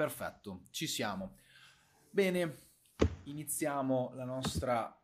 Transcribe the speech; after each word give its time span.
perfetto, 0.00 0.62
ci 0.70 0.86
siamo. 0.86 1.36
Bene, 2.08 2.56
iniziamo 3.24 4.12
la 4.14 4.24
nostra 4.24 4.98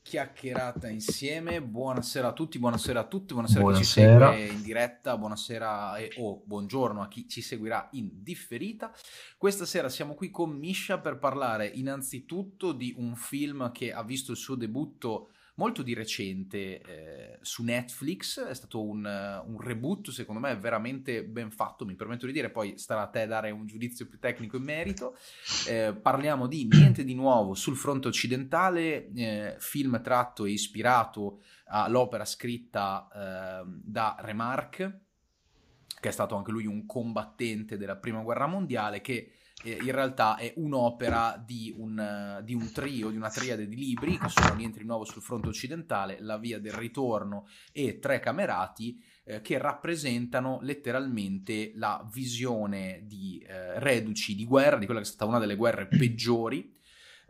chiacchierata 0.00 0.88
insieme. 0.88 1.60
Buonasera 1.60 2.28
a 2.28 2.32
tutti, 2.32 2.58
buonasera 2.58 3.00
a 3.00 3.04
tutti, 3.04 3.34
buonasera, 3.34 3.60
buonasera. 3.60 4.26
a 4.26 4.30
chi 4.30 4.38
ci 4.38 4.46
segue 4.46 4.56
in 4.56 4.62
diretta, 4.62 5.18
buonasera 5.18 5.96
e, 5.98 6.12
o 6.16 6.30
oh, 6.30 6.42
buongiorno 6.46 7.02
a 7.02 7.08
chi 7.08 7.28
ci 7.28 7.42
seguirà 7.42 7.90
in 7.92 8.22
differita. 8.22 8.90
Questa 9.36 9.66
sera 9.66 9.90
siamo 9.90 10.14
qui 10.14 10.30
con 10.30 10.48
Misha 10.52 10.98
per 10.98 11.18
parlare 11.18 11.66
innanzitutto 11.66 12.72
di 12.72 12.94
un 12.96 13.16
film 13.16 13.70
che 13.70 13.92
ha 13.92 14.02
visto 14.02 14.30
il 14.30 14.38
suo 14.38 14.54
debutto 14.54 15.32
molto 15.58 15.82
di 15.82 15.92
recente 15.92 16.80
eh, 16.80 17.38
su 17.42 17.62
Netflix, 17.64 18.40
è 18.40 18.54
stato 18.54 18.82
un, 18.82 19.04
un, 19.04 19.60
reboot 19.60 20.10
secondo 20.10 20.40
me 20.40 20.56
veramente 20.56 21.24
ben 21.24 21.50
fatto, 21.50 21.84
mi 21.84 21.96
permetto 21.96 22.26
di 22.26 22.32
dire, 22.32 22.50
poi 22.50 22.78
starà 22.78 23.02
a 23.02 23.08
te 23.08 23.26
dare 23.26 23.50
un 23.50 23.66
giudizio 23.66 24.06
più 24.06 24.18
tecnico 24.18 24.56
in 24.56 24.62
merito. 24.62 25.16
Eh, 25.66 25.94
parliamo 26.00 26.46
di 26.46 26.66
Niente 26.70 27.04
di 27.04 27.14
nuovo 27.14 27.54
sul 27.54 27.76
fronte 27.76 28.08
occidentale, 28.08 29.10
eh, 29.12 29.56
film 29.58 30.00
tratto 30.00 30.44
e 30.44 30.50
ispirato 30.50 31.42
all'opera 31.66 32.24
scritta 32.24 33.08
ehm, 33.12 33.80
da 33.84 34.16
Remarque, 34.20 35.00
che 36.00 36.08
è 36.08 36.12
stato 36.12 36.36
anche 36.36 36.52
lui 36.52 36.66
un 36.66 36.86
combattente 36.86 37.76
della 37.76 37.96
prima 37.96 38.22
guerra 38.22 38.46
mondiale, 38.46 39.00
che 39.00 39.32
eh, 39.64 39.78
in 39.82 39.92
realtà 39.92 40.36
è 40.36 40.52
un'opera 40.56 41.42
di 41.44 41.74
un, 41.76 42.40
di 42.44 42.54
un, 42.54 42.70
trio, 42.72 43.10
di 43.10 43.16
una 43.16 43.30
triade 43.30 43.66
di 43.66 43.76
libri 43.76 44.16
che 44.16 44.28
sono 44.28 44.54
niente 44.54 44.78
di 44.78 44.84
nuovo 44.84 45.04
sul 45.04 45.22
fronte 45.22 45.48
occidentale, 45.48 46.18
La 46.20 46.38
via 46.38 46.60
del 46.60 46.72
ritorno 46.72 47.48
e 47.72 47.98
Tre 47.98 48.20
camerati, 48.20 49.02
eh, 49.24 49.40
che 49.40 49.58
rappresentano 49.58 50.60
letteralmente 50.62 51.72
la 51.74 52.08
visione 52.12 53.02
di 53.04 53.44
eh, 53.46 53.80
reduci 53.80 54.36
di 54.36 54.44
guerra, 54.44 54.78
di 54.78 54.84
quella 54.84 55.00
che 55.00 55.06
è 55.06 55.10
stata 55.10 55.28
una 55.28 55.40
delle 55.40 55.56
guerre 55.56 55.86
peggiori. 55.88 56.76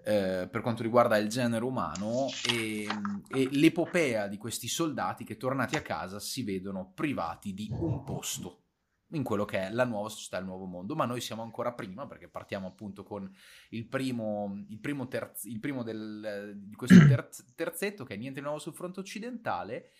Eh, 0.04 0.48
per 0.50 0.60
quanto 0.60 0.84
riguarda 0.84 1.16
il 1.16 1.28
genere 1.28 1.64
umano 1.64 2.28
e, 2.48 2.86
e 3.28 3.48
l'epopea 3.50 4.28
di 4.28 4.38
questi 4.38 4.68
soldati 4.68 5.24
che 5.24 5.36
tornati 5.36 5.76
a 5.76 5.82
casa 5.82 6.20
si 6.20 6.44
vedono 6.44 6.92
privati 6.94 7.52
di 7.52 7.68
un 7.72 8.04
posto 8.04 8.67
in 9.12 9.22
quello 9.22 9.44
che 9.44 9.68
è 9.68 9.70
la 9.70 9.84
nuova 9.84 10.08
società, 10.08 10.38
il 10.38 10.44
nuovo 10.44 10.66
mondo, 10.66 10.94
ma 10.94 11.06
noi 11.06 11.20
siamo 11.20 11.42
ancora 11.42 11.72
prima 11.72 12.06
perché 12.06 12.28
partiamo 12.28 12.66
appunto 12.66 13.04
con 13.04 13.30
il 13.70 13.86
primo, 13.86 14.64
il 14.68 14.78
primo, 14.78 15.08
terz, 15.08 15.44
il 15.44 15.60
primo 15.60 15.82
del, 15.82 16.54
di 16.56 16.74
questo 16.74 16.98
terz, 17.06 17.44
terzetto 17.54 18.04
che 18.04 18.14
è 18.14 18.16
niente 18.16 18.40
di 18.40 18.44
nuovo 18.44 18.60
sul 18.60 18.74
fronte 18.74 19.00
occidentale 19.00 19.90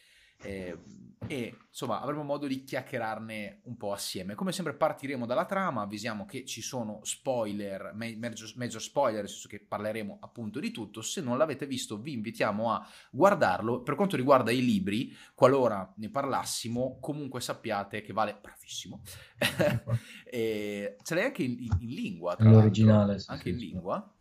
eh, 0.43 0.79
e 1.27 1.57
insomma 1.69 2.01
avremo 2.01 2.23
modo 2.23 2.47
di 2.47 2.63
chiacchierarne 2.63 3.63
un 3.65 3.77
po' 3.77 3.93
assieme. 3.93 4.35
Come 4.35 4.53
sempre 4.53 4.75
partiremo 4.75 5.27
dalla 5.27 5.45
trama, 5.45 5.83
avvisiamo 5.83 6.25
che 6.25 6.45
ci 6.45 6.63
sono 6.63 7.01
spoiler, 7.03 7.93
major, 7.95 8.53
major 8.55 8.81
spoiler, 8.81 9.21
nel 9.21 9.29
senso 9.29 9.49
che 9.49 9.61
parleremo 9.61 10.19
appunto 10.21 10.61
di 10.61 10.71
tutto. 10.71 11.03
Se 11.03 11.21
non 11.21 11.37
l'avete 11.37 11.67
visto 11.67 11.99
vi 11.99 12.13
invitiamo 12.13 12.73
a 12.73 12.87
guardarlo. 13.11 13.83
Per 13.83 13.95
quanto 13.95 14.17
riguarda 14.17 14.51
i 14.53 14.65
libri, 14.65 15.15
qualora 15.35 15.93
ne 15.97 16.09
parlassimo, 16.09 16.99
comunque 17.01 17.41
sappiate 17.41 18.01
che 18.01 18.13
vale 18.13 18.39
bravissimo. 18.41 19.03
e 20.25 20.97
ce 21.03 21.15
l'hai 21.15 21.25
anche 21.25 21.43
in, 21.43 21.57
in, 21.59 21.77
in 21.81 21.91
lingua, 21.91 22.37
tra 22.37 22.49
l'originale, 22.49 23.19
sì, 23.19 23.31
anche 23.31 23.45
sì, 23.45 23.51
in 23.51 23.57
lingua. 23.57 24.13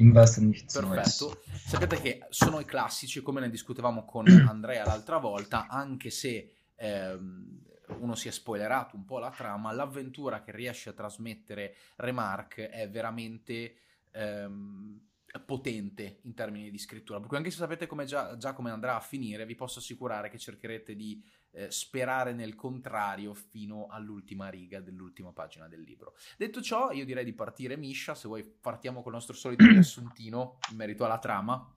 Invest 0.00 0.38
nichts 0.38 0.78
Perfetto. 0.78 1.42
Sapete 1.52 2.00
che 2.00 2.26
sono 2.30 2.58
i 2.58 2.64
classici, 2.64 3.20
come 3.20 3.40
ne 3.40 3.50
discutevamo 3.50 4.04
con 4.04 4.26
Andrea 4.48 4.84
l'altra 4.84 5.18
volta, 5.18 5.66
anche 5.68 6.10
se 6.10 6.50
ehm, 6.74 7.58
uno 7.98 8.14
si 8.14 8.28
è 8.28 8.30
spoilerato 8.30 8.96
un 8.96 9.04
po' 9.04 9.18
la 9.18 9.30
trama, 9.30 9.72
l'avventura 9.72 10.42
che 10.42 10.52
riesce 10.52 10.90
a 10.90 10.94
trasmettere 10.94 11.74
Remark 11.96 12.60
è 12.60 12.88
veramente 12.88 13.74
ehm, 14.12 15.00
potente 15.44 16.20
in 16.22 16.34
termini 16.34 16.70
di 16.70 16.78
scrittura. 16.78 17.20
Perché 17.20 17.36
anche 17.36 17.50
se 17.50 17.58
sapete 17.58 17.86
come 17.86 18.04
già, 18.04 18.36
già 18.36 18.52
come 18.52 18.70
andrà 18.70 18.96
a 18.96 19.00
finire, 19.00 19.46
vi 19.46 19.54
posso 19.54 19.78
assicurare 19.78 20.30
che 20.30 20.38
cercherete 20.38 20.96
di 20.96 21.22
eh, 21.52 21.70
sperare 21.70 22.32
nel 22.32 22.54
contrario 22.54 23.34
fino 23.34 23.86
all'ultima 23.90 24.48
riga 24.48 24.80
dell'ultima 24.80 25.32
pagina 25.32 25.68
del 25.68 25.80
libro. 25.80 26.14
Detto 26.36 26.60
ciò, 26.60 26.90
io 26.92 27.04
direi 27.04 27.24
di 27.24 27.32
partire, 27.32 27.76
Misha, 27.76 28.14
se 28.14 28.28
vuoi 28.28 28.44
partiamo 28.44 29.02
col 29.02 29.12
nostro 29.12 29.34
solito 29.34 29.64
riassuntino 29.68 30.58
in 30.70 30.76
merito 30.76 31.04
alla 31.04 31.18
trama. 31.18 31.74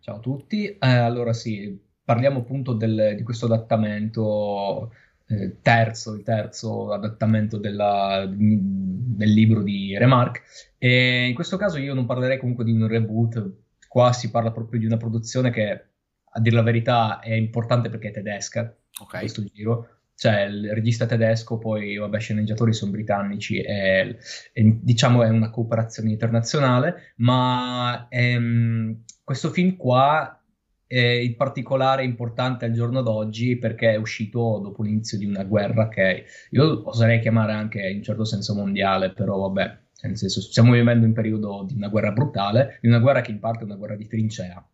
Ciao 0.00 0.16
a 0.16 0.20
tutti, 0.20 0.66
eh, 0.66 0.78
allora 0.88 1.32
sì, 1.32 1.78
parliamo 2.04 2.40
appunto 2.40 2.72
del, 2.72 3.14
di 3.16 3.22
questo 3.22 3.46
adattamento 3.46 4.90
eh, 5.26 5.60
terzo, 5.62 6.14
il 6.14 6.24
terzo 6.24 6.92
adattamento 6.92 7.58
della, 7.58 8.26
del 8.28 9.32
libro 9.32 9.62
di 9.62 9.96
Remarque 9.96 10.42
e 10.78 11.28
in 11.28 11.34
questo 11.34 11.56
caso 11.56 11.78
io 11.78 11.94
non 11.94 12.06
parlerei 12.06 12.38
comunque 12.38 12.64
di 12.64 12.72
un 12.72 12.88
reboot, 12.88 13.52
qua 13.86 14.12
si 14.12 14.30
parla 14.30 14.50
proprio 14.50 14.80
di 14.80 14.86
una 14.86 14.96
produzione 14.96 15.50
che 15.50 15.91
a 16.32 16.40
dire 16.40 16.56
la 16.56 16.62
verità 16.62 17.20
è 17.20 17.32
importante 17.32 17.88
perché 17.88 18.08
è 18.08 18.12
tedesca, 18.12 18.74
okay. 19.00 19.20
questo 19.20 19.44
giro. 19.44 19.88
Cioè, 20.14 20.42
il 20.42 20.72
regista 20.72 21.06
tedesco, 21.06 21.58
poi, 21.58 21.96
vabbè, 21.96 22.20
sceneggiatori 22.20 22.72
sono 22.72 22.92
britannici, 22.92 23.60
e, 23.60 24.18
e, 24.52 24.78
diciamo 24.80 25.24
è 25.24 25.28
una 25.28 25.50
cooperazione 25.50 26.10
internazionale, 26.10 27.14
ma 27.16 28.06
ehm, 28.08 29.02
questo 29.24 29.50
film 29.50 29.76
qua 29.76 30.36
è 30.86 31.00
in 31.00 31.36
particolare 31.36 32.04
importante 32.04 32.66
al 32.66 32.72
giorno 32.72 33.00
d'oggi 33.00 33.56
perché 33.56 33.92
è 33.92 33.96
uscito 33.96 34.60
dopo 34.62 34.82
l'inizio 34.82 35.16
di 35.16 35.24
una 35.24 35.42
guerra 35.42 35.88
che 35.88 36.26
io 36.50 36.86
oserei 36.86 37.18
chiamare 37.18 37.52
anche 37.52 37.80
in 37.80 37.96
un 37.96 38.02
certo 38.02 38.24
senso 38.24 38.54
mondiale, 38.54 39.12
però 39.12 39.38
vabbè, 39.38 39.78
nel 40.02 40.16
senso 40.18 40.40
stiamo 40.40 40.72
vivendo 40.72 41.06
un 41.06 41.14
periodo 41.14 41.64
di 41.66 41.74
una 41.74 41.88
guerra 41.88 42.12
brutale, 42.12 42.78
di 42.80 42.88
una 42.88 42.98
guerra 42.98 43.22
che 43.22 43.30
in 43.30 43.40
parte 43.40 43.62
è 43.62 43.64
una 43.64 43.76
guerra 43.76 43.96
di 43.96 44.06
trincea 44.06 44.64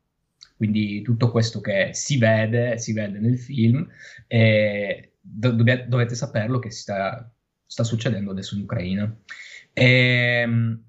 quindi 0.58 1.02
tutto 1.02 1.30
questo 1.30 1.60
che 1.60 1.90
si 1.92 2.18
vede, 2.18 2.78
si 2.78 2.92
vede 2.92 3.20
nel 3.20 3.38
film, 3.38 3.88
e 4.26 5.12
do- 5.20 5.52
dovete 5.52 6.16
saperlo 6.16 6.58
che 6.58 6.72
sta, 6.72 7.32
sta, 7.64 7.84
succedendo 7.84 8.32
adesso 8.32 8.56
in 8.56 8.62
Ucraina. 8.62 9.16
E, 9.72 9.84
ehm, 10.42 10.82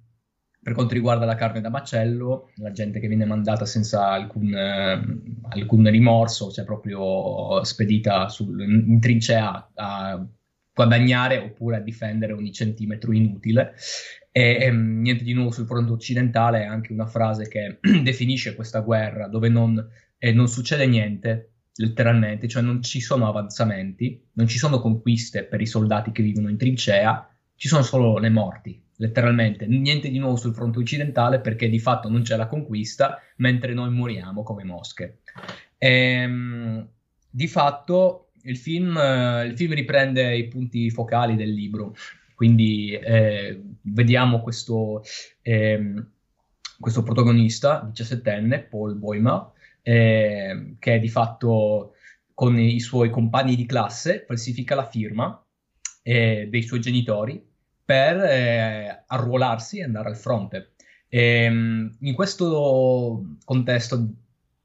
per 0.61 0.73
quanto 0.73 0.95
riguarda 0.95 1.25
la 1.25 1.35
carne 1.35 1.61
da 1.61 1.69
macello, 1.69 2.49
la 2.55 2.71
gente 2.71 2.99
che 2.99 3.07
viene 3.07 3.25
mandata 3.25 3.65
senza 3.65 4.09
alcun, 4.09 4.53
eh, 4.55 5.01
alcun 5.49 5.89
rimorso, 5.89 6.51
cioè 6.51 6.65
proprio 6.65 7.63
spedita 7.63 8.27
sul, 8.27 8.59
in 8.61 8.99
trincea 8.99 9.69
a 9.75 10.25
guadagnare 10.73 11.37
oppure 11.37 11.77
a 11.77 11.81
difendere 11.81 12.33
ogni 12.33 12.51
centimetro 12.51 13.13
inutile. 13.13 13.73
E, 14.39 14.57
e, 14.61 14.71
niente 14.71 15.25
di 15.25 15.33
nuovo 15.33 15.51
sul 15.51 15.65
fronte 15.65 15.91
occidentale 15.91 16.61
è 16.61 16.65
anche 16.65 16.93
una 16.93 17.07
frase 17.07 17.49
che 17.49 17.79
definisce 18.01 18.55
questa 18.55 18.79
guerra 18.79 19.27
dove 19.27 19.49
non, 19.49 19.85
eh, 20.17 20.31
non 20.31 20.47
succede 20.47 20.87
niente, 20.87 21.55
letteralmente, 21.75 22.47
cioè 22.47 22.61
non 22.61 22.81
ci 22.81 23.01
sono 23.01 23.27
avanzamenti, 23.27 24.27
non 24.33 24.47
ci 24.47 24.57
sono 24.57 24.79
conquiste 24.79 25.43
per 25.43 25.59
i 25.59 25.65
soldati 25.65 26.13
che 26.13 26.23
vivono 26.23 26.47
in 26.47 26.55
trincea, 26.55 27.29
ci 27.57 27.67
sono 27.67 27.83
solo 27.83 28.17
le 28.17 28.29
morti, 28.29 28.81
letteralmente. 28.95 29.67
Niente 29.67 30.09
di 30.09 30.19
nuovo 30.19 30.37
sul 30.37 30.53
fronte 30.53 30.79
occidentale 30.79 31.41
perché 31.41 31.67
di 31.67 31.79
fatto 31.79 32.07
non 32.07 32.21
c'è 32.21 32.37
la 32.37 32.47
conquista, 32.47 33.21
mentre 33.37 33.73
noi 33.73 33.91
moriamo 33.91 34.43
come 34.43 34.63
mosche. 34.63 35.19
E, 35.77 35.89
ehm, 35.89 36.87
di 37.29 37.47
fatto 37.49 38.31
il 38.43 38.55
film, 38.55 38.95
eh, 38.97 39.47
il 39.47 39.57
film 39.57 39.73
riprende 39.73 40.33
i 40.37 40.47
punti 40.47 40.89
focali 40.91 41.35
del 41.35 41.51
libro, 41.51 41.93
quindi 42.35 42.93
eh, 42.93 43.61
vediamo 43.93 44.41
questo, 44.41 45.03
eh, 45.41 45.93
questo 46.79 47.03
protagonista, 47.03 47.89
17enne, 47.93 48.67
Paul 48.67 48.95
Boima, 48.95 49.51
eh, 49.81 50.75
che 50.79 50.99
di 50.99 51.09
fatto 51.09 51.93
con 52.33 52.57
i 52.57 52.79
suoi 52.79 53.09
compagni 53.09 53.55
di 53.55 53.65
classe 53.65 54.23
falsifica 54.25 54.75
la 54.75 54.87
firma 54.87 55.43
eh, 56.03 56.47
dei 56.49 56.61
suoi 56.63 56.79
genitori 56.79 57.45
per 57.83 58.17
eh, 58.17 59.03
arruolarsi 59.07 59.79
e 59.79 59.83
andare 59.83 60.09
al 60.09 60.17
fronte. 60.17 60.73
Ehm, 61.09 61.97
in 62.01 62.13
questo 62.13 63.35
contesto 63.43 64.07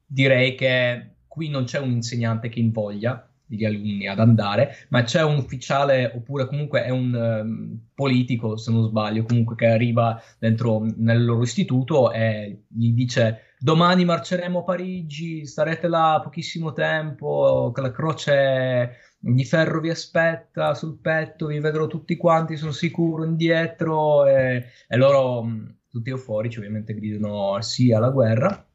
direi 0.05 0.55
che 0.55 1.15
qui 1.27 1.49
non 1.49 1.65
c'è 1.65 1.79
un 1.79 1.91
insegnante 1.91 2.49
che 2.49 2.59
invoglia 2.59 3.27
degli 3.45 3.65
alunni 3.65 4.07
ad 4.07 4.19
andare, 4.19 4.87
ma 4.89 5.03
c'è 5.03 5.23
un 5.23 5.37
ufficiale 5.37 6.11
oppure 6.15 6.47
comunque 6.47 6.83
è 6.83 6.89
un 6.89 7.13
um, 7.13 7.79
politico, 7.93 8.57
se 8.57 8.71
non 8.71 8.87
sbaglio, 8.87 9.23
comunque 9.23 9.55
che 9.55 9.67
arriva 9.67 10.21
dentro 10.39 10.85
nel 10.97 11.23
loro 11.23 11.43
istituto 11.43 12.11
e 12.11 12.63
gli 12.67 12.91
dice 12.91 13.53
domani 13.59 14.05
marceremo 14.05 14.59
a 14.59 14.63
Parigi, 14.63 15.45
starete 15.45 15.87
là 15.87 16.19
pochissimo 16.23 16.73
tempo, 16.73 17.71
la 17.75 17.91
croce 17.91 18.97
di 19.19 19.45
ferro 19.45 19.79
vi 19.79 19.89
aspetta 19.89 20.73
sul 20.73 20.99
petto, 20.99 21.47
vi 21.47 21.59
vedrò 21.59 21.87
tutti 21.87 22.15
quanti, 22.15 22.57
sono 22.57 22.71
sicuro, 22.71 23.23
indietro 23.23 24.25
e, 24.25 24.65
e 24.87 24.97
loro 24.97 25.47
tutti 25.89 26.09
euforici 26.09 26.59
ovviamente 26.59 26.93
gridano 26.93 27.59
sì 27.61 27.91
alla 27.91 28.09
guerra, 28.09 28.67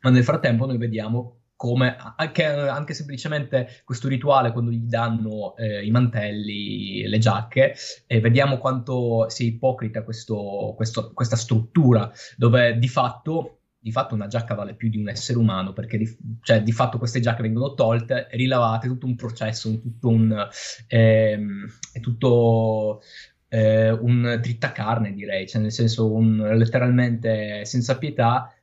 ma 0.00 0.10
nel 0.10 0.22
frattempo 0.22 0.66
noi 0.66 0.76
vediamo 0.76 1.37
come 1.58 1.96
anche, 2.14 2.44
anche, 2.44 2.94
semplicemente 2.94 3.82
questo 3.84 4.06
rituale 4.06 4.52
quando 4.52 4.70
gli 4.70 4.86
danno 4.86 5.56
eh, 5.56 5.84
i 5.84 5.90
mantelli, 5.90 7.04
le 7.04 7.18
giacche, 7.18 7.74
e 8.06 8.20
vediamo 8.20 8.58
quanto 8.58 9.28
sia 9.28 9.48
ipocrita 9.48 10.04
questo, 10.04 10.74
questo, 10.76 11.10
questa 11.12 11.34
struttura, 11.34 12.12
dove 12.36 12.78
di 12.78 12.86
fatto, 12.86 13.62
di 13.76 13.90
fatto, 13.90 14.14
una 14.14 14.28
giacca 14.28 14.54
vale 14.54 14.76
più 14.76 14.88
di 14.88 14.98
un 14.98 15.08
essere 15.08 15.36
umano, 15.36 15.72
perché 15.72 15.98
di, 15.98 16.16
cioè, 16.42 16.62
di 16.62 16.70
fatto 16.70 16.96
queste 16.96 17.18
giacche 17.18 17.42
vengono 17.42 17.74
tolte, 17.74 18.28
rilavate, 18.30 18.86
tutto 18.86 19.06
un 19.06 19.16
processo, 19.16 19.68
tutto 19.80 20.08
un... 20.08 20.48
Ehm, 20.86 21.66
è 21.92 21.98
tutto... 21.98 23.02
Eh, 23.50 23.90
un 23.90 24.38
trittacarne 24.42 25.14
direi, 25.14 25.48
cioè 25.48 25.62
nel 25.62 25.72
senso 25.72 26.12
un, 26.12 26.36
letteralmente 26.36 27.64
senza 27.64 27.96
pietà 27.96 28.54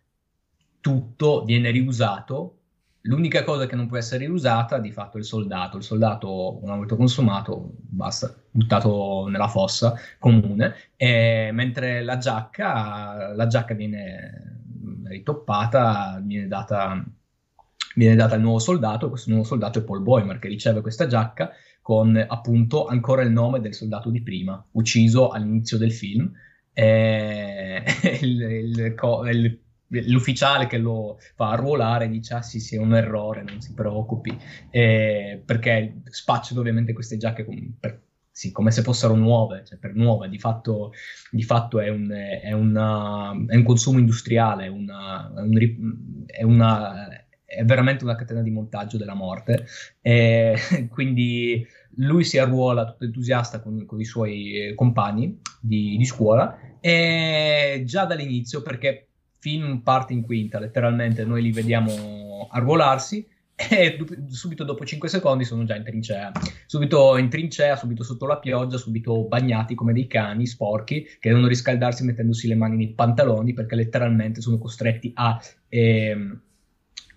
tutto 0.80 1.44
viene 1.44 1.72
riusato 1.72 2.60
L'unica 3.06 3.44
cosa 3.44 3.68
che 3.68 3.76
non 3.76 3.88
può 3.88 3.98
essere 3.98 4.26
riusata 4.26 4.80
di 4.80 4.92
fatto 4.92 5.18
è 5.18 5.20
il 5.20 5.26
soldato. 5.26 5.78
Il 5.78 5.84
soldato, 5.84 6.64
una 6.64 6.76
volta 6.76 6.96
consumato, 6.96 7.74
basta, 7.78 8.34
buttato 8.50 9.28
nella 9.28 9.48
fossa 9.48 9.94
comune, 10.18 10.74
e, 10.96 11.52
mentre 11.54 12.04
la 12.04 12.18
giacca, 12.18 13.34
la 13.36 13.48
giacca 13.48 13.76
viene 13.76 14.62
ritoppata, 15.06 16.20
viene 16.24 16.48
data, 16.48 17.04
viene 17.96 18.16
data 18.16 18.36
al 18.36 18.42
nuovo 18.42 18.60
soldato. 18.60 19.10
Questo 19.10 19.30
nuovo 19.30 19.46
soldato 19.46 19.80
è 19.80 19.84
Paul 19.84 20.02
Boymer 20.02 20.40
che 20.40 20.48
riceve 20.48 20.82
questa 20.82 21.06
giacca 21.06 21.52
con 21.82 22.18
appunto 22.28 22.88
ancora 22.88 23.22
il 23.22 23.30
nome 23.30 23.62
del 23.62 23.76
soldato 23.76 24.10
di 24.10 24.24
prima, 24.24 24.64
ucciso 24.72 25.30
all'inizio 25.30 25.78
del 25.78 25.94
film. 25.94 26.32
E 26.74 27.84
il, 28.22 28.42
il, 28.42 28.96
il, 29.32 29.60
l'ufficiale 29.88 30.68
che 30.68 30.78
lo 30.78 31.18
fa 31.36 31.52
arruolare 31.52 32.10
dice 32.10 32.34
ah 32.34 32.42
sì 32.42 32.60
sì 32.60 32.76
è 32.76 32.80
un 32.80 32.96
errore 32.96 33.44
non 33.44 33.62
si 33.62 33.74
preoccupi. 33.74 34.38
Eh, 34.70 35.42
perché 35.46 36.02
spacciano 36.06 36.60
ovviamente 36.60 36.94
queste 36.94 37.18
giacche 37.18 37.46
com- 37.46 37.74
per, 37.80 38.02
sì, 38.32 38.52
come 38.52 38.72
se 38.72 38.82
fossero 38.82 39.16
nuove 39.16 39.64
cioè 39.66 39.78
per 39.78 39.96
nuove. 39.96 40.28
Di 40.30 40.40
fatto, 40.40 40.92
di 41.32 41.44
fatto 41.44 41.80
è, 41.80 41.90
un, 41.90 42.10
è, 42.12 42.52
una, 42.52 43.32
è, 43.48 43.56
un, 43.56 43.64
consumo 43.64 44.00
industriale 44.00 44.68
una, 44.68 45.34
è, 45.34 45.42
un, 45.42 46.26
è, 46.26 46.44
una, 46.44 47.08
è 47.46 47.64
veramente 47.64 48.04
una 48.04 48.16
catena 48.16 48.42
di 48.42 48.52
montaggio 48.52 48.98
della 48.98 49.14
morte. 49.14 49.66
E 50.02 50.58
quindi 50.90 51.66
lui 51.98 52.24
si 52.26 52.38
arruola 52.38 52.86
tutto 52.86 53.06
entusiasta 53.06 53.62
con, 53.62 53.86
con 53.86 54.02
i 54.02 54.06
suoi 54.06 54.74
compagni 54.76 55.40
di, 55.62 55.96
di 55.96 56.06
scuola 56.06 56.58
e 56.82 57.84
già 57.86 58.06
dall'inizio 58.06 58.62
perché 58.62 59.05
film 59.46 59.82
parte 59.82 60.14
in 60.14 60.24
quinta, 60.24 60.58
letteralmente 60.58 61.24
noi 61.24 61.44
li 61.44 61.52
vediamo 61.52 62.48
arruolarsi 62.50 63.24
e 63.56 63.96
subito 64.28 64.64
dopo 64.64 64.84
5 64.84 65.08
secondi 65.08 65.44
sono 65.44 65.66
già 65.66 65.76
in 65.76 65.84
trincea. 65.84 66.32
Subito 66.66 67.16
in 67.18 67.30
trincea, 67.30 67.76
subito 67.76 68.04
sotto 68.04 68.26
la 68.26 68.40
pioggia, 68.40 68.78
subito 68.78 69.28
bagnati 69.28 69.76
come 69.76 69.94
dei 69.94 70.08
cani 70.08 70.48
sporchi 70.48 71.04
che 71.20 71.30
devono 71.30 71.46
riscaldarsi 71.46 72.04
mettendosi 72.04 72.48
le 72.48 72.56
mani 72.56 72.76
nei 72.76 72.94
pantaloni 72.94 73.54
perché 73.54 73.76
letteralmente 73.76 74.42
sono 74.42 74.58
costretti 74.58 75.12
a, 75.14 75.40
ehm, 75.70 76.42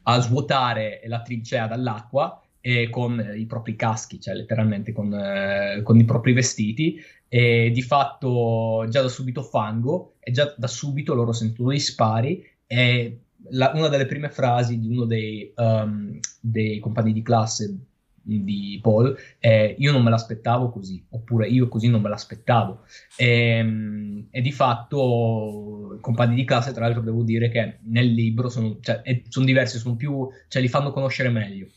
a 0.02 0.20
svuotare 0.20 1.00
la 1.06 1.22
trincea 1.22 1.66
dall'acqua 1.66 2.42
e 2.60 2.90
con 2.90 3.24
i 3.34 3.46
propri 3.46 3.74
caschi, 3.74 4.20
cioè 4.20 4.34
letteralmente 4.34 4.92
con, 4.92 5.14
eh, 5.14 5.80
con 5.82 5.98
i 5.98 6.04
propri 6.04 6.34
vestiti 6.34 7.00
e 7.26 7.70
di 7.72 7.82
fatto 7.82 8.86
già 8.88 9.00
da 9.00 9.08
subito 9.08 9.42
fango 9.42 10.16
e 10.28 10.30
già 10.30 10.54
da 10.58 10.66
subito 10.66 11.14
loro 11.14 11.32
sentono 11.32 11.70
dei 11.70 11.80
spari 11.80 12.46
e 12.66 13.20
la, 13.50 13.72
una 13.74 13.88
delle 13.88 14.04
prime 14.04 14.28
frasi 14.28 14.78
di 14.78 14.86
uno 14.88 15.06
dei, 15.06 15.50
um, 15.56 16.18
dei 16.38 16.78
compagni 16.80 17.14
di 17.14 17.22
classe 17.22 17.78
di 18.20 18.78
Paul 18.82 19.16
è 19.38 19.74
io 19.78 19.90
non 19.90 20.02
me 20.02 20.10
l'aspettavo 20.10 20.68
così 20.68 21.02
oppure 21.08 21.48
io 21.48 21.66
così 21.66 21.88
non 21.88 22.02
me 22.02 22.10
l'aspettavo 22.10 22.82
e, 23.16 24.26
e 24.30 24.40
di 24.42 24.52
fatto 24.52 25.94
i 25.96 26.00
compagni 26.00 26.34
di 26.34 26.44
classe 26.44 26.72
tra 26.72 26.84
l'altro 26.84 27.00
devo 27.00 27.22
dire 27.22 27.48
che 27.48 27.78
nel 27.84 28.12
libro 28.12 28.50
sono, 28.50 28.76
cioè, 28.80 29.00
sono 29.28 29.46
diversi 29.46 29.78
sono 29.78 29.96
più, 29.96 30.28
cioè 30.48 30.60
li 30.60 30.68
fanno 30.68 30.92
conoscere 30.92 31.30
meglio. 31.30 31.68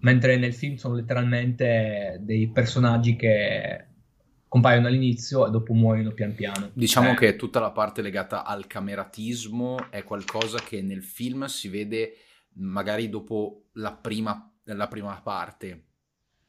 Mentre 0.00 0.36
nel 0.36 0.52
film 0.52 0.74
sono 0.74 0.96
letteralmente 0.96 2.18
dei 2.20 2.48
personaggi 2.48 3.14
che 3.14 3.84
compaiono 4.56 4.86
all'inizio 4.86 5.46
e 5.46 5.50
dopo 5.50 5.74
muoiono 5.74 6.12
pian 6.12 6.34
piano. 6.34 6.70
Diciamo 6.72 7.10
eh. 7.10 7.14
che 7.14 7.36
tutta 7.36 7.60
la 7.60 7.72
parte 7.72 8.00
legata 8.00 8.42
al 8.42 8.66
cameratismo 8.66 9.90
è 9.90 10.02
qualcosa 10.02 10.60
che 10.60 10.80
nel 10.80 11.02
film 11.02 11.44
si 11.44 11.68
vede 11.68 12.14
magari 12.54 13.10
dopo 13.10 13.66
la 13.72 13.92
prima, 13.92 14.50
la 14.64 14.88
prima 14.88 15.20
parte. 15.20 15.84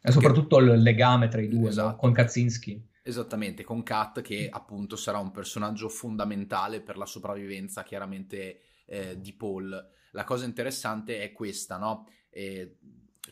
E 0.02 0.12
soprattutto 0.12 0.56
che... 0.58 0.64
il 0.64 0.82
legame 0.82 1.28
tra 1.28 1.42
i 1.42 1.50
due, 1.50 1.68
esatto. 1.68 1.90
no? 1.90 1.96
con 1.98 2.14
Kaczynski. 2.14 2.82
Esattamente, 3.04 3.66
con 3.66 3.84
Kat 3.84 4.22
che 4.22 4.48
appunto 4.50 4.96
sarà 4.96 5.18
un 5.18 5.32
personaggio 5.32 5.90
fondamentale 5.90 6.80
per 6.80 6.96
la 6.96 7.06
sopravvivenza 7.06 7.84
chiaramente 7.84 8.62
eh, 8.86 9.20
di 9.20 9.34
Paul. 9.34 9.86
La 10.12 10.24
cosa 10.24 10.46
interessante 10.46 11.22
è 11.22 11.34
questa, 11.34 11.78
no? 11.78 12.08
Eh, 12.30 12.78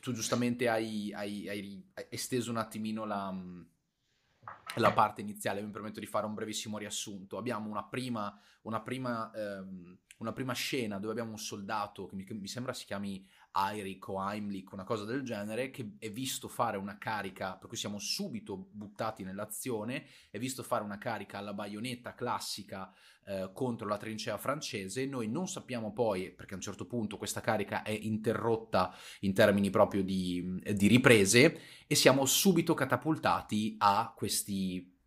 tu 0.01 0.12
giustamente 0.12 0.68
hai, 0.68 1.13
hai, 1.13 1.48
hai, 1.48 1.86
esteso 2.10 2.51
un 2.51 2.57
attimino 2.57 3.06
la, 3.06 3.33
la 4.75 4.91
parte 4.91 5.21
iniziale, 5.21 5.62
mi 5.62 5.69
permetto 5.69 6.00
di 6.00 6.06
fare 6.06 6.25
un 6.25 6.33
brevissimo 6.33 6.77
riassunto. 6.77 7.38
Abbiamo 7.38 7.69
una 7.69 7.83
prima, 7.83 8.38
una 8.63 8.81
prima, 8.81 9.31
ehm, 9.33 9.97
una 10.17 10.33
prima 10.33 10.53
scena 10.53 10.97
dove 10.97 11.12
abbiamo 11.12 11.31
un 11.31 11.38
soldato 11.38 12.06
che 12.06 12.15
mi, 12.15 12.23
che 12.23 12.33
mi 12.33 12.47
sembra 12.47 12.73
si 12.73 12.85
chiami 12.85 13.25
Eirik 13.55 14.07
o 14.09 14.21
Heimlich, 14.21 14.71
una 14.73 14.83
cosa 14.83 15.05
del 15.05 15.21
genere, 15.21 15.71
che 15.71 15.93
è 15.97 16.11
visto 16.11 16.49
fare 16.49 16.77
una 16.77 16.97
carica, 16.97 17.55
per 17.55 17.69
cui 17.69 17.77
siamo 17.77 17.99
subito 17.99 18.67
buttati 18.71 19.23
nell'azione, 19.23 20.05
è 20.29 20.37
visto 20.37 20.61
fare 20.61 20.83
una 20.83 20.97
carica 20.97 21.37
alla 21.37 21.53
baionetta 21.53 22.13
classica 22.13 22.93
eh, 23.25 23.51
contro 23.53 23.87
la 23.87 23.97
trincea 23.97 24.37
francese, 24.37 25.05
noi 25.05 25.29
non 25.29 25.47
sappiamo 25.47 25.93
poi, 25.93 26.31
perché 26.31 26.53
a 26.53 26.57
un 26.57 26.61
certo 26.61 26.85
punto 26.85 27.17
questa 27.17 27.39
carica 27.39 27.81
è 27.83 27.91
interrotta 27.91 28.93
in 29.21 29.33
termini 29.33 29.69
proprio 29.69 30.03
di, 30.03 30.61
di 30.73 30.87
riprese, 30.87 31.59
e 31.87 31.95
siamo 31.95 32.25
subito 32.25 32.73
catapultati 32.73 33.75
a 33.79 34.13
questi, 34.15 34.97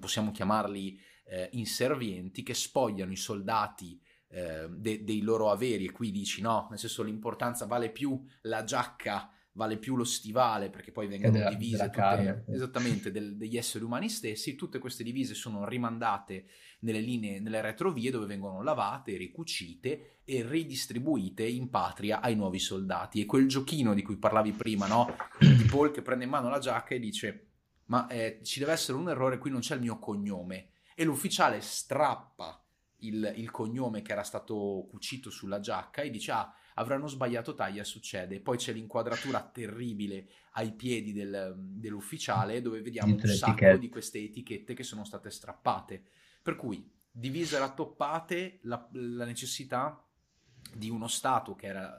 possiamo 0.00 0.30
chiamarli 0.30 0.98
eh, 1.26 1.50
inservienti, 1.52 2.42
che 2.42 2.54
spogliano 2.54 3.12
i 3.12 3.16
soldati 3.16 4.00
eh, 4.30 4.68
de- 4.70 5.04
dei 5.04 5.20
loro 5.20 5.50
averi 5.50 5.86
e 5.86 5.92
qui 5.92 6.10
dici 6.10 6.40
no, 6.40 6.66
nel 6.70 6.78
senso 6.78 7.02
l'importanza 7.02 7.66
vale 7.66 7.90
più 7.90 8.22
la 8.42 8.64
giacca, 8.64 9.30
vale 9.52 9.78
più 9.78 9.96
lo 9.96 10.04
stivale 10.04 10.70
perché 10.70 10.92
poi 10.92 11.08
vengono 11.08 11.32
della, 11.32 11.48
divise 11.48 11.88
della 11.90 11.90
tutte, 11.90 12.52
esattamente 12.52 13.10
del, 13.10 13.36
degli 13.36 13.56
esseri 13.56 13.84
umani 13.84 14.08
stessi, 14.08 14.54
tutte 14.54 14.78
queste 14.78 15.02
divise 15.02 15.34
sono 15.34 15.66
rimandate 15.66 16.46
nelle 16.80 17.00
linee, 17.00 17.40
nelle 17.40 17.60
retrovie 17.60 18.10
dove 18.10 18.26
vengono 18.26 18.62
lavate, 18.62 19.16
ricucite 19.16 20.20
e 20.24 20.46
ridistribuite 20.46 21.44
in 21.44 21.70
patria 21.70 22.20
ai 22.20 22.36
nuovi 22.36 22.58
soldati. 22.58 23.20
E 23.20 23.26
quel 23.26 23.48
giochino 23.48 23.94
di 23.94 24.02
cui 24.02 24.16
parlavi 24.16 24.52
prima, 24.52 24.86
no? 24.86 25.16
Di 25.38 25.64
Paul 25.64 25.90
che 25.90 26.02
prende 26.02 26.24
in 26.24 26.30
mano 26.30 26.50
la 26.50 26.58
giacca 26.58 26.94
e 26.94 27.00
dice 27.00 27.44
ma 27.88 28.06
eh, 28.08 28.40
ci 28.42 28.58
deve 28.58 28.72
essere 28.72 28.98
un 28.98 29.08
errore, 29.08 29.38
qui 29.38 29.50
non 29.50 29.60
c'è 29.60 29.74
il 29.74 29.80
mio 29.80 29.98
cognome. 29.98 30.72
E 30.94 31.04
l'ufficiale 31.04 31.60
strappa 31.60 32.62
il, 33.00 33.32
il, 33.36 33.50
cognome 33.50 34.02
che 34.02 34.12
era 34.12 34.22
stato 34.22 34.86
cucito 34.90 35.30
sulla 35.30 35.60
giacca 35.60 36.02
e 36.02 36.10
dice 36.10 36.32
ah 36.32 36.52
avranno 36.74 37.06
sbagliato 37.06 37.54
taglia 37.54 37.84
succede 37.84 38.40
poi 38.40 38.56
c'è 38.56 38.72
l'inquadratura 38.72 39.40
terribile 39.42 40.28
ai 40.52 40.72
piedi 40.72 41.12
del, 41.12 41.54
dell'ufficiale 41.56 42.60
dove 42.60 42.80
vediamo 42.82 43.14
un 43.14 43.20
sacco 43.20 43.52
etichette. 43.52 43.78
di 43.78 43.88
queste 43.88 44.18
etichette 44.18 44.74
che 44.74 44.82
sono 44.82 45.04
state 45.04 45.30
strappate 45.30 46.02
per 46.42 46.56
cui 46.56 46.90
divise 47.10 47.56
e 47.56 47.58
rattoppate 47.60 48.60
la, 48.62 48.88
la 48.92 49.24
necessità 49.24 50.02
di 50.72 50.88
uno 50.90 51.08
stato 51.08 51.54
che 51.54 51.66
era, 51.66 51.94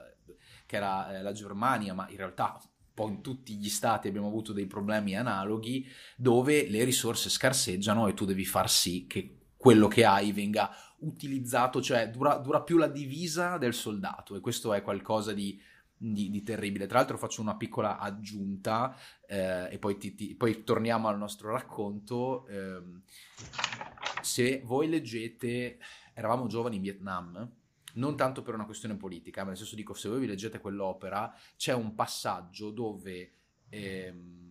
che 0.65 0.75
era 0.75 1.17
eh, 1.17 1.21
la 1.21 1.31
Germania 1.31 1.93
ma 1.93 2.09
in 2.09 2.17
realtà 2.17 2.61
poi 2.93 3.11
in 3.11 3.21
tutti 3.21 3.55
gli 3.55 3.69
stati 3.69 4.09
abbiamo 4.09 4.27
avuto 4.27 4.51
dei 4.51 4.65
problemi 4.65 5.15
analoghi 5.15 5.87
dove 6.17 6.69
le 6.69 6.83
risorse 6.83 7.29
scarseggiano 7.29 8.07
e 8.07 8.13
tu 8.13 8.25
devi 8.25 8.45
far 8.45 8.69
sì 8.69 9.07
che 9.07 9.39
quello 9.55 9.87
che 9.89 10.05
hai 10.05 10.31
venga 10.31 10.69
utilizzato, 11.01 11.81
cioè 11.81 12.09
dura, 12.09 12.37
dura 12.37 12.61
più 12.61 12.77
la 12.77 12.87
divisa 12.87 13.57
del 13.57 13.73
soldato 13.73 14.35
e 14.35 14.39
questo 14.39 14.73
è 14.73 14.81
qualcosa 14.81 15.33
di, 15.33 15.59
di, 15.95 16.29
di 16.29 16.43
terribile. 16.43 16.87
Tra 16.87 16.99
l'altro 16.99 17.17
faccio 17.17 17.41
una 17.41 17.55
piccola 17.55 17.97
aggiunta 17.97 18.95
eh, 19.27 19.69
e 19.71 19.77
poi, 19.79 19.97
ti, 19.97 20.15
ti, 20.15 20.35
poi, 20.35 20.63
torniamo 20.63 21.07
al 21.07 21.17
nostro 21.17 21.51
racconto. 21.51 22.47
Eh, 22.47 22.81
se 24.21 24.61
voi 24.63 24.89
leggete, 24.89 25.79
eravamo 26.13 26.47
giovani 26.47 26.77
in 26.77 26.81
Vietnam, 26.81 27.51
non 27.93 28.15
tanto 28.15 28.41
per 28.41 28.53
una 28.53 28.65
questione 28.65 28.95
politica, 28.95 29.41
ma 29.41 29.49
nel 29.49 29.57
senso 29.57 29.75
dico, 29.75 29.93
se 29.93 30.09
voi 30.09 30.19
vi 30.19 30.27
leggete 30.27 30.59
quell'opera, 30.59 31.33
c'è 31.55 31.73
un 31.73 31.95
passaggio 31.95 32.71
dove... 32.71 33.31
Ehm, 33.69 34.49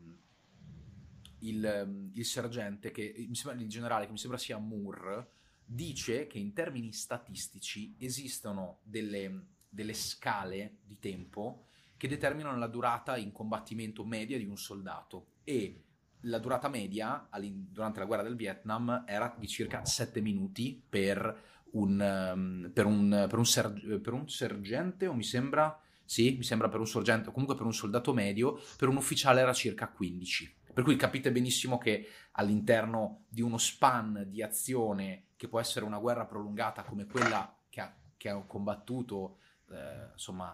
il, 1.41 2.11
il 2.15 2.25
sergente, 2.25 2.91
che, 2.91 3.03
il 3.03 3.69
generale, 3.69 4.07
che 4.07 4.13
mi 4.13 4.19
sembra 4.19 4.39
sia 4.39 4.59
Moore, 4.59 5.29
dice 5.71 6.27
che 6.27 6.39
in 6.39 6.55
termini 6.55 6.93
statistici 6.95 7.95
esistono 7.99 8.79
delle, 8.83 9.49
delle 9.69 9.93
scale 9.93 10.79
di 10.83 10.99
tempo 10.99 11.67
che 11.99 12.09
determinano 12.09 12.57
la 12.57 12.69
durata 12.69 13.19
in 13.19 13.33
combattimento 13.33 14.03
media 14.05 14.39
di 14.39 14.47
un 14.47 14.57
soldato 14.57 15.33
e 15.45 15.83
la 16.23 16.39
durata 16.39 16.69
media 16.69 17.29
durante 17.39 17.99
la 17.99 18.07
guerra 18.07 18.23
del 18.23 18.35
Vietnam 18.35 19.05
era 19.07 19.35
di 19.39 19.47
circa 19.47 19.85
7 19.85 20.21
minuti 20.23 20.83
per 20.89 21.43
un, 21.73 22.71
per 22.73 22.87
un, 22.87 23.27
per 23.29 23.39
un, 23.39 23.45
ser- 23.45 24.01
per 24.01 24.13
un 24.15 24.29
sergente 24.29 25.07
o 25.07 25.13
mi 25.13 25.23
sembra 25.23 25.79
sì, 26.03 26.37
mi 26.39 26.45
sembra 26.45 26.71
per 26.71 26.81
un 26.81 26.87
sorgente 26.87 27.29
o 27.29 27.33
comunque 27.33 27.55
per 27.55 27.67
un 27.67 27.75
soldato 27.75 28.15
medio, 28.15 28.59
per 28.79 28.89
un 28.89 28.97
ufficiale 28.97 29.43
era 29.43 29.53
circa 29.53 29.89
15. 29.91 30.57
Per 30.73 30.83
cui 30.83 30.97
capite 30.97 31.31
benissimo 31.31 31.77
che 31.77 32.07
all'interno 32.33 33.25
di 33.29 33.43
uno 33.43 33.59
span 33.59 34.25
di 34.27 34.43
azione 34.43 35.25
che 35.39 35.49
può 35.49 35.61
essere 35.61 35.85
una 35.85 35.99
guerra 35.99 36.27
prolungata 36.27 36.83
come 36.83 37.07
quella 37.07 37.57
che 37.71 37.81
ha, 37.81 37.95
che 38.17 38.29
ha 38.29 38.43
combattuto 38.45 39.39
eh, 39.71 40.11
insomma, 40.13 40.53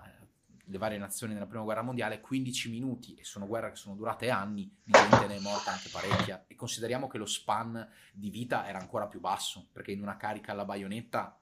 le 0.67 0.79
varie 0.79 0.99
nazioni 0.99 1.33
nella 1.33 1.47
prima 1.47 1.65
guerra 1.65 1.81
mondiale, 1.81 2.21
15 2.21 2.69
minuti, 2.69 3.15
e 3.15 3.25
sono 3.25 3.47
guerre 3.47 3.71
che 3.71 3.77
sono 3.77 3.95
durate 3.95 4.29
anni, 4.29 4.71
di 4.85 4.93
gente 4.93 5.27
ne 5.27 5.37
è 5.37 5.41
morta 5.41 5.73
anche 5.73 5.89
parecchia. 5.91 6.45
E 6.47 6.55
consideriamo 6.55 7.09
che 7.09 7.17
lo 7.17 7.25
span 7.25 7.87
di 8.13 8.29
vita 8.29 8.69
era 8.69 8.79
ancora 8.79 9.07
più 9.07 9.21
basso, 9.21 9.69
perché 9.73 9.93
in 9.93 10.03
una 10.03 10.19
carica 10.19 10.53
alla 10.53 10.67
baionetta, 10.67 11.39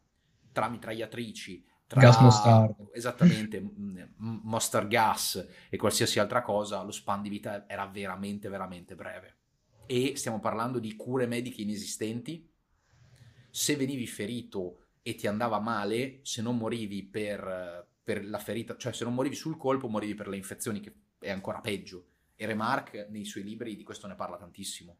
tra 0.53 0.69
mitragliatrici, 0.69 1.67
tra, 1.89 2.01
gas 2.01 2.19
mostardo. 2.21 2.91
Esattamente, 2.93 3.61
mustard 4.17 4.87
gas 4.87 5.49
e 5.69 5.77
qualsiasi 5.77 6.21
altra 6.21 6.43
cosa, 6.43 6.83
lo 6.83 6.93
span 6.93 7.23
di 7.23 7.29
vita 7.29 7.69
era 7.69 7.87
veramente, 7.87 8.49
veramente 8.49 8.95
breve. 8.95 9.37
E 9.87 10.15
stiamo 10.15 10.39
parlando 10.39 10.79
di 10.79 10.95
cure 10.95 11.27
mediche 11.27 11.63
inesistenti. 11.63 12.49
Se 13.55 13.77
venivi 13.77 14.07
ferito 14.07 14.79
e 15.03 15.15
ti 15.15 15.27
andava 15.27 15.59
male, 15.59 16.21
se 16.23 16.41
non 16.41 16.57
morivi 16.57 17.03
per, 17.03 17.87
per 18.03 18.25
la 18.25 18.39
ferita, 18.39 18.77
cioè 18.79 18.95
se 18.95 19.05
non 19.05 19.13
morivi 19.13 19.35
sul 19.35 19.59
colpo, 19.59 19.89
morivi 19.89 20.15
per 20.15 20.29
le 20.29 20.37
infezioni, 20.37 20.81
che 20.81 20.95
è 21.19 21.31
ancora 21.31 21.61
peggio. 21.61 22.07
E 22.35 22.47
Remarque 22.47 23.09
nei 23.11 23.27
suoi 23.27 23.45
libri 23.45 23.77
di 23.77 23.83
questo 23.83 24.07
ne 24.07 24.15
parla 24.15 24.39
tantissimo. 24.39 24.97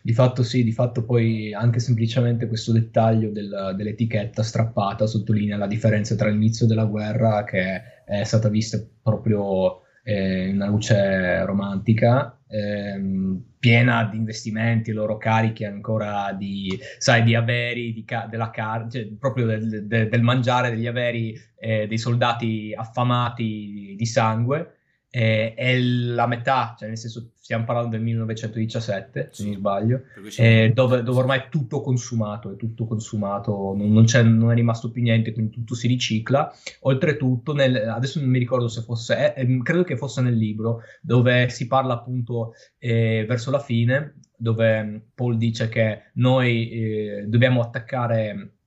Di 0.00 0.12
fatto 0.12 0.44
sì, 0.44 0.62
di 0.62 0.72
fatto 0.72 1.04
poi 1.04 1.52
anche 1.52 1.80
semplicemente 1.80 2.46
questo 2.46 2.70
dettaglio 2.70 3.30
del, 3.30 3.74
dell'etichetta 3.76 4.44
strappata 4.44 5.06
sottolinea 5.06 5.56
la 5.56 5.66
differenza 5.66 6.14
tra 6.14 6.28
l'inizio 6.28 6.66
della 6.66 6.84
guerra 6.84 7.42
che 7.42 8.04
è 8.04 8.22
stata 8.22 8.48
vista 8.48 8.80
proprio 9.02 9.82
eh, 10.10 10.50
una 10.50 10.66
luce 10.66 11.44
romantica, 11.44 12.36
ehm, 12.48 13.44
piena 13.60 14.04
di 14.04 14.16
investimenti, 14.16 14.90
loro 14.90 15.16
carichi 15.18 15.64
ancora 15.64 16.32
di, 16.32 16.76
sai, 16.98 17.22
di 17.22 17.34
averi, 17.36 17.92
di 17.92 18.04
ca- 18.04 18.26
della 18.28 18.50
car- 18.50 18.90
cioè, 18.90 19.06
proprio 19.18 19.46
del, 19.46 19.86
del, 19.86 20.08
del, 20.08 20.22
mangiare 20.22 20.70
degli 20.70 20.86
averi 20.86 21.38
eh, 21.58 21.86
dei 21.86 21.98
soldati 21.98 22.74
affamati 22.76 23.94
di 23.96 24.06
sangue 24.06 24.79
eh, 25.10 25.54
è 25.54 25.76
la 25.78 26.28
metà, 26.28 26.76
cioè 26.78 26.88
nel 26.88 26.96
senso 26.96 27.32
stiamo 27.40 27.64
parlando 27.64 27.90
del 27.90 28.02
1917 28.02 29.30
se 29.32 29.44
non 29.44 29.54
sbaglio, 29.54 30.02
eh, 30.36 30.70
dove, 30.72 31.02
dove, 31.02 31.18
ormai 31.18 31.40
è 31.40 31.48
tutto 31.48 31.80
consumato, 31.80 32.52
è 32.52 32.56
tutto 32.56 32.86
consumato, 32.86 33.74
non, 33.76 33.90
non, 33.92 34.04
non, 34.36 34.52
è 34.52 34.54
rimasto 34.54 34.90
più 34.92 35.02
niente, 35.02 35.32
quindi 35.32 35.50
tutto 35.50 35.74
si 35.74 35.88
ricicla. 35.88 36.52
Oltretutto, 36.82 37.52
nel, 37.52 37.88
adesso 37.88 38.20
non 38.20 38.28
mi 38.28 38.38
ricordo 38.38 38.68
se 38.68 38.82
fosse, 38.82 39.34
eh, 39.34 39.40
ehm, 39.40 39.62
credo 39.62 39.82
che 39.82 39.96
fosse 39.96 40.20
nel 40.20 40.36
libro, 40.36 40.82
dove 41.02 41.48
si 41.48 41.66
parla 41.66 41.94
appunto 41.94 42.52
eh, 42.78 43.24
verso 43.26 43.50
la 43.50 43.58
fine, 43.58 44.14
dove 44.36 45.08
Paul 45.12 45.36
dice 45.36 45.68
che 45.68 46.10
noi 46.14 46.70
eh, 46.70 47.24
dobbiamo 47.26 47.60
attaccare 47.60 48.59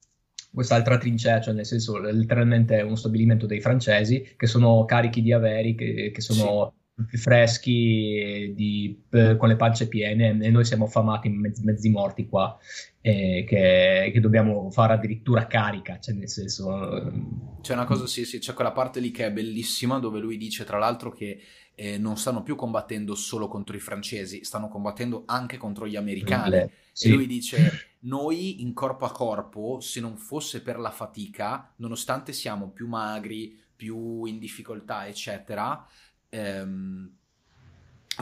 quest'altra 0.54 0.98
trincea, 0.98 1.42
cioè 1.42 1.54
nel 1.54 1.66
senso 1.66 1.98
letteralmente 1.98 2.82
uno 2.82 2.96
stabilimento 2.96 3.46
dei 3.46 3.62
francesi 3.62 4.34
che 4.38 4.48
sono 4.48 4.86
carichi 4.86 5.22
di 5.22 5.32
averi, 5.34 5.76
che, 5.76 6.12
che 6.14 6.22
sono 6.22 6.74
sì. 7.10 7.18
freschi, 7.18 8.54
di, 8.56 9.04
con 9.10 9.48
le 9.48 9.56
pance 9.56 9.88
piene 9.88 10.38
e 10.40 10.50
noi 10.50 10.66
siamo 10.66 10.86
affamati, 10.86 11.30
mezzi, 11.30 11.64
mezzi 11.64 11.90
morti 11.90 12.28
qua, 12.28 12.58
eh, 13.02 13.46
che, 13.48 14.12
che, 14.14 14.20
dobbiamo 14.20 14.70
fare 14.72 14.94
addirittura 14.94 15.48
carica, 15.48 16.00
cioè 16.00 16.16
nel 16.16 16.30
senso... 16.30 17.12
C'è 17.62 17.74
una 17.74 17.86
cosa, 17.86 18.08
sì, 18.08 18.26
sì, 18.26 18.40
c'è 18.40 18.54
quella 18.54 18.72
parte 18.72 19.00
lì 19.00 19.12
che 19.12 19.26
è 19.26 19.32
bellissima 19.32 20.00
dove 20.00 20.20
lui 20.20 20.38
dice 20.38 20.64
tra 20.64 20.78
l'altro 20.78 21.12
che 21.12 21.40
eh, 21.76 21.98
non 21.98 22.18
stanno 22.18 22.44
più 22.44 22.56
combattendo 22.56 23.16
solo 23.16 23.48
contro 23.48 23.76
i 23.76 23.80
francesi, 23.80 24.44
stanno 24.44 24.68
combattendo 24.68 25.24
anche 25.26 25.58
contro 25.58 25.88
gli 25.88 25.96
americani. 25.96 26.70
Sì. 26.92 27.10
E 27.10 27.14
lui 27.14 27.26
dice 27.26 27.72
noi 28.02 28.62
in 28.62 28.74
corpo 28.74 29.06
a 29.06 29.12
corpo, 29.12 29.80
se 29.80 30.00
non 30.00 30.18
fosse 30.18 30.62
per 30.62 30.78
la 30.78 30.92
fatica, 30.92 31.74
nonostante 31.78 32.34
siamo 32.34 32.70
più 32.70 32.88
magri, 32.88 33.60
più 33.76 34.26
in 34.26 34.40
difficoltà, 34.40 35.08
eccetera, 35.08 35.86
ehm, 36.34 37.16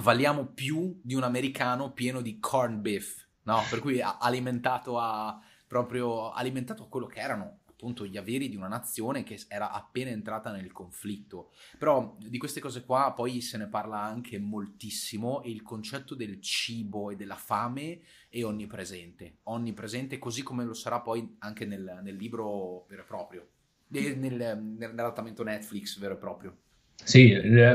valiamo 0.01 0.45
più 0.47 0.99
di 1.01 1.15
un 1.15 1.23
americano 1.23 1.91
pieno 1.91 2.21
di 2.21 2.39
corn 2.39 2.81
beef, 2.81 3.25
no? 3.43 3.61
Per 3.69 3.79
cui 3.79 4.01
alimentato 4.01 4.99
a 4.99 5.41
proprio 5.65 6.31
alimentato 6.31 6.83
a 6.83 6.87
quello 6.89 7.05
che 7.05 7.21
erano 7.21 7.59
appunto 7.65 8.05
gli 8.05 8.17
averi 8.17 8.49
di 8.49 8.57
una 8.57 8.67
nazione 8.67 9.23
che 9.23 9.41
era 9.47 9.71
appena 9.71 10.09
entrata 10.11 10.51
nel 10.51 10.71
conflitto. 10.73 11.51
Però 11.79 12.15
di 12.19 12.37
queste 12.37 12.59
cose 12.59 12.83
qua 12.83 13.13
poi 13.15 13.39
se 13.39 13.57
ne 13.57 13.67
parla 13.67 14.01
anche 14.01 14.37
moltissimo 14.37 15.41
e 15.41 15.49
il 15.49 15.61
concetto 15.63 16.13
del 16.13 16.41
cibo 16.41 17.09
e 17.09 17.15
della 17.15 17.37
fame 17.37 18.01
è 18.29 18.43
onnipresente, 18.43 19.37
onnipresente 19.43 20.19
così 20.19 20.43
come 20.43 20.65
lo 20.65 20.73
sarà 20.73 20.99
poi 20.99 21.37
anche 21.39 21.65
nel, 21.65 22.01
nel 22.03 22.15
libro 22.15 22.85
vero 22.89 23.01
e 23.01 23.05
proprio, 23.05 23.47
nel, 23.87 24.17
nel, 24.17 24.61
nell'adattamento 24.61 25.43
Netflix 25.43 25.97
vero 25.97 26.15
e 26.15 26.17
proprio. 26.17 26.57
Sì, 27.03 27.31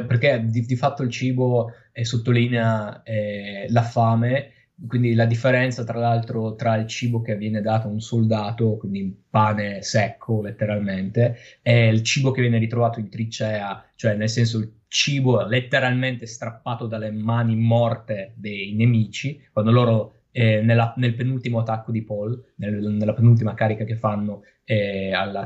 perché 0.07 0.45
di, 0.47 0.63
di 0.63 0.77
fatto 0.77 1.03
il 1.03 1.11
cibo 1.11 1.73
eh, 1.93 2.05
sottolinea 2.05 3.03
eh, 3.03 3.67
la 3.71 3.83
fame 3.83 4.53
quindi 4.87 5.15
la 5.15 5.25
differenza 5.25 5.85
tra 5.85 5.99
l'altro 5.99 6.55
tra 6.55 6.77
il 6.77 6.87
cibo 6.87 7.23
che 7.23 7.37
viene 7.37 7.63
dato 7.63 7.87
a 7.89 7.91
un 7.91 8.01
soldato, 8.01 8.77
quindi 8.77 9.25
pane 9.29 9.83
secco 9.83 10.43
letteralmente, 10.43 11.37
e 11.63 11.89
il 11.89 12.03
cibo 12.03 12.31
che 12.31 12.43
viene 12.43 12.59
ritrovato 12.59 13.01
in 13.01 13.09
tricea, 13.09 13.85
cioè 13.95 14.15
nel 14.15 14.29
senso 14.29 14.59
il 14.59 14.73
cibo 14.89 15.45
letteralmente 15.47 16.27
strappato 16.27 16.87
dalle 16.87 17.11
mani 17.11 17.57
morte 17.57 18.35
dei 18.37 18.75
nemici, 18.75 19.43
quando 19.51 19.71
loro 19.71 20.15
eh, 20.31 20.61
nella, 20.61 20.93
nel 20.97 21.15
penultimo 21.15 21.61
attacco 21.61 21.91
di 21.91 22.05
Paul, 22.05 22.53
nel, 22.57 22.75
nella 22.75 23.15
penultima 23.15 23.55
carica 23.55 23.85
che 23.85 23.97
fanno 23.97 24.43
eh, 24.43 24.56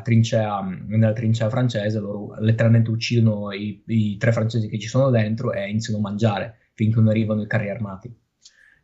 trincea, 0.03 0.61
nella 0.87 1.13
trincea 1.13 1.51
francese, 1.51 1.99
loro 1.99 2.35
letteralmente 2.41 2.91
uccidono 2.91 3.53
i, 3.53 3.83
i 3.87 4.17
tre 4.17 4.33
francesi 4.33 4.69
che 4.69 4.79
ci 4.79 4.89
sono 4.89 5.11
dentro 5.11 5.53
e 5.53 5.69
iniziano 5.69 5.99
a 5.99 6.03
mangiare 6.03 6.59
finché 6.75 6.97
non 6.97 7.09
arrivano 7.09 7.43
i 7.43 7.47
carri 7.47 7.69
armati. 7.69 8.15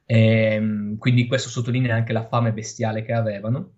E, 0.04 0.52
ehm, 0.54 0.98
quindi 0.98 1.26
questo 1.26 1.48
sottolinea 1.48 1.94
anche 1.94 2.12
la 2.12 2.26
fame 2.26 2.52
bestiale 2.52 3.02
che 3.02 3.12
avevano. 3.12 3.72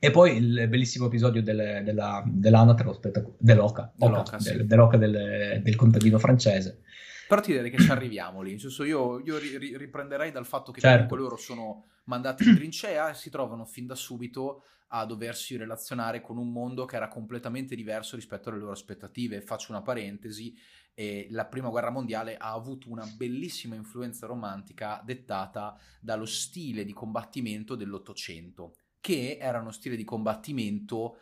E 0.00 0.12
poi 0.12 0.36
il 0.36 0.68
bellissimo 0.68 1.06
episodio 1.06 1.42
del, 1.42 1.82
della, 1.82 2.22
dell'anatra, 2.24 2.92
spettac- 2.92 3.34
dell'oca, 3.36 3.92
dell'oca, 3.96 4.38
sì. 4.38 4.52
del, 4.52 4.66
dell'oca 4.66 4.96
del, 4.96 5.60
del, 5.60 5.74
contadino 5.74 6.20
francese. 6.20 6.82
Però 7.26 7.40
ti 7.40 7.50
direi 7.52 7.70
che 7.70 7.78
ci 7.78 7.90
arriviamo 7.90 8.40
lì, 8.40 8.56
io, 8.86 9.18
io 9.18 9.38
ri, 9.38 9.76
riprenderei 9.76 10.30
dal 10.30 10.46
fatto 10.46 10.70
che 10.70 10.80
certo. 10.80 10.94
comunque 10.94 11.18
loro 11.18 11.36
sono 11.36 11.86
mandati 12.04 12.48
in 12.48 12.54
trincea 12.54 13.10
e 13.10 13.14
si 13.14 13.28
trovano 13.28 13.64
fin 13.64 13.86
da 13.86 13.96
subito 13.96 14.62
a 14.88 15.04
doversi 15.04 15.56
relazionare 15.56 16.20
con 16.20 16.36
un 16.36 16.50
mondo 16.50 16.84
che 16.84 16.96
era 16.96 17.08
completamente 17.08 17.74
diverso 17.74 18.16
rispetto 18.16 18.48
alle 18.48 18.58
loro 18.58 18.72
aspettative. 18.72 19.40
Faccio 19.40 19.72
una 19.72 19.82
parentesi, 19.82 20.56
e 20.98 21.28
la 21.30 21.46
prima 21.46 21.68
guerra 21.68 21.90
mondiale 21.90 22.36
ha 22.36 22.50
avuto 22.50 22.90
una 22.90 23.06
bellissima 23.06 23.76
influenza 23.76 24.26
romantica 24.26 25.00
dettata 25.04 25.78
dallo 26.00 26.26
stile 26.26 26.84
di 26.84 26.92
combattimento 26.92 27.76
dell'Ottocento, 27.76 28.74
che 29.00 29.38
era 29.40 29.60
uno 29.60 29.70
stile 29.70 29.94
di 29.94 30.02
combattimento 30.02 31.18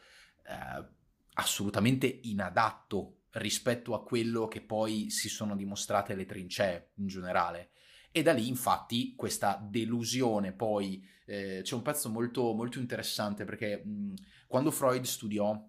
eh, 0.47 0.83
assolutamente 1.35 2.07
inadatto 2.07 3.25
rispetto 3.33 3.93
a 3.93 4.03
quello 4.03 4.49
che 4.49 4.63
poi 4.63 5.11
si 5.11 5.29
sono 5.29 5.55
dimostrate 5.55 6.15
le 6.15 6.25
trincee 6.25 6.93
in 6.95 7.09
generale. 7.09 7.73
E 8.11 8.23
da 8.23 8.33
lì, 8.33 8.49
infatti, 8.49 9.15
questa 9.15 9.63
delusione 9.63 10.53
poi 10.53 11.07
eh, 11.27 11.61
c'è 11.63 11.75
un 11.75 11.83
pezzo 11.83 12.09
molto, 12.09 12.53
molto 12.55 12.79
interessante 12.79 13.45
perché 13.45 13.85
mh, 13.85 14.15
quando 14.47 14.71
Freud 14.71 15.05
studiò 15.05 15.61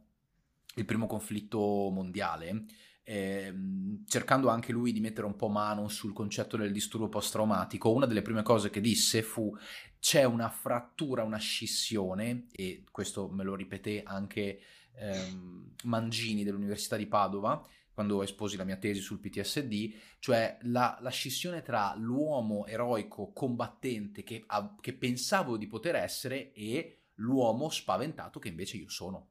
il 0.76 0.86
primo 0.86 1.08
conflitto 1.08 1.90
mondiale, 1.92 2.66
ehm, 3.04 4.04
cercando 4.06 4.50
anche 4.50 4.72
lui 4.72 4.92
di 4.92 5.00
mettere 5.00 5.26
un 5.26 5.36
po' 5.36 5.48
mano 5.48 5.88
sul 5.88 6.14
concetto 6.14 6.58
del 6.58 6.72
disturbo 6.72 7.10
post-traumatico, 7.10 7.92
una 7.92 8.06
delle 8.06 8.22
prime 8.22 8.44
cose 8.44 8.70
che 8.70 8.82
disse 8.82 9.24
fu 9.24 9.56
c'è 10.00 10.24
una 10.24 10.50
frattura, 10.50 11.24
una 11.24 11.38
scissione, 11.38 12.48
e 12.52 12.84
questo 12.92 13.28
me 13.30 13.44
lo 13.44 13.56
ripeté 13.56 14.04
anche 14.04 14.60
ehm, 14.96 15.72
Mangini 15.86 16.44
dell'Università 16.44 16.96
di 16.96 17.08
Padova, 17.08 17.66
quando 17.98 18.22
esposi 18.22 18.58
la 18.58 18.64
mia 18.64 18.76
tesi 18.76 19.00
sul 19.00 19.18
PTSD, 19.18 19.92
cioè 20.20 20.60
la, 20.66 21.00
la 21.02 21.10
scissione 21.10 21.64
tra 21.64 21.96
l'uomo 21.98 22.68
eroico, 22.68 23.32
combattente, 23.34 24.22
che, 24.22 24.44
a, 24.46 24.76
che 24.80 24.94
pensavo 24.94 25.58
di 25.58 25.66
poter 25.66 25.96
essere, 25.96 26.54
e 26.54 27.06
l'uomo 27.16 27.70
spaventato 27.70 28.38
che 28.38 28.50
invece 28.50 28.78
io 28.78 28.88
sono. 28.88 29.30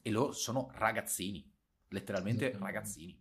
e 0.00 0.10
loro 0.10 0.32
sono 0.32 0.70
ragazzini, 0.72 1.46
letteralmente 1.88 2.56
ragazzini. 2.58 3.20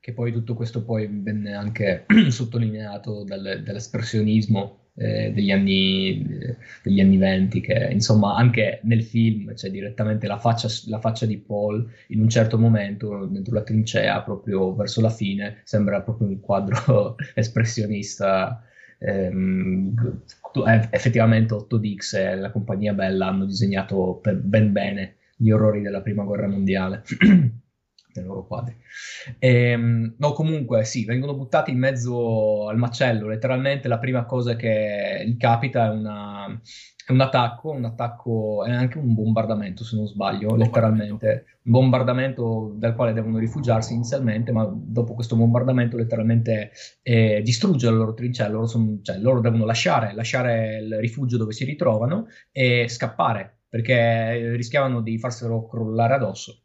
Che 0.00 0.12
poi 0.12 0.32
tutto 0.32 0.54
questo 0.54 0.82
poi 0.82 1.06
venne 1.06 1.54
anche 1.54 2.06
sottolineato 2.30 3.22
dal, 3.22 3.62
dall'espressionismo 3.64 4.79
eh, 4.94 5.32
degli, 5.32 5.50
anni, 5.50 6.26
degli 6.82 7.00
anni 7.00 7.16
20, 7.16 7.60
che 7.60 7.88
insomma 7.90 8.36
anche 8.36 8.80
nel 8.84 9.02
film 9.02 9.48
c'è 9.48 9.54
cioè 9.54 9.70
direttamente 9.70 10.26
la 10.26 10.38
faccia, 10.38 10.68
la 10.86 10.98
faccia 10.98 11.26
di 11.26 11.38
Paul 11.38 11.88
in 12.08 12.20
un 12.20 12.28
certo 12.28 12.58
momento 12.58 13.26
dentro 13.26 13.54
la 13.54 13.62
trincea, 13.62 14.22
proprio 14.22 14.74
verso 14.74 15.00
la 15.00 15.10
fine, 15.10 15.60
sembra 15.64 16.00
proprio 16.02 16.28
un 16.28 16.40
quadro 16.40 17.16
espressionista. 17.34 18.64
Ehm, 19.02 19.94
eh, 20.66 20.88
effettivamente 20.90 21.54
8Dix 21.54 22.16
e 22.16 22.36
la 22.36 22.50
compagnia 22.50 22.92
Bella 22.92 23.28
hanno 23.28 23.46
disegnato 23.46 24.20
ben 24.22 24.72
bene 24.72 25.16
gli 25.36 25.50
orrori 25.50 25.80
della 25.80 26.02
prima 26.02 26.24
guerra 26.24 26.48
mondiale. 26.48 27.02
nei 28.14 28.24
loro 28.24 28.46
quadri. 28.46 28.76
E, 29.38 29.70
ehm, 29.70 30.14
no, 30.18 30.32
comunque 30.32 30.84
sì, 30.84 31.04
vengono 31.04 31.34
buttati 31.34 31.70
in 31.70 31.78
mezzo 31.78 32.68
al 32.68 32.76
macello. 32.76 33.28
Letteralmente 33.28 33.88
la 33.88 33.98
prima 33.98 34.24
cosa 34.24 34.56
che 34.56 35.22
gli 35.26 35.36
capita 35.36 35.86
è, 35.86 35.90
una, 35.90 36.46
è 37.06 37.12
un 37.12 37.20
attacco, 37.20 37.70
un 37.70 37.84
attacco 37.84 38.64
è 38.64 38.70
anche 38.70 38.98
un 38.98 39.14
bombardamento, 39.14 39.84
se 39.84 39.96
non 39.96 40.06
sbaglio, 40.06 40.54
letteralmente. 40.56 41.44
Un 41.62 41.72
bombardamento 41.72 42.72
dal 42.76 42.94
quale 42.94 43.12
devono 43.12 43.38
rifugiarsi 43.38 43.94
inizialmente, 43.94 44.50
ma 44.50 44.68
dopo 44.72 45.14
questo 45.14 45.36
bombardamento 45.36 45.96
letteralmente 45.96 46.72
eh, 47.02 47.42
distrugge 47.44 47.90
la 47.90 47.96
loro 47.96 48.14
trincea. 48.14 48.48
Loro, 48.48 48.66
cioè, 49.02 49.18
loro 49.18 49.40
devono 49.40 49.64
lasciare, 49.64 50.14
lasciare 50.14 50.78
il 50.78 50.98
rifugio 50.98 51.36
dove 51.36 51.52
si 51.52 51.64
ritrovano 51.64 52.26
e 52.50 52.88
scappare 52.88 53.58
perché 53.70 54.56
rischiavano 54.56 55.00
di 55.00 55.16
farselo 55.16 55.66
crollare 55.66 56.14
addosso. 56.14 56.64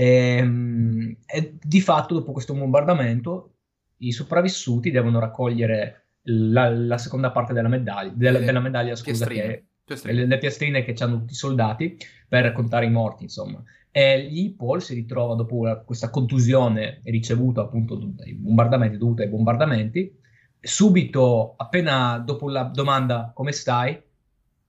E, 0.00 0.36
ehm, 0.38 1.16
e 1.26 1.58
di 1.62 1.80
fatto, 1.82 2.14
dopo 2.14 2.32
questo 2.32 2.54
bombardamento, 2.54 3.56
i 3.98 4.12
sopravvissuti 4.12 4.90
devono 4.90 5.18
raccogliere 5.18 6.06
la, 6.22 6.70
la 6.70 6.96
seconda 6.96 7.30
parte 7.30 7.52
della 7.52 7.68
medaglia, 7.68 8.10
della, 8.14 8.38
della 8.38 8.60
medaglia 8.60 8.96
scusa, 8.96 9.26
che, 9.26 9.64
le, 9.84 10.26
le, 10.26 10.38
piastrine 10.38 10.82
che 10.82 10.94
hanno 11.02 11.18
tutti 11.18 11.32
i 11.32 11.36
soldati 11.36 11.98
per 12.26 12.52
contare 12.52 12.86
i 12.86 12.90
morti, 12.90 13.24
insomma. 13.24 13.62
E 13.90 14.22
lì 14.22 14.54
Paul 14.54 14.80
si 14.80 14.94
ritrova 14.94 15.34
dopo 15.34 15.66
la, 15.66 15.76
questa 15.76 16.08
contusione 16.08 17.02
ricevuta 17.04 17.60
appunto 17.60 17.96
dai 17.96 18.32
bombardamenti, 18.32 18.96
dovuta 18.96 19.22
ai 19.22 19.28
bombardamenti. 19.28 20.18
Subito, 20.60 21.56
appena 21.58 22.18
dopo 22.18 22.48
la 22.48 22.62
domanda 22.64 23.32
come 23.34 23.52
stai, 23.52 24.00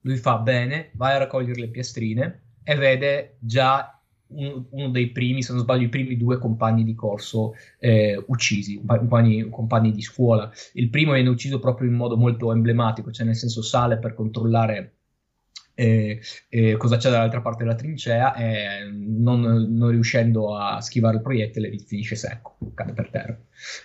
lui 0.02 0.16
fa 0.16 0.38
bene, 0.38 0.90
vai 0.94 1.14
a 1.14 1.18
raccogliere 1.18 1.58
le 1.58 1.68
piastrine 1.68 2.42
e 2.64 2.74
vede 2.74 3.36
già 3.38 3.96
uno, 4.34 4.66
uno, 4.70 4.88
dei 4.90 5.10
primi, 5.10 5.42
se 5.42 5.52
non 5.52 5.62
sbaglio, 5.62 5.84
i 5.84 5.88
primi 5.88 6.16
due 6.16 6.38
compagni 6.38 6.84
di 6.84 6.94
corso 6.94 7.54
eh, 7.78 8.22
uccisi, 8.26 8.80
compagni, 8.84 9.48
compagni, 9.50 9.92
di 9.92 10.02
scuola. 10.02 10.50
Il 10.74 10.88
primo 10.90 11.12
viene 11.12 11.28
ucciso 11.28 11.58
proprio 11.58 11.88
in 11.88 11.94
modo 11.94 12.16
molto 12.16 12.52
emblematico, 12.52 13.10
cioè 13.10 13.26
nel 13.26 13.36
senso 13.36 13.62
sale 13.62 13.98
per 13.98 14.14
controllare 14.14 14.96
eh, 15.74 16.20
eh, 16.48 16.76
cosa 16.76 16.96
c'è 16.98 17.10
dall'altra 17.10 17.40
parte 17.40 17.64
della 17.64 17.74
trincea 17.74 18.34
e 18.34 18.90
non, 18.90 19.40
non, 19.40 19.90
riuscendo 19.90 20.56
a 20.56 20.80
schivare 20.80 21.16
il 21.16 21.22
proiettile 21.22 21.76
finisce 21.78 22.14
secco, 22.14 22.56
cade 22.74 22.92
per 22.92 23.10
terra. 23.10 23.38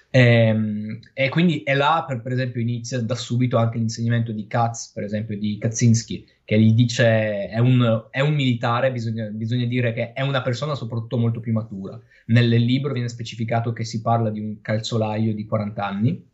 E, 0.09 0.19
ehm, 0.19 0.99
e 1.13 1.29
quindi 1.29 1.63
è 1.63 1.73
là, 1.75 2.03
per, 2.07 2.21
per, 2.21 2.33
esempio, 2.33 2.61
inizia 2.61 2.99
da 3.01 3.15
subito 3.15 3.57
anche 3.57 3.77
l'insegnamento 3.77 4.31
di 4.31 4.47
Katz, 4.47 4.91
per 4.93 5.03
esempio 5.03 5.37
di 5.37 5.57
Kaczynski, 5.57 6.25
che 6.43 6.59
gli 6.59 6.73
dice 6.73 7.47
è 7.47 7.59
un, 7.59 8.07
è 8.09 8.19
un 8.19 8.33
militare, 8.33 8.91
bisogna, 8.91 9.25
bisogna, 9.29 9.65
dire 9.65 9.93
che 9.93 10.13
è 10.13 10.21
una 10.21 10.41
persona 10.41 10.75
soprattutto 10.75 11.17
molto 11.17 11.39
più 11.39 11.53
matura. 11.53 11.99
Nel 12.27 12.49
libro 12.49 12.93
viene 12.93 13.09
specificato 13.09 13.71
che 13.71 13.85
si 13.85 14.01
parla 14.01 14.29
di 14.29 14.39
un 14.39 14.61
calzolaio 14.61 15.33
di 15.33 15.45
40 15.45 15.85
anni. 15.85 16.25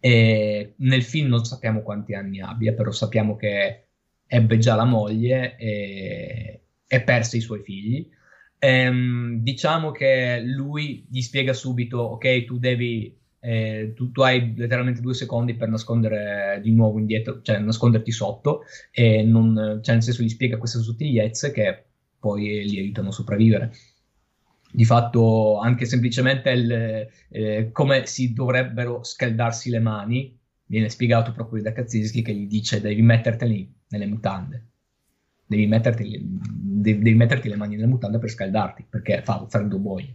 E 0.00 0.74
nel 0.78 1.02
film 1.02 1.28
non 1.28 1.44
sappiamo 1.46 1.80
quanti 1.80 2.12
anni 2.14 2.40
abbia, 2.40 2.74
però 2.74 2.90
sappiamo 2.90 3.36
che 3.36 3.84
ebbe 4.26 4.58
già 4.58 4.74
la 4.74 4.84
moglie 4.84 5.56
e, 5.56 6.60
e 6.86 7.02
perse 7.02 7.36
i 7.36 7.40
suoi 7.40 7.62
figli. 7.62 8.08
Ehm, 8.58 9.40
diciamo 9.42 9.90
che 9.90 10.40
lui 10.44 11.06
gli 11.10 11.20
spiega 11.20 11.52
subito: 11.52 11.98
ok, 11.98 12.44
tu 12.44 12.58
devi. 12.58 13.16
Eh, 13.40 13.92
tu, 13.94 14.10
tu, 14.10 14.22
hai 14.22 14.54
letteralmente 14.56 15.02
due 15.02 15.12
secondi 15.12 15.54
per 15.54 15.68
nascondere 15.68 16.60
di 16.62 16.72
nuovo 16.72 16.98
indietro, 16.98 17.42
cioè 17.42 17.58
nasconderti 17.58 18.10
sotto, 18.10 18.62
e 18.90 19.22
non, 19.22 19.80
cioè 19.82 19.94
nel 19.94 20.02
senso 20.02 20.22
gli 20.22 20.30
spiega 20.30 20.56
queste 20.56 20.78
sottigliezze 20.78 21.52
che 21.52 21.84
poi 22.18 22.64
gli 22.64 22.78
aiutano 22.78 23.08
a 23.08 23.12
sopravvivere. 23.12 23.72
Di 24.72 24.86
fatto, 24.86 25.58
anche 25.58 25.84
semplicemente 25.84 26.50
il, 26.50 27.08
eh, 27.28 27.68
come 27.70 28.06
si 28.06 28.32
dovrebbero 28.32 29.04
scaldarsi 29.04 29.68
le 29.68 29.78
mani, 29.78 30.38
viene 30.66 30.88
spiegato 30.88 31.32
proprio 31.32 31.62
da 31.62 31.72
Kaczynski 31.72 32.22
che 32.22 32.34
gli 32.34 32.46
dice 32.46 32.80
devi 32.80 33.02
metterteli 33.02 33.72
nelle 33.88 34.06
mutande. 34.06 34.66
Devi 35.46 35.66
metterti, 35.66 36.18
devi, 36.22 37.02
devi 37.02 37.16
metterti, 37.16 37.48
le 37.48 37.56
mani 37.56 37.76
nelle 37.76 37.86
mutande 37.86 38.18
per 38.18 38.30
scaldarti, 38.30 38.86
perché 38.88 39.22
fa 39.22 39.44
freddo 39.46 39.78
boia. 39.78 40.08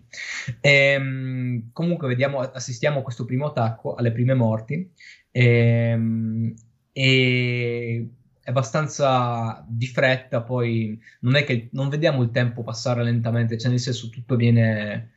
E, 0.60 0.70
ehm, 0.70 1.70
comunque 1.72 2.08
vediamo, 2.08 2.40
assistiamo 2.40 3.00
a 3.00 3.04
questo 3.04 3.26
primo 3.26 3.48
attacco, 3.48 3.94
alle 3.94 4.12
prime 4.12 4.34
morti, 4.34 4.92
e, 5.32 5.46
ehm, 5.46 6.54
e 6.92 8.10
è 8.42 8.50
abbastanza 8.50 9.64
di 9.68 9.86
fretta, 9.86 10.42
poi 10.42 11.00
non 11.22 11.36
è 11.36 11.44
che 11.44 11.70
non 11.74 11.90
vediamo 11.90 12.24
il 12.24 12.32
tempo 12.32 12.64
passare 12.64 13.04
lentamente, 13.04 13.58
cioè 13.60 13.70
nel 13.70 13.80
senso 13.80 14.10
tutto 14.10 14.36
viene 14.36 15.12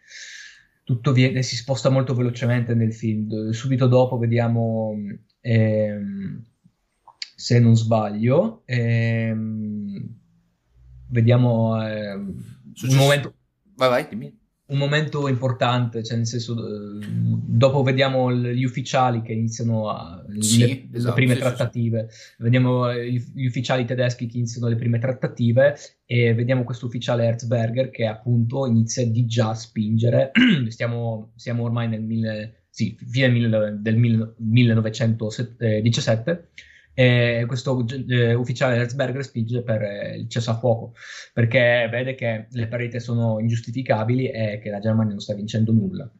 tutto 0.84 1.12
viene, 1.12 1.42
si 1.42 1.56
sposta 1.56 1.88
molto 1.90 2.14
velocemente 2.14 2.74
nel 2.74 2.94
film. 2.94 3.50
Subito 3.50 3.86
dopo 3.86 4.18
vediamo 4.18 4.94
ehm, 5.40 6.42
se 7.34 7.58
non 7.58 7.76
sbaglio. 7.76 8.62
Ehm, 8.66 10.18
vediamo 11.08 11.82
eh, 11.86 12.12
un 12.14 12.96
momento. 12.96 13.34
Vai, 13.74 13.88
vai, 13.88 14.08
dimmi 14.08 14.40
un 14.72 14.78
momento 14.78 15.28
importante, 15.28 16.02
cioè 16.02 16.16
nel 16.16 16.26
senso, 16.26 16.54
eh, 16.54 16.98
dopo 17.00 17.82
vediamo 17.82 18.32
gli 18.32 18.64
ufficiali 18.64 19.20
che 19.22 19.32
iniziano 19.32 19.90
a, 19.90 20.24
sì, 20.40 20.58
le, 20.58 20.88
esatto, 20.92 21.08
le, 21.08 21.14
prime 21.14 21.34
sì, 21.34 21.40
trattative, 21.40 22.06
sì, 22.10 22.34
vediamo 22.38 22.92
gli 22.92 23.46
ufficiali 23.46 23.84
tedeschi 23.84 24.26
che 24.26 24.38
iniziano 24.38 24.68
le 24.68 24.76
prime 24.76 24.98
trattative 24.98 25.76
e 26.06 26.32
vediamo 26.34 26.64
questo 26.64 26.86
ufficiale 26.86 27.24
Herzberger 27.24 27.90
che 27.90 28.06
appunto 28.06 28.66
inizia 28.66 29.06
di 29.06 29.26
già 29.26 29.50
a 29.50 29.54
spingere, 29.54 30.30
stiamo, 30.68 31.32
siamo 31.36 31.64
ormai 31.64 31.88
nel 31.88 32.02
mille, 32.02 32.64
sì, 32.70 32.96
fine 32.98 33.30
del 33.78 33.96
1917 33.96 36.48
e 36.94 37.44
questo 37.46 37.84
eh, 38.08 38.34
ufficiale 38.34 38.76
Herzberger 38.76 39.24
spinge 39.24 39.62
per 39.62 39.82
eh, 39.82 40.16
il 40.16 40.28
cessafuoco 40.28 40.94
perché 41.32 41.88
vede 41.90 42.14
che 42.14 42.46
le 42.50 42.68
pareti 42.68 43.00
sono 43.00 43.38
ingiustificabili 43.38 44.30
e 44.30 44.58
che 44.62 44.70
la 44.70 44.78
Germania 44.78 45.12
non 45.12 45.20
sta 45.20 45.34
vincendo 45.34 45.72
nulla. 45.72 46.10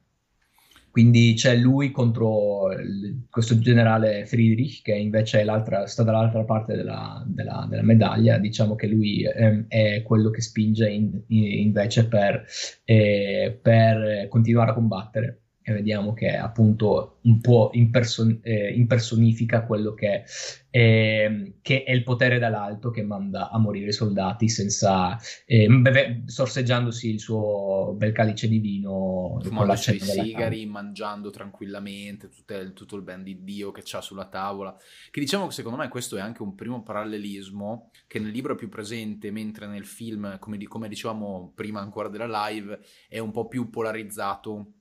Quindi 0.92 1.32
c'è 1.34 1.56
lui 1.56 1.90
contro 1.90 2.70
il, 2.72 3.26
questo 3.30 3.58
generale 3.58 4.26
Friedrich, 4.26 4.82
che 4.82 4.92
invece 4.92 5.42
sta 5.86 6.02
dall'altra 6.02 6.44
parte 6.44 6.76
della, 6.76 7.24
della, 7.26 7.66
della 7.66 7.82
medaglia. 7.82 8.36
Diciamo 8.36 8.74
che 8.74 8.88
lui 8.88 9.24
eh, 9.24 9.64
è 9.68 10.02
quello 10.02 10.28
che 10.28 10.42
spinge 10.42 10.90
in, 10.90 11.18
in, 11.28 11.44
invece 11.44 12.06
per, 12.08 12.44
eh, 12.84 13.58
per 13.62 14.28
continuare 14.28 14.72
a 14.72 14.74
combattere 14.74 15.41
e 15.62 15.72
vediamo 15.72 16.12
che 16.12 16.36
appunto 16.36 17.18
un 17.22 17.40
po' 17.40 17.70
imperson- 17.72 18.40
eh, 18.42 18.72
impersonifica 18.72 19.64
quello 19.64 19.94
che, 19.94 20.24
eh, 20.70 21.54
che, 21.62 21.84
è 21.84 21.92
il 21.92 22.02
potere 22.02 22.38
dall'alto 22.38 22.90
che 22.90 23.02
manda 23.02 23.50
a 23.50 23.58
morire 23.58 23.88
i 23.88 23.92
soldati 23.92 24.48
senza 24.48 25.16
eh, 25.46 25.68
beve- 25.68 26.22
sorseggiandosi 26.26 27.10
il 27.10 27.20
suo 27.20 27.94
bel 27.96 28.12
calice 28.12 28.48
di 28.48 28.58
vino 28.58 29.38
fumando 29.42 29.72
i 29.72 29.76
suoi 29.76 30.00
sigari, 30.00 30.66
mangiando 30.66 31.30
tranquillamente 31.30 32.28
tutto, 32.28 32.72
tutto 32.72 32.96
il 32.96 33.02
ben 33.02 33.22
di 33.22 33.44
Dio 33.44 33.70
che 33.70 33.82
c'ha 33.84 34.00
sulla 34.00 34.26
tavola. 34.26 34.76
Che 35.10 35.20
diciamo 35.20 35.46
che 35.46 35.52
secondo 35.52 35.78
me 35.78 35.88
questo 35.88 36.16
è 36.16 36.20
anche 36.20 36.42
un 36.42 36.54
primo 36.54 36.82
parallelismo 36.82 37.90
che 38.06 38.18
nel 38.18 38.32
libro 38.32 38.54
è 38.54 38.56
più 38.56 38.68
presente 38.68 39.30
mentre 39.30 39.66
nel 39.66 39.86
film 39.86 40.38
come, 40.38 40.62
come 40.64 40.88
dicevamo 40.88 41.52
prima 41.54 41.80
ancora 41.80 42.08
della 42.08 42.48
live 42.48 42.80
è 43.08 43.18
un 43.18 43.30
po' 43.30 43.46
più 43.46 43.70
polarizzato 43.70 44.72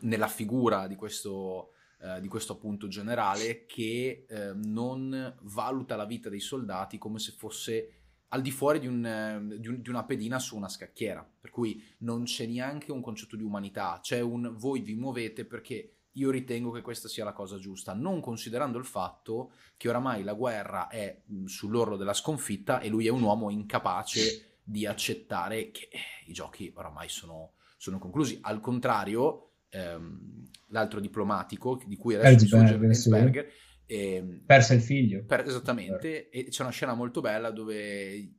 nella 0.00 0.28
figura 0.28 0.86
di 0.86 0.96
questo, 0.96 1.72
eh, 2.00 2.20
di 2.20 2.28
questo 2.28 2.54
appunto 2.54 2.88
generale 2.88 3.64
che 3.66 4.26
eh, 4.28 4.52
non 4.54 5.36
valuta 5.42 5.96
la 5.96 6.04
vita 6.04 6.28
dei 6.28 6.40
soldati 6.40 6.98
come 6.98 7.18
se 7.18 7.32
fosse 7.32 7.94
al 8.32 8.42
di 8.42 8.50
fuori 8.50 8.78
di, 8.78 8.86
un, 8.86 9.04
eh, 9.04 9.58
di, 9.58 9.68
un, 9.68 9.80
di, 9.80 9.88
una 9.88 10.04
pedina 10.04 10.38
su 10.38 10.56
una 10.56 10.68
scacchiera, 10.68 11.28
per 11.40 11.50
cui 11.50 11.82
non 11.98 12.24
c'è 12.24 12.46
neanche 12.46 12.92
un 12.92 13.00
concetto 13.00 13.36
di 13.36 13.42
umanità, 13.42 13.98
c'è 14.02 14.20
un 14.20 14.54
voi 14.56 14.80
vi 14.80 14.94
muovete 14.94 15.44
perché 15.44 15.94
io 16.14 16.30
ritengo 16.30 16.70
che 16.70 16.80
questa 16.80 17.08
sia 17.08 17.24
la 17.24 17.32
cosa 17.32 17.58
giusta, 17.58 17.94
non 17.94 18.20
considerando 18.20 18.78
il 18.78 18.84
fatto 18.84 19.52
che 19.76 19.88
oramai 19.88 20.22
la 20.22 20.34
guerra 20.34 20.88
è 20.88 21.22
sull'orlo 21.44 21.96
della 21.96 22.14
sconfitta 22.14 22.80
e 22.80 22.88
lui 22.88 23.06
è 23.06 23.10
un 23.10 23.22
uomo 23.22 23.50
incapace 23.50 24.58
di 24.62 24.86
accettare 24.86 25.70
che 25.70 25.88
i 26.26 26.32
giochi 26.32 26.72
oramai 26.74 27.08
sono, 27.08 27.52
sono 27.76 27.98
conclusi. 27.98 28.38
Al 28.42 28.60
contrario, 28.60 29.49
ehm, 29.70 30.48
l'altro 30.68 31.00
diplomatico 31.00 31.80
di 31.86 31.96
cui 31.96 32.14
adesso 32.14 32.56
Ellsberger 32.56 33.50
sì. 33.50 33.94
eh, 33.94 34.40
perse 34.44 34.74
il 34.74 34.82
figlio. 34.82 35.24
Per, 35.24 35.46
esattamente, 35.46 36.28
e 36.30 36.44
c'è 36.44 36.62
una 36.62 36.70
scena 36.70 36.94
molto 36.94 37.20
bella 37.20 37.50
dove 37.50 38.34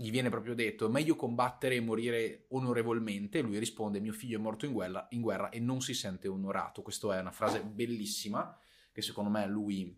gli 0.00 0.10
viene 0.10 0.30
proprio 0.30 0.54
detto 0.54 0.88
meglio 0.88 1.14
combattere 1.14 1.74
e 1.74 1.80
morire 1.80 2.46
onorevolmente, 2.48 3.42
lui 3.42 3.58
risponde 3.58 4.00
mio 4.00 4.12
figlio 4.12 4.38
è 4.38 4.40
morto 4.40 4.64
in 4.64 4.72
guerra, 4.72 5.06
in 5.10 5.20
guerra 5.20 5.50
e 5.50 5.60
non 5.60 5.80
si 5.82 5.94
sente 5.94 6.26
onorato. 6.26 6.82
Questa 6.82 7.16
è 7.16 7.20
una 7.20 7.30
frase 7.30 7.62
bellissima 7.62 8.56
che 8.92 9.02
secondo 9.02 9.30
me 9.30 9.46
lui 9.46 9.94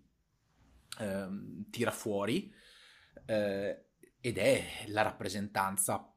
eh, 0.99 1.29
tira 1.71 1.90
fuori 1.90 2.53
eh, 3.27 3.85
ed 4.21 4.38
è 4.38 4.64
la 4.87 5.03
rappresentanza 5.03 6.12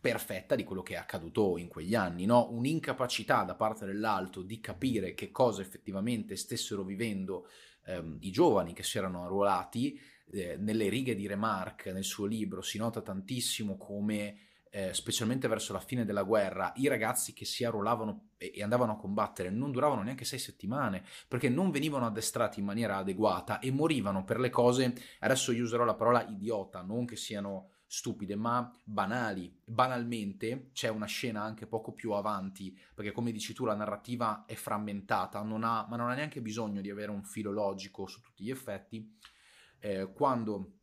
perfetta 0.00 0.54
di 0.54 0.64
quello 0.64 0.82
che 0.82 0.94
è 0.94 0.96
accaduto 0.96 1.58
in 1.58 1.68
quegli 1.68 1.94
anni, 1.94 2.24
no? 2.24 2.48
un'incapacità 2.50 3.44
da 3.44 3.54
parte 3.54 3.84
dell'alto 3.84 4.42
di 4.42 4.58
capire 4.60 5.14
che 5.14 5.30
cosa 5.30 5.60
effettivamente 5.60 6.36
stessero 6.36 6.82
vivendo 6.82 7.48
ehm, 7.84 8.16
i 8.20 8.30
giovani 8.30 8.72
che 8.72 8.82
si 8.82 8.98
erano 8.98 9.24
arruolati 9.24 10.00
eh, 10.32 10.56
nelle 10.56 10.88
righe 10.88 11.14
di 11.14 11.26
Remarque 11.26 11.92
nel 11.92 12.04
suo 12.04 12.24
libro 12.24 12.62
si 12.62 12.78
nota 12.78 13.02
tantissimo 13.02 13.76
come, 13.76 14.38
eh, 14.70 14.94
specialmente 14.94 15.48
verso 15.48 15.72
la 15.72 15.80
fine 15.80 16.04
della 16.04 16.22
guerra, 16.22 16.72
i 16.76 16.86
ragazzi 16.86 17.32
che 17.32 17.44
si 17.44 17.64
arruolavano 17.64 18.28
e, 18.38 18.62
andavano 18.62 18.92
a 18.92 18.96
combattere 18.96 19.50
non 19.50 19.72
duravano 19.72 20.02
neanche 20.02 20.24
sei 20.24 20.38
settimane 20.38 21.04
perché 21.28 21.48
non 21.48 21.70
venivano 21.70 22.06
addestrati 22.06 22.60
in 22.60 22.66
maniera 22.66 22.96
adeguata 22.96 23.58
e 23.58 23.70
morivano 23.70 24.24
per 24.24 24.40
le 24.40 24.50
cose, 24.50 24.94
adesso 25.18 25.52
io 25.52 25.64
userò 25.64 25.84
la 25.84 25.94
parola 25.94 26.26
idiota, 26.26 26.80
non 26.80 27.04
che 27.04 27.16
siano 27.16 27.70
stupide, 27.92 28.36
ma 28.36 28.72
banali. 28.84 29.52
Banalmente 29.64 30.70
c'è 30.72 30.88
una 30.88 31.06
scena 31.06 31.42
anche 31.42 31.66
poco 31.66 31.92
più 31.92 32.12
avanti, 32.12 32.78
perché 32.94 33.10
come 33.10 33.32
dici 33.32 33.52
tu 33.52 33.64
la 33.64 33.74
narrativa 33.74 34.44
è 34.46 34.54
frammentata, 34.54 35.42
non 35.42 35.64
ha, 35.64 35.86
ma 35.90 35.96
non 35.96 36.08
ha 36.08 36.14
neanche 36.14 36.40
bisogno 36.40 36.80
di 36.80 36.88
avere 36.88 37.10
un 37.10 37.24
filo 37.24 37.50
logico 37.50 38.06
su 38.06 38.20
tutti 38.20 38.44
gli 38.44 38.50
effetti 38.50 39.18
eh, 39.80 40.12
quando 40.12 40.74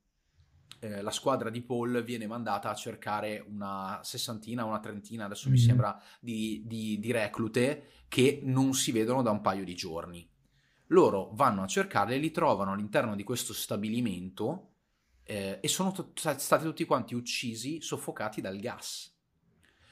eh, 0.80 1.02
la 1.02 1.12
squadra 1.12 1.50
di 1.50 1.62
Paul 1.62 2.04
viene 2.04 2.28
mandata 2.28 2.70
a 2.70 2.76
cercare 2.76 3.44
una 3.48 4.02
sessantina, 4.04 4.66
una 4.66 4.80
trentina, 4.80 5.26
adesso 5.26 5.48
mm. 5.48 5.52
mi 5.52 5.58
sembra, 5.58 6.02
di, 6.20 6.64
di, 6.66 7.00
di 7.00 7.12
reclute 7.12 8.04
che 8.10 8.42
non 8.44 8.74
si 8.74 8.92
vedono 8.92 9.22
da 9.22 9.32
un 9.32 9.42
paio 9.42 9.64
di 9.64 9.76
giorni. 9.76 10.30
Loro 10.88 11.32
vanno 11.34 11.64
a 11.64 11.68
cercarle 11.68 12.16
e 12.16 12.20
li 12.20 12.32
trovano 12.32 12.74
all'interno 12.74 13.16
di 13.16 13.24
questo 13.24 13.54
stabilimento 13.54 14.74
eh, 15.28 15.60
e 15.62 15.68
sono 15.68 15.92
t- 15.92 16.36
stati 16.36 16.64
tutti 16.64 16.86
quanti 16.86 17.14
uccisi, 17.14 17.82
soffocati 17.82 18.42
dal 18.42 18.58
gas. 18.58 19.14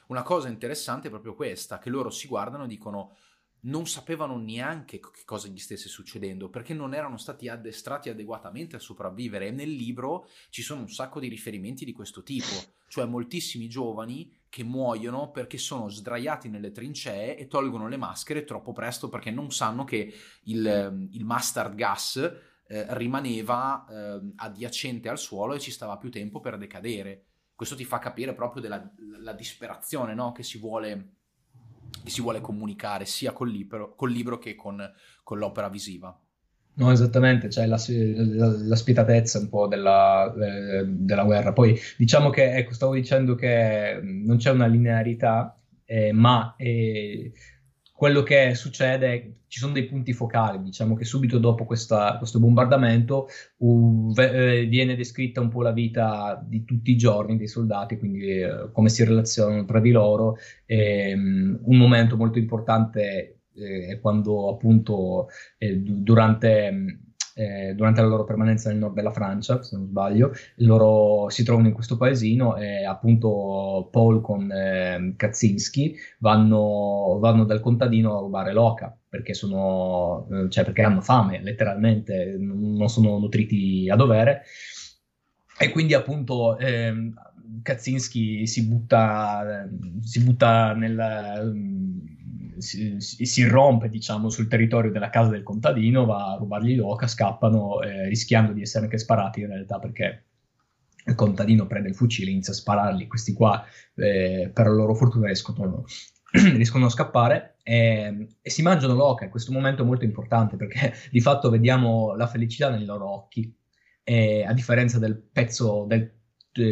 Una 0.07 0.23
cosa 0.23 0.47
interessante 0.47 1.07
è 1.07 1.11
proprio 1.11 1.35
questa, 1.35 1.77
che 1.77 1.89
loro 1.89 2.09
si 2.09 2.27
guardano 2.27 2.63
e 2.63 2.67
dicono 2.67 3.17
non 3.65 3.87
sapevano 3.87 4.37
neanche 4.37 4.99
che 4.99 5.23
cosa 5.25 5.47
gli 5.47 5.57
stesse 5.57 5.89
succedendo 5.89 6.49
perché 6.49 6.75
non 6.75 6.93
erano 6.93 7.17
stati 7.17 7.47
addestrati 7.47 8.09
adeguatamente 8.09 8.75
a 8.75 8.79
sopravvivere 8.79 9.47
e 9.47 9.51
nel 9.51 9.71
libro 9.71 10.27
ci 10.49 10.61
sono 10.61 10.81
un 10.81 10.89
sacco 10.89 11.19
di 11.19 11.27
riferimenti 11.27 11.83
di 11.83 11.91
questo 11.91 12.21
tipo, 12.21 12.53
cioè 12.87 13.05
moltissimi 13.05 13.67
giovani 13.67 14.31
che 14.49 14.63
muoiono 14.63 15.31
perché 15.31 15.57
sono 15.57 15.89
sdraiati 15.89 16.47
nelle 16.47 16.71
trincee 16.71 17.37
e 17.37 17.47
tolgono 17.47 17.87
le 17.87 17.97
maschere 17.97 18.43
troppo 18.43 18.71
presto 18.71 19.09
perché 19.09 19.31
non 19.31 19.51
sanno 19.51 19.83
che 19.83 20.13
il, 20.43 21.07
il 21.11 21.25
mustard 21.25 21.73
gas 21.73 22.53
eh, 22.67 22.85
rimaneva 22.89 23.85
eh, 23.89 24.31
adiacente 24.37 25.09
al 25.09 25.19
suolo 25.19 25.53
e 25.53 25.59
ci 25.59 25.71
stava 25.71 25.97
più 25.97 26.09
tempo 26.09 26.39
per 26.39 26.57
decadere. 26.57 27.23
Questo 27.55 27.75
ti 27.75 27.85
fa 27.85 27.99
capire 27.99 28.33
proprio 28.33 28.61
della 28.61 29.33
disperazione 29.33 30.13
no? 30.13 30.31
che 30.31 30.43
si 30.43 30.57
vuole 30.57 31.13
che 32.03 32.09
si 32.09 32.21
vuole 32.21 32.41
comunicare 32.41 33.05
sia 33.05 33.31
col 33.31 33.49
libro, 33.49 33.95
col 33.95 34.11
libro 34.11 34.37
che 34.37 34.55
con, 34.55 34.81
con, 35.23 35.37
l'opera 35.37 35.69
visiva. 35.69 36.17
No, 36.77 36.91
esattamente, 36.91 37.47
c'è 37.47 37.65
la, 37.65 37.81
la, 37.87 38.47
la 38.47 38.75
spietatezza 38.75 39.39
un 39.39 39.47
po' 39.47 39.67
della, 39.67 40.33
eh, 40.33 40.85
della, 40.85 41.23
guerra. 41.23 41.53
Poi 41.53 41.79
diciamo 41.97 42.29
che, 42.29 42.53
ecco, 42.53 42.73
stavo 42.73 42.93
dicendo 42.93 43.35
che 43.35 43.99
non 44.03 44.37
c'è 44.37 44.51
una 44.51 44.67
linearità, 44.67 45.57
eh, 45.85 46.11
ma 46.11 46.55
eh, 46.57 47.31
quello 47.95 48.23
che 48.23 48.55
succede, 48.55 49.43
ci 49.47 49.57
sono 49.57 49.71
dei 49.71 49.85
punti 49.85 50.11
focali, 50.11 50.61
diciamo 50.61 50.95
che 50.95 51.05
subito 51.05 51.39
dopo 51.39 51.63
questa, 51.63 52.17
questo 52.17 52.39
bombardamento 52.39 53.27
uh, 53.59 54.11
viene 54.11 54.97
descritta 54.97 55.39
un 55.39 55.47
po' 55.47 55.61
la 55.61 55.71
vita 55.71 56.43
di 56.45 56.65
tutti 56.65 56.91
i 56.91 56.97
giorni 56.97 57.37
dei 57.37 57.47
soldati, 57.47 57.97
quindi 57.97 58.41
uh, 58.41 58.69
come 58.73 58.89
si 58.89 59.05
relazionano 59.05 59.63
tra 59.63 59.79
di 59.79 59.91
loro. 59.91 60.35
E, 60.65 61.13
um, 61.13 61.57
un 61.63 61.77
momento 61.77 62.17
molto 62.17 62.37
importante 62.37 63.43
eh, 63.55 63.87
è 63.87 63.99
quando 64.01 64.49
appunto 64.49 65.29
eh, 65.57 65.77
durante 65.77 66.99
eh, 67.37 67.73
durante 67.75 67.99
la 68.01 68.07
loro 68.07 68.23
permanenza 68.23 68.69
nel 68.69 68.77
nord 68.77 68.95
della 68.95 69.11
Francia, 69.11 69.61
se 69.61 69.75
non 69.75 69.87
sbaglio, 69.87 70.31
loro 70.57 71.29
si 71.29 71.43
trovano 71.43 71.67
in 71.67 71.73
questo 71.73 71.97
paesino 71.97 72.55
e 72.55 72.85
appunto 72.85 73.89
Paul 73.91 74.21
con 74.21 74.49
eh, 74.49 75.13
Kaczynski 75.17 75.95
vanno, 76.19 77.17
vanno, 77.19 77.43
dal 77.43 77.59
contadino 77.59 78.15
a 78.17 78.21
rubare 78.21 78.53
l'oca 78.53 78.97
perché, 79.07 79.33
sono, 79.33 80.27
eh, 80.31 80.49
cioè 80.49 80.63
perché 80.63 80.81
hanno 80.81 81.01
fame, 81.01 81.41
letteralmente, 81.41 82.37
non 82.39 82.87
sono 82.87 83.17
nutriti 83.19 83.89
a 83.89 83.95
dovere. 83.95 84.43
E 85.57 85.69
quindi 85.71 85.93
appunto 85.93 86.57
eh, 86.57 86.93
Kaczynski 87.65 88.45
si 88.45 88.67
butta, 88.67 89.67
si 90.01 90.23
butta 90.23 90.73
nel, 90.73 91.51
si, 92.59 92.97
si, 92.99 93.41
irrompe 93.41 93.89
diciamo, 93.89 94.29
sul 94.29 94.47
territorio 94.47 94.91
della 94.91 95.09
casa 95.09 95.31
del 95.31 95.41
contadino, 95.41 96.05
va 96.05 96.33
a 96.33 96.37
rubargli 96.37 96.75
l'oca, 96.75 97.07
scappano 97.07 97.81
eh, 97.81 98.07
rischiando 98.07 98.53
di 98.53 98.61
essere 98.61 98.85
anche 98.85 98.99
sparati 98.99 99.41
in 99.41 99.47
realtà 99.47 99.79
perché 99.79 100.25
il 101.07 101.15
contadino 101.15 101.65
prende 101.65 101.89
il 101.89 101.95
fucile, 101.95 102.29
inizia 102.29 102.53
a 102.53 102.55
spararli, 102.55 103.07
questi 103.07 103.33
qua 103.33 103.65
eh, 103.95 104.51
per 104.53 104.67
la 104.67 104.73
loro 104.73 104.93
fortuna 104.93 105.25
riescono, 105.25 105.85
riescono 106.31 106.85
a 106.85 106.89
scappare 106.89 107.57
e, 107.63 108.27
e, 108.41 108.49
si 108.51 108.61
mangiano 108.61 108.93
l'oca, 108.93 109.27
questo 109.29 109.51
momento 109.51 109.81
è 109.81 109.85
molto 109.85 110.05
importante 110.05 110.55
perché 110.55 110.93
di 111.09 111.19
fatto 111.19 111.49
vediamo 111.49 112.13
la 112.13 112.27
felicità 112.27 112.69
nei 112.69 112.85
loro 112.85 113.09
occhi, 113.09 113.51
e, 114.03 114.43
a 114.43 114.53
differenza 114.53 114.99
del 114.99 115.17
pezzo 115.17 115.85
del 115.87 116.01
eh, 116.01 116.14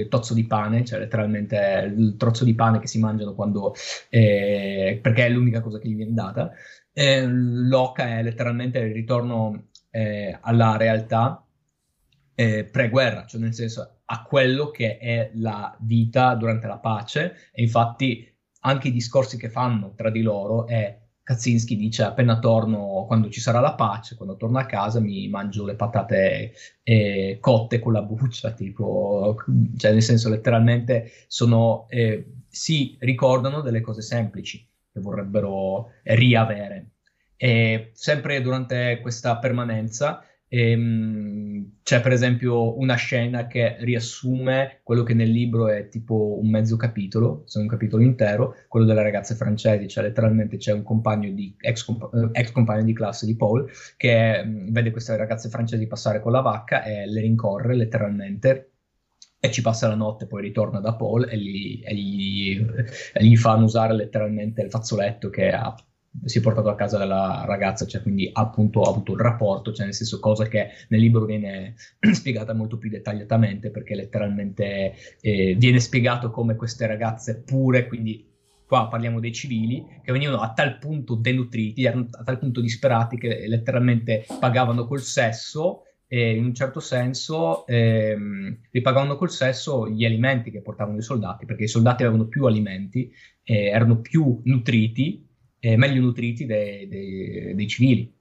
tozzo 0.10 0.34
di 0.34 0.46
pane, 0.46 0.86
cioè 0.86 1.00
letteralmente 1.00 1.94
il 1.96 2.16
trozzo 2.18 2.44
di 2.44 2.56
pane 2.56 2.80
che 2.80 2.88
si 2.88 3.00
mangiano 3.00 3.34
quando, 3.34 3.74
eh, 4.10 5.00
perché 5.02 5.26
è 5.26 5.30
l'unica 5.30 5.62
cosa 5.62 5.80
che 5.80 5.88
gli 5.88 5.96
viene 5.96 6.14
data. 6.14 6.52
Eh, 6.92 7.26
L'oca 7.26 8.18
è 8.18 8.24
letteralmente 8.24 8.80
il 8.80 8.94
ritorno 8.94 9.70
eh, 9.90 10.38
alla 10.42 10.78
realtà 10.78 11.46
eh, 12.36 12.64
pre-guerra, 12.66 13.26
cioè 13.26 13.42
nel 13.42 13.54
senso 13.54 14.02
a 14.06 14.24
quello 14.24 14.70
che 14.70 14.98
è 14.98 15.32
la 15.36 15.76
vita 15.80 16.36
durante 16.36 16.68
la 16.68 16.78
pace 16.78 17.50
e 17.52 17.62
infatti 17.62 18.28
anche 18.62 18.88
i 18.90 18.92
discorsi 18.92 19.38
che 19.38 19.50
fanno 19.50 19.94
tra 19.96 20.10
di 20.10 20.22
loro 20.22 20.68
è 20.68 21.03
Kaczynski 21.24 21.78
dice 21.78 22.04
appena 22.04 22.38
torno, 22.40 23.06
quando 23.08 23.30
ci 23.30 23.40
sarà 23.40 23.62
la 23.62 23.76
pace, 23.76 24.16
quando 24.16 24.36
torno 24.36 24.60
a 24.60 24.66
casa 24.66 25.00
mi 25.00 25.28
mangio 25.30 25.66
le 25.66 25.76
patate 25.76 26.54
eh, 26.84 27.38
cotte 27.40 27.80
con 27.80 27.94
la 27.94 28.02
buccia, 28.02 28.52
tipo, 28.52 29.38
cioè 29.78 29.92
nel 29.94 30.04
senso 30.04 30.30
letteralmente 30.30 31.12
sono, 31.28 31.86
eh, 31.90 32.28
si 32.48 32.98
ricordano 33.00 33.62
delle 33.62 33.80
cose 33.80 34.02
semplici 34.02 34.68
che 34.92 35.00
vorrebbero 35.00 35.92
riavere. 36.04 36.90
E 37.38 37.92
sempre 37.94 38.42
durante 38.42 39.00
questa 39.02 39.38
permanenza 39.38 40.24
Ehm, 40.56 41.80
c'è 41.82 42.00
per 42.00 42.12
esempio 42.12 42.78
una 42.78 42.94
scena 42.94 43.48
che 43.48 43.76
riassume 43.80 44.82
quello 44.84 45.02
che 45.02 45.16
nel 45.16 45.32
libro 45.32 45.68
è 45.68 45.90
tipo 45.90 46.38
un 46.40 46.48
mezzo 46.48 46.78
capitolo, 46.78 47.42
se 47.48 47.58
non 47.58 47.68
un 47.68 47.74
capitolo 47.74 48.04
intero, 48.04 48.56
quello 48.68 48.86
delle 48.86 49.02
ragazze 49.02 49.34
francesi, 49.34 49.88
cioè 49.88 50.04
letteralmente 50.04 50.58
c'è 50.58 50.72
un 50.72 50.84
compagno 50.84 51.32
di, 51.32 51.56
ex, 51.60 51.84
comp- 51.84 52.14
eh, 52.14 52.40
ex 52.40 52.52
compagno 52.52 52.84
di 52.84 52.94
classe 52.94 53.26
di 53.26 53.36
Paul 53.36 53.68
che 53.98 54.44
mh, 54.44 54.50
mm, 54.50 54.72
vede 54.72 54.92
queste 54.92 55.18
ragazze 55.18 55.50
francesi 55.50 55.88
passare 55.88 56.22
con 56.22 56.32
la 56.32 56.42
vacca 56.42 56.84
e 56.84 57.08
le 57.08 57.22
rincorre 57.22 57.76
letteralmente 57.76 58.74
e 59.40 59.52
ci 59.52 59.62
passa 59.62 59.88
la 59.88 59.96
notte, 59.96 60.28
poi 60.28 60.44
ritorna 60.44 60.80
da 60.80 60.94
Paul 60.94 61.28
e 61.30 61.38
gli, 61.38 61.82
e 61.84 61.96
gli, 61.96 62.66
e 63.14 63.26
gli 63.26 63.36
fanno 63.38 63.66
usare 63.66 63.94
letteralmente 63.96 64.62
il 64.62 64.70
fazzoletto 64.70 65.30
che 65.30 65.52
ha 65.52 65.76
si 66.26 66.38
è 66.38 66.42
portato 66.42 66.70
a 66.70 66.76
casa 66.76 66.98
della 66.98 67.44
ragazza, 67.48 67.86
cioè 67.86 68.02
quindi 68.02 68.30
appunto 68.32 68.82
ha 68.82 68.90
avuto 68.90 69.14
il 69.14 69.20
rapporto, 69.20 69.74
cioè 69.74 69.86
nel 69.86 69.94
senso 69.94 70.20
cosa 70.20 70.48
che 70.48 70.70
nel 70.90 71.00
libro 71.00 71.26
viene 71.26 71.76
spiegata 72.14 72.54
molto 72.54 72.78
più 72.78 72.90
dettagliatamente 72.90 73.72
perché 73.72 73.96
letteralmente 73.96 74.94
eh, 75.22 75.56
viene 75.56 75.80
spiegato 75.80 76.30
come 76.30 76.56
queste 76.56 76.86
ragazze 76.86 77.42
pure, 77.42 77.88
quindi 77.88 78.32
qua 78.66 78.88
parliamo 78.88 79.20
dei 79.20 79.34
civili, 79.34 79.86
che 80.04 80.12
venivano 80.12 80.42
a 80.42 80.54
tal 80.54 80.78
punto 80.78 81.16
denutriti, 81.16 81.84
erano 81.84 82.08
a 82.12 82.24
tal 82.24 82.40
punto 82.40 82.62
disperati 82.62 83.18
che 83.18 83.46
letteralmente 83.48 84.26
pagavano 84.40 84.88
col 84.88 85.02
sesso 85.02 85.84
e 86.08 86.36
in 86.36 86.46
un 86.46 86.54
certo 86.54 86.80
senso 86.80 87.66
ehm, 87.66 88.60
ripagavano 88.72 89.16
col 89.16 89.32
sesso 89.32 89.90
gli 89.90 90.06
alimenti 90.06 90.52
che 90.52 90.62
portavano 90.62 90.98
i 90.98 91.02
soldati, 91.02 91.46
perché 91.46 91.64
i 91.64 91.68
soldati 91.68 92.04
avevano 92.04 92.28
più 92.28 92.46
alimenti, 92.46 93.12
eh, 93.44 93.66
erano 93.66 94.00
più 94.00 94.42
nutriti, 94.44 95.28
eh, 95.66 95.78
meglio 95.78 96.02
nutriti 96.02 96.46
dei, 96.46 96.90
dei, 96.90 97.56
dei, 97.56 97.68
civili. 97.70 98.14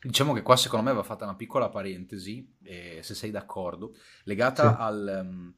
Diciamo 0.00 0.32
che 0.32 0.42
qua 0.42 0.54
secondo 0.54 0.88
me 0.88 0.94
va 0.94 1.02
fatta 1.02 1.24
una 1.24 1.34
piccola 1.34 1.68
parentesi, 1.68 2.48
eh, 2.62 3.00
se 3.02 3.14
sei 3.14 3.32
d'accordo, 3.32 3.96
legata 4.22 4.70
sì. 4.70 4.76
al... 4.78 5.26
Um 5.26 5.54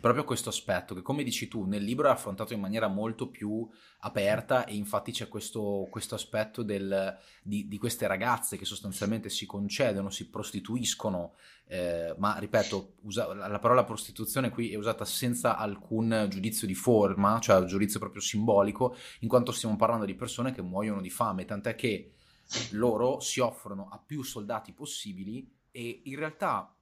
proprio 0.00 0.24
questo 0.24 0.48
aspetto 0.48 0.94
che 0.94 1.02
come 1.02 1.22
dici 1.22 1.48
tu 1.48 1.64
nel 1.64 1.82
libro 1.82 2.08
è 2.08 2.10
affrontato 2.10 2.52
in 2.52 2.60
maniera 2.60 2.86
molto 2.88 3.28
più 3.28 3.66
aperta 4.00 4.66
e 4.66 4.74
infatti 4.74 5.12
c'è 5.12 5.28
questo, 5.28 5.88
questo 5.90 6.14
aspetto 6.14 6.62
del, 6.62 7.16
di, 7.42 7.66
di, 7.66 7.78
queste 7.78 8.06
ragazze 8.06 8.56
che 8.56 8.64
sostanzialmente 8.64 9.30
si 9.30 9.46
concedono, 9.46 10.10
si 10.10 10.28
prostituiscono, 10.28 11.34
eh, 11.68 12.14
ma 12.18 12.38
ripeto, 12.38 12.94
usa, 13.02 13.32
la 13.34 13.58
parola 13.58 13.84
prostituzione 13.84 14.50
qui 14.50 14.72
è 14.72 14.76
usata 14.76 15.04
senza 15.04 15.56
alcun 15.56 16.26
giudizio 16.28 16.66
di 16.66 16.74
forma, 16.74 17.38
cioè 17.40 17.64
giudizio 17.64 17.98
proprio 17.98 18.20
simbolico, 18.20 18.96
in 19.20 19.28
quanto 19.28 19.52
stiamo 19.52 19.76
parlando 19.76 20.04
di 20.04 20.14
persone 20.14 20.52
che 20.52 20.62
muoiono 20.62 21.00
di 21.00 21.10
fame, 21.10 21.44
tant'è 21.44 21.74
che 21.74 22.12
loro 22.72 23.18
si 23.20 23.40
offrono 23.40 23.88
a 23.90 23.98
più 23.98 24.22
soldati 24.22 24.72
possibili 24.72 25.50
e 25.72 26.02
in 26.04 26.16
realtà 26.16 26.75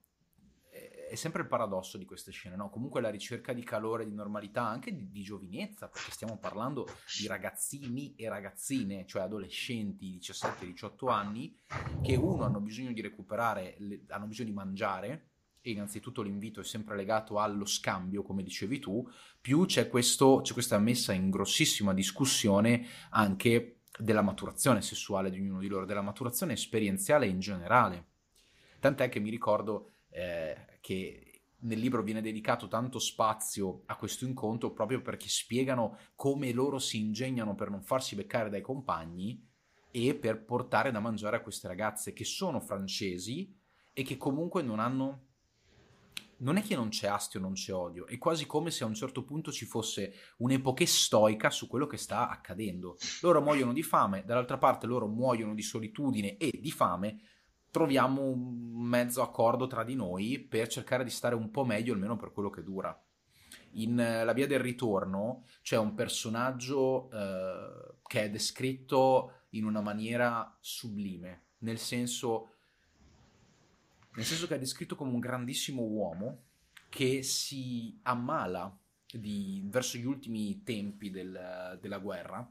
è 1.08 1.14
sempre 1.14 1.42
il 1.42 1.48
paradosso 1.48 1.98
di 1.98 2.04
queste 2.04 2.30
scene, 2.30 2.56
no? 2.56 2.70
Comunque 2.70 3.00
la 3.00 3.10
ricerca 3.10 3.52
di 3.52 3.62
calore, 3.62 4.04
di 4.04 4.14
normalità, 4.14 4.66
anche 4.66 4.94
di, 4.94 5.10
di, 5.10 5.22
giovinezza, 5.22 5.88
perché 5.88 6.10
stiamo 6.10 6.38
parlando 6.38 6.86
di 7.18 7.26
ragazzini 7.26 8.14
e 8.16 8.28
ragazzine, 8.28 9.06
cioè 9.06 9.22
adolescenti 9.22 10.10
di 10.10 10.18
17-18 10.20 11.10
anni, 11.10 11.56
che 12.02 12.16
uno 12.16 12.44
hanno 12.44 12.60
bisogno 12.60 12.92
di 12.92 13.00
recuperare, 13.00 13.76
le, 13.78 14.04
hanno 14.08 14.26
bisogno 14.26 14.48
di 14.48 14.54
mangiare, 14.54 15.28
e 15.60 15.70
innanzitutto 15.70 16.20
l'invito 16.20 16.60
è 16.60 16.64
sempre 16.64 16.94
legato 16.94 17.38
allo 17.38 17.64
scambio, 17.64 18.22
come 18.22 18.42
dicevi 18.42 18.78
tu, 18.78 19.08
più 19.40 19.64
c'è, 19.64 19.88
questo, 19.88 20.40
c'è 20.42 20.52
questa 20.52 20.78
messa 20.78 21.12
in 21.12 21.30
grossissima 21.30 21.94
discussione 21.94 22.86
anche 23.10 23.78
della 23.98 24.22
maturazione 24.22 24.82
sessuale 24.82 25.30
di 25.30 25.38
ognuno 25.38 25.60
di 25.60 25.68
loro, 25.68 25.86
della 25.86 26.02
maturazione 26.02 26.52
esperienziale 26.52 27.26
in 27.26 27.38
generale. 27.38 28.08
Tant'è 28.78 29.08
che 29.08 29.20
mi 29.20 29.30
ricordo 29.30 29.92
eh, 30.10 30.73
che 30.84 31.44
nel 31.60 31.78
libro 31.78 32.02
viene 32.02 32.20
dedicato 32.20 32.68
tanto 32.68 32.98
spazio 32.98 33.84
a 33.86 33.96
questo 33.96 34.26
incontro 34.26 34.70
proprio 34.74 35.00
perché 35.00 35.28
spiegano 35.30 35.96
come 36.14 36.52
loro 36.52 36.78
si 36.78 36.98
ingegnano 36.98 37.54
per 37.54 37.70
non 37.70 37.82
farsi 37.82 38.14
beccare 38.14 38.50
dai 38.50 38.60
compagni 38.60 39.42
e 39.90 40.14
per 40.14 40.44
portare 40.44 40.90
da 40.90 41.00
mangiare 41.00 41.36
a 41.36 41.40
queste 41.40 41.68
ragazze 41.68 42.12
che 42.12 42.26
sono 42.26 42.60
francesi 42.60 43.50
e 43.94 44.02
che 44.02 44.18
comunque 44.18 44.60
non 44.60 44.78
hanno 44.78 45.28
non 46.38 46.58
è 46.58 46.62
che 46.62 46.74
non 46.74 46.90
c'è 46.90 47.06
astio, 47.06 47.40
non 47.40 47.54
c'è 47.54 47.72
odio, 47.72 48.06
è 48.06 48.18
quasi 48.18 48.44
come 48.44 48.70
se 48.70 48.84
a 48.84 48.86
un 48.86 48.94
certo 48.94 49.24
punto 49.24 49.50
ci 49.50 49.64
fosse 49.64 50.12
un'epoche 50.38 50.84
stoica 50.84 51.48
su 51.48 51.66
quello 51.66 51.86
che 51.86 51.96
sta 51.96 52.28
accadendo. 52.28 52.98
Loro 53.22 53.40
muoiono 53.40 53.72
di 53.72 53.82
fame, 53.82 54.24
dall'altra 54.26 54.58
parte 54.58 54.86
loro 54.86 55.06
muoiono 55.06 55.54
di 55.54 55.62
solitudine 55.62 56.36
e 56.36 56.50
di 56.60 56.70
fame, 56.70 57.20
troviamo 57.74 58.22
un 58.22 58.86
mezzo 58.86 59.20
accordo 59.20 59.66
tra 59.66 59.82
di 59.82 59.96
noi 59.96 60.38
per 60.38 60.68
cercare 60.68 61.02
di 61.02 61.10
stare 61.10 61.34
un 61.34 61.50
po' 61.50 61.64
meglio, 61.64 61.92
almeno 61.92 62.14
per 62.14 62.30
quello 62.30 62.48
che 62.48 62.62
dura. 62.62 62.96
In 63.72 63.94
uh, 63.94 64.24
La 64.24 64.32
via 64.32 64.46
del 64.46 64.60
ritorno 64.60 65.42
c'è 65.60 65.76
un 65.76 65.92
personaggio 65.94 67.08
uh, 67.08 67.96
che 68.06 68.22
è 68.22 68.30
descritto 68.30 69.46
in 69.50 69.64
una 69.64 69.80
maniera 69.80 70.56
sublime, 70.60 71.46
nel 71.58 71.78
senso, 71.78 72.50
nel 74.14 74.24
senso 74.24 74.46
che 74.46 74.54
è 74.54 74.58
descritto 74.60 74.94
come 74.94 75.10
un 75.10 75.18
grandissimo 75.18 75.82
uomo 75.82 76.42
che 76.88 77.24
si 77.24 77.98
ammala 78.02 78.72
di, 79.12 79.64
verso 79.66 79.98
gli 79.98 80.06
ultimi 80.06 80.62
tempi 80.62 81.10
del, 81.10 81.76
della 81.80 81.98
guerra 81.98 82.48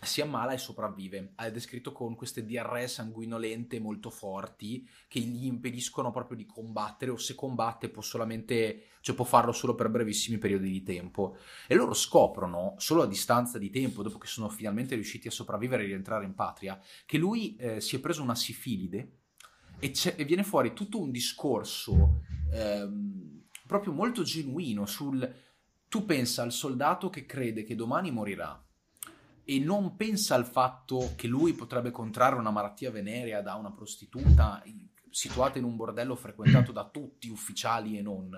si 0.00 0.20
ammala 0.20 0.52
e 0.52 0.58
sopravvive. 0.58 1.32
È 1.34 1.50
descritto 1.50 1.92
con 1.92 2.14
queste 2.14 2.44
diarree 2.44 2.86
sanguinolente 2.88 3.80
molto 3.80 4.10
forti 4.10 4.88
che 5.08 5.20
gli 5.20 5.46
impediscono 5.46 6.10
proprio 6.10 6.36
di 6.36 6.46
combattere 6.46 7.10
o 7.10 7.16
se 7.16 7.34
combatte 7.34 7.88
può 7.88 8.02
solamente, 8.02 8.84
cioè 9.00 9.14
può 9.14 9.24
farlo 9.24 9.52
solo 9.52 9.74
per 9.74 9.88
brevissimi 9.88 10.38
periodi 10.38 10.70
di 10.70 10.82
tempo. 10.82 11.38
E 11.66 11.74
loro 11.74 11.94
scoprono, 11.94 12.74
solo 12.78 13.02
a 13.02 13.06
distanza 13.06 13.58
di 13.58 13.70
tempo, 13.70 14.02
dopo 14.02 14.18
che 14.18 14.26
sono 14.26 14.48
finalmente 14.48 14.94
riusciti 14.94 15.28
a 15.28 15.32
sopravvivere 15.32 15.82
e 15.82 15.86
rientrare 15.86 16.24
in 16.24 16.34
patria, 16.34 16.80
che 17.04 17.18
lui 17.18 17.56
eh, 17.56 17.80
si 17.80 17.96
è 17.96 17.98
preso 17.98 18.22
una 18.22 18.34
sifilide 18.34 19.12
e, 19.78 19.92
e, 20.16 20.24
viene 20.24 20.42
fuori 20.42 20.72
tutto 20.72 21.00
un 21.00 21.10
discorso 21.10 22.22
ehm, 22.52 23.42
proprio 23.66 23.92
molto 23.92 24.22
genuino 24.22 24.86
sul... 24.86 25.46
Tu 25.88 26.04
pensa 26.04 26.42
al 26.42 26.52
soldato 26.52 27.08
che 27.08 27.24
crede 27.24 27.62
che 27.62 27.74
domani 27.74 28.10
morirà 28.10 28.62
e 29.50 29.58
non 29.58 29.96
pensa 29.96 30.34
al 30.34 30.44
fatto 30.44 31.14
che 31.16 31.26
lui 31.26 31.54
potrebbe 31.54 31.90
contrarre 31.90 32.38
una 32.38 32.50
malattia 32.50 32.90
venerea 32.90 33.40
da 33.40 33.54
una 33.54 33.72
prostituta 33.72 34.62
situata 35.08 35.56
in 35.56 35.64
un 35.64 35.74
bordello 35.74 36.14
frequentato 36.16 36.70
da 36.70 36.86
tutti, 36.86 37.30
ufficiali 37.30 37.96
e 37.96 38.02
non. 38.02 38.30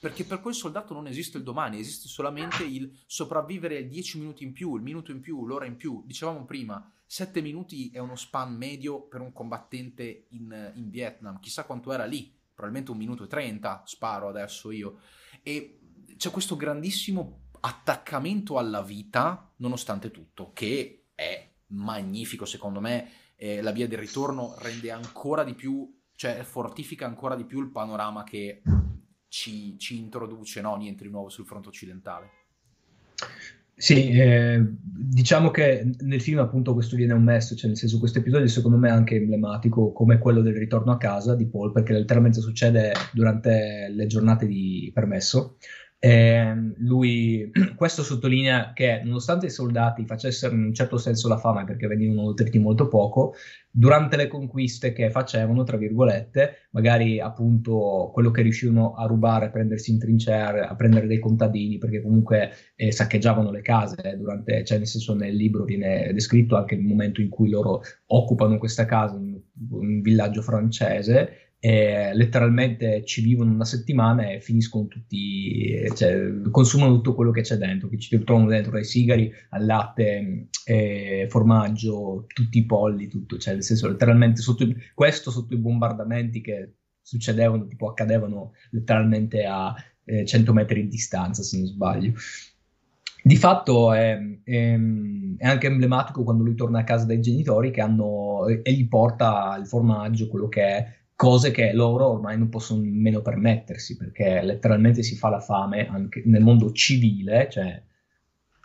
Perché 0.00 0.24
per 0.24 0.40
quel 0.40 0.54
soldato 0.54 0.92
non 0.92 1.06
esiste 1.06 1.38
il 1.38 1.44
domani, 1.44 1.78
esiste 1.78 2.08
solamente 2.08 2.64
il 2.64 2.92
sopravvivere 3.06 3.86
10 3.86 4.18
minuti 4.18 4.42
in 4.42 4.52
più, 4.52 4.74
il 4.74 4.82
minuto 4.82 5.12
in 5.12 5.20
più, 5.20 5.46
l'ora 5.46 5.66
in 5.66 5.76
più. 5.76 6.02
Dicevamo 6.04 6.44
prima, 6.44 6.84
7 7.06 7.40
minuti 7.42 7.90
è 7.90 8.00
uno 8.00 8.16
span 8.16 8.52
medio 8.52 9.02
per 9.02 9.20
un 9.20 9.32
combattente 9.32 10.26
in, 10.30 10.72
in 10.74 10.90
Vietnam. 10.90 11.38
Chissà 11.38 11.62
quanto 11.62 11.92
era 11.92 12.06
lì, 12.06 12.36
probabilmente 12.52 12.90
un 12.90 12.98
minuto 12.98 13.22
e 13.22 13.28
30, 13.28 13.84
sparo 13.86 14.28
adesso 14.28 14.72
io. 14.72 14.98
E 15.44 15.78
c'è 16.16 16.30
questo 16.30 16.56
grandissimo 16.56 17.45
attaccamento 17.66 18.58
alla 18.58 18.82
vita 18.82 19.52
nonostante 19.56 20.10
tutto, 20.12 20.52
che 20.52 21.08
è 21.14 21.50
magnifico 21.68 22.44
secondo 22.44 22.80
me. 22.80 23.08
Eh, 23.36 23.60
la 23.60 23.72
via 23.72 23.88
del 23.88 23.98
ritorno 23.98 24.54
rende 24.60 24.90
ancora 24.90 25.44
di 25.44 25.54
più, 25.54 25.92
cioè 26.14 26.42
fortifica 26.42 27.06
ancora 27.06 27.34
di 27.34 27.44
più 27.44 27.60
il 27.60 27.70
panorama 27.70 28.24
che 28.24 28.62
ci, 29.28 29.76
ci 29.78 29.98
introduce, 29.98 30.60
no? 30.60 30.76
Niente 30.76 31.04
di 31.04 31.10
nuovo 31.10 31.28
sul 31.28 31.44
fronte 31.44 31.68
occidentale. 31.68 32.30
Sì, 33.78 34.08
eh, 34.08 34.58
diciamo 34.80 35.50
che 35.50 35.90
nel 35.98 36.22
film 36.22 36.38
appunto 36.38 36.72
questo 36.72 36.96
viene 36.96 37.12
omesso, 37.12 37.54
cioè 37.54 37.68
nel 37.68 37.76
senso 37.76 37.98
questo 37.98 38.20
episodio 38.20 38.46
secondo 38.46 38.78
me 38.78 38.88
è 38.88 38.92
anche 38.92 39.16
emblematico 39.16 39.92
come 39.92 40.18
quello 40.18 40.40
del 40.40 40.54
ritorno 40.54 40.92
a 40.92 40.96
casa 40.96 41.34
di 41.34 41.46
Paul, 41.46 41.72
perché 41.72 41.92
letteralmente 41.92 42.40
succede 42.40 42.94
durante 43.12 43.88
le 43.90 44.06
giornate 44.06 44.46
di 44.46 44.90
permesso, 44.94 45.58
eh, 45.98 46.54
lui, 46.78 47.50
questo 47.74 48.02
sottolinea 48.02 48.72
che 48.72 49.00
nonostante 49.04 49.46
i 49.46 49.50
soldati 49.50 50.04
facessero 50.04 50.54
in 50.54 50.64
un 50.64 50.74
certo 50.74 50.98
senso 50.98 51.28
la 51.28 51.38
fame 51.38 51.64
perché 51.64 51.86
venivano 51.86 52.22
nutriti 52.22 52.58
molto 52.58 52.88
poco, 52.88 53.34
durante 53.70 54.16
le 54.16 54.26
conquiste 54.26 54.92
che 54.92 55.10
facevano, 55.10 55.62
tra 55.62 55.76
virgolette, 55.76 56.68
magari 56.70 57.20
appunto 57.20 58.10
quello 58.12 58.30
che 58.30 58.42
riuscivano 58.42 58.94
a 58.94 59.06
rubare, 59.06 59.46
a 59.46 59.50
prendersi 59.50 59.90
in 59.90 59.98
trincea, 59.98 60.68
a 60.68 60.74
prendere 60.74 61.06
dei 61.06 61.18
contadini, 61.18 61.78
perché 61.78 62.00
comunque 62.00 62.52
eh, 62.74 62.90
saccheggiavano 62.90 63.50
le 63.50 63.60
case, 63.62 63.96
eh, 64.02 64.16
durante, 64.16 64.64
cioè 64.64 64.78
nel 64.78 64.86
senso 64.86 65.14
nel 65.14 65.34
libro 65.34 65.64
viene 65.64 66.10
descritto 66.12 66.56
anche 66.56 66.74
il 66.74 66.82
momento 66.82 67.20
in 67.20 67.28
cui 67.28 67.50
loro 67.50 67.82
occupano 68.06 68.58
questa 68.58 68.86
casa, 68.86 69.16
in 69.16 69.38
un 69.70 70.00
villaggio 70.00 70.40
francese, 70.40 71.45
e 71.58 72.14
letteralmente 72.14 73.04
ci 73.04 73.22
vivono 73.22 73.52
una 73.52 73.64
settimana 73.64 74.30
e 74.30 74.40
finiscono 74.40 74.86
tutti, 74.86 75.74
cioè 75.94 76.40
consumano 76.50 76.94
tutto 76.96 77.14
quello 77.14 77.30
che 77.30 77.40
c'è 77.40 77.56
dentro, 77.56 77.88
che 77.88 77.98
ci 77.98 78.22
trovano 78.22 78.48
dentro 78.48 78.72
dai 78.72 78.84
sigari 78.84 79.32
al 79.50 79.64
latte, 79.64 80.48
eh, 80.64 81.26
formaggio, 81.28 82.26
tutti 82.28 82.58
i 82.58 82.66
polli, 82.66 83.08
tutto, 83.08 83.38
cioè 83.38 83.54
nel 83.54 83.62
senso 83.62 83.88
letteralmente 83.88 84.42
sotto, 84.42 84.66
questo 84.94 85.30
sotto 85.30 85.54
i 85.54 85.58
bombardamenti 85.58 86.40
che 86.40 86.74
succedevano, 87.00 87.66
tipo 87.66 87.88
accadevano 87.88 88.52
letteralmente 88.70 89.44
a 89.44 89.74
eh, 90.04 90.24
100 90.24 90.52
metri 90.52 90.82
di 90.82 90.88
distanza 90.88 91.42
se 91.42 91.58
non 91.58 91.66
sbaglio. 91.66 92.12
Di 93.22 93.36
fatto 93.36 93.92
è, 93.92 94.16
è, 94.44 94.78
è, 95.36 95.46
anche 95.46 95.66
emblematico 95.66 96.22
quando 96.22 96.44
lui 96.44 96.54
torna 96.54 96.80
a 96.80 96.84
casa 96.84 97.06
dai 97.06 97.20
genitori 97.20 97.72
che 97.72 97.80
hanno, 97.80 98.46
e 98.46 98.72
gli 98.72 98.86
porta 98.86 99.56
il 99.58 99.66
formaggio, 99.66 100.28
quello 100.28 100.48
che 100.48 100.62
è 100.62 100.95
cose 101.16 101.50
che 101.50 101.72
loro 101.72 102.08
ormai 102.08 102.36
non 102.36 102.50
possono 102.50 102.82
nemmeno 102.82 103.22
permettersi, 103.22 103.96
perché 103.96 104.42
letteralmente 104.42 105.02
si 105.02 105.16
fa 105.16 105.30
la 105.30 105.40
fame 105.40 105.88
anche 105.88 106.22
nel 106.26 106.42
mondo 106.42 106.70
civile, 106.72 107.48
cioè 107.50 107.82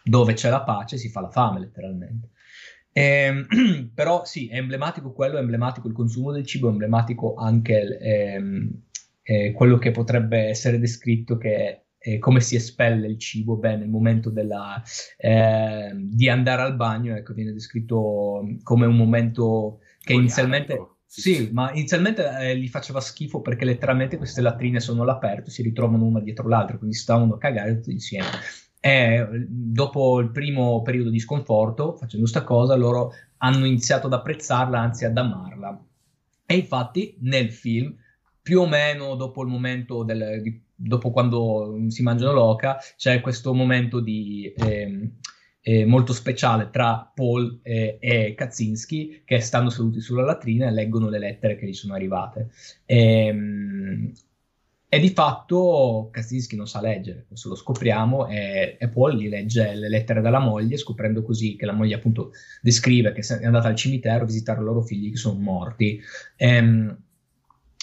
dove 0.03 0.33
c'è 0.33 0.49
la 0.49 0.63
pace 0.63 0.97
si 0.97 1.09
fa 1.09 1.21
la 1.21 1.29
fame 1.29 1.61
letteralmente. 1.61 2.31
E, 2.91 3.01
ehm, 3.01 3.91
però 3.95 4.25
sì, 4.25 4.49
è 4.49 4.57
emblematico 4.57 5.13
quello, 5.13 5.37
è 5.37 5.39
emblematico 5.39 5.87
il 5.87 5.93
consumo 5.93 6.33
del 6.33 6.45
cibo, 6.45 6.67
è 6.67 6.71
emblematico 6.71 7.35
anche 7.35 7.97
ehm, 7.97 8.83
eh, 9.23 9.51
quello 9.53 9.77
che 9.77 9.91
potrebbe 9.91 10.39
essere 10.39 10.77
descritto 10.77 11.37
che 11.37 11.85
è 11.97 12.17
come 12.17 12.41
si 12.41 12.55
espelle 12.55 13.07
il 13.07 13.19
cibo, 13.19 13.57
beh, 13.57 13.77
nel 13.77 13.87
momento 13.87 14.31
della, 14.31 14.81
eh, 15.17 15.91
di 15.93 16.27
andare 16.27 16.63
al 16.63 16.75
bagno, 16.75 17.15
ecco, 17.15 17.33
viene 17.33 17.53
descritto 17.53 18.43
come 18.63 18.87
un 18.87 18.95
momento 18.95 19.81
che 19.99 20.13
inizialmente 20.13 20.75
Sì, 21.13 21.19
sì, 21.19 21.49
ma 21.51 21.73
inizialmente 21.73 22.25
eh, 22.39 22.57
gli 22.57 22.69
faceva 22.69 23.01
schifo 23.01 23.41
perché 23.41 23.65
letteralmente 23.65 24.15
queste 24.15 24.39
latrine 24.39 24.79
sono 24.79 25.01
all'aperto, 25.01 25.49
si 25.49 25.61
ritrovano 25.61 26.05
una 26.05 26.21
dietro 26.21 26.47
l'altra, 26.47 26.77
quindi 26.77 26.95
stavano 26.95 27.33
a 27.33 27.37
cagare 27.37 27.75
tutti 27.75 27.91
insieme. 27.91 28.29
E 28.79 29.45
dopo 29.45 30.21
il 30.21 30.31
primo 30.31 30.81
periodo 30.83 31.09
di 31.09 31.19
sconforto, 31.19 31.97
facendo 31.97 32.19
questa 32.19 32.45
cosa, 32.45 32.75
loro 32.75 33.11
hanno 33.39 33.65
iniziato 33.65 34.07
ad 34.07 34.13
apprezzarla, 34.13 34.79
anzi 34.79 35.03
ad 35.03 35.17
amarla. 35.17 35.83
E 36.45 36.55
infatti 36.55 37.17
nel 37.19 37.51
film, 37.51 37.93
più 38.41 38.61
o 38.61 38.67
meno 38.67 39.15
dopo 39.15 39.41
il 39.41 39.49
momento 39.49 40.03
del, 40.03 40.41
di, 40.41 40.61
dopo 40.73 41.11
quando 41.11 41.75
si 41.89 42.03
mangiano 42.03 42.31
l'oca, 42.31 42.77
c'è 42.95 43.19
questo 43.19 43.53
momento 43.53 43.99
di... 43.99 44.49
Eh, 44.55 45.11
eh, 45.61 45.85
molto 45.85 46.13
speciale 46.13 46.69
tra 46.71 47.11
Paul 47.13 47.59
e, 47.61 47.97
e 47.99 48.33
Kaczynski 48.35 49.21
che 49.23 49.39
stanno 49.39 49.69
seduti 49.69 50.01
sulla 50.01 50.23
latrina 50.23 50.67
e 50.67 50.71
leggono 50.71 51.09
le 51.09 51.19
lettere 51.19 51.55
che 51.55 51.67
gli 51.67 51.73
sono 51.73 51.93
arrivate. 51.93 52.49
E, 52.85 53.25
ehm, 53.27 54.13
e 54.93 54.99
di 54.99 55.09
fatto 55.11 56.09
Kaczynski 56.11 56.57
non 56.57 56.67
sa 56.67 56.81
leggere, 56.81 57.23
questo 57.25 57.47
lo 57.47 57.55
scopriamo, 57.55 58.27
e, 58.27 58.75
e, 58.77 58.89
Paul 58.89 59.15
gli 59.15 59.29
legge 59.29 59.73
le 59.73 59.87
lettere 59.87 60.19
dalla 60.19 60.39
moglie, 60.39 60.75
scoprendo 60.75 61.23
così 61.23 61.55
che 61.55 61.65
la 61.65 61.71
moglie 61.71 61.95
appunto 61.95 62.31
descrive 62.61 63.13
che 63.13 63.21
è 63.21 63.45
andata 63.45 63.69
al 63.69 63.75
cimitero 63.75 64.23
a 64.23 64.25
visitare 64.25 64.59
i 64.59 64.63
loro 64.63 64.81
figli 64.81 65.11
che 65.11 65.15
sono 65.15 65.39
morti. 65.39 66.01
E, 66.35 66.47
ehm, 66.47 66.97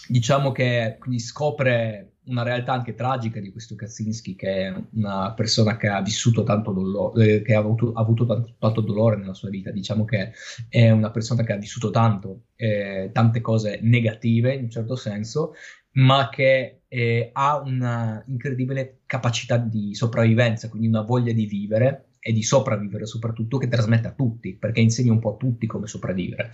diciamo 0.08 0.52
che 0.52 0.96
quindi 0.98 1.18
scopre 1.20 2.16
una 2.28 2.42
realtà 2.42 2.72
anche 2.72 2.94
tragica 2.94 3.40
di 3.40 3.50
questo 3.50 3.74
Kaczynski, 3.74 4.36
che 4.36 4.66
è 4.66 4.74
una 4.92 5.32
persona 5.32 5.76
che 5.76 5.88
ha 5.88 6.00
vissuto 6.00 6.44
tanto 6.44 6.72
dolore, 6.72 7.36
eh, 7.36 7.42
che 7.42 7.54
ha 7.54 7.58
avuto, 7.58 7.92
ha 7.92 8.00
avuto 8.00 8.26
tanto, 8.26 8.54
tanto, 8.58 8.80
dolore 8.80 9.16
nella 9.16 9.34
sua 9.34 9.50
vita. 9.50 9.70
Diciamo 9.70 10.04
che 10.04 10.32
è 10.68 10.90
una 10.90 11.10
persona 11.10 11.42
che 11.42 11.52
ha 11.52 11.56
vissuto 11.56 11.90
tanto, 11.90 12.44
eh, 12.56 13.10
tante 13.12 13.40
cose 13.40 13.80
negative 13.82 14.54
in 14.54 14.64
un 14.64 14.70
certo 14.70 14.96
senso, 14.96 15.54
ma 15.92 16.28
che 16.28 16.82
eh, 16.86 17.30
ha 17.32 17.60
una 17.60 18.22
incredibile 18.26 19.00
capacità 19.06 19.56
di 19.56 19.94
sopravvivenza, 19.94 20.68
quindi 20.68 20.88
una 20.88 21.02
voglia 21.02 21.32
di 21.32 21.46
vivere 21.46 22.10
e 22.20 22.32
di 22.32 22.42
sopravvivere 22.42 23.06
soprattutto 23.06 23.58
che 23.58 23.68
trasmette 23.68 24.08
a 24.08 24.12
tutti, 24.12 24.54
perché 24.54 24.80
insegna 24.80 25.12
un 25.12 25.18
po' 25.18 25.34
a 25.34 25.36
tutti 25.36 25.66
come 25.66 25.86
sopravvivere, 25.86 26.50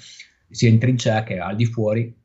sia 0.48 0.68
in 0.68 0.78
trincea 0.78 1.22
che 1.24 1.38
al 1.38 1.56
di 1.56 1.66
fuori 1.66 2.22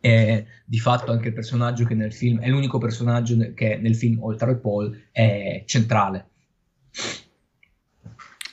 è 0.00 0.44
di 0.64 0.78
fatto 0.78 1.12
anche 1.12 1.28
il 1.28 1.34
personaggio 1.34 1.84
che 1.84 1.94
nel 1.94 2.12
film 2.12 2.40
è 2.40 2.48
l'unico 2.48 2.78
personaggio 2.78 3.52
che 3.54 3.76
nel 3.76 3.94
film 3.94 4.22
oltre 4.22 4.50
al 4.50 4.60
Paul 4.60 5.08
è 5.12 5.62
centrale. 5.66 6.28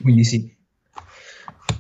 Quindi 0.02 0.24
sì. 0.24 0.54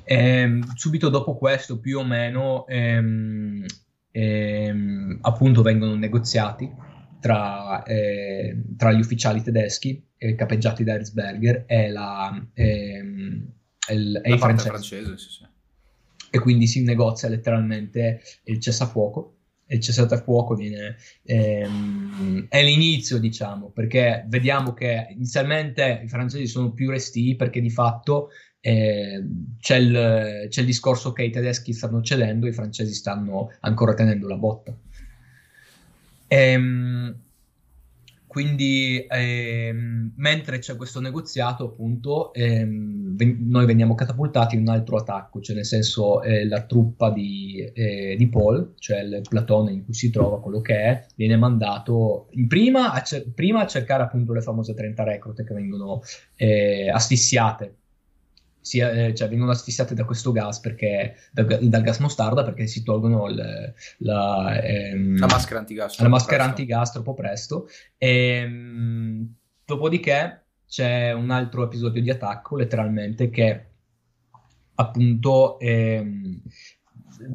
Ehm, 0.03 0.73
subito 0.75 1.09
dopo 1.09 1.37
questo 1.37 1.79
più 1.79 1.99
o 1.99 2.03
meno 2.03 2.65
ehm, 2.67 3.65
ehm, 4.11 5.17
appunto 5.21 5.61
vengono 5.61 5.95
negoziati 5.95 6.71
tra, 7.19 7.83
eh, 7.83 8.63
tra, 8.77 8.91
gli 8.91 8.99
ufficiali 8.99 9.41
tedeschi 9.41 10.03
eh, 10.17 10.35
capeggiati 10.35 10.83
da 10.83 10.93
Erzberger 10.93 11.63
e, 11.65 11.89
la, 11.89 12.47
ehm, 12.53 13.47
il, 13.91 14.21
e 14.23 14.33
i 14.33 14.37
francesi. 14.37 14.69
francese, 14.69 15.17
sì, 15.17 15.29
sì. 15.29 15.45
e 16.29 16.39
quindi 16.39 16.67
si 16.67 16.83
negozia 16.83 17.27
letteralmente 17.27 18.21
il 18.43 18.59
cessafuoco 18.59 19.34
il 19.67 19.79
cessate 19.79 20.15
a 20.15 20.21
fuoco 20.21 20.53
viene, 20.53 20.97
ehm, 21.23 22.47
è 22.49 22.63
l'inizio, 22.63 23.17
diciamo, 23.17 23.69
perché 23.71 24.25
vediamo 24.27 24.73
che 24.73 25.07
inizialmente 25.09 26.01
i 26.03 26.07
francesi 26.07 26.47
sono 26.47 26.71
più 26.71 26.89
resti 26.89 27.35
perché 27.35 27.61
di 27.61 27.69
fatto 27.69 28.29
eh, 28.59 29.23
c'è, 29.59 29.77
il, 29.77 30.47
c'è, 30.49 30.61
il, 30.61 30.65
discorso 30.65 31.11
che 31.11 31.23
i 31.23 31.31
tedeschi 31.31 31.73
stanno 31.73 32.01
cedendo, 32.01 32.47
i 32.47 32.53
francesi 32.53 32.93
stanno 32.93 33.51
ancora 33.61 33.93
tenendo 33.93 34.27
la 34.27 34.37
botta. 34.37 34.75
Ehm, 36.27 37.24
quindi, 38.35 39.05
ehm, 39.07 40.11
mentre 40.17 40.59
c'è 40.59 40.75
questo 40.75 40.99
negoziato, 40.99 41.67
appunto, 41.67 42.33
ehm, 42.33 43.15
ven- 43.15 43.47
noi 43.47 43.65
veniamo 43.65 43.95
catapultati 43.95 44.55
in 44.55 44.63
un 44.63 44.67
altro 44.67 44.97
attacco, 44.97 45.39
cioè 45.39 45.55
nel 45.55 45.63
senso 45.63 46.21
eh, 46.21 46.45
la 46.45 46.65
truppa 46.65 47.11
di, 47.11 47.63
eh, 47.73 48.15
di, 48.17 48.27
Paul, 48.27 48.73
cioè 48.77 48.99
il 48.99 49.21
platone 49.25 49.71
in 49.71 49.85
cui 49.85 49.93
si 49.93 50.09
trova 50.09 50.41
quello 50.41 50.59
che 50.59 50.75
è, 50.75 51.05
viene 51.15 51.37
mandato 51.37 52.27
prima 52.45 52.91
a, 52.91 53.01
cer- 53.03 53.29
prima 53.33 53.61
a 53.61 53.67
cercare 53.67 54.03
appunto 54.03 54.33
le 54.33 54.41
famose 54.41 54.73
30 54.73 55.03
reclute 55.05 55.45
che 55.45 55.53
vengono 55.53 56.01
eh, 56.35 56.89
asfissiate 56.89 57.77
si, 58.65 58.79
eh, 58.79 59.13
cioè, 59.13 59.29
vengono 59.29 59.51
asfissiate 59.51 59.93
da 59.93 60.05
questo 60.05 60.31
gas 60.31 60.59
perché, 60.59 61.15
da, 61.31 61.43
dal 61.43 61.83
gas 61.83 61.99
mostarda 61.99 62.43
perché 62.43 62.65
si 62.65 62.81
tolgono 62.81 63.27
il, 63.27 63.73
la, 63.99 64.59
ehm, 64.59 65.19
la, 65.19 65.27
maschera 65.27 65.59
antigas, 65.59 65.99
la 65.99 66.07
maschera 66.07 66.45
antigas 66.45 66.91
troppo 66.91 67.13
presto. 67.13 67.67
E, 67.95 68.09
ehm, 68.09 69.35
dopodiché 69.63 70.45
c'è 70.67 71.11
un 71.11 71.29
altro 71.29 71.63
episodio 71.63 72.01
di 72.01 72.09
attacco, 72.09 72.55
letteralmente, 72.55 73.29
che 73.29 73.67
appunto 74.73 75.59
ehm, 75.59 76.41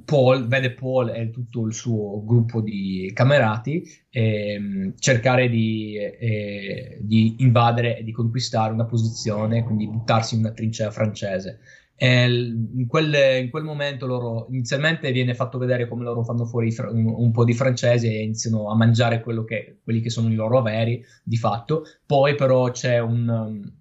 Paul, 0.05 0.47
vede 0.47 0.73
Paul 0.73 1.11
e 1.11 1.31
tutto 1.31 1.67
il 1.67 1.75
suo 1.75 2.23
gruppo 2.25 2.61
di 2.61 3.11
camerati 3.15 3.83
ehm, 4.11 4.95
cercare 4.99 5.49
di, 5.49 5.97
eh, 5.97 6.99
di, 7.01 7.37
invadere 7.39 7.99
e 7.99 8.05
di 8.05 8.13
conquistare 8.13 8.73
una 8.73 8.87
posizione, 8.87 9.65
quindi 9.65 9.89
buttarsi 9.89 10.35
in 10.35 10.41
una 10.41 10.53
trincea 10.53 10.91
francese. 10.91 11.61
In 12.03 12.87
quel, 12.89 13.15
in, 13.43 13.51
quel, 13.51 13.63
momento 13.63 14.07
loro 14.07 14.47
inizialmente 14.49 15.13
viene 15.13 15.35
fatto 15.35 15.59
vedere 15.59 15.87
come 15.87 16.03
loro 16.03 16.23
fanno 16.25 16.47
fuori 16.47 16.75
un, 16.79 17.07
un 17.07 17.31
po' 17.31 17.45
di 17.45 17.53
francesi 17.53 18.07
e 18.07 18.23
iniziano 18.23 18.71
a 18.71 18.75
mangiare 18.75 19.23
che, 19.47 19.81
quelli 19.85 20.01
che 20.01 20.09
sono 20.09 20.31
i 20.31 20.35
loro 20.35 20.57
averi 20.57 21.05
di 21.23 21.37
fatto. 21.37 21.83
Poi 22.07 22.35
però 22.37 22.71
c'è 22.71 22.99
un, 23.01 23.80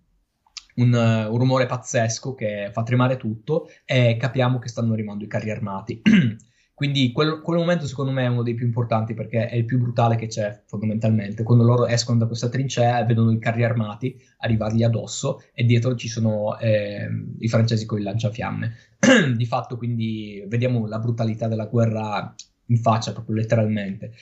un, 0.80 0.94
un, 0.94 1.38
rumore 1.38 1.66
pazzesco 1.66 2.34
che 2.34 2.70
fa 2.72 2.84
tremare 2.84 3.18
tutto 3.18 3.70
e 3.86 4.18
capiamo 4.18 4.60
che 4.60 4.68
stanno 4.68 4.94
arrivando 4.94 5.24
i 5.24 5.28
carri 5.28 5.52
armati. 5.52 6.02
Quindi 6.74 7.12
quel, 7.12 7.42
quel, 7.42 7.60
momento 7.60 7.86
secondo 7.88 8.12
me 8.14 8.24
è 8.24 8.28
uno 8.28 8.42
dei 8.42 8.54
più 8.54 8.66
importanti 8.66 9.14
perché 9.14 9.50
è 9.50 9.56
il 9.56 9.66
più 9.66 9.80
brutale 9.80 10.16
che 10.16 10.28
c'è 10.28 10.62
fondamentalmente. 10.66 11.44
Quando 11.44 11.66
loro 11.66 11.86
escono 11.88 12.18
da 12.18 12.26
questa 12.26 12.48
trincea 12.48 13.00
e 13.00 13.06
vedono 13.06 13.32
i 13.32 13.40
carri 13.40 13.66
armati 13.66 14.18
arrivargli 14.38 14.84
addosso 14.84 15.44
e 15.54 15.66
dietro 15.66 15.96
ci 15.96 16.08
sono 16.08 16.58
eh, 16.58 17.06
i 17.40 17.50
francesi 17.50 17.86
con 17.86 17.98
il 17.98 18.06
lanciafiamme. 18.06 18.74
Di 19.36 19.46
fatto 19.46 19.76
quindi 19.76 20.42
vediamo 20.48 20.88
la 20.88 21.00
brutalità 21.00 21.50
della 21.50 21.66
guerra 21.66 22.34
in 22.68 22.78
faccia 22.78 23.12
proprio 23.12 23.36
letteralmente 23.36 24.14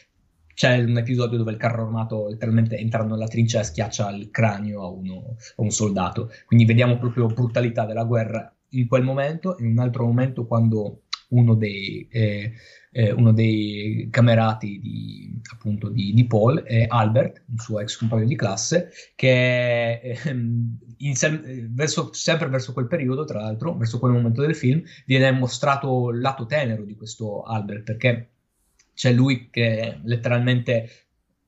c'è 0.57 0.79
un 0.79 0.97
episodio 0.97 1.37
dove 1.37 1.51
il 1.51 1.57
carro 1.57 1.83
armato 1.83 2.29
letteralmente 2.29 2.79
entrando 2.79 3.13
nella 3.13 3.27
trincea 3.27 3.61
schiaccia 3.61 4.09
il 4.09 4.31
cranio 4.31 4.81
a, 4.81 4.87
uno, 4.87 5.35
a 5.55 5.61
un 5.61 5.69
soldato. 5.69 6.31
Quindi 6.47 6.65
vediamo 6.65 6.97
proprio 6.97 7.27
brutalità 7.27 7.85
della 7.85 8.05
guerra 8.05 8.51
in 8.69 8.87
quel 8.87 9.03
momento. 9.03 9.55
In 9.59 9.67
un 9.67 9.77
altro 9.77 10.07
momento, 10.07 10.47
quando 10.47 11.03
uno 11.27 11.53
dei, 11.53 12.07
eh, 12.09 12.53
eh, 12.91 13.11
uno 13.11 13.33
dei 13.33 14.07
camerati 14.09 14.79
di, 14.79 15.39
appunto, 15.53 15.89
di, 15.89 16.11
di, 16.15 16.25
Paul 16.25 16.63
è 16.63 16.87
Albert, 16.89 17.43
il 17.53 17.61
suo 17.61 17.79
ex 17.79 17.95
compagno 17.95 18.25
di 18.25 18.35
classe, 18.35 18.89
che 19.13 19.99
eh, 20.01 20.17
in, 20.31 21.13
verso, 21.69 22.11
sempre 22.13 22.49
verso 22.49 22.73
quel 22.73 22.87
periodo, 22.87 23.25
tra 23.25 23.41
l'altro, 23.41 23.75
verso 23.75 23.99
quel 23.99 24.13
momento 24.13 24.41
del 24.41 24.55
film, 24.55 24.81
viene 25.05 25.29
mostrato 25.29 26.09
il 26.09 26.19
lato 26.19 26.47
tenero 26.47 26.83
di 26.83 26.95
questo 26.95 27.43
Albert, 27.43 27.83
perché 27.83 28.31
c'è 28.97 29.11
lui 29.11 29.49
che 29.51 29.99
letteralmente 30.05 30.89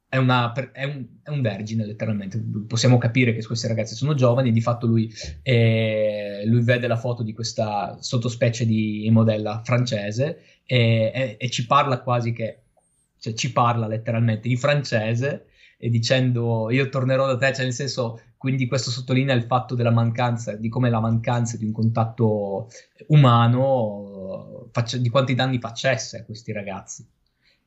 è, 0.08 0.18
una, 0.18 0.54
è, 0.72 0.84
un, 0.84 1.04
è, 1.24 1.32
un, 1.32 1.42
vergine, 1.42 1.84
letteralmente. 1.84 2.40
Possiamo 2.68 3.00
capire 3.00 3.34
che 3.34 3.44
questi 3.44 3.68
ragazzi 3.68 3.96
sono 3.96 4.14
giovani. 4.14 4.52
Di 4.52 4.62
fatto, 4.62 4.86
lui, 4.86 5.12
eh, 5.42 6.44
lui 6.46 6.62
vede 6.62 6.86
la 6.86 6.96
foto 6.96 7.24
di 7.24 7.34
questa 7.34 7.98
sottospecie 8.02 8.68
di 8.68 9.10
modella 9.12 9.64
francese 9.66 10.62
e, 10.64 11.12
e, 11.12 11.38
e 11.40 11.50
ci 11.50 11.66
parla 11.66 12.02
quasi 12.02 12.34
che, 12.34 12.66
cioè, 13.18 13.34
ci 13.34 13.52
parla 13.52 13.88
letteralmente 13.88 14.48
in 14.48 14.58
francese 14.60 15.48
e 15.80 15.90
dicendo 15.90 16.70
io 16.70 16.88
tornerò 16.90 17.26
da 17.26 17.38
te, 17.38 17.52
cioè 17.52 17.64
nel 17.64 17.74
senso, 17.74 18.22
quindi 18.38 18.68
questo 18.68 18.92
sottolinea 18.92 19.34
il 19.34 19.46
fatto 19.46 19.74
della 19.74 19.92
mancanza, 19.92 20.56
di 20.56 20.70
come 20.70 20.92
la 20.92 21.00
mancanza 21.00 21.58
di 21.58 21.66
un 21.66 21.72
contatto 21.72 22.70
umano, 23.08 24.70
faccia, 24.72 24.98
di 24.98 25.10
quanti 25.10 25.34
danni 25.34 25.58
facesse 25.58 26.18
a 26.20 26.26
questi 26.26 26.52
ragazzi 26.52 27.08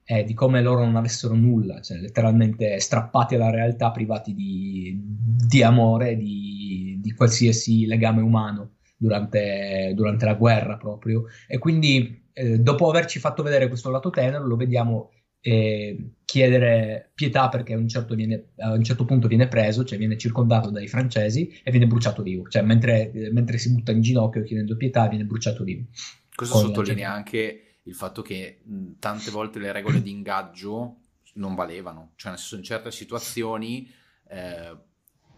eh, 0.05 0.25
di 0.25 0.35
come 0.35 0.63
loro 0.63 0.85
non 0.85 0.97
avessero 0.97 1.35
nulla, 1.35 1.81
cioè 1.81 1.99
letteralmente 1.99 2.79
strappati 2.81 3.35
alla 3.35 3.51
realtà, 3.51 3.91
privati 3.91 4.35
di, 4.35 4.99
di 5.01 5.63
amore, 5.63 6.17
di, 6.17 6.99
di, 7.01 7.13
qualsiasi 7.13 7.87
legame 7.87 8.21
umano 8.21 8.77
durante, 8.97 9.93
durante, 9.95 10.25
la 10.25 10.35
guerra 10.35 10.77
proprio. 10.77 11.25
E 11.47 11.59
quindi 11.59 12.25
eh, 12.33 12.59
dopo 12.59 12.89
averci 12.89 13.19
fatto 13.19 13.43
vedere 13.43 13.69
questo 13.69 13.91
lato 13.91 14.11
tenero, 14.11 14.47
lo 14.47 14.57
vediamo 14.57 15.11
eh, 15.41 16.15
chiedere 16.25 17.11
pietà 17.15 17.49
perché 17.49 17.75
a 17.75 17.77
un, 17.77 17.89
certo 17.89 18.15
viene, 18.15 18.51
a 18.59 18.73
un, 18.73 18.83
certo 18.83 19.05
punto 19.05 19.29
viene 19.29 19.49
preso, 19.49 19.85
cioè 19.85 19.99
viene 19.99 20.17
circondato 20.17 20.71
dai 20.71 20.89
francesi 20.89 21.61
e 21.63 21.71
viene 21.71 21.87
bruciato 21.87 22.23
vivo, 22.23 22.49
cioè 22.49 22.63
mentre, 22.63 23.11
mentre 23.33 23.59
si 23.59 23.73
butta 23.73 23.93
in 23.93 24.01
ginocchio 24.01 24.43
chiedendo 24.43 24.77
pietà 24.77 25.07
viene 25.09 25.25
bruciato 25.25 25.63
vivo. 25.63 25.87
Questo 26.35 26.59
sottolinea 26.59 27.13
anche 27.13 27.72
il 27.85 27.95
fatto 27.95 28.23
che 28.23 28.61
mh, 28.63 28.93
tante 28.99 29.31
volte 29.31 29.59
le 29.59 29.73
regole 29.73 30.03
di 30.03 30.11
ingaggio 30.11 30.97
non 31.35 31.55
valevano, 31.55 32.13
cioè 32.17 32.35
in 32.53 32.63
certe 32.63 32.91
situazioni 32.91 33.91
eh, 34.29 34.77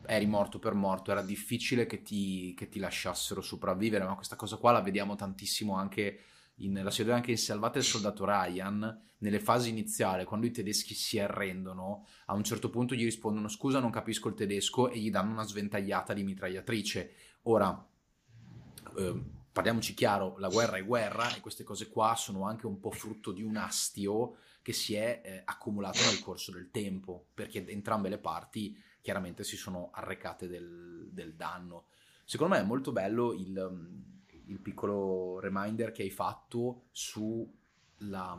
eri 0.06 0.26
morto 0.26 0.58
per 0.58 0.74
morto, 0.74 1.10
era 1.10 1.22
difficile 1.22 1.86
che 1.86 2.02
ti, 2.02 2.54
che 2.56 2.68
ti, 2.68 2.78
lasciassero 2.78 3.40
sopravvivere, 3.40 4.04
ma 4.04 4.14
questa 4.14 4.36
cosa 4.36 4.56
qua 4.56 4.72
la 4.72 4.80
vediamo 4.80 5.14
tantissimo 5.14 5.74
anche 5.76 6.20
in, 6.56 6.80
la 6.82 6.90
si 6.90 7.02
vede 7.02 7.14
anche 7.14 7.30
in 7.30 7.38
Salvate 7.38 7.78
il 7.78 7.84
soldato 7.84 8.24
Ryan, 8.24 9.02
nelle 9.18 9.40
fasi 9.40 9.70
iniziali, 9.70 10.24
quando 10.24 10.46
i 10.46 10.50
tedeschi 10.50 10.94
si 10.94 11.18
arrendono, 11.18 12.06
a 12.26 12.34
un 12.34 12.44
certo 12.44 12.68
punto 12.68 12.94
gli 12.94 13.04
rispondono 13.04 13.48
scusa 13.48 13.80
non 13.80 13.90
capisco 13.90 14.28
il 14.28 14.34
tedesco 14.34 14.90
e 14.90 14.98
gli 14.98 15.10
danno 15.10 15.32
una 15.32 15.44
sventagliata 15.44 16.12
di 16.12 16.22
mitragliatrice. 16.22 17.14
Ora, 17.44 17.86
eh, 18.96 19.22
parliamoci 19.54 19.94
chiaro, 19.94 20.36
la 20.38 20.48
guerra 20.48 20.78
è 20.78 20.84
guerra 20.84 21.32
e 21.32 21.40
queste 21.40 21.62
cose 21.62 21.88
qua 21.88 22.16
sono 22.16 22.44
anche 22.44 22.66
un 22.66 22.80
po' 22.80 22.90
frutto 22.90 23.30
di 23.30 23.44
un 23.44 23.54
astio 23.54 24.38
che 24.62 24.72
si 24.72 24.94
è 24.94 25.22
eh, 25.24 25.42
accumulato 25.44 26.00
nel 26.00 26.18
corso 26.18 26.50
del 26.50 26.72
tempo, 26.72 27.26
perché 27.32 27.64
entrambe 27.68 28.08
le 28.08 28.18
parti 28.18 28.76
chiaramente 29.00 29.44
si 29.44 29.56
sono 29.56 29.90
arrecate 29.92 30.48
del, 30.48 31.08
del 31.12 31.34
danno. 31.36 31.84
Secondo 32.24 32.54
me 32.54 32.62
è 32.62 32.64
molto 32.64 32.90
bello 32.90 33.32
il, 33.32 34.02
il 34.46 34.58
piccolo 34.58 35.38
reminder 35.38 35.92
che 35.92 36.02
hai 36.02 36.10
fatto 36.10 36.86
sulla, 36.90 38.36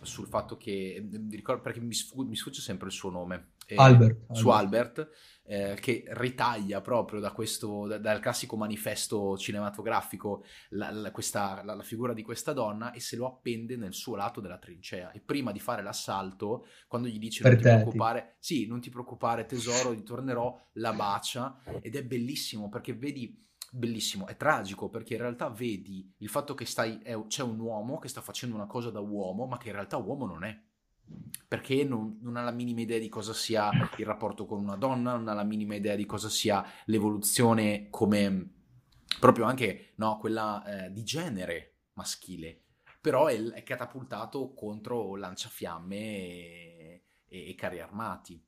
sul 0.00 0.26
fatto 0.26 0.56
che, 0.56 1.08
ricordo, 1.30 1.62
perché 1.62 1.78
mi, 1.78 1.94
sfugge, 1.94 2.28
mi 2.28 2.36
sfugge 2.36 2.62
sempre 2.62 2.88
il 2.88 2.92
suo 2.92 3.10
nome, 3.10 3.50
eh, 3.66 3.76
Albert, 3.76 4.32
su 4.32 4.48
Albert, 4.48 4.98
Albert 4.98 5.10
eh, 5.46 5.76
che 5.80 6.04
ritaglia 6.08 6.80
proprio 6.80 7.20
da 7.20 7.30
questo, 7.30 7.86
da, 7.86 7.98
dal 7.98 8.20
classico 8.20 8.56
manifesto 8.56 9.36
cinematografico 9.36 10.44
la, 10.70 10.90
la, 10.90 11.10
questa, 11.10 11.62
la, 11.64 11.74
la, 11.74 11.82
figura 11.82 12.12
di 12.12 12.22
questa 12.22 12.52
donna 12.52 12.92
e 12.92 13.00
se 13.00 13.16
lo 13.16 13.26
appende 13.26 13.76
nel 13.76 13.94
suo 13.94 14.16
lato 14.16 14.40
della 14.40 14.58
trincea. 14.58 15.12
E 15.12 15.20
prima 15.20 15.52
di 15.52 15.60
fare 15.60 15.82
l'assalto, 15.82 16.66
quando 16.88 17.08
gli 17.08 17.18
dice 17.18 17.44
non 17.44 17.56
ti 17.56 17.62
preoccupare, 17.62 18.36
sì, 18.38 18.66
non 18.66 18.80
ti 18.80 18.90
preoccupare 18.90 19.46
tesoro, 19.46 19.92
ritornerò, 19.92 20.58
la 20.74 20.92
bacia. 20.92 21.60
Ed 21.80 21.94
è 21.94 22.04
bellissimo 22.04 22.68
perché 22.68 22.94
vedi 22.94 23.44
bellissimo, 23.70 24.26
è 24.26 24.36
tragico 24.36 24.88
perché 24.88 25.14
in 25.14 25.20
realtà 25.20 25.48
vedi 25.48 26.12
il 26.18 26.28
fatto 26.28 26.54
che 26.54 26.64
stai, 26.64 26.98
è, 27.02 27.16
c'è 27.26 27.42
un 27.42 27.58
uomo 27.58 27.98
che 27.98 28.08
sta 28.08 28.20
facendo 28.20 28.54
una 28.54 28.66
cosa 28.66 28.90
da 28.90 29.00
uomo, 29.00 29.46
ma 29.46 29.58
che 29.58 29.68
in 29.68 29.74
realtà 29.74 29.96
uomo 29.96 30.26
non 30.26 30.44
è 30.44 30.58
perché 31.48 31.84
non, 31.84 32.18
non, 32.22 32.36
ha 32.36 32.42
la 32.42 32.50
minima 32.50 32.80
idea 32.80 32.98
di 32.98 33.08
cosa 33.08 33.32
sia 33.32 33.70
il 33.96 34.04
rapporto 34.04 34.46
con 34.46 34.60
una 34.60 34.76
donna, 34.76 35.14
non 35.14 35.28
ha 35.28 35.34
la 35.34 35.44
minima 35.44 35.74
idea 35.74 35.94
di 35.94 36.04
cosa 36.04 36.28
sia 36.28 36.64
l'evoluzione 36.86 37.86
come 37.90 38.50
proprio 39.20 39.44
anche 39.44 39.92
no, 39.96 40.18
quella 40.18 40.86
eh, 40.86 40.92
di 40.92 41.04
genere 41.04 41.74
maschile, 41.94 42.62
però 43.00 43.26
è, 43.26 43.40
è 43.40 43.62
catapultato 43.62 44.52
contro 44.54 45.16
lanciafiamme 45.16 45.96
e, 45.96 47.02
e, 47.26 47.50
e, 47.50 47.54
carri 47.54 47.80
armati. 47.80 48.42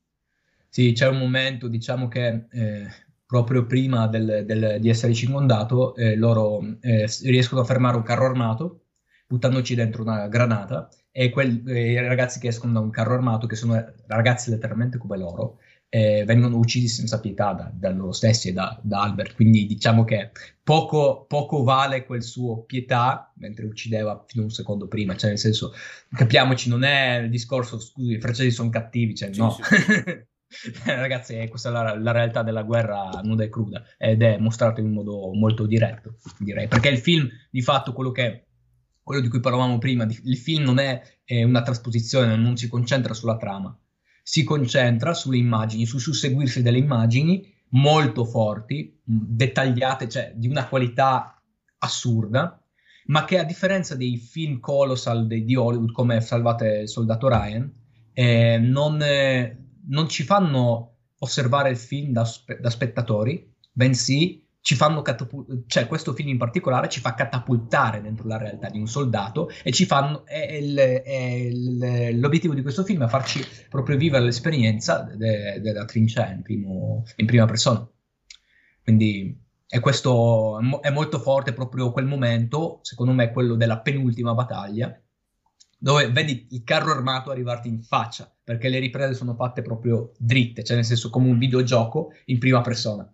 Sì, 0.67 0.91
c'è 0.91 1.07
un 1.07 1.17
momento, 1.17 1.67
diciamo 1.67 2.07
che 2.07 2.45
eh, 2.51 2.87
proprio 3.25 3.65
prima 3.65 4.07
del, 4.07 4.43
del, 4.45 4.79
di 4.79 4.89
essere 4.89 5.13
circondato, 5.13 5.95
eh, 5.95 6.15
loro 6.15 6.61
eh, 6.81 7.07
riescono 7.23 7.61
a 7.61 7.65
fermare 7.65 7.97
un 7.97 8.03
carro 8.03 8.25
armato 8.25 8.83
buttandoci 9.27 9.75
dentro 9.75 10.01
una 10.01 10.27
granata 10.27 10.89
e 11.19 11.31
quel, 11.31 11.61
eh, 11.67 11.91
i 11.91 12.07
ragazzi 12.07 12.39
che 12.39 12.47
escono 12.47 12.71
da 12.71 12.79
un 12.79 12.91
carro 12.91 13.13
armato, 13.13 13.45
che 13.45 13.57
sono 13.57 13.93
ragazzi 14.07 14.49
letteralmente 14.51 14.97
come 14.97 15.17
loro, 15.17 15.57
eh, 15.89 16.23
vengono 16.25 16.55
uccisi 16.55 16.87
senza 16.87 17.19
pietà 17.19 17.51
da, 17.51 17.69
da 17.73 17.89
loro 17.89 18.13
stessi 18.13 18.47
e 18.47 18.53
da, 18.53 18.79
da, 18.81 19.01
Albert. 19.01 19.35
Quindi 19.35 19.65
diciamo 19.65 20.05
che 20.05 20.31
poco, 20.63 21.25
poco, 21.27 21.63
vale 21.63 22.05
quel 22.05 22.23
suo 22.23 22.63
pietà 22.63 23.33
mentre 23.35 23.65
uccideva 23.65 24.23
fino 24.25 24.43
a 24.43 24.45
un 24.45 24.51
secondo 24.51 24.87
prima. 24.87 25.17
Cioè, 25.17 25.31
nel 25.31 25.39
senso, 25.39 25.73
capiamoci, 26.09 26.69
non 26.69 26.85
è 26.85 27.17
il 27.17 27.29
discorso, 27.29 27.81
scusi, 27.81 28.13
i 28.13 28.21
francesi 28.21 28.51
sono 28.51 28.69
cattivi, 28.69 29.13
cioè, 29.13 29.33
sì, 29.33 29.39
no. 29.41 29.51
Sì. 29.51 29.61
Ragazzi, 30.85 31.45
questa 31.49 31.67
è 31.67 31.71
la, 31.73 31.99
la, 31.99 32.11
realtà 32.11 32.43
della 32.43 32.63
guerra 32.63 33.09
nuda 33.23 33.43
e 33.43 33.49
cruda 33.49 33.83
ed 33.97 34.23
è 34.23 34.37
mostrato 34.37 34.79
in 34.79 34.93
modo 34.93 35.33
molto 35.33 35.65
diretto, 35.65 36.15
direi. 36.37 36.69
Perché 36.69 36.87
il 36.87 36.99
film, 36.99 37.29
di 37.51 37.61
fatto, 37.61 37.91
quello 37.91 38.11
che 38.11 38.45
quello 39.09 39.23
di 39.23 39.29
cui 39.29 39.39
parlavamo 39.39 39.79
prima, 39.79 40.03
il 40.03 40.37
film 40.37 40.65
non 40.65 40.77
è, 40.77 41.01
è 41.23 41.41
una 41.41 41.63
trasposizione, 41.63 42.35
non 42.35 42.55
si 42.55 42.69
concentra 42.69 43.15
sulla 43.15 43.37
trama, 43.37 43.75
si 44.21 44.43
concentra 44.43 45.15
sulle 45.15 45.37
immagini, 45.37 45.87
sul 45.87 45.99
susseguirsi 45.99 46.61
delle 46.61 46.77
immagini 46.77 47.51
molto 47.69 48.23
forti, 48.23 49.01
dettagliate, 49.03 50.07
cioè 50.07 50.33
di 50.35 50.47
una 50.47 50.67
qualità 50.67 51.41
assurda, 51.79 52.63
ma 53.07 53.25
che 53.25 53.39
a 53.39 53.43
differenza 53.45 53.95
dei 53.95 54.15
film 54.17 54.59
colossal 54.59 55.25
di, 55.25 55.43
di 55.43 55.55
Hollywood 55.55 55.91
come 55.91 56.21
Salvate 56.21 56.81
il 56.81 56.87
soldato 56.87 57.27
Ryan, 57.27 57.67
eh, 58.13 58.59
non, 58.59 59.01
eh, 59.01 59.57
non, 59.87 60.07
ci 60.07 60.21
fanno 60.21 60.97
osservare 61.17 61.71
il 61.71 61.77
film 61.77 62.11
da, 62.11 62.29
da 62.61 62.69
spettatori, 62.69 63.55
bensì 63.71 64.47
ci 64.61 64.75
fanno 64.75 65.01
catapultare, 65.01 65.63
cioè 65.67 65.87
questo 65.87 66.13
film 66.13 66.29
in 66.29 66.37
particolare 66.37 66.89
ci 66.89 66.99
fa 66.99 67.13
catapultare 67.13 68.01
dentro 68.01 68.27
la 68.27 68.37
realtà 68.37 68.69
di 68.69 68.79
un 68.79 68.87
soldato 68.87 69.49
e 69.63 69.71
ci 69.71 69.85
fanno, 69.85 70.25
è 70.25 70.53
il, 70.53 70.75
è 70.77 71.11
il, 71.11 72.19
l'obiettivo 72.19 72.53
di 72.53 72.61
questo 72.61 72.83
film 72.83 73.03
è 73.03 73.07
farci 73.07 73.43
proprio 73.69 73.97
vivere 73.97 74.23
l'esperienza 74.23 75.09
de, 75.15 75.59
della 75.61 75.85
trincea 75.85 76.31
in, 76.31 76.41
primo, 76.41 77.03
in, 77.15 77.25
prima 77.25 77.45
persona. 77.45 77.87
Quindi 78.83 79.37
è 79.67 79.79
questo 79.79 80.59
è 80.81 80.89
molto 80.89 81.19
forte 81.19 81.53
proprio 81.53 81.91
quel 81.91 82.05
momento, 82.05 82.79
secondo 82.81 83.13
me 83.13 83.31
quello 83.31 83.55
della 83.55 83.79
penultima 83.79 84.33
battaglia, 84.33 84.99
dove 85.77 86.11
vedi 86.11 86.47
il 86.51 86.63
carro 86.63 86.91
armato 86.91 87.31
arrivarti 87.31 87.69
in 87.69 87.81
faccia, 87.81 88.29
perché 88.43 88.67
le 88.67 88.79
riprese 88.79 89.13
sono 89.13 89.35
fatte 89.35 89.61
proprio 89.61 90.11
dritte, 90.17 90.63
cioè 90.63 90.75
nel 90.75 90.85
senso 90.85 91.09
come 91.09 91.29
un 91.29 91.37
videogioco 91.37 92.11
in 92.25 92.39
prima 92.39 92.61
persona. 92.61 93.09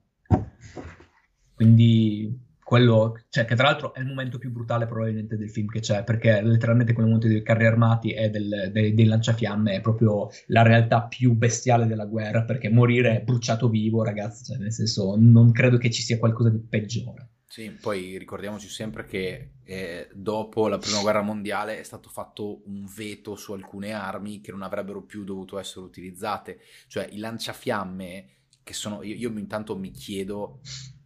Quindi 1.56 2.44
quello, 2.66 3.20
cioè, 3.30 3.46
che 3.46 3.54
tra 3.54 3.66
l'altro 3.68 3.94
è 3.94 4.00
il 4.00 4.08
momento 4.08 4.40
più 4.40 4.52
brutale 4.52 4.88
probabilmente 4.88 5.38
del 5.38 5.52
film 5.52 5.68
che 5.68 5.82
c'è, 5.82 6.04
perché 6.04 6.42
letteralmente 6.42 6.94
quel 6.94 7.06
momento 7.06 7.28
dei 7.28 7.44
carri 7.44 7.68
armati 7.68 8.12
e 8.12 8.32
del, 8.32 8.72
dei, 8.74 8.96
dei, 8.96 9.06
lanciafiamme 9.06 9.76
è 9.76 9.82
proprio 9.82 10.30
la 10.48 10.64
realtà 10.64 11.04
più 11.04 11.34
bestiale 11.34 11.86
della 11.86 12.06
guerra, 12.06 12.44
perché 12.44 12.70
morire 12.70 13.22
bruciato 13.24 13.70
vivo, 13.70 14.04
ragazzi, 14.04 14.46
cioè, 14.46 14.58
nel 14.58 14.74
senso, 14.74 15.16
non 15.16 15.52
credo 15.52 15.78
che 15.78 15.92
ci 15.92 16.02
sia 16.02 16.18
qualcosa 16.18 16.50
di 16.50 16.58
peggiore. 16.58 17.30
Sì, 17.46 17.70
poi 17.70 18.18
ricordiamoci 18.18 18.68
sempre 18.68 19.06
che 19.06 19.52
eh, 19.64 20.10
dopo 20.14 20.68
la 20.68 20.80
prima 20.80 21.02
guerra 21.02 21.22
mondiale 21.22 21.80
è 21.80 21.84
stato 21.84 22.10
fatto 22.10 22.64
un 22.66 22.86
veto 22.94 23.36
su 23.36 23.54
alcune 23.54 23.94
armi 23.94 24.42
che 24.42 24.52
non 24.52 24.64
avrebbero 24.64 25.04
più 25.04 25.24
dovuto 25.24 25.60
essere 25.60 25.86
utilizzate, 25.86 26.60
cioè 26.88 27.08
i 27.12 27.20
lanciafiamme 27.20 28.26
che 28.64 28.74
sono, 28.74 29.04
io, 29.04 29.16
io 29.16 29.38
intanto 29.38 29.78
mi 29.78 29.92
chiedo 29.92 30.62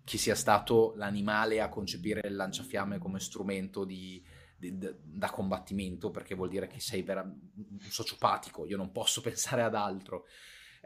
chi 0.10 0.18
sia 0.18 0.34
stato 0.34 0.94
l'animale 0.96 1.62
a 1.62 1.70
concepire 1.70 2.28
il 2.28 2.36
lanciafiamme 2.36 2.98
come 2.98 3.20
strumento 3.20 3.86
di, 3.86 4.20
di, 4.58 4.76
da 4.76 5.30
combattimento, 5.30 6.10
perché 6.10 6.34
vuol 6.34 6.50
dire 6.50 6.66
che 6.66 6.80
sei 6.80 7.04
vera- 7.04 7.22
un 7.22 7.80
sociopatico, 7.80 8.66
io 8.66 8.76
non 8.76 8.92
posso 8.92 9.22
pensare 9.22 9.62
ad 9.62 9.76
altro. 9.76 10.26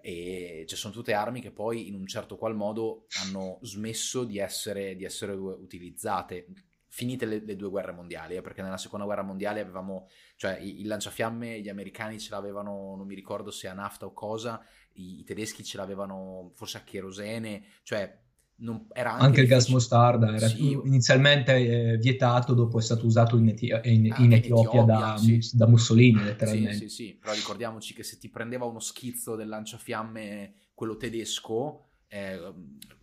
E 0.01 0.65
ci 0.67 0.75
sono 0.75 0.93
tutte 0.93 1.13
armi 1.13 1.39
che 1.39 1.51
poi 1.51 1.87
in 1.87 1.95
un 1.95 2.05
certo 2.05 2.35
qual 2.35 2.53
modo 2.53 3.05
hanno 3.23 3.59
smesso 3.61 4.25
di 4.25 4.39
essere, 4.39 4.97
di 4.97 5.05
essere 5.05 5.31
utilizzate. 5.31 6.47
Finite 6.89 7.25
le, 7.25 7.39
le, 7.45 7.55
due 7.55 7.69
guerre 7.69 7.93
mondiali, 7.93 8.35
eh, 8.35 8.41
perché 8.41 8.61
nella 8.61 8.77
seconda 8.77 9.05
guerra 9.05 9.23
mondiale 9.23 9.61
avevamo, 9.61 10.09
cioè 10.35 10.59
il 10.59 10.85
lanciafiamme, 10.85 11.61
gli 11.61 11.69
americani 11.69 12.19
ce 12.19 12.31
l'avevano, 12.31 12.93
non 12.97 13.07
mi 13.07 13.15
ricordo 13.15 13.51
se 13.51 13.69
a 13.69 13.73
nafta 13.73 14.05
o 14.05 14.11
cosa, 14.11 14.61
i, 14.95 15.21
i 15.21 15.23
tedeschi 15.23 15.63
ce 15.63 15.77
l'avevano 15.77 16.51
forse 16.55 16.79
a 16.79 16.83
cherosene, 16.83 17.63
cioè 17.83 18.22
non, 18.55 18.85
anche, 18.93 19.23
anche 19.23 19.41
il 19.41 19.47
gas 19.47 19.67
mostarda 19.67 20.35
era 20.35 20.47
sì. 20.47 20.71
inizialmente 20.71 21.55
eh, 21.55 21.97
vietato, 21.97 22.53
dopo 22.53 22.79
è 22.79 22.81
stato 22.81 23.05
usato 23.05 23.37
in, 23.37 23.49
Eti- 23.49 23.67
in, 23.83 24.05
in 24.17 24.33
Etiopia, 24.33 24.81
Etiopia 24.81 24.83
da, 24.83 25.17
sì. 25.17 25.49
da, 25.53 25.67
Mussolini 25.67 26.23
letteralmente. 26.23 26.73
Sì, 26.73 26.89
sì, 26.89 26.95
sì, 27.07 27.17
però 27.19 27.33
ricordiamoci 27.33 27.93
che 27.93 28.03
se 28.03 28.17
ti 28.17 28.29
prendeva 28.29 28.65
uno 28.65 28.79
schizzo 28.79 29.35
del 29.35 29.47
lanciafiamme, 29.47 30.53
quello 30.73 30.95
tedesco, 30.97 31.87
eh, 32.07 32.39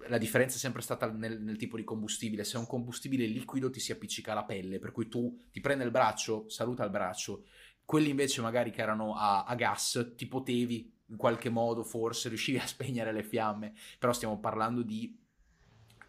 la 0.09 0.19
differenza 0.19 0.57
è 0.57 0.59
sempre 0.61 0.83
stata 0.83 1.11
nel, 1.11 1.43
nel, 1.43 1.57
tipo 1.57 1.77
di 1.77 1.85
combustibile. 1.85 2.45
Se 2.45 2.57
è 2.57 2.61
un 2.61 2.67
combustibile 2.67 3.27
liquido 3.27 3.69
ti 3.69 3.81
si 3.81 3.91
appiccica 3.91 4.33
alla 4.33 4.45
pelle, 4.45 4.79
per 4.79 4.93
cui 4.93 5.09
tu 5.09 5.37
ti 5.51 5.61
prendi 5.61 5.85
il 5.85 5.91
braccio, 5.91 6.49
saluta 6.49 6.85
il 6.85 6.91
braccio. 6.91 7.45
Quelli 7.85 8.11
invece 8.11 8.41
magari 8.41 8.71
che 8.71 8.83
erano 8.83 9.17
a, 9.17 9.45
a 9.45 9.55
gas, 9.57 10.13
ti 10.17 10.27
potevi 10.27 10.99
in 11.11 11.17
qualche 11.17 11.51
modo 11.51 11.83
forse 11.83 12.29
riuscivi 12.29 12.59
a 12.59 12.67
spegnere 12.67 13.13
le 13.13 13.25
fiamme, 13.25 13.75
però 13.99 14.13
stiamo 14.13 14.39
parlando 14.39 14.83
di 14.83 15.20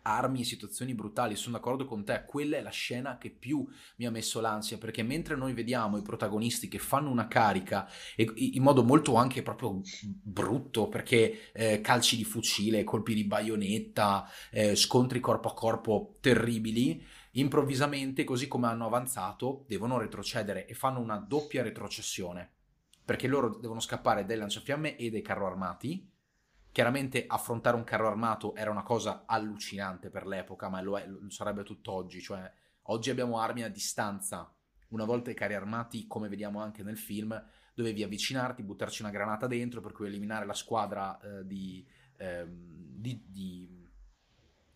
armi 0.03 0.41
e 0.41 0.45
situazioni 0.45 0.93
brutali. 0.93 1.35
Sono 1.35 1.57
d'accordo 1.57 1.85
con 1.85 2.03
te, 2.03 2.23
quella 2.25 2.57
è 2.57 2.61
la 2.61 2.69
scena 2.69 3.17
che 3.17 3.29
più 3.29 3.67
mi 3.97 4.05
ha 4.05 4.11
messo 4.11 4.39
l'ansia, 4.39 4.77
perché 4.77 5.03
mentre 5.03 5.35
noi 5.35 5.53
vediamo 5.53 5.97
i 5.97 6.01
protagonisti 6.01 6.67
che 6.67 6.79
fanno 6.79 7.09
una 7.09 7.27
carica 7.27 7.87
e, 8.15 8.31
in 8.35 8.63
modo 8.63 8.83
molto 8.83 9.15
anche 9.15 9.41
proprio 9.41 9.81
brutto, 10.01 10.87
perché 10.87 11.51
eh, 11.53 11.81
calci 11.81 12.17
di 12.17 12.23
fucile, 12.23 12.83
colpi 12.83 13.13
di 13.13 13.23
baionetta, 13.23 14.27
eh, 14.51 14.75
scontri 14.75 15.19
corpo 15.19 15.49
a 15.49 15.53
corpo 15.53 16.17
terribili, 16.19 17.03
improvvisamente, 17.31 18.23
così 18.23 18.47
come 18.47 18.67
hanno 18.67 18.85
avanzato, 18.85 19.65
devono 19.67 19.97
retrocedere 19.97 20.65
e 20.65 20.73
fanno 20.73 20.99
una 20.99 21.17
doppia 21.17 21.63
retrocessione, 21.63 22.49
perché 23.05 23.27
loro 23.27 23.57
devono 23.57 23.79
scappare 23.79 24.25
dai 24.25 24.37
lanciafiamme 24.37 24.97
e 24.97 25.09
dai 25.09 25.21
carro 25.21 25.47
armati 25.47 26.10
Chiaramente 26.71 27.25
affrontare 27.27 27.75
un 27.75 27.83
carro 27.83 28.07
armato 28.07 28.55
era 28.55 28.71
una 28.71 28.83
cosa 28.83 29.23
allucinante 29.25 30.09
per 30.09 30.25
l'epoca, 30.25 30.69
ma 30.69 30.81
lo, 30.81 30.97
è, 30.97 31.05
lo 31.05 31.29
sarebbe 31.29 31.63
tutt'oggi. 31.63 32.21
Cioè, 32.21 32.49
oggi 32.83 33.09
abbiamo 33.09 33.39
armi 33.39 33.63
a 33.63 33.69
distanza. 33.69 34.49
Una 34.89 35.03
volta 35.03 35.31
i 35.31 35.33
carri 35.33 35.53
armati, 35.53 36.07
come 36.07 36.29
vediamo 36.29 36.61
anche 36.61 36.81
nel 36.81 36.97
film, 36.97 37.37
dovevi 37.73 38.03
avvicinarti, 38.03 38.63
buttarci 38.63 39.01
una 39.01 39.11
granata 39.11 39.47
dentro, 39.47 39.81
per 39.81 39.91
cui 39.91 40.07
eliminare 40.07 40.45
la 40.45 40.53
squadra 40.53 41.19
eh, 41.19 41.45
di, 41.45 41.85
eh, 42.17 42.45
di, 42.47 43.21
di, 43.27 43.89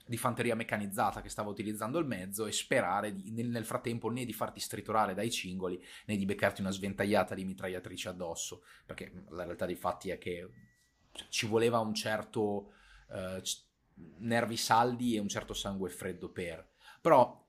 di, 0.05 0.17
fanteria 0.17 0.55
meccanizzata 0.55 1.21
che 1.21 1.29
stava 1.29 1.49
utilizzando 1.49 1.97
il 1.97 2.05
mezzo 2.05 2.45
e 2.45 2.51
sperare 2.51 3.13
di, 3.13 3.31
nel, 3.31 3.47
nel, 3.47 3.65
frattempo 3.65 4.09
né 4.09 4.25
di 4.25 4.33
farti 4.33 4.59
stritolare 4.59 5.13
dai 5.13 5.31
cingoli 5.31 5.81
né 6.07 6.17
di 6.17 6.25
beccarti 6.25 6.59
una 6.59 6.71
sventagliata 6.71 7.35
di 7.35 7.45
mitragliatrice 7.45 8.09
addosso. 8.09 8.63
Perché 8.85 9.11
la 9.29 9.45
realtà 9.45 9.65
dei 9.65 9.77
fatti 9.77 10.09
è 10.09 10.17
che 10.17 10.49
ci 11.29 11.45
voleva 11.45 11.79
un 11.79 11.93
certo 11.93 12.73
uh, 13.09 13.41
nervi 14.19 14.57
saldi 14.57 15.15
e 15.15 15.19
un 15.19 15.27
certo 15.27 15.53
sangue 15.53 15.89
freddo 15.89 16.29
per. 16.29 16.73
Però 17.01 17.43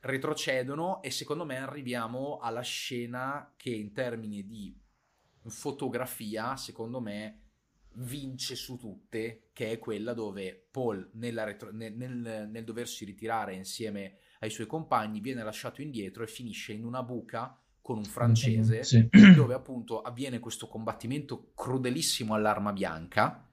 retrocedono 0.00 1.02
e 1.02 1.10
secondo 1.10 1.44
me 1.44 1.58
arriviamo 1.58 2.38
alla 2.38 2.62
scena 2.62 3.52
che 3.56 3.70
in 3.70 3.92
termini 3.92 4.46
di 4.46 4.78
fotografia, 5.46 6.56
secondo 6.56 7.00
me, 7.00 7.42
vince 7.94 8.54
su 8.54 8.76
tutte, 8.76 9.50
che 9.52 9.72
è 9.72 9.78
quella 9.78 10.14
dove 10.14 10.68
Paul 10.70 11.10
retro- 11.12 11.72
nel, 11.72 11.94
nel, 11.94 12.48
nel, 12.48 12.64
doversi 12.64 13.04
ritirare 13.04 13.54
insieme 13.54 14.18
ai 14.40 14.50
suoi 14.50 14.66
compagni 14.66 15.20
viene 15.20 15.42
lasciato 15.42 15.82
indietro 15.82 16.22
e 16.22 16.28
finisce 16.28 16.72
in 16.72 16.84
una 16.84 17.02
buca 17.02 17.59
con 17.82 17.98
un 17.98 18.04
francese, 18.04 18.84
sì. 18.84 19.08
dove 19.34 19.54
appunto 19.54 20.00
avviene 20.02 20.38
questo 20.38 20.68
combattimento 20.68 21.52
crudelissimo 21.54 22.34
all'arma 22.34 22.72
bianca 22.72 23.50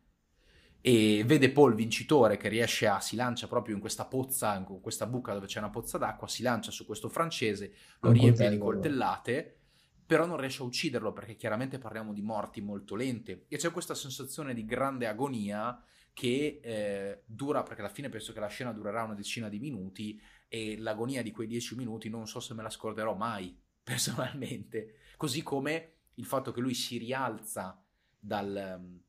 e 0.82 1.23
vede 1.25 1.51
Paul 1.51 1.75
vincitore 1.75 2.38
che 2.38 2.47
riesce 2.47 2.88
a, 2.88 2.99
si 2.99 3.15
lancia 3.15 3.47
proprio 3.47 3.75
in 3.75 3.82
questa 3.82 4.05
pozza, 4.05 4.55
in 4.55 4.80
questa 4.82 5.05
buca 5.05 5.34
dove 5.34 5.47
c'è 5.47 5.59
una 5.59 5.69
pozza 5.69 5.97
d'acqua, 5.97 6.28
si 6.28 6.43
lancia 6.43 6.71
su 6.71 6.86
questo 6.86 7.09
francese, 7.09 7.73
lo 7.99 8.11
riempie 8.11 8.49
di 8.49 8.57
coltellate, 8.57 9.57
però 10.05 10.25
non 10.25 10.38
riesce 10.38 10.61
a 10.61 10.65
ucciderlo 10.65 11.11
perché 11.11 11.36
chiaramente 11.36 11.78
parliamo 11.78 12.13
di 12.13 12.21
morti 12.21 12.61
molto 12.61 12.95
lente. 12.95 13.47
E 13.49 13.57
c'è 13.57 13.71
questa 13.71 13.95
sensazione 13.95 14.53
di 14.53 14.63
grande 14.63 15.07
agonia 15.07 15.84
che 16.13 16.61
eh, 16.63 17.23
dura, 17.25 17.63
perché 17.63 17.82
alla 17.82 17.91
fine 17.91 18.07
penso 18.07 18.32
che 18.32 18.39
la 18.39 18.47
scena 18.47 18.71
durerà 18.71 19.03
una 19.03 19.13
decina 19.13 19.49
di 19.49 19.59
minuti 19.59 20.17
e 20.47 20.78
l'agonia 20.78 21.21
di 21.21 21.32
quei 21.32 21.47
dieci 21.47 21.75
minuti 21.75 22.09
non 22.09 22.28
so 22.28 22.39
se 22.39 22.53
me 22.53 22.63
la 22.63 22.69
scorderò 22.69 23.13
mai 23.13 23.53
personalmente, 23.88 24.95
così 25.15 25.41
come 25.41 25.93
il 26.15 26.25
fatto 26.25 26.51
che 26.51 26.59
lui 26.59 26.73
si 26.73 26.97
rialza 26.97 27.81
dal... 28.19 29.05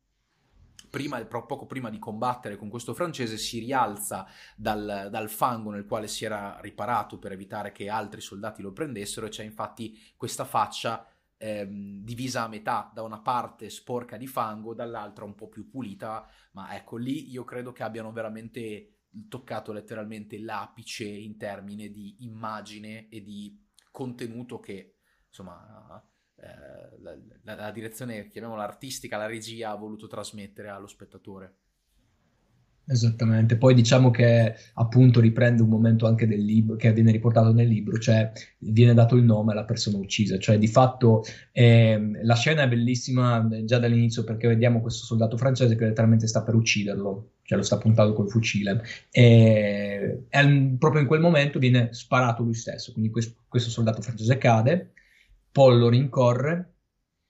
Prima, 0.88 1.22
poco 1.26 1.66
prima 1.66 1.90
di 1.90 1.98
combattere 1.98 2.56
con 2.56 2.70
questo 2.70 2.94
francese, 2.94 3.36
si 3.36 3.58
rialza 3.58 4.26
dal, 4.56 5.08
dal, 5.10 5.28
fango 5.28 5.70
nel 5.70 5.84
quale 5.84 6.06
si 6.06 6.24
era 6.24 6.58
riparato 6.60 7.18
per 7.18 7.32
evitare 7.32 7.72
che 7.72 7.90
altri 7.90 8.22
soldati 8.22 8.62
lo 8.62 8.72
prendessero 8.72 9.26
e 9.26 9.28
c'è 9.28 9.42
infatti 9.42 9.98
questa 10.16 10.44
faccia 10.44 11.06
ehm, 11.36 12.02
divisa 12.04 12.44
a 12.44 12.48
metà, 12.48 12.90
da 12.94 13.02
una 13.02 13.18
parte 13.18 13.68
sporca 13.68 14.16
di 14.16 14.28
fango, 14.28 14.72
dall'altra 14.72 15.24
un 15.24 15.34
po' 15.34 15.48
più 15.48 15.68
pulita, 15.68 16.26
ma 16.52 16.74
ecco 16.74 16.96
lì 16.96 17.30
io 17.30 17.44
credo 17.44 17.72
che 17.72 17.82
abbiano 17.82 18.12
veramente 18.12 19.00
toccato 19.28 19.72
letteralmente 19.72 20.38
l'apice 20.38 21.04
in 21.04 21.36
termini 21.36 21.90
di 21.90 22.16
immagine 22.20 23.08
e 23.08 23.22
di 23.22 23.67
contenuto 23.90 24.58
che 24.60 24.96
insomma 25.26 26.02
eh, 26.36 26.98
la, 27.00 27.16
la, 27.42 27.54
la, 27.54 27.70
direzione, 27.70 28.28
chiamiamola 28.28 28.62
artistica, 28.62 29.16
la 29.16 29.26
regia 29.26 29.70
ha 29.70 29.76
voluto 29.76 30.06
trasmettere 30.06 30.68
allo 30.68 30.86
spettatore. 30.86 31.56
Esattamente, 32.90 33.58
poi 33.58 33.74
diciamo 33.74 34.10
che 34.10 34.54
appunto 34.74 35.20
riprende 35.20 35.60
un 35.60 35.68
momento 35.68 36.06
anche 36.06 36.26
del 36.26 36.42
libro 36.42 36.76
che 36.76 36.90
viene 36.94 37.12
riportato 37.12 37.52
nel 37.52 37.68
libro, 37.68 37.98
cioè 37.98 38.32
viene 38.60 38.94
dato 38.94 39.14
il 39.14 39.24
nome 39.24 39.52
alla 39.52 39.66
persona 39.66 39.98
uccisa, 39.98 40.38
cioè 40.38 40.56
di 40.56 40.68
fatto 40.68 41.22
eh, 41.52 42.12
la 42.22 42.34
scena 42.34 42.62
è 42.62 42.68
bellissima 42.68 43.46
già 43.64 43.78
dall'inizio 43.78 44.24
perché 44.24 44.48
vediamo 44.48 44.80
questo 44.80 45.04
soldato 45.04 45.36
francese 45.36 45.76
che 45.76 45.84
letteralmente 45.84 46.26
sta 46.26 46.42
per 46.42 46.54
ucciderlo, 46.54 47.32
cioè 47.42 47.58
lo 47.58 47.64
sta 47.64 47.76
puntando 47.76 48.14
col 48.14 48.30
fucile. 48.30 48.82
E, 49.10 50.24
e 50.26 50.76
proprio 50.78 51.02
in 51.02 51.06
quel 51.08 51.20
momento 51.20 51.58
viene 51.58 51.92
sparato 51.92 52.42
lui 52.42 52.54
stesso, 52.54 52.92
quindi 52.92 53.10
questo, 53.10 53.42
questo 53.48 53.68
soldato 53.68 54.00
francese 54.00 54.38
cade, 54.38 54.92
Paul 55.52 55.78
lo 55.78 55.90
rincorre 55.90 56.76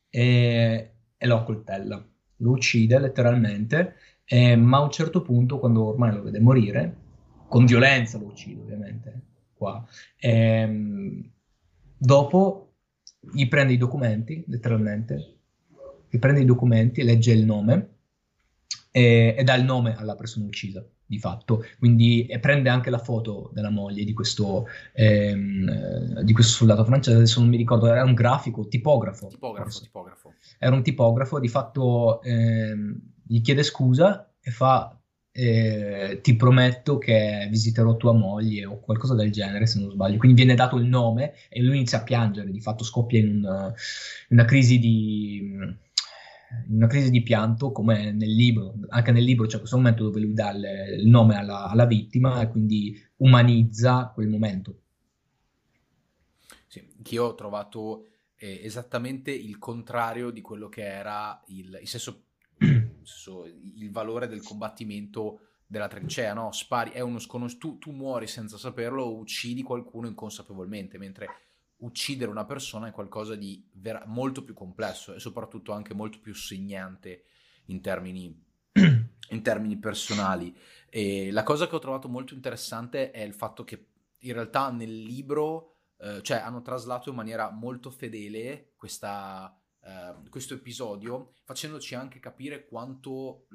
e, 0.08 0.92
e 1.16 1.26
lo 1.26 1.36
accoltella, 1.36 2.00
lo 2.36 2.50
uccide 2.50 3.00
letteralmente 3.00 3.94
eh, 4.30 4.56
ma 4.56 4.76
a 4.76 4.82
un 4.82 4.90
certo 4.90 5.22
punto, 5.22 5.58
quando 5.58 5.86
ormai 5.86 6.12
lo 6.12 6.22
vede 6.22 6.38
morire, 6.38 6.96
con 7.48 7.64
violenza 7.64 8.18
lo 8.18 8.26
uccide 8.26 8.60
ovviamente, 8.60 9.22
qua, 9.54 9.82
ehm, 10.18 11.30
dopo 11.96 12.74
gli 13.32 13.48
prende 13.48 13.72
i 13.72 13.78
documenti, 13.78 14.44
letteralmente, 14.48 15.36
gli 16.10 16.18
prende 16.18 16.42
i 16.42 16.44
documenti, 16.44 17.02
legge 17.02 17.32
il 17.32 17.46
nome 17.46 17.96
e, 18.90 19.34
e 19.36 19.44
dà 19.44 19.54
il 19.54 19.64
nome 19.64 19.96
alla 19.96 20.14
persona 20.14 20.44
uccisa 20.44 20.86
di 21.06 21.18
fatto, 21.18 21.64
quindi 21.78 22.26
e 22.26 22.38
prende 22.38 22.68
anche 22.68 22.90
la 22.90 22.98
foto 22.98 23.50
della 23.54 23.70
moglie 23.70 24.04
di 24.04 24.12
questo, 24.12 24.66
ehm, 24.92 26.20
di 26.20 26.32
questo 26.34 26.52
soldato 26.52 26.84
francese, 26.84 27.16
adesso 27.16 27.40
non 27.40 27.48
mi 27.48 27.56
ricordo, 27.56 27.86
era 27.86 28.04
un 28.04 28.12
grafico, 28.12 28.68
tipografo. 28.68 29.28
Tipografo, 29.28 29.80
tipografo. 29.80 30.34
Era 30.58 30.74
un 30.74 30.82
tipografo, 30.82 31.40
di 31.40 31.48
fatto 31.48 32.20
ehm, 32.20 33.00
gli 33.28 33.40
chiede 33.42 33.62
scusa 33.62 34.32
e 34.40 34.50
fa 34.50 34.98
eh, 35.30 36.18
ti 36.22 36.34
prometto 36.34 36.98
che 36.98 37.46
visiterò 37.50 37.96
tua 37.96 38.12
moglie 38.12 38.64
o 38.64 38.80
qualcosa 38.80 39.14
del 39.14 39.30
genere 39.30 39.66
se 39.66 39.78
non 39.78 39.90
sbaglio. 39.90 40.18
Quindi 40.18 40.42
viene 40.42 40.56
dato 40.56 40.76
il 40.76 40.86
nome 40.86 41.34
e 41.48 41.62
lui 41.62 41.76
inizia 41.76 41.98
a 41.98 42.02
piangere. 42.02 42.50
Di 42.50 42.60
fatto 42.60 42.82
scoppia 42.82 43.20
in 43.20 43.36
una, 43.36 43.72
una 44.30 44.44
crisi 44.44 44.78
di 44.78 45.76
una 46.70 46.86
crisi 46.86 47.10
di 47.10 47.22
pianto 47.22 47.72
come 47.72 48.10
nel 48.10 48.34
libro 48.34 48.72
anche 48.88 49.12
nel 49.12 49.22
libro 49.22 49.46
c'è 49.46 49.58
questo 49.58 49.76
momento 49.76 50.04
dove 50.04 50.20
lui 50.20 50.32
dà 50.32 50.50
il, 50.52 51.00
il 51.00 51.06
nome 51.06 51.36
alla, 51.36 51.68
alla 51.68 51.84
vittima 51.84 52.40
e 52.40 52.48
quindi 52.48 52.98
umanizza 53.16 54.10
quel 54.14 54.28
momento. 54.28 54.80
Sì, 56.66 56.86
io 57.10 57.24
ho 57.24 57.34
trovato 57.34 58.06
eh, 58.36 58.60
esattamente 58.62 59.30
il 59.30 59.58
contrario 59.58 60.30
di 60.30 60.40
quello 60.40 60.68
che 60.68 60.84
era 60.84 61.42
il, 61.48 61.78
il 61.80 61.88
senso, 61.88 62.27
il 62.58 63.90
valore 63.90 64.26
del 64.26 64.42
combattimento 64.42 65.40
della 65.66 65.88
trincea, 65.88 66.32
no? 66.32 66.50
Spari, 66.50 66.92
è 66.92 67.00
uno 67.00 67.18
sconosciuto, 67.18 67.68
tu, 67.68 67.78
tu, 67.78 67.90
muori 67.90 68.26
senza 68.26 68.56
saperlo 68.56 69.02
o 69.02 69.18
uccidi 69.18 69.62
qualcuno 69.62 70.06
inconsapevolmente, 70.06 70.96
mentre 70.98 71.28
uccidere 71.78 72.30
una 72.30 72.46
persona 72.46 72.88
è 72.88 72.90
qualcosa 72.90 73.36
di 73.36 73.68
vera- 73.74 74.04
molto 74.06 74.42
più 74.42 74.54
complesso 74.54 75.14
e 75.14 75.20
soprattutto 75.20 75.72
anche 75.72 75.94
molto 75.94 76.18
più 76.20 76.34
segnante 76.34 77.24
in 77.66 77.80
termini, 77.80 78.44
in 78.72 79.42
termini 79.42 79.76
personali. 79.76 80.56
E 80.88 81.30
la 81.30 81.42
cosa 81.42 81.68
che 81.68 81.74
ho 81.74 81.80
trovato 81.80 82.08
molto 82.08 82.34
interessante 82.34 83.10
è 83.10 83.20
il 83.20 83.34
fatto 83.34 83.62
che 83.62 83.88
in 84.20 84.32
realtà 84.32 84.70
nel 84.70 85.02
libro, 85.02 85.76
eh, 85.98 86.22
cioè 86.22 86.38
hanno 86.38 86.62
traslato 86.62 87.10
in 87.10 87.14
maniera 87.14 87.50
molto 87.50 87.90
fedele 87.90 88.72
questa 88.76 89.54
Ehm, 89.88 90.28
questo 90.28 90.52
episodio 90.52 91.32
facendoci 91.44 91.94
anche 91.94 92.20
capire 92.20 92.66
quanto 92.66 93.46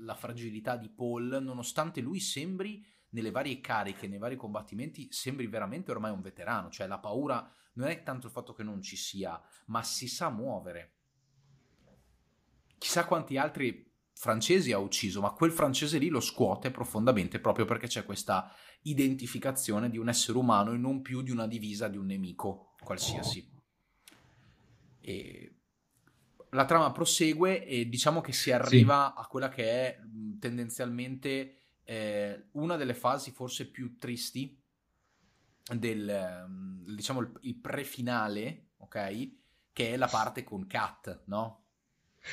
la 0.00 0.14
fragilità 0.14 0.76
di 0.76 0.90
Paul, 0.90 1.38
nonostante 1.40 2.00
lui 2.00 2.18
sembri 2.18 2.84
nelle 3.10 3.30
varie 3.30 3.60
cariche, 3.60 4.08
nei 4.08 4.18
vari 4.18 4.34
combattimenti, 4.36 5.06
sembri 5.12 5.46
veramente 5.46 5.92
ormai 5.92 6.10
un 6.10 6.20
veterano, 6.20 6.70
cioè 6.70 6.88
la 6.88 6.98
paura 6.98 7.48
non 7.74 7.88
è 7.88 8.02
tanto 8.02 8.26
il 8.26 8.32
fatto 8.32 8.52
che 8.52 8.64
non 8.64 8.82
ci 8.82 8.96
sia, 8.96 9.40
ma 9.66 9.82
si 9.82 10.08
sa 10.08 10.28
muovere. 10.28 10.94
Chissà 12.78 13.06
quanti 13.06 13.36
altri 13.36 13.88
francesi 14.12 14.72
ha 14.72 14.78
ucciso, 14.78 15.20
ma 15.20 15.30
quel 15.30 15.52
francese 15.52 15.98
lì 15.98 16.08
lo 16.08 16.20
scuote 16.20 16.70
profondamente 16.70 17.38
proprio 17.38 17.64
perché 17.64 17.86
c'è 17.86 18.04
questa 18.04 18.50
identificazione 18.82 19.88
di 19.88 19.98
un 19.98 20.08
essere 20.08 20.36
umano 20.36 20.72
e 20.72 20.78
non 20.78 21.00
più 21.00 21.22
di 21.22 21.30
una 21.30 21.46
divisa 21.46 21.86
di 21.88 21.96
un 21.96 22.06
nemico 22.06 22.74
qualsiasi. 22.82 23.54
E 25.00 25.55
la 26.56 26.64
trama 26.64 26.90
prosegue 26.90 27.64
e 27.66 27.86
diciamo 27.86 28.22
che 28.22 28.32
si 28.32 28.50
arriva 28.50 29.12
sì. 29.14 29.22
a 29.22 29.26
quella 29.26 29.48
che 29.50 29.64
è 29.64 30.00
tendenzialmente 30.40 31.58
eh, 31.84 32.46
una 32.52 32.76
delle 32.76 32.94
fasi 32.94 33.30
forse 33.30 33.66
più 33.66 33.96
tristi 33.98 34.58
del, 35.74 36.46
diciamo, 36.94 37.20
il, 37.20 37.30
il 37.42 37.56
pre-finale, 37.56 38.68
ok? 38.78 39.30
Che 39.72 39.92
è 39.92 39.96
la 39.96 40.06
parte 40.06 40.44
con 40.44 40.66
Kat, 40.66 41.24
no? 41.26 41.64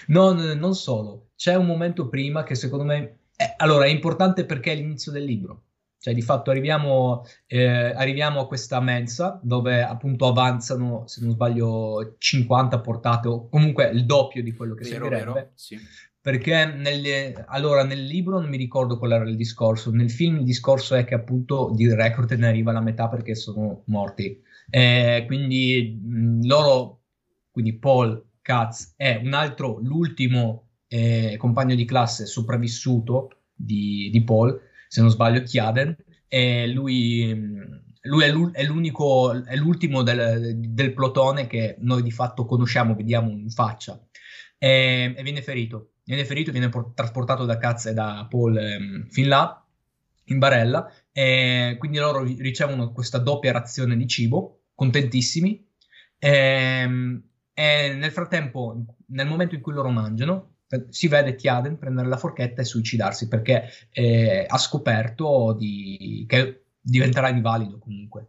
No, 0.07 0.31
non 0.31 0.73
solo. 0.73 1.31
C'è 1.35 1.55
un 1.55 1.65
momento 1.65 2.07
prima 2.07 2.43
che 2.43 2.55
secondo 2.55 2.85
me... 2.85 3.19
È, 3.35 3.55
allora, 3.57 3.85
è 3.85 3.89
importante 3.89 4.45
perché 4.45 4.71
è 4.71 4.75
l'inizio 4.75 5.11
del 5.11 5.25
libro. 5.25 5.63
Cioè, 6.03 6.13
di 6.13 6.21
fatto 6.21 6.51
arriviamo, 6.51 7.23
eh, 7.47 7.65
arriviamo, 7.65 8.41
a 8.41 8.47
questa 8.47 8.81
mensa 8.81 9.39
dove 9.41 9.81
appunto 9.81 10.27
avanzano, 10.27 11.07
se 11.07 11.21
non 11.21 11.31
sbaglio, 11.31 12.15
50 12.17 12.81
portate 12.81 13.29
o 13.29 13.47
comunque 13.47 13.87
il 13.87 14.05
doppio 14.05 14.43
di 14.43 14.51
quello 14.51 14.75
che 14.75 14.83
vero, 14.83 15.05
servirebbe. 15.05 15.31
Vero, 15.31 15.51
sì. 15.55 15.79
Perché 16.19 16.65
nelle, 16.65 17.45
allora, 17.47 17.85
nel 17.85 18.03
libro 18.03 18.37
non 18.37 18.49
mi 18.49 18.57
ricordo 18.57 18.97
qual 18.97 19.13
era 19.13 19.23
il 19.23 19.37
discorso, 19.37 19.91
nel 19.91 20.11
film 20.11 20.39
il 20.39 20.43
discorso 20.43 20.93
è 20.95 21.05
che 21.05 21.13
appunto 21.13 21.71
di 21.73 21.87
record 21.93 22.29
ne 22.33 22.47
arriva 22.47 22.73
la 22.73 22.81
metà 22.81 23.07
perché 23.07 23.33
sono 23.33 23.83
morti. 23.85 24.41
Eh, 24.69 25.23
quindi 25.25 26.01
mh, 26.03 26.45
loro, 26.47 27.03
quindi 27.49 27.77
Paul, 27.77 28.25
Katz 28.41 28.95
e 28.97 29.21
un 29.23 29.31
altro, 29.31 29.79
l'ultimo 29.81 30.67
eh, 30.89 31.37
compagno 31.37 31.75
di 31.75 31.85
classe 31.85 32.25
sopravvissuto 32.25 33.43
di, 33.53 34.09
di, 34.11 34.21
Paul, 34.25 34.59
se 34.93 35.01
non 35.01 35.09
sbaglio, 35.09 35.41
Chiaden, 35.41 35.95
e 36.27 36.67
lui, 36.67 37.35
lui 38.01 38.23
è, 38.23 38.27
è, 38.27 38.63
l'unico, 38.63 39.43
è 39.43 39.55
l'ultimo 39.55 40.03
del, 40.03 40.55
del 40.55 40.93
plotone 40.93 41.47
che 41.47 41.77
noi 41.79 42.03
di 42.03 42.11
fatto 42.11 42.45
conosciamo, 42.45 42.93
vediamo 42.93 43.31
in 43.31 43.49
faccia, 43.49 43.99
e, 44.55 45.15
e 45.17 45.23
viene 45.23 45.41
ferito. 45.41 45.93
Viene 46.03 46.25
ferito, 46.25 46.51
viene 46.51 46.69
por- 46.69 46.93
trasportato 46.93 47.43
da 47.45 47.57
Katz 47.57 47.87
e 47.87 47.93
da 47.93 48.27
Paul 48.29 48.55
ehm, 48.55 49.07
fin 49.09 49.29
là, 49.29 49.65
in 50.25 50.37
barella, 50.37 50.87
e 51.11 51.75
quindi 51.79 51.97
loro 51.97 52.21
ricevono 52.23 52.91
questa 52.91 53.17
doppia 53.17 53.51
razione 53.51 53.97
di 53.97 54.05
cibo, 54.05 54.65
contentissimi, 54.75 55.67
e, 56.19 56.29
ehm, 56.29 57.23
e 57.51 57.93
nel 57.95 58.11
frattempo, 58.11 58.85
nel 59.07 59.25
momento 59.25 59.55
in 59.55 59.61
cui 59.61 59.73
loro 59.73 59.89
mangiano, 59.89 60.52
si 60.89 61.07
vede 61.07 61.35
Tiaden 61.35 61.77
prendere 61.77 62.07
la 62.07 62.17
forchetta 62.17 62.61
e 62.61 62.65
suicidarsi 62.65 63.27
perché 63.27 63.69
eh, 63.91 64.45
ha 64.47 64.57
scoperto 64.57 65.55
di, 65.57 66.25
che 66.27 66.63
diventerà 66.79 67.29
invalido 67.29 67.77
comunque. 67.79 68.27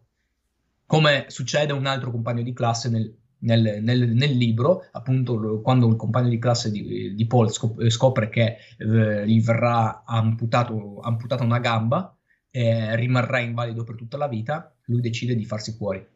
Come 0.87 1.27
succede 1.29 1.73
a 1.73 1.77
un 1.77 1.87
altro 1.87 2.11
compagno 2.11 2.43
di 2.43 2.53
classe 2.53 2.89
nel, 2.89 3.15
nel, 3.39 3.83
nel, 3.83 4.11
nel, 4.11 4.37
libro, 4.37 4.87
appunto, 4.93 5.61
quando 5.61 5.89
il 5.89 5.97
compagno 5.97 6.29
di 6.29 6.39
classe 6.39 6.71
di, 6.71 7.15
di 7.15 7.27
Paul 7.27 7.51
scopre 7.51 8.29
che 8.29 8.57
eh, 8.79 9.27
gli 9.27 9.43
verrà 9.43 10.05
amputato, 10.05 11.01
amputata 11.01 11.43
una 11.43 11.59
gamba 11.59 12.17
e 12.51 12.95
rimarrà 12.97 13.41
invalido 13.41 13.83
per 13.83 13.97
tutta 13.97 14.17
la 14.17 14.29
vita, 14.29 14.73
lui 14.85 15.01
decide 15.01 15.35
di 15.35 15.45
farsi 15.45 15.73
fuori. 15.73 16.07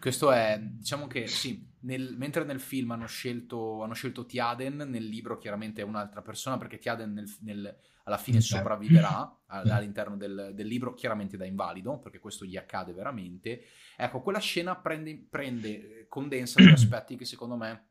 Questo 0.00 0.30
è, 0.32 0.58
diciamo 0.60 1.06
che 1.06 1.26
sì, 1.26 1.70
nel, 1.80 2.14
mentre 2.16 2.44
nel 2.44 2.60
film 2.60 2.90
hanno 2.92 3.06
scelto, 3.06 3.82
hanno 3.82 3.94
scelto, 3.94 4.26
Tiaden, 4.26 4.76
nel 4.76 5.04
libro 5.04 5.38
chiaramente 5.38 5.80
è 5.80 5.84
un'altra 5.84 6.22
persona 6.22 6.58
perché 6.58 6.78
Tiaden 6.78 7.12
nel, 7.12 7.32
nel, 7.40 7.76
alla 8.04 8.18
fine 8.18 8.40
sopravviverà 8.40 9.40
all'interno 9.46 10.16
del, 10.16 10.52
del, 10.54 10.66
libro, 10.66 10.94
chiaramente 10.94 11.36
da 11.36 11.44
invalido, 11.44 11.98
perché 11.98 12.18
questo 12.18 12.44
gli 12.44 12.56
accade 12.56 12.92
veramente. 12.92 13.64
Ecco, 13.96 14.20
quella 14.22 14.38
scena 14.38 14.76
prende, 14.76 15.26
prende 15.28 16.06
condensa 16.08 16.60
degli 16.60 16.72
aspetti 16.74 17.16
che 17.16 17.24
secondo 17.24 17.56
me 17.56 17.86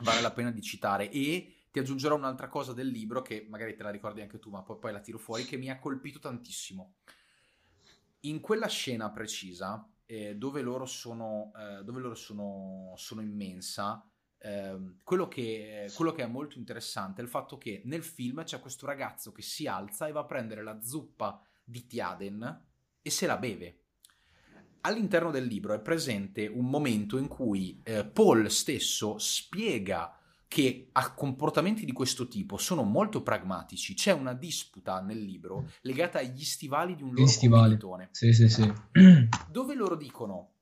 vale 0.00 0.20
la 0.20 0.30
pena 0.30 0.50
di 0.50 0.62
citare 0.62 1.10
e 1.10 1.54
ti 1.70 1.78
aggiungerò 1.78 2.16
un'altra 2.16 2.48
cosa 2.48 2.72
del 2.72 2.88
libro 2.88 3.22
che 3.22 3.46
magari 3.48 3.74
te 3.74 3.82
la 3.82 3.90
ricordi 3.90 4.20
anche 4.20 4.38
tu, 4.38 4.50
ma 4.50 4.62
poi, 4.62 4.78
poi 4.78 4.92
la 4.92 5.00
tiro 5.00 5.18
fuori, 5.18 5.44
che 5.44 5.56
mi 5.56 5.70
ha 5.70 5.78
colpito 5.78 6.18
tantissimo. 6.18 6.94
In 8.20 8.40
quella 8.40 8.66
scena 8.66 9.10
precisa, 9.10 9.88
eh, 10.10 10.36
dove 10.36 10.62
loro 10.62 10.86
sono, 10.86 11.52
eh, 11.54 11.84
dove 11.84 12.00
loro 12.00 12.14
sono, 12.14 12.94
sono 12.96 13.20
in 13.20 13.36
mensa, 13.36 14.02
eh, 14.38 14.94
quello, 15.04 15.28
che, 15.28 15.90
quello, 15.94 16.12
che, 16.12 16.22
è 16.22 16.26
molto 16.26 16.56
interessante 16.56 17.20
è 17.20 17.24
il 17.24 17.30
fatto 17.30 17.58
che 17.58 17.82
nel 17.84 18.02
film 18.02 18.42
c'è 18.42 18.58
questo 18.58 18.86
ragazzo 18.86 19.32
che 19.32 19.42
si 19.42 19.66
alza 19.66 20.06
e 20.06 20.12
va 20.12 20.20
a 20.20 20.24
prendere 20.24 20.62
la 20.62 20.80
zuppa 20.80 21.44
di 21.62 21.86
Tiaden 21.86 22.64
e 23.02 23.10
se 23.10 23.26
la 23.26 23.36
beve. 23.36 23.82
All'interno 24.82 25.30
del 25.30 25.44
libro 25.44 25.74
è 25.74 25.80
presente 25.80 26.46
un 26.46 26.70
momento 26.70 27.18
in 27.18 27.28
cui 27.28 27.78
eh, 27.84 28.06
Paul 28.06 28.50
stesso 28.50 29.18
spiega 29.18 30.17
che 30.48 30.88
a 30.92 31.12
comportamenti 31.12 31.84
di 31.84 31.92
questo 31.92 32.26
tipo 32.26 32.56
sono 32.56 32.82
molto 32.82 33.22
pragmatici. 33.22 33.94
C'è 33.94 34.12
una 34.12 34.32
disputa 34.32 35.00
nel 35.00 35.22
libro 35.22 35.70
legata 35.82 36.18
agli 36.18 36.42
stivali 36.42 36.96
di 36.96 37.02
un 37.02 37.12
loro 37.14 37.30
commilitone. 37.38 38.08
Sì, 38.12 38.32
sì, 38.32 38.48
sì. 38.48 38.72
Dove 39.50 39.74
loro 39.74 39.94
dicono 39.94 40.52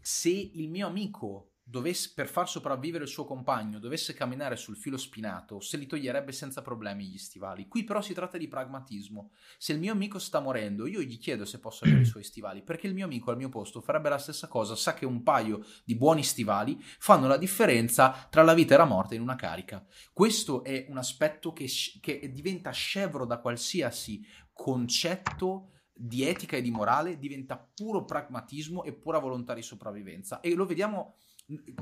se 0.00 0.30
il 0.30 0.68
mio 0.68 0.86
amico 0.86 1.52
dovesse, 1.68 2.12
per 2.14 2.28
far 2.28 2.48
sopravvivere 2.48 3.04
il 3.04 3.10
suo 3.10 3.26
compagno, 3.26 3.78
dovesse 3.78 4.14
camminare 4.14 4.56
sul 4.56 4.76
filo 4.76 4.96
spinato, 4.96 5.60
se 5.60 5.76
li 5.76 5.86
toglierebbe 5.86 6.32
senza 6.32 6.62
problemi 6.62 7.04
gli 7.04 7.18
stivali. 7.18 7.68
Qui 7.68 7.84
però 7.84 8.00
si 8.00 8.14
tratta 8.14 8.38
di 8.38 8.48
pragmatismo. 8.48 9.32
Se 9.58 9.72
il 9.72 9.78
mio 9.78 9.92
amico 9.92 10.18
sta 10.18 10.40
morendo, 10.40 10.86
io 10.86 11.02
gli 11.02 11.18
chiedo 11.18 11.44
se 11.44 11.60
posso 11.60 11.84
avere 11.84 12.00
i 12.00 12.06
suoi 12.06 12.24
stivali, 12.24 12.62
perché 12.62 12.86
il 12.86 12.94
mio 12.94 13.04
amico 13.04 13.30
al 13.30 13.36
mio 13.36 13.50
posto 13.50 13.82
farebbe 13.82 14.08
la 14.08 14.16
stessa 14.16 14.48
cosa, 14.48 14.74
sa 14.74 14.94
che 14.94 15.04
un 15.04 15.22
paio 15.22 15.62
di 15.84 15.94
buoni 15.94 16.22
stivali 16.22 16.82
fanno 16.98 17.26
la 17.26 17.36
differenza 17.36 18.26
tra 18.30 18.42
la 18.42 18.54
vita 18.54 18.74
e 18.74 18.78
la 18.78 18.84
morte 18.86 19.14
in 19.14 19.20
una 19.20 19.36
carica. 19.36 19.84
Questo 20.12 20.64
è 20.64 20.86
un 20.88 20.96
aspetto 20.96 21.52
che, 21.52 21.68
che 22.00 22.32
diventa 22.32 22.70
scevro 22.70 23.26
da 23.26 23.40
qualsiasi 23.40 24.24
concetto 24.54 25.72
di 25.92 26.24
etica 26.24 26.56
e 26.56 26.62
di 26.62 26.70
morale, 26.70 27.18
diventa 27.18 27.58
puro 27.58 28.04
pragmatismo 28.04 28.84
e 28.84 28.92
pura 28.92 29.18
volontà 29.18 29.52
di 29.52 29.62
sopravvivenza. 29.62 30.40
E 30.40 30.54
lo 30.54 30.64
vediamo 30.64 31.16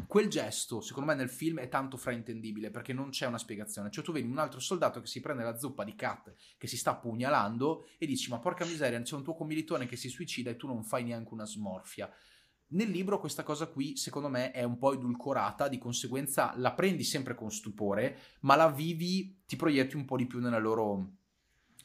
quel 0.06 0.28
gesto, 0.28 0.80
secondo 0.80 1.10
me, 1.10 1.16
nel 1.16 1.28
film 1.28 1.58
è 1.58 1.68
tanto 1.68 1.96
fraintendibile 1.96 2.70
perché 2.70 2.92
non 2.92 3.10
c'è 3.10 3.26
una 3.26 3.38
spiegazione. 3.38 3.90
Cioè, 3.90 4.04
tu 4.04 4.12
vedi 4.12 4.28
un 4.28 4.38
altro 4.38 4.60
soldato 4.60 5.00
che 5.00 5.08
si 5.08 5.20
prende 5.20 5.42
la 5.42 5.56
zuppa 5.56 5.82
di 5.82 5.96
Kat 5.96 6.34
che 6.56 6.66
si 6.68 6.76
sta 6.76 6.94
pugnalando 6.94 7.86
e 7.98 8.06
dici: 8.06 8.30
Ma 8.30 8.38
porca 8.38 8.64
miseria, 8.64 9.00
c'è 9.02 9.16
un 9.16 9.24
tuo 9.24 9.34
commilitone 9.34 9.86
che 9.86 9.96
si 9.96 10.08
suicida 10.08 10.50
e 10.50 10.56
tu 10.56 10.68
non 10.68 10.84
fai 10.84 11.04
neanche 11.04 11.32
una 11.32 11.46
smorfia. 11.46 12.08
Nel 12.68 12.90
libro 12.90 13.18
questa 13.18 13.42
cosa 13.42 13.66
qui, 13.66 13.96
secondo 13.96 14.28
me, 14.28 14.50
è 14.52 14.62
un 14.62 14.78
po' 14.78 14.92
edulcorata, 14.92 15.68
di 15.68 15.78
conseguenza 15.78 16.52
la 16.56 16.72
prendi 16.72 17.04
sempre 17.04 17.34
con 17.34 17.50
stupore, 17.50 18.18
ma 18.40 18.56
la 18.56 18.70
vivi, 18.70 19.42
ti 19.46 19.56
proietti 19.56 19.96
un 19.96 20.04
po' 20.04 20.16
di 20.16 20.26
più 20.26 20.40
nella 20.40 20.58
loro, 20.58 21.10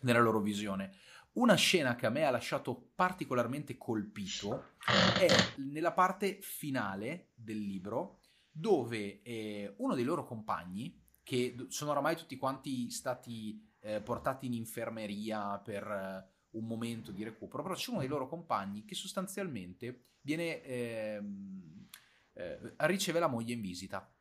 nella 0.01 0.19
loro 0.19 0.39
visione. 0.39 0.91
Una 1.33 1.55
scena 1.55 1.95
che 1.95 2.05
a 2.05 2.09
me 2.09 2.25
ha 2.25 2.29
lasciato 2.29 2.91
particolarmente 2.93 3.77
colpito 3.77 4.71
è 5.17 5.27
nella 5.57 5.93
parte 5.93 6.39
finale 6.41 7.29
del 7.35 7.59
libro, 7.59 8.19
dove 8.51 9.21
eh, 9.21 9.73
uno 9.77 9.95
dei 9.95 10.03
loro 10.03 10.25
compagni, 10.25 11.01
che 11.23 11.55
sono 11.69 11.91
oramai 11.91 12.17
tutti 12.17 12.35
quanti 12.35 12.89
stati 12.89 13.65
eh, 13.79 14.01
portati 14.01 14.45
in 14.45 14.53
infermeria 14.53 15.57
per 15.59 15.83
eh, 15.83 16.29
un 16.51 16.65
momento 16.65 17.11
di 17.11 17.23
recupero, 17.23 17.63
però 17.63 17.75
c'è 17.75 17.91
uno 17.91 17.99
dei 17.99 18.09
loro 18.09 18.27
compagni 18.27 18.83
che 18.83 18.95
sostanzialmente 18.95 20.07
viene, 20.19 20.61
ehm, 20.63 21.87
eh, 22.33 22.73
riceve 22.79 23.19
la 23.19 23.27
moglie 23.27 23.53
in 23.53 23.61
visita. 23.61 24.13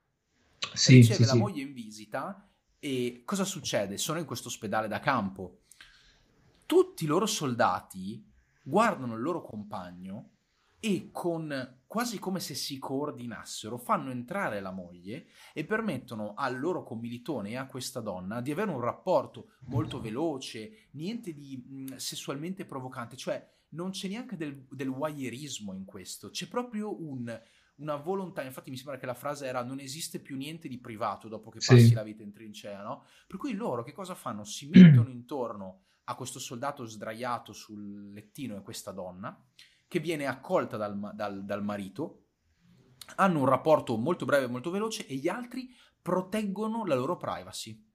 Sì, 0.75 0.97
riceve 0.97 1.15
sì, 1.15 1.25
la 1.25 1.33
sì. 1.33 1.39
moglie 1.39 1.63
in 1.63 1.73
visita 1.73 2.49
e 2.79 3.23
cosa 3.25 3.45
succede? 3.45 3.99
Sono 3.99 4.21
in 4.21 4.27
questo 4.27 4.47
ospedale 4.47 4.87
da 4.87 5.01
campo 5.01 5.60
tutti 6.71 7.03
i 7.03 7.09
loro 7.09 7.27
soldati 7.27 8.25
guardano 8.63 9.17
il 9.17 9.23
loro 9.23 9.43
compagno 9.43 10.35
e 10.79 11.09
con 11.11 11.79
quasi 11.85 12.21
come 12.21 12.39
se 12.39 12.55
si 12.55 12.79
coordinassero 12.79 13.77
fanno 13.77 14.13
entrare 14.13 14.61
la 14.61 14.71
moglie 14.71 15.27
e 15.53 15.65
permettono 15.65 16.35
al 16.35 16.61
loro 16.61 16.85
commilitone 16.85 17.51
e 17.51 17.57
a 17.57 17.67
questa 17.67 17.99
donna 17.99 18.41
di 18.41 18.53
avere 18.53 18.71
un 18.71 18.79
rapporto 18.79 19.55
molto 19.63 20.01
veloce, 20.01 20.91
niente 20.93 21.35
di 21.35 21.57
mh, 21.57 21.97
sessualmente 21.97 22.65
provocante, 22.65 23.17
cioè 23.17 23.45
non 23.71 23.91
c'è 23.91 24.07
neanche 24.07 24.37
del, 24.37 24.65
del 24.71 24.91
voyeurismo 24.91 25.73
in 25.73 25.85
questo, 25.85 26.31
c'è 26.31 26.47
proprio 26.47 27.03
un, 27.03 27.37
una 27.79 27.97
volontà, 27.97 28.45
infatti 28.45 28.71
mi 28.71 28.77
sembra 28.77 28.97
che 28.97 29.07
la 29.07 29.15
frase 29.15 29.45
era 29.45 29.65
non 29.65 29.81
esiste 29.81 30.21
più 30.21 30.37
niente 30.37 30.69
di 30.69 30.79
privato 30.79 31.27
dopo 31.27 31.51
che 31.51 31.59
passi 31.59 31.89
sì. 31.89 31.95
la 31.95 32.05
vita 32.05 32.23
in 32.23 32.33
trincea, 32.33 32.81
no? 32.81 33.07
Per 33.27 33.39
cui 33.39 33.55
loro 33.55 33.83
che 33.83 33.93
cosa 33.93 34.15
fanno? 34.15 34.45
Si 34.45 34.69
mettono 34.69 35.09
intorno 35.11 35.81
a 36.05 36.15
questo 36.15 36.39
soldato 36.39 36.85
sdraiato 36.85 37.53
sul 37.53 38.13
lettino 38.13 38.57
e 38.57 38.63
questa 38.63 38.93
donna, 38.93 39.39
che 39.87 40.01
viene 40.01 40.27
accolta 40.27 40.77
dal, 40.77 41.13
dal, 41.15 41.45
dal 41.45 41.65
marito, 41.65 42.27
hanno 43.17 43.41
un 43.41 43.47
rapporto 43.47 43.97
molto 43.97 44.25
breve 44.25 44.45
e 44.45 44.49
molto 44.49 44.71
veloce 44.71 45.07
e 45.07 45.17
gli 45.17 45.29
altri 45.29 45.69
proteggono 46.01 46.85
la 46.85 46.95
loro 46.95 47.17
privacy. 47.17 47.87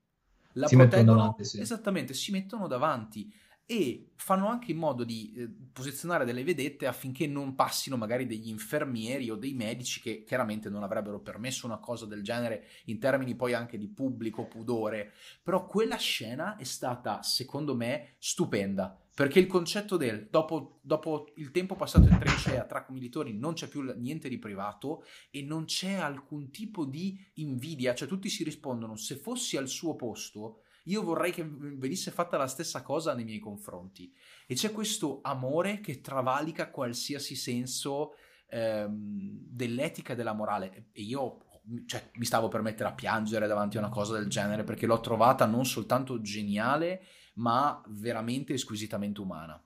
La 0.54 0.68
si 0.68 0.76
proteggono, 0.76 1.18
davanti, 1.18 1.44
sì. 1.44 1.60
esattamente, 1.60 2.14
si 2.14 2.32
mettono 2.32 2.68
davanti. 2.68 3.34
E 3.68 4.12
fanno 4.16 4.48
anche 4.48 4.72
in 4.72 4.78
modo 4.78 5.04
di 5.04 5.34
eh, 5.36 5.50
posizionare 5.74 6.24
delle 6.24 6.44
vedette 6.44 6.86
affinché 6.86 7.26
non 7.26 7.56
passino 7.56 7.98
magari 7.98 8.28
degli 8.28 8.50
infermieri 8.50 9.30
o 9.30 9.36
dei 9.36 9.54
medici 9.54 10.00
che 10.00 10.24
chiaramente 10.24 10.70
non 10.70 10.84
avrebbero 10.84 11.20
permesso 11.20 11.66
una 11.66 11.80
cosa 11.80 12.06
del 12.06 12.22
genere 12.22 12.68
in 12.86 13.00
termini 13.00 13.36
poi 13.36 13.54
anche 13.54 13.78
di 13.78 13.88
pubblico 13.88 14.46
pudore. 14.46 15.14
Però 15.42 15.66
quella 15.66 15.98
scena 15.98 16.56
è 16.58 16.64
stata, 16.64 17.24
secondo 17.24 17.76
me, 17.76 18.16
stupenda. 18.20 19.00
Perché 19.16 19.40
il 19.40 19.48
concetto 19.48 19.96
del 19.96 20.28
dopo, 20.30 20.80
dopo 20.82 21.32
il 21.38 21.52
tempo 21.52 21.76
passato 21.76 22.06
in 22.06 22.20
trincea 22.20 22.66
tra 22.66 22.84
commilitoni 22.84 23.34
non 23.34 23.54
c'è 23.54 23.68
più 23.68 23.82
niente 23.96 24.28
di 24.28 24.38
privato 24.38 25.06
e 25.32 25.42
non 25.42 25.64
c'è 25.66 25.94
alcun 25.94 26.52
tipo 26.52 26.84
di 26.84 27.18
invidia, 27.36 27.96
cioè 27.96 28.10
tutti 28.10 28.28
si 28.28 28.44
rispondono 28.44 28.98
se 28.98 29.16
fossi 29.16 29.56
al 29.56 29.70
suo 29.70 29.96
posto 29.96 30.64
io 30.86 31.04
vorrei 31.04 31.32
che 31.32 31.46
venisse 31.48 32.12
fatta 32.12 32.38
la 32.38 32.48
stessa 32.48 32.82
cosa 32.82 33.14
nei 33.14 33.24
miei 33.24 33.40
confronti. 33.40 34.14
E 34.46 34.56
c'è 34.56 34.72
questo 34.72 35.20
amore 35.24 35.80
che 35.80 36.02
travalica 36.02 36.70
qualsiasi 36.70 37.36
senso 37.36 38.14
ehm, 38.50 39.40
dell'etica 39.50 40.14
e 40.14 40.16
della 40.16 40.34
morale. 40.34 40.88
E 40.92 41.02
io 41.02 41.46
cioè, 41.86 42.10
mi 42.16 42.26
stavo 42.26 42.48
per 42.48 42.62
mettere 42.62 42.90
a 42.90 42.94
piangere 42.94 43.48
davanti 43.48 43.78
a 43.78 43.80
una 43.80 43.90
cosa 43.90 44.18
del 44.18 44.28
genere 44.28 44.64
perché 44.64 44.86
l'ho 44.86 45.00
trovata 45.00 45.46
non 45.46 45.66
soltanto 45.66 46.22
geniale, 46.22 47.02
ma 47.36 47.82
veramente 47.88 48.58
squisitamente 48.58 49.22
umana. 49.22 49.60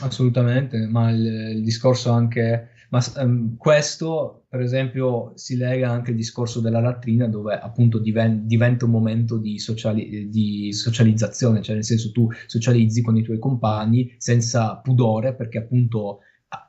Assolutamente, 0.00 0.86
ma 0.86 1.10
il, 1.10 1.26
il 1.56 1.62
discorso 1.64 2.12
anche, 2.12 2.70
ma 2.90 3.04
um, 3.16 3.56
questo 3.56 4.46
per 4.48 4.60
esempio 4.60 5.32
si 5.34 5.56
lega 5.56 5.90
anche 5.90 6.10
al 6.10 6.16
discorso 6.16 6.60
della 6.60 6.80
latrina 6.80 7.26
dove 7.26 7.58
appunto 7.58 7.98
diven- 7.98 8.46
diventa 8.46 8.86
un 8.86 8.92
momento 8.92 9.36
di, 9.36 9.58
sociali- 9.58 10.28
di, 10.30 10.72
socializzazione, 10.72 11.60
cioè 11.60 11.74
nel 11.74 11.84
senso 11.84 12.12
tu 12.12 12.28
socializzi 12.46 13.02
con 13.02 13.16
i 13.16 13.22
tuoi 13.22 13.38
compagni 13.38 14.14
senza 14.16 14.76
pudore 14.76 15.34
perché 15.34 15.58
appunto 15.58 16.20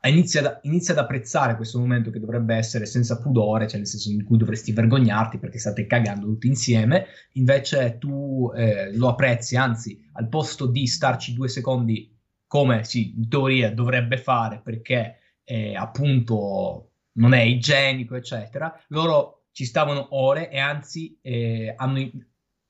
inizia 0.10 0.42
ad, 0.42 0.60
inizia 0.64 0.94
ad 0.94 1.00
apprezzare 1.00 1.56
questo 1.56 1.80
momento 1.80 2.10
che 2.10 2.20
dovrebbe 2.20 2.54
essere 2.54 2.86
senza 2.86 3.18
pudore, 3.20 3.68
cioè 3.68 3.78
nel 3.78 3.88
senso 3.88 4.12
in 4.12 4.26
cui 4.26 4.38
dovresti 4.38 4.74
vergognarti 4.74 5.38
perché 5.38 5.58
state 5.58 5.86
cagando 5.86 6.26
tutti 6.26 6.48
insieme, 6.48 7.06
invece 7.34 7.98
tu 7.98 8.52
eh, 8.54 8.94
lo 8.96 9.08
apprezzi, 9.08 9.56
anzi 9.56 9.98
al 10.14 10.28
posto 10.28 10.66
di 10.66 10.86
starci 10.86 11.34
due 11.34 11.48
secondi 11.48 12.14
come 12.46 12.84
si 12.84 13.14
in 13.16 13.30
teoria 13.30 13.72
dovrebbe 13.72 14.18
fare 14.18 14.60
perché 14.62 15.19
eh, 15.50 15.76
appunto 15.76 16.92
non 17.14 17.34
è 17.34 17.42
igienico, 17.42 18.14
eccetera, 18.14 18.80
loro 18.90 19.46
ci 19.52 19.66
stavano 19.66 20.10
ore 20.12 20.52
e 20.52 20.60
anzi 20.60 21.18
eh, 21.22 21.74
hanno, 21.76 22.00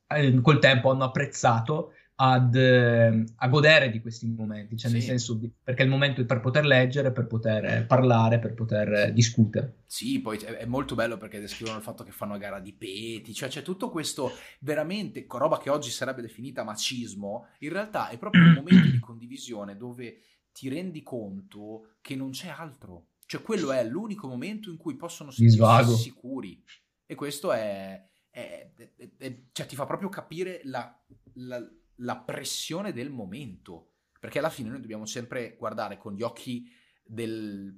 eh, 0.08 0.42
col 0.42 0.60
tempo 0.60 0.90
hanno 0.90 1.04
apprezzato 1.04 1.92
ad, 2.16 2.56
eh, 2.56 3.24
a 3.36 3.48
godere 3.50 3.92
di 3.92 4.00
questi 4.00 4.28
momenti, 4.28 4.78
cioè 4.78 4.90
sì. 4.90 4.96
nel 4.96 5.06
senso 5.06 5.34
di, 5.34 5.52
perché 5.62 5.82
è 5.82 5.86
il 5.86 5.92
momento 5.92 6.26
per 6.26 6.40
poter 6.40 6.66
leggere, 6.66 7.12
per 7.12 7.28
poter 7.28 7.86
parlare, 7.86 8.40
per 8.40 8.54
poter 8.54 9.12
discutere. 9.12 9.80
Sì, 9.86 10.22
poi 10.22 10.38
è, 10.38 10.64
molto 10.64 10.96
bello 10.96 11.18
perché 11.18 11.42
descrivono 11.42 11.78
il 11.78 11.84
fatto 11.84 12.06
che 12.06 12.12
fanno 12.12 12.36
a 12.36 12.38
gara 12.38 12.62
di 12.62 12.72
peti, 12.72 13.34
cioè 13.34 13.50
c'è 13.50 13.62
tutto 13.62 13.90
questo 13.90 14.32
veramente, 14.62 15.26
roba 15.28 15.58
che 15.58 15.70
oggi 15.70 15.90
sarebbe 15.90 16.22
definita 16.22 16.64
macismo, 16.64 17.48
in 17.60 17.74
realtà 17.74 18.08
è 18.08 18.18
proprio 18.18 18.42
un 18.44 18.54
momento 18.54 18.90
di 18.90 19.00
condivisione 19.00 19.76
dove 19.76 20.22
ti 20.60 20.70
rendi 20.70 21.02
conto 21.04 21.96
che 22.02 22.16
non 22.16 22.32
c'è 22.32 22.50
altro. 22.50 23.08
Cioè 23.26 23.42
quello 23.42 23.72
è 23.72 23.84
l'unico 23.84 24.28
momento 24.28 24.70
in 24.70 24.78
cui 24.78 24.96
possono 24.96 25.32
sentirsi 25.32 25.96
sicuri. 25.96 26.64
E 27.06 27.16
questo 27.16 27.52
è, 27.52 28.04
è, 28.30 28.72
è, 28.76 29.10
è, 29.18 29.44
cioè 29.52 29.66
ti 29.66 29.76
fa 29.76 29.86
proprio 29.86 30.10
capire 30.10 30.62
la, 30.64 31.06
la 31.34 31.60
la 32.00 32.18
pressione 32.18 32.94
del 32.94 33.10
momento, 33.10 33.94
perché 34.20 34.40
alla 34.40 34.50
fine 34.50 34.70
noi 34.70 34.82
dobbiamo 34.82 35.06
sempre 35.06 35.56
guardare 35.58 35.98
con 35.98 36.14
gli 36.14 36.22
occhi 36.22 36.70
del, 37.04 37.76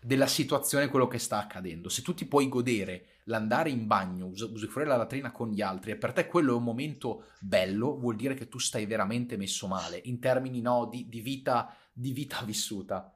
della 0.00 0.26
situazione 0.26 0.88
quello 0.88 1.06
che 1.06 1.18
sta 1.18 1.38
accadendo. 1.38 1.88
Se 1.88 2.02
tu 2.02 2.14
ti 2.14 2.26
puoi 2.26 2.48
godere 2.48 3.11
l'andare 3.24 3.70
in 3.70 3.86
bagno, 3.86 4.26
us- 4.26 4.40
usufruire 4.40 4.88
la 4.88 4.96
latrina 4.96 5.30
con 5.30 5.50
gli 5.50 5.60
altri 5.60 5.92
e 5.92 5.96
per 5.96 6.12
te 6.12 6.26
quello 6.26 6.52
è 6.52 6.56
un 6.56 6.64
momento 6.64 7.26
bello, 7.40 7.98
vuol 7.98 8.16
dire 8.16 8.34
che 8.34 8.48
tu 8.48 8.58
stai 8.58 8.86
veramente 8.86 9.36
messo 9.36 9.66
male, 9.66 10.00
in 10.04 10.18
termini 10.18 10.60
no, 10.60 10.86
di, 10.86 11.08
di, 11.08 11.20
vita, 11.20 11.74
di 11.92 12.12
vita 12.12 12.42
vissuta. 12.44 13.14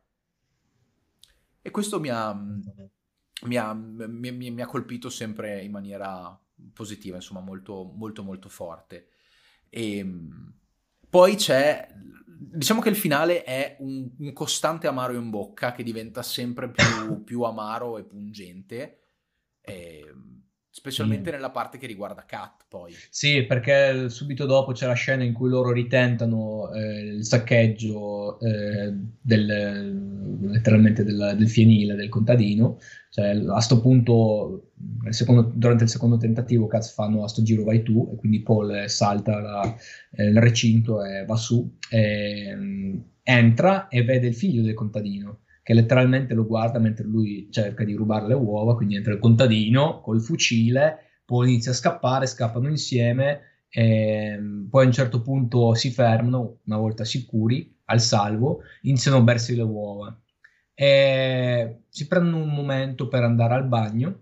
E 1.62 1.70
questo 1.70 1.98
mi 1.98 2.11
ha, 2.11 2.32
mi, 2.32 3.57
ha, 3.57 3.74
mi, 3.74 4.30
mi 4.30 4.62
ha, 4.62 4.66
colpito 4.66 5.11
sempre 5.11 5.62
in 5.62 5.72
maniera 5.72 6.38
positiva, 6.72 7.16
insomma, 7.16 7.40
molto, 7.40 7.92
molto, 7.96 8.22
molto 8.22 8.48
forte. 8.48 9.09
E 9.68 9.98
ehm, 9.98 10.54
poi 11.11 11.34
c'è, 11.34 11.88
diciamo 12.24 12.80
che 12.80 12.88
il 12.88 12.96
finale 12.96 13.42
è 13.42 13.76
un, 13.80 14.09
un 14.16 14.32
costante 14.32 14.86
amaro 14.86 15.14
in 15.14 15.28
bocca 15.30 15.72
che 15.72 15.82
diventa 15.82 16.22
sempre 16.22 16.70
più, 16.70 17.24
più 17.24 17.42
amaro 17.42 17.98
e 17.98 18.04
pungente. 18.04 19.05
E, 19.66 20.04
ehm, 20.06 20.26
specialmente 20.70 21.30
mm. 21.30 21.32
nella 21.32 21.50
parte 21.50 21.78
che 21.78 21.86
riguarda 21.86 22.24
Kat 22.26 22.66
poi. 22.68 22.92
Sì, 23.10 23.44
perché 23.44 24.08
subito 24.10 24.44
dopo 24.44 24.72
c'è 24.72 24.86
la 24.86 24.92
scena 24.92 25.24
in 25.24 25.32
cui 25.32 25.48
loro 25.48 25.72
ritentano 25.72 26.70
eh, 26.72 27.00
il 27.16 27.24
saccheggio 27.24 28.38
eh, 28.40 28.92
del, 29.20 30.38
letteralmente 30.42 31.02
del, 31.02 31.34
del, 31.36 31.48
fienile 31.48 31.94
del 31.94 32.10
contadino, 32.10 32.78
cioè 33.10 33.34
a 33.34 33.52
questo 33.52 33.80
punto 33.80 34.72
secondo, 35.08 35.50
durante 35.54 35.84
il 35.84 35.90
secondo 35.90 36.18
tentativo 36.18 36.66
Kat 36.66 36.84
fanno 36.92 37.24
a 37.24 37.28
sto 37.28 37.42
giro 37.42 37.64
vai 37.64 37.82
tu 37.82 38.10
e 38.12 38.16
quindi 38.16 38.42
Paul 38.42 38.84
salta 38.88 39.40
la, 39.40 39.76
eh, 40.12 40.26
il 40.26 40.38
recinto 40.38 41.02
e 41.02 41.24
va 41.24 41.36
su, 41.36 41.78
e, 41.88 42.54
mm, 42.54 42.98
entra 43.22 43.88
e 43.88 44.04
vede 44.04 44.26
il 44.28 44.34
figlio 44.34 44.62
del 44.62 44.74
contadino 44.74 45.40
che 45.66 45.74
letteralmente 45.74 46.32
lo 46.32 46.46
guarda 46.46 46.78
mentre 46.78 47.04
lui 47.04 47.48
cerca 47.50 47.82
di 47.82 47.94
rubare 47.94 48.28
le 48.28 48.34
uova, 48.34 48.76
quindi 48.76 48.94
entra 48.94 49.12
il 49.12 49.18
contadino 49.18 50.00
col 50.00 50.22
fucile, 50.22 50.98
poi 51.24 51.48
inizia 51.48 51.72
a 51.72 51.74
scappare, 51.74 52.28
scappano 52.28 52.68
insieme, 52.68 53.64
e 53.68 54.38
poi 54.70 54.84
a 54.84 54.86
un 54.86 54.92
certo 54.92 55.22
punto 55.22 55.74
si 55.74 55.90
fermano, 55.90 56.58
una 56.66 56.76
volta 56.76 57.04
sicuri, 57.04 57.78
al 57.86 58.00
salvo, 58.00 58.60
iniziano 58.82 59.16
a 59.16 59.22
bersi 59.22 59.56
le 59.56 59.62
uova. 59.62 60.16
E 60.72 61.80
si 61.88 62.06
prendono 62.06 62.44
un 62.44 62.54
momento 62.54 63.08
per 63.08 63.24
andare 63.24 63.54
al 63.54 63.66
bagno, 63.66 64.20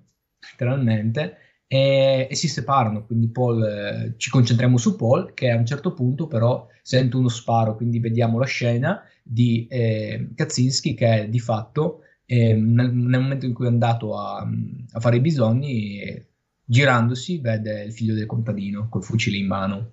letteralmente, 0.51 1.36
e, 1.66 2.26
e 2.30 2.34
si 2.34 2.49
separano. 2.49 3.05
Quindi 3.05 3.28
Paul, 3.28 3.62
eh, 3.62 4.14
ci 4.16 4.30
concentriamo 4.30 4.78
su 4.78 4.97
Paul, 4.97 5.34
che 5.34 5.51
a 5.51 5.59
un 5.59 5.66
certo 5.66 5.92
punto 5.92 6.26
però 6.26 6.66
sente 6.80 7.16
uno 7.16 7.28
sparo, 7.28 7.76
quindi 7.76 7.99
vediamo 7.99 8.38
la 8.38 8.47
scena 8.47 9.03
di 9.27 9.66
eh, 9.68 10.29
Kaczynski 10.35 10.93
che 10.93 11.29
di 11.31 11.41
fatto 11.41 12.03
eh, 12.27 12.53
nel, 12.55 12.93
nel, 12.93 13.20
momento 13.20 13.47
in 13.47 13.55
cui 13.55 13.64
è 13.64 13.68
andato 13.68 14.18
a, 14.18 14.47
a 14.93 15.01
fare 15.01 15.16
i 15.16 15.20
bisogni, 15.20 16.01
eh, 16.01 16.27
girandosi 16.64 17.39
vede 17.39 17.85
il 17.85 17.93
figlio 17.93 18.14
del 18.14 18.27
contadino 18.27 18.89
col 18.89 19.03
fucile 19.03 19.39
in 19.39 19.47
mano. 19.47 19.91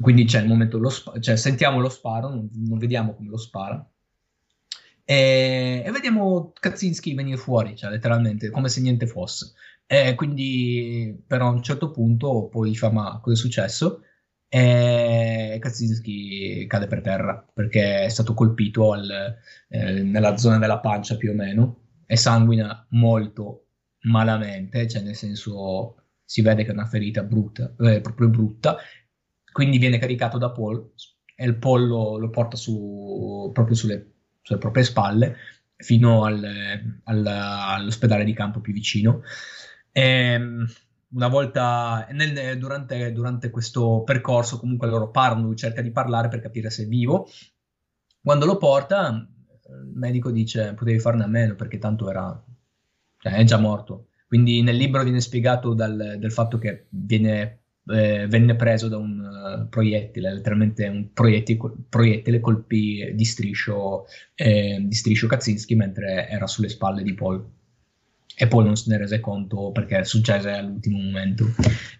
Quindi 0.00 0.24
c'è 0.24 0.40
il 0.40 0.48
momento, 0.48 0.78
lo 0.78 0.88
sp- 0.88 1.18
cioè, 1.20 1.36
sentiamo 1.36 1.78
lo 1.78 1.88
sparo, 1.88 2.28
non, 2.28 2.48
non, 2.52 2.78
vediamo 2.78 3.14
come 3.14 3.28
lo 3.28 3.36
spara. 3.36 3.88
E, 5.04 5.82
e 5.84 5.90
vediamo 5.90 6.52
Kaczynski 6.58 7.14
venire 7.14 7.36
fuori, 7.36 7.76
cioè 7.76 7.90
letteralmente 7.90 8.50
come 8.50 8.68
se 8.68 8.80
niente 8.80 9.06
fosse. 9.06 9.52
E 9.86 10.14
quindi, 10.14 11.22
però, 11.26 11.48
a 11.48 11.50
un 11.50 11.62
certo 11.62 11.90
punto, 11.90 12.48
poi 12.50 12.74
fa: 12.74 12.90
Ma 12.90 13.20
cosa 13.20 13.36
è 13.36 13.38
successo? 13.38 14.02
E 14.54 15.56
Kaczynski 15.58 16.66
cade 16.66 16.86
per 16.86 17.00
terra 17.00 17.42
perché 17.54 18.04
è 18.04 18.08
stato 18.10 18.34
colpito 18.34 18.92
al, 18.92 19.34
eh, 19.70 20.02
nella 20.02 20.36
zona 20.36 20.58
della 20.58 20.78
pancia 20.78 21.16
più 21.16 21.30
o 21.30 21.34
meno 21.34 21.84
e 22.04 22.18
sanguina 22.18 22.86
molto 22.90 23.68
malamente, 24.02 24.86
cioè 24.88 25.00
nel 25.00 25.14
senso 25.14 26.02
si 26.22 26.42
vede 26.42 26.64
che 26.64 26.70
è 26.70 26.74
una 26.74 26.84
ferita 26.84 27.22
brutta, 27.22 27.74
eh, 27.78 28.02
proprio 28.02 28.28
brutta, 28.28 28.76
quindi 29.50 29.78
viene 29.78 29.96
caricato 29.96 30.36
da 30.36 30.50
Paul 30.50 30.92
e 31.34 31.46
il 31.46 31.56
Paul 31.56 31.86
lo, 31.86 32.18
lo 32.18 32.28
porta 32.28 32.56
su, 32.56 33.48
proprio 33.54 33.74
sulle, 33.74 34.12
sulle, 34.42 34.58
proprie 34.58 34.84
spalle 34.84 35.36
fino 35.76 36.24
al, 36.24 36.44
al, 37.04 37.26
all'ospedale 37.26 38.24
di 38.24 38.34
campo 38.34 38.60
più 38.60 38.74
vicino. 38.74 39.22
E, 39.90 40.02
ehm, 40.02 40.66
una 41.12 41.28
volta 41.28 42.06
nel, 42.12 42.58
durante, 42.58 43.12
durante, 43.12 43.50
questo 43.50 44.02
percorso 44.02 44.58
comunque 44.58 44.88
loro 44.88 45.10
parlano, 45.10 45.46
lui 45.46 45.56
cerca 45.56 45.82
di 45.82 45.90
parlare 45.90 46.28
per 46.28 46.40
capire 46.40 46.70
se 46.70 46.84
è 46.84 46.86
vivo. 46.86 47.28
Quando 48.22 48.46
lo 48.46 48.56
porta, 48.56 49.08
il 49.08 49.92
medico 49.94 50.30
dice 50.30 50.74
potevi 50.74 50.98
farne 50.98 51.24
a 51.24 51.28
meno 51.28 51.54
perché 51.54 51.78
tanto 51.78 52.08
era, 52.08 52.44
cioè, 53.18 53.32
è 53.32 53.44
già 53.44 53.58
morto. 53.58 54.08
Quindi 54.26 54.62
nel 54.62 54.76
libro 54.76 55.02
viene 55.02 55.20
spiegato 55.20 55.74
dal, 55.74 56.16
del 56.18 56.32
fatto 56.32 56.56
che 56.56 56.86
viene, 56.88 57.64
eh, 57.86 58.26
venne 58.26 58.56
preso 58.56 58.88
da 58.88 58.96
un 58.96 59.20
uh, 59.20 59.68
proiettile, 59.68 60.32
letteralmente 60.32 60.88
un 60.88 61.12
proiettile, 61.12 61.58
proiettile 61.88 62.40
colpì 62.40 63.12
di 63.14 63.24
striscio, 63.26 64.06
eh, 64.34 64.78
di 64.80 64.94
striscio 64.94 65.26
Kaczynski 65.26 65.74
mentre 65.74 66.28
era 66.28 66.46
sulle 66.46 66.70
spalle 66.70 67.02
di 67.02 67.12
Paul. 67.12 67.46
E 68.36 68.46
poi 68.46 68.64
non 68.64 68.76
se 68.76 68.90
ne 68.90 68.98
rese 68.98 69.20
conto 69.20 69.70
perché 69.72 70.04
successe 70.04 70.50
all'ultimo 70.50 70.98
momento. 70.98 71.46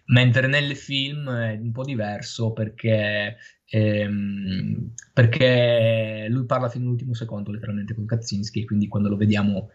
Mentre 0.07 0.47
nel 0.47 0.77
film 0.77 1.31
è 1.31 1.53
un 1.53 1.73
po' 1.73 1.85
diverso 1.85 2.53
perché, 2.53 3.37
ehm, 3.67 4.93
perché 5.13 6.27
lui 6.29 6.45
parla 6.47 6.69
fino 6.69 6.85
all'ultimo 6.87 7.15
secondo 7.15 7.51
letteralmente 7.51 7.95
con 7.95 8.07
Kaczynski, 8.07 8.65
quindi 8.65 8.89
quando 8.89 9.09
lo 9.09 9.17
vediamo 9.17 9.71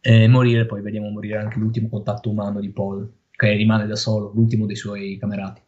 eh, 0.00 0.28
morire 0.28 0.66
poi 0.66 0.80
vediamo 0.80 1.10
morire 1.10 1.38
anche 1.38 1.58
l'ultimo 1.58 1.88
contatto 1.88 2.30
umano 2.30 2.60
di 2.60 2.70
Paul, 2.70 3.10
che 3.30 3.52
rimane 3.52 3.86
da 3.86 3.96
solo, 3.96 4.32
l'ultimo 4.34 4.66
dei 4.66 4.76
suoi 4.76 5.16
camerati. 5.18 5.62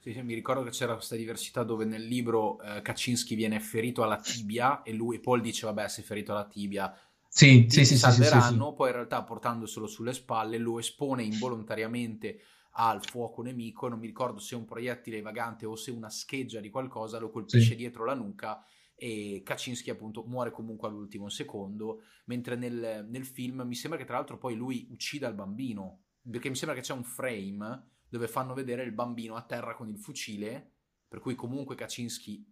Sì, 0.00 0.14
sì, 0.14 0.22
mi 0.22 0.34
ricordo 0.34 0.62
che 0.62 0.70
c'era 0.70 0.94
questa 0.94 1.14
diversità 1.14 1.62
dove 1.62 1.84
nel 1.84 2.02
libro 2.02 2.58
eh, 2.62 2.80
Kaczynski 2.80 3.34
viene 3.34 3.60
ferito 3.60 4.02
alla 4.02 4.16
tibia 4.16 4.82
e 4.82 4.94
lui, 4.94 5.20
Paul 5.20 5.42
dice 5.42 5.66
vabbè 5.66 5.88
sei 5.88 6.04
ferito 6.04 6.32
alla 6.32 6.46
tibia, 6.46 6.92
sì, 7.32 7.66
sì, 7.68 7.84
sì, 7.84 7.96
salveranno, 7.96 8.70
sì, 8.70 8.74
poi 8.74 8.88
in 8.88 8.94
realtà 8.94 9.22
portandoselo 9.22 9.86
sulle 9.86 10.12
spalle 10.12 10.58
lo 10.58 10.80
espone 10.80 11.22
involontariamente 11.22 12.40
al 12.72 13.04
fuoco 13.04 13.42
nemico, 13.42 13.86
non 13.86 14.00
mi 14.00 14.08
ricordo 14.08 14.40
se 14.40 14.56
è 14.56 14.58
un 14.58 14.64
proiettile 14.64 15.22
vagante 15.22 15.64
o 15.64 15.76
se 15.76 15.92
una 15.92 16.10
scheggia 16.10 16.58
di 16.58 16.70
qualcosa 16.70 17.20
lo 17.20 17.30
colpisce 17.30 17.76
dietro 17.76 18.04
la 18.04 18.14
nuca 18.14 18.64
e 18.96 19.42
Kaczynski 19.44 19.90
appunto 19.90 20.24
muore 20.24 20.50
comunque 20.50 20.88
all'ultimo 20.88 21.28
secondo, 21.28 22.02
mentre 22.24 22.56
nel, 22.56 23.06
nel, 23.08 23.24
film 23.24 23.62
mi 23.62 23.76
sembra 23.76 23.98
che 23.98 24.04
tra 24.04 24.16
l'altro 24.16 24.36
poi 24.36 24.56
lui 24.56 24.88
uccida 24.90 25.28
il 25.28 25.34
bambino, 25.34 26.06
perché 26.28 26.48
mi 26.48 26.56
sembra 26.56 26.76
che 26.76 26.82
c'è 26.82 26.92
un 26.92 27.04
frame 27.04 27.90
dove 28.08 28.26
fanno 28.26 28.54
vedere 28.54 28.82
il 28.82 28.92
bambino 28.92 29.36
a 29.36 29.42
terra 29.42 29.76
con 29.76 29.88
il 29.88 29.98
fucile, 29.98 30.72
per 31.06 31.20
cui 31.20 31.36
comunque 31.36 31.76
Kaczynski 31.76 32.44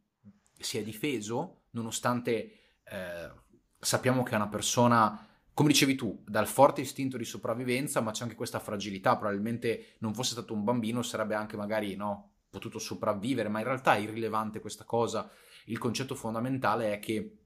si 0.53 0.79
è 0.79 0.85
difeso, 0.85 1.65
nonostante... 1.71 2.77
Eh, 2.85 3.47
sappiamo 3.79 4.23
che 4.23 4.33
è 4.33 4.37
una 4.37 4.49
persona, 4.49 5.27
come 5.55 5.69
dicevi 5.69 5.95
tu, 5.95 6.23
dal 6.27 6.47
forte 6.47 6.81
istinto 6.81 7.17
di 7.17 7.25
sopravvivenza, 7.25 8.01
ma 8.01 8.11
c'è 8.11 8.25
anche 8.25 8.35
questa 8.35 8.59
fragilità. 8.59 9.17
Probabilmente 9.17 9.97
non 9.99 10.15
fosse 10.15 10.33
stato 10.33 10.55
un 10.55 10.65
bambino, 10.65 11.03
sarebbe 11.03 11.35
anche 11.35 11.57
magari 11.57 11.95
no, 11.97 12.31
potuto 12.51 12.79
sopravvivere, 12.79 13.49
ma 13.49 13.59
in 13.59 13.65
realtà 13.65 13.95
è 13.95 13.99
irrilevante 13.99 14.61
questa 14.61 14.85
cosa. 14.85 15.31
Il 15.67 15.79
concetto 15.79 16.15
fondamentale 16.15 16.95
è 16.95 16.99
che 16.99 17.39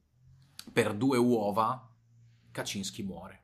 per 0.72 0.94
due 0.94 1.18
uova 1.18 1.88
Kaczynski 2.50 3.02
muore. 3.02 3.40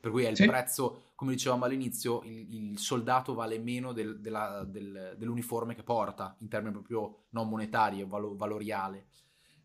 Per 0.00 0.10
cui 0.10 0.24
è 0.24 0.28
il 0.28 0.36
sì. 0.36 0.46
prezzo, 0.46 1.12
come 1.14 1.32
dicevamo 1.32 1.64
all'inizio, 1.64 2.22
il, 2.24 2.70
il 2.70 2.78
soldato 2.78 3.34
vale 3.34 3.58
meno 3.58 3.92
del, 3.92 4.20
della, 4.20 4.64
del, 4.64 5.14
dell'uniforme 5.16 5.76
che 5.76 5.84
porta, 5.84 6.36
in 6.40 6.48
termini 6.48 6.72
proprio 6.72 7.26
non 7.30 7.48
monetari, 7.48 8.04
valo, 8.04 8.34
valoriale. 8.34 9.06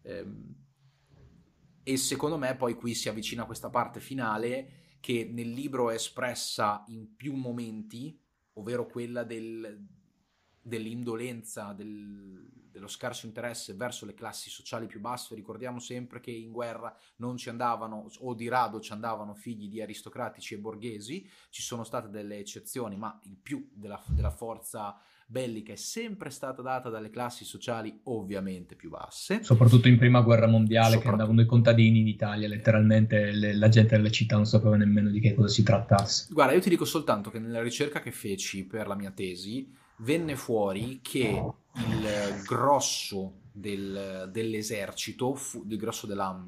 Ehm, 0.03 0.66
e 1.87 1.95
secondo 1.95 2.37
me 2.37 2.53
poi 2.57 2.73
qui 2.73 2.93
si 2.93 3.07
avvicina 3.07 3.45
questa 3.45 3.69
parte 3.69 4.01
finale 4.01 4.97
che 4.99 5.29
nel 5.31 5.49
libro 5.49 5.89
è 5.89 5.93
espressa 5.93 6.83
in 6.89 7.15
più 7.15 7.33
momenti, 7.33 8.21
ovvero 8.55 8.85
quella 8.87 9.23
del, 9.23 9.87
dell'indolenza, 10.59 11.71
del, 11.71 12.45
dello 12.69 12.89
scarso 12.89 13.25
interesse 13.25 13.73
verso 13.73 14.05
le 14.05 14.15
classi 14.15 14.49
sociali 14.49 14.85
più 14.85 14.99
basse. 14.99 15.33
Ricordiamo 15.33 15.79
sempre 15.79 16.19
che 16.19 16.31
in 16.31 16.51
guerra 16.51 16.93
non 17.19 17.37
ci 17.37 17.47
andavano, 17.47 18.11
o 18.19 18.33
di 18.33 18.49
rado 18.49 18.81
ci 18.81 18.91
andavano 18.91 19.33
figli 19.33 19.69
di 19.69 19.81
aristocratici 19.81 20.55
e 20.55 20.59
borghesi, 20.59 21.25
ci 21.49 21.61
sono 21.61 21.85
state 21.85 22.09
delle 22.09 22.37
eccezioni, 22.37 22.97
ma 22.97 23.17
il 23.23 23.37
più 23.37 23.65
della, 23.71 24.03
della 24.07 24.31
forza 24.31 24.99
bellica 25.29 25.73
è 25.73 25.75
sempre 25.75 26.29
stata 26.29 26.61
data 26.61 26.89
dalle 26.89 27.09
classi 27.09 27.43
sociali 27.43 27.99
ovviamente 28.03 28.75
più 28.75 28.89
basse. 28.89 29.43
Soprattutto 29.43 29.89
in 29.89 29.97
prima 29.97 30.21
guerra 30.21 30.47
mondiale 30.47 30.99
che 30.99 31.07
andavano 31.09 31.41
i 31.41 31.45
contadini 31.45 31.99
in 31.99 32.07
Italia, 32.07 32.47
letteralmente 32.47 33.31
le, 33.31 33.53
la 33.53 33.67
gente 33.67 33.97
delle 33.97 34.09
città 34.09 34.37
non 34.37 34.45
sapeva 34.45 34.77
nemmeno 34.77 35.09
di 35.09 35.19
che 35.19 35.35
cosa 35.35 35.49
si 35.49 35.63
trattasse. 35.63 36.27
Guarda, 36.31 36.53
io 36.53 36.61
ti 36.61 36.69
dico 36.69 36.85
soltanto 36.85 37.29
che 37.29 37.39
nella 37.39 37.61
ricerca 37.61 37.99
che 37.99 38.11
feci 38.11 38.65
per 38.65 38.87
la 38.87 38.95
mia 38.95 39.11
tesi 39.11 39.69
venne 39.97 40.37
fuori 40.37 40.99
che 41.01 41.43
il 41.73 42.41
grosso 42.45 43.41
del, 43.51 44.29
dell'esercito, 44.31 45.35
fu, 45.35 45.65
il 45.67 45.77
grosso 45.77 46.07
della, 46.07 46.41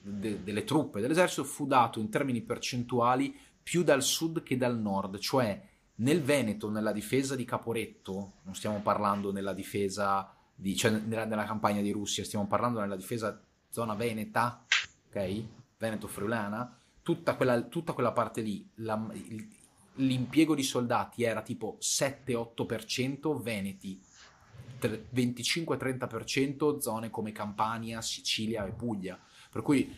de, 0.00 0.42
delle 0.42 0.64
truppe 0.64 1.02
dell'esercito 1.02 1.44
fu 1.44 1.66
dato 1.66 2.00
in 2.00 2.08
termini 2.08 2.40
percentuali 2.40 3.36
più 3.62 3.82
dal 3.82 4.02
sud 4.02 4.42
che 4.42 4.56
dal 4.56 4.78
nord, 4.78 5.18
cioè 5.18 5.60
nel 5.96 6.22
Veneto, 6.22 6.70
nella 6.70 6.92
difesa 6.92 7.36
di 7.36 7.44
Caporetto, 7.44 8.34
non 8.42 8.54
stiamo 8.54 8.80
parlando 8.80 9.32
nella 9.32 9.52
difesa 9.52 10.34
di, 10.54 10.76
cioè 10.76 10.90
nella, 10.90 11.24
nella 11.24 11.44
campagna 11.44 11.80
di 11.80 11.90
Russia, 11.90 12.24
stiamo 12.24 12.46
parlando 12.46 12.80
nella 12.80 12.96
difesa 12.96 13.40
zona 13.68 13.94
veneta, 13.94 14.64
ok? 15.08 15.44
Veneto-friulana, 15.78 16.78
tutta 17.02 17.34
quella, 17.34 17.60
tutta 17.62 17.92
quella 17.92 18.12
parte 18.12 18.40
lì, 18.40 18.68
la, 18.76 19.10
l'impiego 19.96 20.54
di 20.54 20.62
soldati 20.62 21.24
era 21.24 21.42
tipo 21.42 21.76
7-8% 21.80 23.40
veneti, 23.40 24.00
25-30% 24.80 26.78
zone 26.78 27.10
come 27.10 27.32
Campania, 27.32 28.00
Sicilia 28.00 28.64
e 28.66 28.72
Puglia. 28.72 29.18
Per 29.50 29.62
cui 29.62 29.94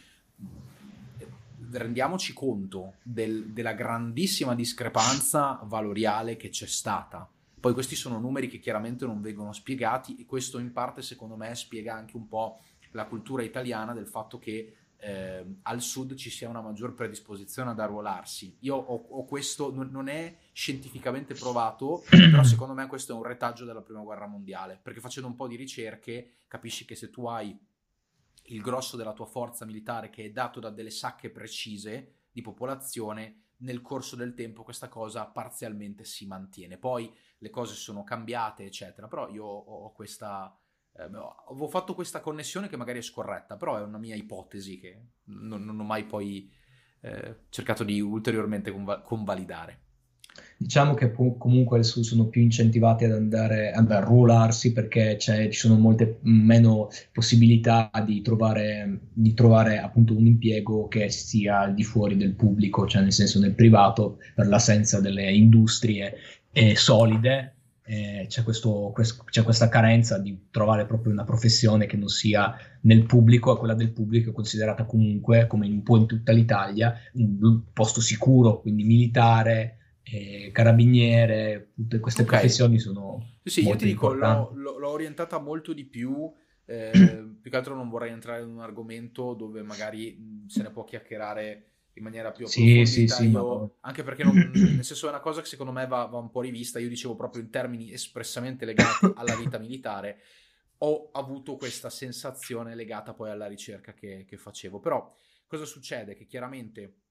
rendiamoci 1.77 2.33
conto 2.33 2.95
del, 3.03 3.53
della 3.53 3.72
grandissima 3.72 4.55
discrepanza 4.55 5.61
valoriale 5.64 6.37
che 6.37 6.49
c'è 6.49 6.66
stata. 6.66 7.29
Poi 7.61 7.72
questi 7.72 7.97
sono 7.97 8.18
numeri 8.18 8.49
che 8.49 8.59
chiaramente 8.59 9.07
non 9.07 9.20
vengono 9.20 9.53
spiegati 9.53 10.16
e 10.16 10.27
questo 10.27 10.59
in 10.59 10.72
parte 10.72 11.03
secondo 11.03 11.37
me 11.37 11.55
spiega 11.55 11.95
anche 11.95 12.16
un 12.16 12.29
po' 12.29 12.61
la 12.91 13.07
cultura 13.07 13.43
italiana 13.43 13.93
del 13.93 14.07
fatto 14.07 14.39
che 14.39 14.77
eh, 15.05 15.45
al 15.62 15.83
sud 15.83 16.14
ci 16.14 16.31
sia 16.31 16.49
una 16.49 16.62
maggior 16.62 16.95
predisposizione 16.95 17.70
ad 17.70 17.79
arruolarsi. 17.79 18.57
Io 18.61 18.77
ho, 18.77 19.07
ho 19.11 19.25
questo, 19.25 19.72
non, 19.72 19.91
non, 19.91 20.09
è 20.09 20.35
scientificamente 20.53 21.35
provato, 21.35 22.03
però 22.09 22.43
secondo 22.43 22.75
me 22.75 22.87
questo 22.87 23.12
è 23.12 23.16
un 23.16 23.22
retaggio 23.22 23.64
della 23.64 23.83
prima 23.83 24.01
guerra 24.01 24.27
mondiale, 24.27 24.79
perché 24.83 25.01
facendo 25.01 25.29
un 25.29 25.37
po' 25.37 25.47
di 25.47 25.57
ricerche 25.57 26.31
capisci 26.49 26.85
che 26.85 26.95
se 26.95 27.11
tu 27.11 27.27
hai 27.27 27.59
il 28.49 28.61
grosso 28.61 28.97
della 28.97 29.12
tua 29.12 29.26
forza 29.26 29.64
militare 29.64 30.11
che 30.11 30.24
è 30.24 30.30
dato 30.30 30.61
da 30.61 30.70
delle 30.70 30.90
sacche 30.90 31.30
precise 31.30 32.26
di 32.30 32.42
popolazione, 32.42 33.45
nel 33.59 33.80
corso 33.80 34.16
del 34.16 34.34
tempo 34.34 34.62
questa 34.62 34.88
cosa 34.88 35.26
parzialmente 35.26 36.05
si 36.05 36.26
mantiene. 36.26 36.76
Poi 36.76 37.12
le 37.38 37.51
cose 37.51 37.74
sono 37.74 38.03
cambiate, 38.03 38.64
eccetera, 38.64 39.09
però 39.09 39.28
io 39.28 39.45
ho 39.45 39.92
questa... 39.92 40.57
Eh, 40.97 41.03
avevo 41.03 41.68
fatto 41.68 41.95
questa 41.95 42.20
connessione 42.20 42.68
che 42.68 42.76
magari 42.76 42.99
è 42.99 43.03
scorretta, 43.03 43.57
però 43.57 43.76
è 43.76 43.82
una 43.82 43.99
mia 43.99 44.14
ipotesi 44.14 44.78
che 44.78 45.07
non, 45.24 45.64
non 45.64 45.78
ho 45.80 45.84
mai 45.84 46.05
poi 46.05 46.53
eh, 47.01 47.45
cercato 47.49 47.84
di 47.84 48.01
ulteriormente 48.01 48.70
conva- 48.70 49.01
convalidare. 49.01 49.84
Diciamo 50.57 50.94
che 50.94 51.12
comunque 51.12 51.82
sono 51.82 52.26
più 52.26 52.40
incentivati 52.40 53.05
ad 53.05 53.12
andare 53.12 53.72
ad 53.72 53.90
arruolarsi 53.90 54.72
perché 54.72 55.18
ci 55.18 55.52
sono 55.52 55.76
molte 55.78 56.18
meno 56.22 56.88
possibilità 57.12 57.90
di 58.05 58.22
trovare, 58.22 59.00
di 59.12 59.34
trovare 59.34 59.78
appunto 59.78 60.16
un 60.16 60.26
impiego 60.26 60.86
che 60.88 61.11
sia 61.11 61.61
al 61.61 61.74
di 61.74 61.82
fuori 61.82 62.16
del 62.16 62.34
pubblico, 62.34 62.86
cioè 62.86 63.02
nel 63.02 63.12
senso 63.12 63.40
nel 63.40 63.55
privato, 63.55 64.18
per 64.34 64.46
l'assenza 64.46 65.00
delle 65.00 65.30
industrie 65.30 66.14
eh, 66.52 66.76
solide. 66.76 67.50
Eh, 67.86 68.24
c'è, 68.28 68.42
questo, 68.42 68.94
c'è, 69.26 69.42
questa 69.42 69.68
carenza 69.68 70.18
di 70.18 70.46
trovare 70.50 70.86
proprio 70.86 71.12
una 71.12 71.24
professione 71.24 71.84
che 71.84 71.98
non 71.98 72.09
sia 72.09 72.55
nel 72.82 73.05
pubblico, 73.05 73.55
e 73.55 73.59
quella 73.59 73.74
del 73.74 73.92
pubblico 73.92 74.30
è 74.30 74.32
considerata 74.32 74.84
comunque, 74.84 75.46
come 75.46 75.66
un 75.66 75.82
po' 75.82 75.98
in 75.98 76.07
tutta 76.07 76.32
l'Italia, 76.32 76.94
un 77.14 77.61
posto 77.74 78.00
sicuro, 78.00 78.61
quindi 78.62 78.84
militare, 78.84 79.76
eh, 80.05 80.50
carabiniere, 80.52 81.72
tutte 81.74 81.98
queste 81.98 82.22
okay. 82.22 82.38
professioni 82.40 82.78
sono. 82.78 83.36
Sì, 83.42 83.62
sì 83.62 83.66
io 83.66 83.76
ti 83.76 83.86
dico, 83.86 84.12
l'ho, 84.12 84.52
l'ho, 84.55 84.88
orientata 84.88 85.38
molto 85.38 85.72
di 85.72 85.84
più. 85.84 86.30
Eh, 86.66 86.90
più 87.40 87.50
che 87.50 87.57
altro 87.57 87.74
non 87.74 87.88
vorrei 87.88 88.12
entrare 88.12 88.42
in 88.42 88.48
un 88.48 88.61
argomento 88.61 89.34
dove 89.34 89.62
magari 89.62 90.44
se 90.46 90.62
ne 90.62 90.70
può 90.70 90.84
chiacchierare 90.84 91.70
in 91.94 92.02
maniera 92.02 92.32
più 92.32 92.44
approfondita. 92.44 92.84
Sì, 92.86 93.07
sì, 93.07 93.09
sì, 93.09 93.28
io, 93.30 93.76
anche 93.80 94.02
perché 94.02 94.24
non, 94.24 94.34
nel 94.55 94.84
senso 94.84 95.07
è 95.07 95.11
una 95.11 95.20
cosa 95.20 95.40
che 95.40 95.46
secondo 95.46 95.72
me 95.72 95.86
va, 95.86 96.05
va, 96.05 96.18
un 96.18 96.30
po' 96.30 96.42
rivista. 96.42 96.78
Io 96.78 96.88
dicevo 96.88 97.16
proprio 97.16 97.42
in 97.42 97.50
termini 97.50 97.92
espressamente 97.92 98.64
legati 98.64 99.11
alla 99.16 99.36
vita 99.36 99.59
militare. 99.59 100.18
Ho 100.78 101.11
avuto 101.12 101.57
questa 101.57 101.88
sensazione 101.88 102.74
legata 102.74 103.14
poi 103.14 103.30
alla 103.30 103.46
ricerca 103.46 103.94
che, 103.94 104.24
che 104.28 104.36
facevo. 104.36 104.80
Però 104.80 105.11
cosa 105.46 105.64
succede? 105.64 106.14
Che 106.14 106.26
chiaramente 106.26 107.03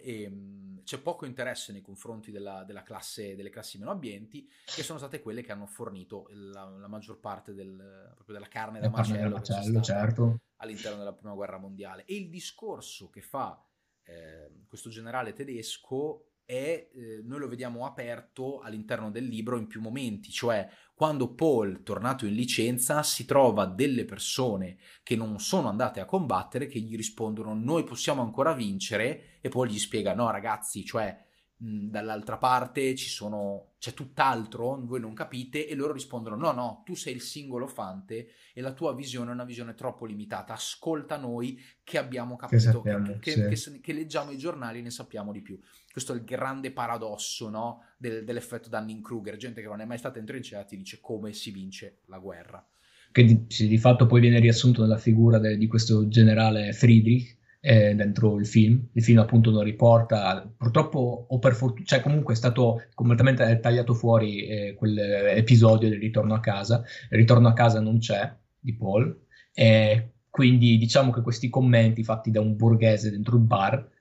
e, 0.00 0.22
ehm, 0.22 0.82
c'è 0.82 0.98
poco 0.98 1.26
interesse 1.26 1.72
nei 1.72 1.82
confronti 1.82 2.30
della, 2.30 2.62
della 2.62 2.84
classe, 2.84 3.34
delle 3.34 3.50
classi 3.50 3.76
meno 3.76 3.90
abbienti, 3.90 4.48
che 4.64 4.84
sono 4.84 4.98
state 4.98 5.20
quelle 5.20 5.42
che 5.42 5.50
hanno 5.50 5.66
fornito 5.66 6.28
la, 6.30 6.64
la 6.64 6.86
maggior 6.86 7.18
parte 7.18 7.54
del, 7.54 8.14
della 8.24 8.46
carne 8.46 8.78
da 8.78 8.88
macello, 8.88 9.36
macello 9.36 9.80
certo. 9.80 10.40
all'interno 10.58 10.98
della 10.98 11.12
prima 11.12 11.34
guerra 11.34 11.58
mondiale. 11.58 12.04
E 12.04 12.14
il 12.14 12.30
discorso 12.30 13.10
che 13.10 13.20
fa 13.20 13.60
eh, 14.04 14.64
questo 14.68 14.88
generale 14.88 15.32
tedesco 15.32 16.35
è, 16.46 16.88
eh, 16.94 17.20
noi 17.24 17.40
lo 17.40 17.48
vediamo 17.48 17.84
aperto 17.84 18.60
all'interno 18.60 19.10
del 19.10 19.26
libro 19.26 19.58
in 19.58 19.66
più 19.66 19.80
momenti, 19.80 20.30
cioè 20.30 20.66
quando 20.94 21.34
Paul, 21.34 21.82
tornato 21.82 22.24
in 22.24 22.34
licenza, 22.34 23.02
si 23.02 23.26
trova 23.26 23.66
delle 23.66 24.06
persone 24.06 24.78
che 25.02 25.16
non 25.16 25.38
sono 25.40 25.68
andate 25.68 26.00
a 26.00 26.06
combattere 26.06 26.68
che 26.68 26.78
gli 26.78 26.96
rispondono 26.96 27.52
noi 27.52 27.84
possiamo 27.84 28.22
ancora 28.22 28.54
vincere 28.54 29.38
e 29.40 29.48
poi 29.48 29.68
gli 29.68 29.78
spiega 29.78 30.14
no 30.14 30.30
ragazzi, 30.30 30.84
cioè 30.84 31.24
dall'altra 31.58 32.36
parte 32.36 32.94
ci 32.94 33.08
sono, 33.08 33.72
c'è 33.78 33.94
tutt'altro, 33.94 34.78
voi 34.84 35.00
non 35.00 35.14
capite, 35.14 35.66
e 35.66 35.74
loro 35.74 35.94
rispondono: 35.94 36.36
No, 36.36 36.52
no, 36.52 36.82
tu 36.84 36.94
sei 36.94 37.14
il 37.14 37.22
singolo 37.22 37.66
fante 37.66 38.28
e 38.52 38.60
la 38.60 38.72
tua 38.72 38.94
visione 38.94 39.30
è 39.30 39.34
una 39.34 39.44
visione 39.44 39.74
troppo 39.74 40.04
limitata. 40.04 40.52
Ascolta 40.52 41.16
noi 41.16 41.58
che 41.82 41.96
abbiamo 41.96 42.36
capito, 42.36 42.62
che, 42.62 42.70
sappiamo, 42.72 43.18
che, 43.18 43.58
sì. 43.58 43.70
che, 43.72 43.80
che 43.80 43.92
leggiamo 43.94 44.32
i 44.32 44.38
giornali 44.38 44.80
e 44.80 44.82
ne 44.82 44.90
sappiamo 44.90 45.32
di 45.32 45.40
più. 45.40 45.58
Questo 45.96 46.12
è 46.12 46.16
il 46.16 46.24
grande 46.24 46.72
paradosso 46.72 47.48
no? 47.48 47.80
Del, 47.96 48.22
dell'effetto 48.22 48.68
Dunning-Kruger. 48.68 49.38
Gente 49.38 49.62
che 49.62 49.66
non 49.66 49.80
è 49.80 49.86
mai 49.86 49.96
stata 49.96 50.18
in 50.18 50.26
trincea 50.26 50.62
ti 50.64 50.76
dice 50.76 50.98
come 51.00 51.32
si 51.32 51.50
vince 51.50 52.00
la 52.08 52.18
guerra. 52.18 52.62
Che 53.10 53.24
di, 53.24 53.46
di 53.46 53.78
fatto 53.78 54.04
poi 54.04 54.20
viene 54.20 54.38
riassunto 54.38 54.82
nella 54.82 54.98
figura 54.98 55.38
de, 55.38 55.56
di 55.56 55.66
questo 55.66 56.06
generale 56.08 56.74
Friedrich 56.74 57.38
eh, 57.60 57.94
dentro 57.94 58.38
il 58.38 58.46
film. 58.46 58.88
Il 58.92 59.02
film 59.02 59.20
appunto 59.20 59.50
non 59.50 59.62
riporta, 59.62 60.46
purtroppo 60.54 61.28
o 61.30 61.38
per 61.38 61.54
fortuna, 61.54 61.86
cioè 61.86 62.02
comunque 62.02 62.34
è 62.34 62.36
stato 62.36 62.82
completamente 62.92 63.58
tagliato 63.58 63.94
fuori 63.94 64.46
eh, 64.46 64.74
quell'episodio 64.74 65.88
del 65.88 65.98
ritorno 65.98 66.34
a 66.34 66.40
casa. 66.40 66.84
Il 67.10 67.16
ritorno 67.16 67.48
a 67.48 67.54
casa 67.54 67.80
non 67.80 68.00
c'è 68.00 68.36
di 68.60 68.76
Paul 68.76 69.18
e 69.54 70.10
quindi 70.28 70.76
diciamo 70.76 71.10
che 71.10 71.22
questi 71.22 71.48
commenti 71.48 72.04
fatti 72.04 72.30
da 72.30 72.42
un 72.42 72.54
borghese 72.54 73.10
dentro 73.10 73.36
il 73.36 73.42
bar 73.44 73.94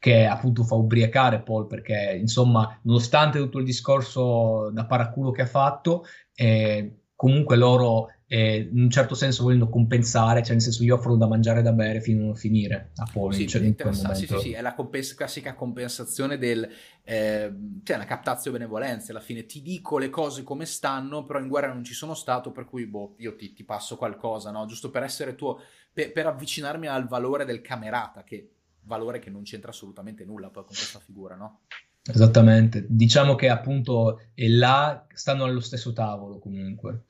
che 0.00 0.24
appunto 0.24 0.64
fa 0.64 0.74
ubriacare 0.74 1.42
Paul 1.42 1.66
perché 1.66 2.16
insomma 2.18 2.80
nonostante 2.84 3.38
tutto 3.38 3.58
il 3.58 3.66
discorso 3.66 4.70
da 4.72 4.86
paraculo 4.86 5.30
che 5.30 5.42
ha 5.42 5.46
fatto 5.46 6.06
eh, 6.34 7.02
comunque 7.14 7.56
loro 7.56 8.08
eh, 8.26 8.68
in 8.72 8.80
un 8.80 8.90
certo 8.90 9.14
senso 9.14 9.42
volendo 9.42 9.68
compensare, 9.68 10.42
cioè 10.42 10.52
nel 10.52 10.62
senso 10.62 10.84
gli 10.84 10.88
offrono 10.88 11.18
da 11.18 11.26
mangiare 11.26 11.60
e 11.60 11.62
da 11.62 11.72
bere 11.72 12.00
fino 12.00 12.30
a 12.30 12.34
finire 12.34 12.92
a 12.94 13.10
Poli. 13.12 13.34
Sì, 13.34 13.46
cioè, 13.46 13.74
sì, 14.14 14.26
sì, 14.26 14.38
sì, 14.38 14.52
è 14.52 14.62
la 14.62 14.72
compens- 14.72 15.14
classica 15.14 15.54
compensazione 15.54 16.38
del, 16.38 16.66
eh, 17.02 17.52
cioè 17.82 17.96
la 17.98 18.04
captazio 18.06 18.52
benevolenza, 18.52 19.10
alla 19.10 19.20
fine 19.20 19.44
ti 19.44 19.60
dico 19.60 19.98
le 19.98 20.08
cose 20.08 20.44
come 20.44 20.64
stanno, 20.64 21.26
però 21.26 21.40
in 21.40 21.48
guerra 21.48 21.72
non 21.72 21.84
ci 21.84 21.92
sono 21.92 22.14
stato, 22.14 22.52
per 22.52 22.64
cui 22.64 22.86
boh, 22.86 23.16
io 23.18 23.36
ti, 23.36 23.52
ti 23.52 23.64
passo 23.64 23.96
qualcosa, 23.96 24.50
no? 24.50 24.64
Giusto 24.64 24.90
per 24.90 25.02
essere 25.02 25.34
tuo, 25.34 25.60
per, 25.92 26.12
per 26.12 26.26
avvicinarmi 26.26 26.86
al 26.86 27.06
valore 27.06 27.44
del 27.44 27.60
camerata, 27.60 28.22
che 28.22 28.59
valore 28.82 29.18
che 29.18 29.30
non 29.30 29.42
c'entra 29.42 29.70
assolutamente 29.70 30.24
nulla 30.24 30.48
poi 30.48 30.64
con 30.64 30.74
questa 30.74 30.98
figura, 30.98 31.36
no? 31.36 31.62
Esattamente, 32.02 32.86
diciamo 32.88 33.34
che 33.34 33.48
appunto 33.48 34.20
è 34.34 34.48
là 34.48 35.06
stanno 35.12 35.44
allo 35.44 35.60
stesso 35.60 35.92
tavolo 35.92 36.38
comunque 36.38 37.04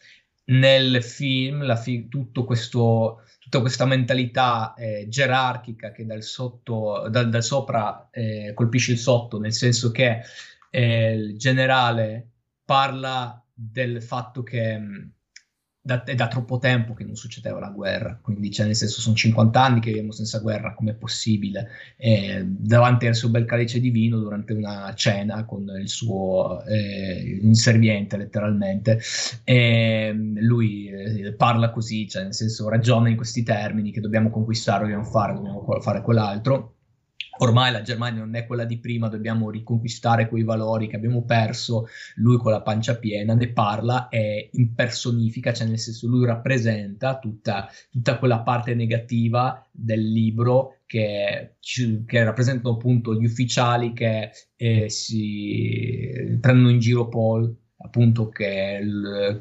nel 0.51 1.03
film 1.03 1.77
fi- 1.77 2.09
questo, 2.45 3.23
tutta 3.39 3.61
questa 3.61 3.85
mentalità 3.85 4.75
eh, 4.75 5.07
gerarchica 5.09 5.93
che 5.93 6.05
dal, 6.05 6.23
sotto, 6.23 7.09
dal, 7.09 7.29
dal 7.29 7.43
sopra 7.43 8.09
eh, 8.11 8.53
colpisce 8.55 8.93
il 8.93 8.99
sotto, 8.99 9.39
nel 9.39 9.53
senso 9.53 9.91
che 9.91 10.23
eh, 10.71 11.13
il 11.13 11.39
generale 11.39 12.31
parla 12.65 13.43
del 13.53 14.03
fatto 14.03 14.43
che 14.43 14.79
mh, 14.79 15.13
da, 15.91 16.05
è 16.05 16.15
da 16.15 16.29
troppo 16.29 16.59
tempo 16.59 16.95
che 16.95 17.05
non 17.05 17.17
succedeva 17.17 17.59
la 17.59 17.71
guerra, 17.71 18.17
quindi 18.21 18.51
cioè, 18.53 18.67
nel 18.67 18.77
senso 18.77 19.01
sono 19.01 19.17
50 19.17 19.61
anni 19.61 19.81
che 19.81 19.89
viviamo 19.89 20.13
senza 20.13 20.39
guerra, 20.39 20.75
com'è 20.75 20.95
possibile? 20.95 21.69
Eh, 21.97 22.45
davanti 22.47 23.07
al 23.07 23.17
suo 23.17 23.29
bel 23.29 23.45
calice 23.45 23.81
di 23.81 23.91
vino 23.91 24.19
durante 24.19 24.53
una 24.53 24.93
cena 24.95 25.45
con 25.45 25.67
il 25.81 25.89
suo 25.89 26.63
eh, 26.65 27.39
inserviente 27.43 28.17
letteralmente, 28.17 29.01
e 29.43 30.13
lui 30.15 30.89
eh, 30.89 31.33
parla 31.33 31.71
così, 31.71 32.09
cioè 32.09 32.23
nel 32.23 32.35
senso 32.35 32.69
ragiona 32.69 33.09
in 33.09 33.17
questi 33.17 33.43
termini 33.43 33.91
che 33.91 34.01
dobbiamo 34.01 34.31
conquistare, 34.31 34.83
dobbiamo 34.83 35.05
fare, 35.05 35.35
dobbiamo 35.35 35.81
fare 35.81 36.03
quell'altro 36.03 36.75
ormai 37.41 37.73
la 37.73 37.83
Germania 37.83 38.21
non 38.21 38.35
è 38.35 38.47
quella 38.47 38.65
di 38.65 38.79
prima, 38.79 39.09
dobbiamo 39.09 39.51
riconquistare 39.51 40.29
quei 40.29 40.43
valori 40.43 40.89
che 40.89 40.97
abbiamo 40.97 41.25
perso, 41.25 41.87
lui 42.17 42.37
con 42.39 42.53
la 42.53 42.63
pancia 42.63 42.97
piena 42.97 43.35
ne 43.35 43.53
parla 43.53 44.09
e 44.09 44.51
impersonifica, 44.53 45.53
cioè 45.53 45.67
nel 45.67 45.79
senso 45.79 46.07
lui 46.09 46.25
rappresenta 46.25 47.19
tutta, 47.19 47.69
tutta 47.91 48.19
quella 48.19 48.41
parte 48.41 48.75
negativa 48.75 49.67
del 49.71 50.11
libro 50.11 50.79
che, 50.87 51.57
che 51.61 52.25
rappresentano 52.25 52.75
appunto 52.75 53.15
gli 53.15 53.25
ufficiali 53.25 53.93
che 53.93 54.31
eh, 54.57 54.89
si 54.91 56.39
prendono 56.41 56.71
in 56.71 56.79
giro 56.79 57.09
Paul 57.09 57.57
appunto 57.83 58.29
che, 58.29 58.81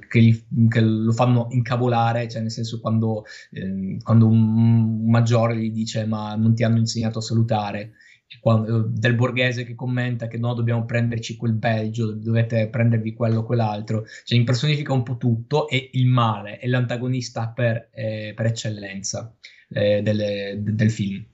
che, 0.08 0.22
gli, 0.22 0.44
che, 0.68 0.82
lo 0.82 1.12
fanno 1.12 1.48
incavolare, 1.52 2.28
cioè 2.28 2.42
nel 2.42 2.52
senso 2.52 2.80
quando, 2.80 3.24
eh, 3.52 3.98
quando 4.02 4.28
un, 4.28 5.10
maggiore 5.10 5.58
gli 5.58 5.72
dice 5.72 6.06
ma 6.06 6.36
non 6.36 6.56
ti 6.56 6.64
hanno 6.64 6.78
insegnato 6.78 7.20
a 7.20 7.22
salutare, 7.22 7.92
quando, 8.40 8.84
del 8.88 9.16
borghese 9.16 9.66
che 9.66 9.76
commenta 9.76 10.28
che 10.28 10.38
no, 10.38 10.54
dobbiamo 10.54 10.86
prenderci 10.86 11.36
quel 11.36 11.54
Belgio, 11.54 12.12
dovete 12.12 12.70
prendervi 12.70 13.14
quello 13.14 13.40
o 13.40 13.44
quell'altro, 13.44 14.06
cioè 14.24 14.38
impersonifica 14.38 14.94
un 14.94 15.04
po' 15.04 15.18
tutto 15.18 15.68
e 15.68 15.90
il 15.94 16.08
male 16.08 16.60
è 16.60 16.68
l'antagonista 16.68 17.50
per, 17.50 17.90
eh, 17.92 18.34
per 18.36 18.46
eccellenza 18.46 19.36
eh, 19.70 20.02
del, 20.02 20.62
del, 20.62 20.92
film. 20.92 21.26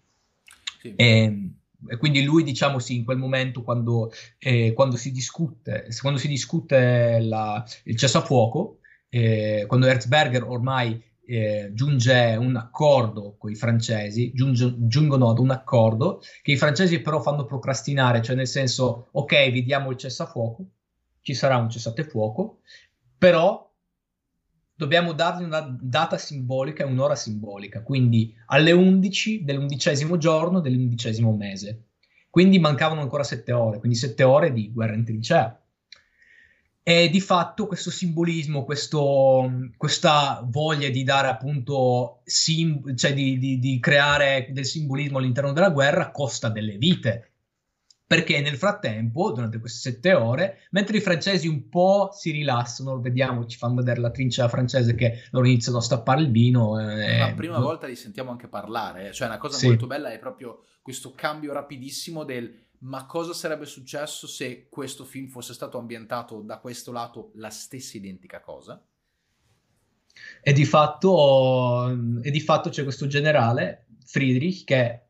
Sì. 0.79 0.93
E, 0.95 1.05
ehm, 1.05 1.55
e 1.87 1.97
quindi 1.97 2.23
lui, 2.23 2.43
diciamo 2.43 2.79
sì, 2.79 2.97
in 2.97 3.05
quel 3.05 3.17
momento 3.17 3.63
quando, 3.63 4.11
eh, 4.37 4.73
quando 4.73 4.95
si 4.95 5.11
discute, 5.11 5.87
quando 6.01 6.19
si 6.19 6.27
discute 6.27 7.19
la, 7.19 7.63
il 7.83 7.95
cessafuoco, 7.95 8.79
eh, 9.09 9.65
quando 9.67 9.87
Herzberger 9.87 10.43
ormai 10.43 11.01
eh, 11.27 11.71
giunge 11.73 12.35
un 12.39 12.55
accordo 12.55 13.35
con 13.37 13.51
i 13.51 13.55
francesi, 13.55 14.31
giunge, 14.33 14.73
giungono 14.77 15.29
ad 15.29 15.39
un 15.39 15.51
accordo 15.51 16.21
che 16.41 16.51
i 16.51 16.57
francesi 16.57 17.01
però 17.01 17.21
fanno 17.21 17.45
procrastinare, 17.45 18.21
cioè 18.21 18.35
nel 18.35 18.47
senso, 18.47 19.07
ok, 19.11 19.49
vi 19.51 19.63
diamo 19.63 19.91
il 19.91 19.97
cessafuoco, 19.97 20.65
ci 21.21 21.33
sarà 21.33 21.57
un 21.57 21.69
cessatefuoco, 21.69 22.59
però 23.17 23.71
dobbiamo 24.75 25.13
dargli 25.13 25.43
una 25.43 25.75
data 25.79 26.17
simbolica 26.17 26.83
e 26.83 26.87
un'ora 26.87 27.15
simbolica, 27.15 27.81
quindi 27.81 28.35
alle 28.47 28.73
11 28.73 29.43
dell'undicesimo 29.43 30.17
giorno 30.17 30.59
dell'undicesimo 30.59 31.33
mese. 31.35 31.85
Quindi 32.29 32.59
mancavano 32.59 32.99
ancora 32.99 33.23
sette 33.23 33.53
ore, 33.53 33.79
quindi 33.79 33.97
sette 33.97 34.23
ore 34.23 34.51
di 34.51 34.71
guerra 34.73 34.95
in 34.95 35.05
trincea. 35.05 35.57
E 36.83 37.09
di 37.09 37.21
fatto 37.21 37.65
questo 37.65 37.89
simbolismo, 37.89 38.65
questo, 38.65 39.69
questa 39.77 40.45
voglia 40.45 40.89
di 40.89 41.03
dare 41.03 41.29
appunto, 41.29 42.19
sim- 42.25 42.93
cioè 42.95 43.13
di, 43.13 43.39
di, 43.39 43.57
di 43.57 43.79
creare 43.79 44.49
del 44.51 44.65
simbolismo 44.65 45.17
all'interno 45.17 45.53
della 45.53 45.69
guerra 45.69 46.11
costa 46.11 46.49
delle 46.49 46.77
vite, 46.77 47.34
perché 48.15 48.39
nel 48.39 48.55
frattempo, 48.55 49.31
durante 49.33 49.59
queste 49.59 49.91
sette 49.91 50.13
ore, 50.13 50.59
mentre 50.71 50.97
i 50.97 51.01
francesi 51.01 51.49
un 51.49 51.67
po' 51.67 52.11
si 52.13 52.31
rilassano, 52.31 53.01
vediamo, 53.01 53.45
ci 53.45 53.57
fanno 53.57 53.75
vedere 53.75 53.99
la 53.99 54.09
trincea 54.09 54.47
francese 54.47 54.95
che 54.95 55.23
loro 55.31 55.47
iniziano 55.47 55.79
a 55.79 55.81
stappare 55.81 56.21
il 56.21 56.31
vino. 56.31 56.79
Eh, 56.79 57.17
la 57.17 57.33
prima 57.33 57.59
volta 57.59 57.87
li 57.87 57.95
sentiamo 57.97 58.31
anche 58.31 58.47
parlare, 58.47 59.09
eh. 59.09 59.11
cioè 59.11 59.27
una 59.27 59.37
cosa 59.37 59.57
sì. 59.57 59.67
molto 59.67 59.85
bella 59.85 60.11
è 60.13 60.19
proprio 60.19 60.63
questo 60.81 61.11
cambio 61.13 61.51
rapidissimo 61.51 62.23
del 62.23 62.63
ma 62.77 63.05
cosa 63.05 63.33
sarebbe 63.33 63.65
successo 63.65 64.27
se 64.27 64.67
questo 64.69 65.05
film 65.05 65.27
fosse 65.27 65.53
stato 65.53 65.79
ambientato 65.79 66.41
da 66.41 66.59
questo 66.59 66.91
lato 66.91 67.31
la 67.35 67.49
stessa 67.49 67.97
identica 67.97 68.41
cosa? 68.41 68.81
E 70.41 70.53
di 70.53 70.65
fatto, 70.65 71.89
e 72.21 72.31
di 72.31 72.39
fatto 72.39 72.69
c'è 72.69 72.83
questo 72.83 73.07
generale, 73.07 73.87
Friedrich, 74.05 74.63
che 74.65 75.01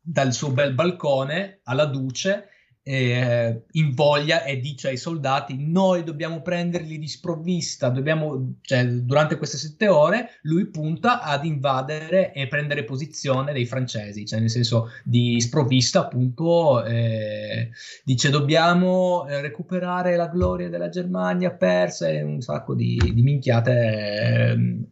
dal 0.00 0.32
suo 0.32 0.50
bel 0.50 0.74
balcone 0.74 1.60
alla 1.64 1.86
Duce 1.86 2.50
eh, 2.86 3.64
invoglia 3.72 4.44
e 4.44 4.60
dice 4.60 4.88
ai 4.88 4.98
soldati 4.98 5.56
noi 5.58 6.04
dobbiamo 6.04 6.42
prenderli 6.42 6.98
di 6.98 7.08
sprovvista 7.08 7.88
dobbiamo, 7.88 8.56
cioè, 8.60 8.86
durante 8.86 9.38
queste 9.38 9.56
sette 9.56 9.88
ore 9.88 10.38
lui 10.42 10.66
punta 10.66 11.22
ad 11.22 11.46
invadere 11.46 12.34
e 12.34 12.46
prendere 12.46 12.84
posizione 12.84 13.54
dei 13.54 13.64
francesi 13.64 14.26
cioè 14.26 14.38
nel 14.38 14.50
senso 14.50 14.90
di 15.02 15.40
sprovvista 15.40 16.00
appunto 16.00 16.84
eh, 16.84 17.70
dice 18.04 18.28
dobbiamo 18.28 19.26
eh, 19.28 19.40
recuperare 19.40 20.16
la 20.16 20.28
gloria 20.28 20.68
della 20.68 20.90
Germania 20.90 21.52
persa 21.52 22.08
e 22.10 22.22
un 22.22 22.42
sacco 22.42 22.74
di, 22.74 23.00
di 23.14 23.22
minchiate 23.22 24.50
ehm, 24.50 24.86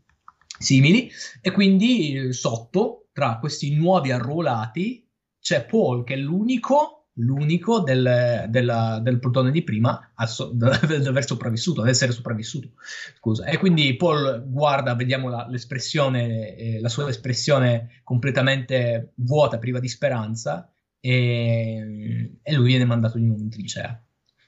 simili 0.59 1.11
e 1.43 1.51
quindi 1.51 2.33
sotto 2.33 3.09
tra 3.13 3.37
questi 3.39 3.75
nuovi 3.75 4.11
arruolati 4.13 5.07
c'è 5.39 5.65
Paul 5.67 6.05
che 6.05 6.15
è 6.15 6.17
l'unico, 6.17 7.02
l'unico 7.17 7.81
del, 7.81 8.47
della, 8.49 9.01
del 9.03 9.19
plotone 9.19 9.51
di 9.51 9.63
prima 9.63 10.13
a 10.15 10.29
aver 10.29 11.25
sopravvissuto, 11.27 11.83
ad 11.83 11.89
essere 11.89 12.13
sopravvissuto. 12.13 12.71
Scusa. 13.19 13.45
E 13.47 13.59
quindi 13.59 13.95
Paul 13.97 14.45
guarda, 14.49 14.95
vediamo 14.95 15.29
la, 15.29 15.47
l'espressione, 15.49 16.57
eh, 16.57 16.81
la 16.81 16.89
sua 16.89 17.09
espressione 17.09 18.01
completamente 18.05 19.13
vuota, 19.17 19.59
priva 19.59 19.81
di 19.81 19.89
speranza, 19.89 20.73
e, 21.01 22.39
e 22.43 22.55
lui 22.55 22.67
viene 22.67 22.85
mandato 22.85 23.19
di 23.19 23.27
nuovo 23.27 23.43
in 23.43 23.51
trincea. 23.51 24.03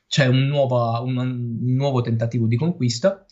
C'è 0.06 0.26
un 0.26 0.46
nuovo, 0.46 1.02
un, 1.02 1.16
un 1.16 1.74
nuovo 1.74 2.00
tentativo 2.00 2.46
di 2.46 2.56
conquista 2.56 3.26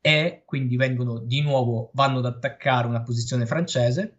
e 0.00 0.42
quindi 0.44 0.76
vengono 0.76 1.18
di 1.18 1.40
nuovo, 1.40 1.90
vanno 1.94 2.18
ad 2.18 2.26
attaccare 2.26 2.86
una 2.86 3.02
posizione 3.02 3.46
francese 3.46 4.17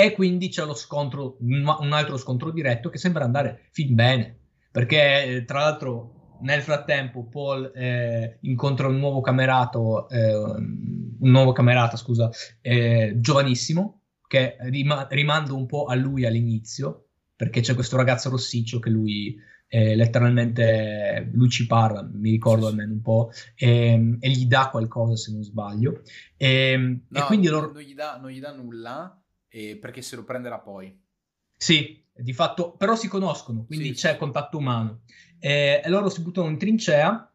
e 0.00 0.12
quindi 0.12 0.48
c'è 0.48 0.64
lo 0.64 0.74
scontro, 0.74 1.38
un 1.40 1.90
altro 1.92 2.16
scontro 2.18 2.52
diretto 2.52 2.88
che 2.88 2.98
sembra 2.98 3.24
andare 3.24 3.66
fin 3.72 3.96
bene, 3.96 4.38
perché 4.70 5.42
tra 5.44 5.58
l'altro 5.58 6.36
nel 6.42 6.62
frattempo 6.62 7.26
Paul 7.26 7.72
eh, 7.74 8.38
incontra 8.42 8.86
un 8.86 8.96
nuovo 8.98 9.20
camerato, 9.20 10.08
eh, 10.08 10.36
un 10.36 11.16
nuovo 11.18 11.50
camerata, 11.50 11.96
scusa, 11.96 12.30
eh, 12.60 13.14
giovanissimo, 13.16 14.02
che 14.28 14.56
rima- 14.60 15.08
rimanda 15.10 15.54
un 15.54 15.66
po' 15.66 15.86
a 15.86 15.96
lui 15.96 16.24
all'inizio, 16.24 17.08
perché 17.34 17.60
c'è 17.60 17.74
questo 17.74 17.96
ragazzo 17.96 18.30
rossiccio 18.30 18.78
che 18.78 18.90
lui 18.90 19.36
eh, 19.66 19.96
letteralmente 19.96 21.28
lui 21.32 21.48
ci 21.48 21.66
parla, 21.66 22.08
mi 22.08 22.30
ricordo 22.30 22.68
almeno 22.68 22.92
un 22.92 23.02
po', 23.02 23.32
e, 23.56 23.94
ehm, 23.94 24.18
e, 24.20 24.30
gli 24.30 24.46
dà 24.46 24.68
qualcosa 24.70 25.16
se 25.16 25.32
non 25.32 25.42
sbaglio. 25.42 26.02
E, 26.36 26.70
ehm, 26.70 27.00
no, 27.08 27.18
e 27.18 27.22
quindi 27.24 27.48
loro... 27.48 27.72
non, 27.72 27.82
gli 27.82 27.94
dà, 27.96 28.16
non 28.16 28.30
gli 28.30 28.38
dà 28.38 28.52
nulla 28.52 29.22
eh, 29.48 29.76
perché 29.76 30.02
se 30.02 30.16
lo 30.16 30.24
prenderà 30.24 30.58
poi. 30.58 30.96
Sì, 31.56 32.04
di 32.14 32.32
fatto, 32.32 32.72
però 32.72 32.94
si 32.94 33.08
conoscono, 33.08 33.64
quindi 33.64 33.88
sì, 33.88 33.94
c'è 33.94 34.12
sì. 34.12 34.18
contatto 34.18 34.58
umano. 34.58 35.00
E, 35.38 35.80
e, 35.84 35.88
loro 35.88 36.08
si 36.08 36.20
buttano 36.20 36.48
in 36.48 36.58
trincea, 36.58 37.32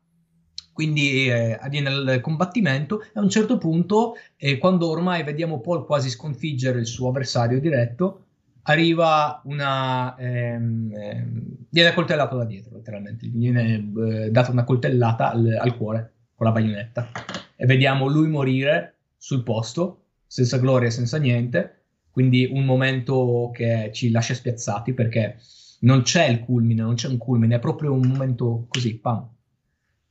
quindi 0.71 1.27
eh, 1.27 1.57
avviene 1.59 1.89
il 1.89 2.19
combattimento 2.21 3.01
e 3.01 3.11
a 3.15 3.21
un 3.21 3.29
certo 3.29 3.57
punto, 3.57 4.15
eh, 4.37 4.57
quando 4.57 4.89
ormai 4.89 5.23
vediamo 5.23 5.61
Paul 5.61 5.85
quasi 5.85 6.09
sconfiggere 6.09 6.79
il 6.79 6.87
suo 6.87 7.09
avversario 7.09 7.59
diretto, 7.59 8.25
arriva 8.63 9.41
una... 9.45 10.15
Ehm, 10.17 10.91
ehm, 10.93 11.43
viene 11.69 11.93
coltellato 11.93 12.37
da 12.37 12.45
dietro, 12.45 12.75
letteralmente, 12.75 13.27
viene 13.27 13.75
eh, 13.75 14.31
data 14.31 14.51
una 14.51 14.63
coltellata 14.63 15.31
al, 15.31 15.57
al, 15.59 15.75
cuore 15.75 16.13
con 16.35 16.45
la 16.45 16.51
baionetta 16.51 17.09
e 17.55 17.65
vediamo 17.65 18.07
lui 18.07 18.27
morire 18.27 18.97
sul 19.17 19.43
posto, 19.43 20.03
senza 20.27 20.57
gloria 20.57 20.87
e 20.87 20.91
senza 20.91 21.17
niente, 21.17 21.82
quindi 22.13 22.45
un 22.45 22.63
momento 22.63 23.49
che 23.51 23.89
ci 23.91 24.11
lascia 24.11 24.35
spiazzati 24.35 24.93
perché 24.93 25.37
non 25.79 26.03
c'è 26.03 26.27
il 26.27 26.41
culmine, 26.41 26.83
non 26.83 26.93
c'è 26.93 27.07
un 27.07 27.17
culmine, 27.17 27.55
è 27.55 27.59
proprio 27.59 27.91
un 27.91 28.05
momento 28.05 28.67
così, 28.69 28.99
pam. 28.99 29.27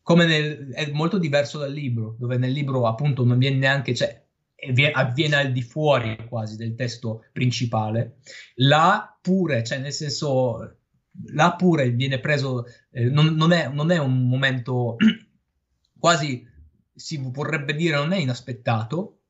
Come 0.03 0.27
nel, 0.27 0.71
è 0.71 0.91
molto 0.91 1.17
diverso 1.17 1.59
dal 1.59 1.73
libro, 1.73 2.17
dove 2.19 2.39
nel 2.39 2.51
libro 2.51 2.89
appunto 2.89 3.25
non 3.25 3.39
viene 3.39 3.59
neanche, 3.59 3.95
cioè 3.95 4.21
avviene 4.93 5.37
al 5.37 5.53
di 5.53 5.63
fuori 5.63 6.17
quasi 6.29 6.57
del 6.57 6.75
testo 6.75 7.25
principale. 7.31 8.17
Là 8.57 9.17
pure, 9.23 9.63
cioè 9.63 9.79
nel 9.79 9.93
senso, 9.93 10.79
là 11.27 11.55
pure 11.55 11.89
viene 11.93 12.19
preso, 12.19 12.65
eh, 12.91 13.05
non, 13.05 13.37
non, 13.37 13.53
è, 13.53 13.69
non, 13.69 13.93
è, 13.93 13.99
un 13.99 14.27
momento 14.27 14.97
quasi, 15.97 16.45
si 16.93 17.17
vorrebbe 17.23 17.77
dire, 17.77 17.95
non 17.95 18.11
è 18.11 18.19
inaspettato, 18.19 19.21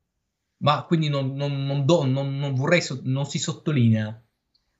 ma 0.63 0.83
quindi 0.83 1.09
non, 1.09 1.33
non, 1.33 1.85
do, 1.85 2.05
non 2.05 2.53
vorrei, 2.55 2.81
non 3.03 3.25
si 3.25 3.37
sottolinea, 3.37 4.21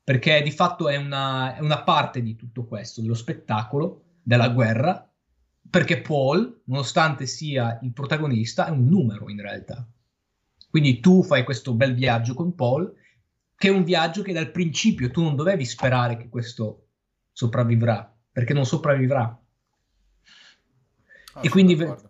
perché 0.04 0.42
di 0.42 0.52
fatto 0.52 0.88
è 0.88 0.96
una, 0.96 1.56
è 1.56 1.60
una 1.60 1.84
parte 1.84 2.22
di 2.22 2.36
tutto 2.36 2.66
questo, 2.66 3.02
dello 3.02 3.14
spettacolo, 3.14 4.04
della 4.24 4.50
guerra, 4.50 5.10
perché 5.70 6.02
Paul, 6.02 6.62
nonostante 6.66 7.26
sia 7.26 7.80
il 7.82 7.92
protagonista, 7.92 8.68
è 8.68 8.70
un 8.70 8.88
numero 8.88 9.30
in 9.30 9.42
realtà. 9.42 9.86
Quindi 10.70 11.02
tu 11.02 11.22
fai 11.22 11.44
questo 11.44 11.74
bel 11.74 11.94
viaggio 11.94 12.34
con 12.34 12.56
Paul, 12.56 12.94
che 13.56 13.68
è 13.68 13.72
un 13.72 13.84
viaggio 13.84 14.22
che 14.22 14.32
dal 14.32 14.52
principio 14.52 15.12
tu 15.12 15.22
non 15.22 15.36
dovevi 15.36 15.66
sperare 15.66 16.16
che 16.16 16.30
questo 16.30 16.88
sopravvivrà, 17.34 18.10
perché 18.32 18.54
non 18.54 18.66
sopravvivrà. 18.66 19.38
Oh, 21.34 21.42
e 21.42 21.50
quindi 21.50 21.76
v- 21.76 22.10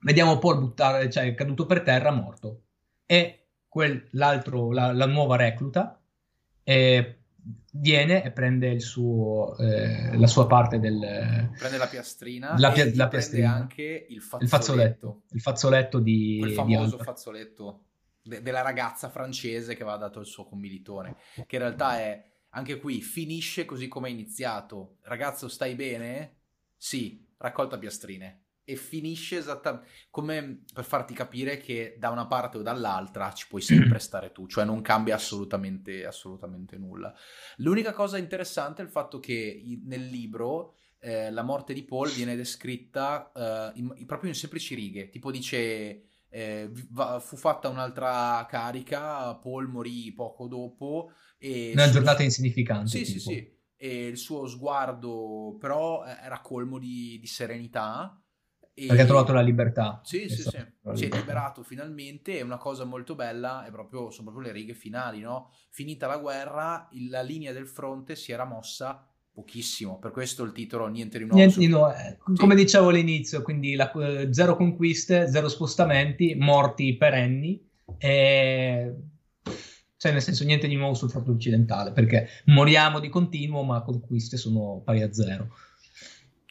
vediamo 0.00 0.38
Paul 0.38 0.58
buttare, 0.58 1.08
cioè 1.08 1.34
caduto 1.34 1.64
per 1.64 1.82
terra, 1.82 2.10
morto. 2.10 2.64
E 3.10 3.48
quel, 3.66 4.06
l'altro, 4.12 4.70
la, 4.70 4.92
la 4.92 5.06
nuova 5.06 5.34
recluta, 5.34 6.00
eh, 6.62 7.18
viene 7.72 8.22
e 8.22 8.30
prende 8.30 8.78
suo, 8.78 9.56
eh, 9.58 10.16
la 10.16 10.28
sua 10.28 10.46
parte 10.46 10.78
del... 10.78 11.50
Prende 11.58 11.76
la 11.76 11.88
piastrina 11.88 12.56
la, 12.56 12.70
pia- 12.70 12.88
la 12.94 13.08
piastrina. 13.08 13.52
anche 13.52 14.06
il 14.08 14.22
fazzoletto. 14.22 14.44
Il 14.44 14.48
fazzoletto, 14.48 15.22
il 15.30 15.40
fazzoletto 15.40 15.98
di... 15.98 16.36
Quel 16.38 16.52
famoso 16.52 16.98
di 16.98 17.02
fazzoletto 17.02 17.84
de- 18.22 18.42
della 18.42 18.62
ragazza 18.62 19.08
francese 19.08 19.74
che 19.74 19.82
va 19.82 19.96
dato 19.96 20.20
al 20.20 20.26
suo 20.26 20.44
commilitore, 20.44 21.16
che 21.48 21.56
in 21.56 21.62
realtà 21.62 21.98
è, 21.98 22.24
anche 22.50 22.78
qui, 22.78 23.00
finisce 23.00 23.64
così 23.64 23.88
come 23.88 24.06
è 24.06 24.12
iniziato. 24.12 24.98
Ragazzo, 25.02 25.48
stai 25.48 25.74
bene? 25.74 26.36
Sì, 26.76 27.26
raccolta 27.38 27.76
piastrine 27.76 28.44
e 28.64 28.76
finisce 28.76 29.38
esattamente 29.38 29.88
come 30.10 30.62
per 30.72 30.84
farti 30.84 31.14
capire 31.14 31.58
che 31.58 31.96
da 31.98 32.10
una 32.10 32.26
parte 32.26 32.58
o 32.58 32.62
dall'altra 32.62 33.32
ci 33.32 33.46
puoi 33.48 33.62
sempre 33.62 33.98
stare 34.00 34.32
tu, 34.32 34.46
cioè 34.46 34.64
non 34.64 34.80
cambia 34.80 35.14
assolutamente, 35.14 36.06
assolutamente 36.06 36.76
nulla. 36.76 37.12
L'unica 37.56 37.92
cosa 37.92 38.18
interessante 38.18 38.82
è 38.82 38.84
il 38.84 38.90
fatto 38.90 39.18
che 39.18 39.62
nel 39.84 40.06
libro 40.06 40.74
eh, 41.00 41.30
la 41.30 41.42
morte 41.42 41.72
di 41.72 41.82
Paul 41.82 42.10
viene 42.10 42.36
descritta 42.36 43.32
eh, 43.34 43.78
in, 43.78 44.06
proprio 44.06 44.30
in 44.30 44.36
semplici 44.36 44.74
righe, 44.74 45.08
tipo 45.08 45.30
dice 45.30 46.04
eh, 46.28 46.70
fu 47.20 47.36
fatta 47.36 47.68
un'altra 47.68 48.46
carica, 48.48 49.34
Paul 49.34 49.68
morì 49.68 50.12
poco 50.12 50.46
dopo. 50.46 51.12
E 51.38 51.72
Una 51.72 51.90
giornata 51.90 52.22
insignificante. 52.22 52.88
Sì, 52.88 53.02
tipo. 53.02 53.18
sì, 53.18 53.20
sì. 53.20 53.58
E 53.82 54.06
il 54.06 54.18
suo 54.18 54.46
sguardo 54.46 55.56
però 55.58 56.04
eh, 56.04 56.18
era 56.22 56.40
colmo 56.40 56.78
di, 56.78 57.18
di 57.18 57.26
serenità 57.26 58.19
e... 58.84 58.86
Perché 58.86 59.02
ha 59.02 59.06
trovato 59.06 59.32
la 59.32 59.40
libertà. 59.40 60.00
Sì, 60.02 60.28
sì, 60.28 60.42
sì. 60.42 60.64
Si 60.94 61.04
è 61.04 61.14
liberato 61.14 61.62
finalmente 61.62 62.38
e 62.38 62.42
una 62.42 62.56
cosa 62.56 62.84
molto 62.84 63.14
bella 63.14 63.64
è 63.66 63.70
proprio, 63.70 64.10
sono 64.10 64.30
proprio 64.30 64.50
le 64.50 64.58
righe 64.58 64.74
finali, 64.74 65.20
no? 65.20 65.50
Finita 65.70 66.06
la 66.06 66.16
guerra, 66.18 66.88
la 67.08 67.22
linea 67.22 67.52
del 67.52 67.66
fronte 67.68 68.16
si 68.16 68.32
era 68.32 68.44
mossa 68.44 69.06
pochissimo, 69.32 69.98
per 69.98 70.10
questo 70.10 70.42
il 70.42 70.52
titolo 70.52 70.86
Niente 70.88 71.18
di 71.18 71.24
nuovo. 71.24 71.38
Niente 71.38 71.58
di 71.58 71.66
nuovo. 71.68 71.92
Eh, 71.92 72.18
come 72.36 72.54
dicevo 72.54 72.88
all'inizio, 72.88 73.42
quindi 73.42 73.74
la, 73.74 73.90
zero 74.30 74.56
conquiste, 74.56 75.28
zero 75.30 75.48
spostamenti, 75.48 76.34
morti 76.34 76.96
perenni 76.96 77.62
e... 77.98 78.94
Cioè, 80.00 80.12
nel 80.12 80.22
senso, 80.22 80.44
niente 80.44 80.66
di 80.66 80.76
nuovo 80.76 80.94
sul 80.94 81.10
fronte 81.10 81.30
occidentale, 81.30 81.92
perché 81.92 82.26
moriamo 82.46 83.00
di 83.00 83.10
continuo, 83.10 83.62
ma 83.64 83.82
conquiste 83.82 84.38
sono 84.38 84.80
pari 84.82 85.02
a 85.02 85.12
zero. 85.12 85.48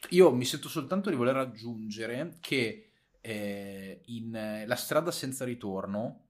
Io 0.08 0.32
mi 0.32 0.44
sento 0.44 0.68
soltanto 0.68 1.10
di 1.10 1.16
voler 1.16 1.36
aggiungere 1.36 2.38
che 2.40 2.92
eh, 3.20 4.00
in 4.06 4.34
eh, 4.34 4.66
La 4.66 4.76
strada 4.76 5.10
senza 5.10 5.44
ritorno, 5.44 6.28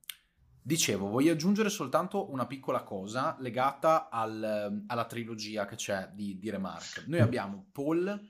dicevo, 0.61 1.09
voglio 1.09 1.33
aggiungere 1.33 1.71
soltanto 1.71 2.31
una 2.31 2.47
piccola 2.47 2.83
cosa 2.83 3.37
legata 3.39 4.09
al, 4.11 4.85
alla 4.87 5.05
trilogia 5.07 5.67
che 5.67 5.77
c'è 5.77 6.11
di, 6.13 6.39
di 6.39 6.51
Remark. 6.51 7.05
Noi 7.07 7.21
abbiamo 7.21 7.69
Paul, 7.73 8.29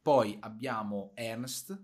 poi 0.00 0.36
abbiamo 0.40 1.10
Ernst 1.14 1.78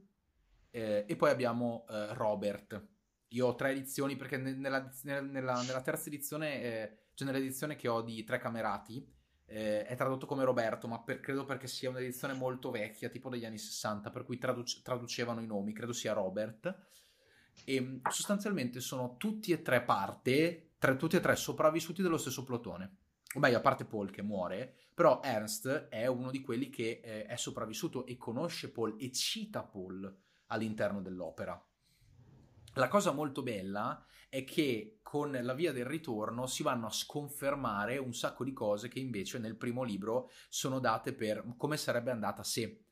eh, 0.70 1.04
e 1.06 1.16
poi 1.16 1.30
abbiamo 1.30 1.84
eh, 1.90 2.14
Robert. 2.14 2.88
Io 3.28 3.46
ho 3.48 3.54
tre 3.54 3.70
edizioni 3.70 4.16
perché 4.16 4.36
nella, 4.36 4.90
nella, 5.02 5.62
nella 5.62 5.82
terza 5.82 6.08
edizione, 6.08 6.62
eh, 6.62 6.98
cioè 7.14 7.26
nell'edizione 7.26 7.76
che 7.76 7.88
ho 7.88 8.02
di 8.02 8.22
Tre 8.24 8.38
Camerati, 8.38 9.06
eh, 9.52 9.84
è 9.84 9.94
tradotto 9.96 10.24
come 10.24 10.44
Roberto, 10.44 10.88
ma 10.88 11.00
per, 11.00 11.20
credo 11.20 11.44
perché 11.44 11.66
sia 11.66 11.90
un'edizione 11.90 12.32
molto 12.32 12.70
vecchia, 12.70 13.10
tipo 13.10 13.28
degli 13.28 13.44
anni 13.44 13.58
60, 13.58 14.10
per 14.10 14.24
cui 14.24 14.38
traduce, 14.38 14.80
traducevano 14.82 15.42
i 15.42 15.46
nomi, 15.46 15.74
credo 15.74 15.92
sia 15.92 16.14
Robert. 16.14 16.74
E 17.64 17.80
mm, 17.80 17.98
sostanzialmente 18.08 18.80
sono 18.80 19.16
tutti 19.18 19.52
e 19.52 19.60
tre 19.60 19.82
parte, 19.82 20.70
tre, 20.78 20.96
tutti 20.96 21.16
e 21.16 21.20
tre 21.20 21.36
sopravvissuti 21.36 22.00
dello 22.00 22.16
stesso 22.16 22.44
plotone. 22.44 22.96
O 23.34 23.40
meglio, 23.40 23.58
a 23.58 23.60
parte 23.60 23.84
Paul 23.84 24.10
che 24.10 24.22
muore, 24.22 24.74
però 24.94 25.20
Ernst 25.22 25.88
è 25.88 26.06
uno 26.06 26.30
di 26.30 26.40
quelli 26.40 26.70
che 26.70 27.00
eh, 27.02 27.26
è 27.26 27.36
sopravvissuto 27.36 28.06
e 28.06 28.16
conosce 28.16 28.70
Paul 28.70 28.96
e 28.98 29.12
cita 29.12 29.62
Paul 29.62 30.14
all'interno 30.46 31.02
dell'opera. 31.02 31.62
La 32.74 32.88
cosa 32.88 33.12
molto 33.12 33.42
bella 33.42 34.02
è 34.30 34.44
che 34.44 35.00
con 35.12 35.38
la 35.42 35.52
via 35.52 35.72
del 35.72 35.84
ritorno 35.84 36.46
si 36.46 36.62
vanno 36.62 36.86
a 36.86 36.90
sconfermare 36.90 37.98
un 37.98 38.14
sacco 38.14 38.44
di 38.44 38.54
cose 38.54 38.88
che 38.88 38.98
invece 38.98 39.38
nel 39.38 39.56
primo 39.56 39.82
libro 39.82 40.30
sono 40.48 40.78
date 40.78 41.12
per 41.12 41.44
come 41.58 41.76
sarebbe 41.76 42.10
andata 42.10 42.42
se. 42.42 42.86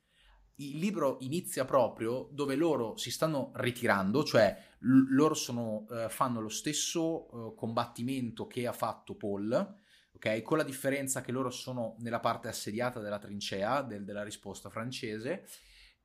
Il 0.56 0.76
libro 0.76 1.16
inizia 1.20 1.64
proprio 1.64 2.28
dove 2.30 2.56
loro 2.56 2.94
si 2.98 3.10
stanno 3.10 3.52
ritirando, 3.54 4.22
cioè 4.22 4.54
l- 4.80 5.14
loro 5.14 5.32
sono, 5.32 5.86
uh, 5.88 6.10
fanno 6.10 6.42
lo 6.42 6.50
stesso 6.50 7.34
uh, 7.34 7.54
combattimento 7.54 8.46
che 8.46 8.66
ha 8.66 8.74
fatto 8.74 9.14
Paul, 9.14 9.76
ok? 10.12 10.42
Con 10.42 10.58
la 10.58 10.62
differenza 10.62 11.22
che 11.22 11.32
loro 11.32 11.48
sono 11.48 11.96
nella 12.00 12.20
parte 12.20 12.48
assediata 12.48 13.00
della 13.00 13.18
trincea 13.18 13.80
del, 13.80 14.04
della 14.04 14.24
risposta 14.24 14.68
francese 14.68 15.46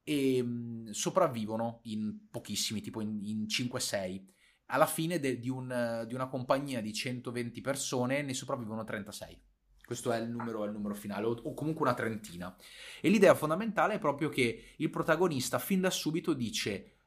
e 0.02 0.41
mh, 0.41 0.91
sopravvivono 0.91 1.81
in 1.84 2.30
pochissimi, 2.31 2.80
tipo 2.80 3.02
in, 3.02 3.19
in 3.22 3.48
5-6 3.49 4.35
alla 4.67 4.85
fine 4.85 5.19
de, 5.19 5.39
di, 5.39 5.49
un, 5.49 6.05
di, 6.07 6.13
una 6.13 6.27
compagnia 6.27 6.81
di 6.81 6.93
120 6.93 7.61
persone 7.61 8.21
ne 8.21 8.33
sopravvivono 8.33 8.83
36. 8.83 9.41
Questo 9.85 10.11
è 10.11 10.17
il 10.17 10.29
numero, 10.29 10.63
il 10.63 10.71
numero 10.71 10.95
finale, 10.95 11.25
o, 11.25 11.31
o, 11.31 11.53
comunque 11.53 11.83
una 11.83 11.93
trentina. 11.93 12.55
E 12.99 13.09
l'idea 13.09 13.35
fondamentale 13.35 13.95
è 13.95 13.99
proprio 13.99 14.29
che 14.29 14.73
il 14.77 14.89
protagonista 14.89 15.59
fin 15.59 15.81
da 15.81 15.91
subito 15.91 16.33
dice, 16.33 16.97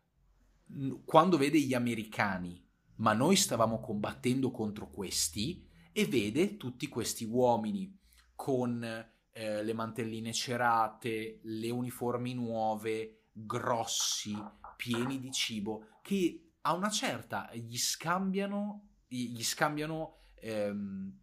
quando 1.04 1.36
vede 1.36 1.58
gli 1.60 1.74
americani, 1.74 2.64
ma 2.96 3.12
noi 3.12 3.34
stavamo 3.34 3.80
combattendo 3.80 4.50
contro 4.50 4.90
questi, 4.90 5.66
e 5.92 6.06
vede 6.06 6.56
tutti 6.56 6.86
questi 6.86 7.24
uomini 7.24 7.98
con 8.36 8.84
eh, 8.84 9.62
le 9.64 9.72
mantelline 9.72 10.32
cerate, 10.32 11.40
le 11.42 11.70
uniformi 11.70 12.34
nuove, 12.34 13.22
grossi, 13.32 14.36
pieni 14.76 15.18
di 15.18 15.32
cibo, 15.32 15.98
che 16.02 16.47
a 16.68 16.74
una 16.74 16.90
certa 16.90 17.50
gli 17.54 17.78
scambiano, 17.78 18.88
gli 19.06 19.42
scambiano 19.42 20.18
ehm, 20.34 21.18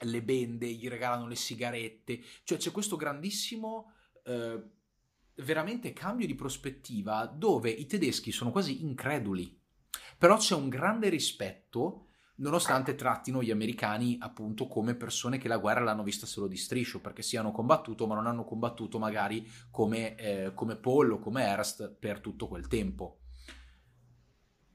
le 0.00 0.22
bende, 0.22 0.66
gli 0.66 0.88
regalano 0.88 1.28
le 1.28 1.36
sigarette, 1.36 2.20
cioè 2.42 2.58
c'è 2.58 2.72
questo 2.72 2.96
grandissimo 2.96 3.92
eh, 4.24 4.60
veramente 5.36 5.92
cambio 5.92 6.26
di 6.26 6.34
prospettiva 6.34 7.26
dove 7.26 7.70
i 7.70 7.86
tedeschi 7.86 8.32
sono 8.32 8.50
quasi 8.50 8.82
increduli, 8.82 9.56
però 10.18 10.36
c'è 10.36 10.56
un 10.56 10.68
grande 10.68 11.08
rispetto 11.08 12.08
nonostante 12.36 12.96
trattino 12.96 13.40
gli 13.40 13.52
americani 13.52 14.16
appunto 14.18 14.66
come 14.66 14.96
persone 14.96 15.38
che 15.38 15.46
la 15.46 15.58
guerra 15.58 15.84
l'hanno 15.84 16.02
vista 16.02 16.26
solo 16.26 16.48
di 16.48 16.56
striscio, 16.56 17.00
perché 17.00 17.22
sì 17.22 17.36
hanno 17.36 17.52
combattuto, 17.52 18.08
ma 18.08 18.16
non 18.16 18.26
hanno 18.26 18.44
combattuto 18.44 18.98
magari 18.98 19.48
come, 19.70 20.16
eh, 20.16 20.54
come 20.54 20.74
Paul 20.74 21.12
o 21.12 21.18
come 21.20 21.44
Ernst 21.44 21.88
per 21.88 22.18
tutto 22.18 22.48
quel 22.48 22.66
tempo. 22.66 23.18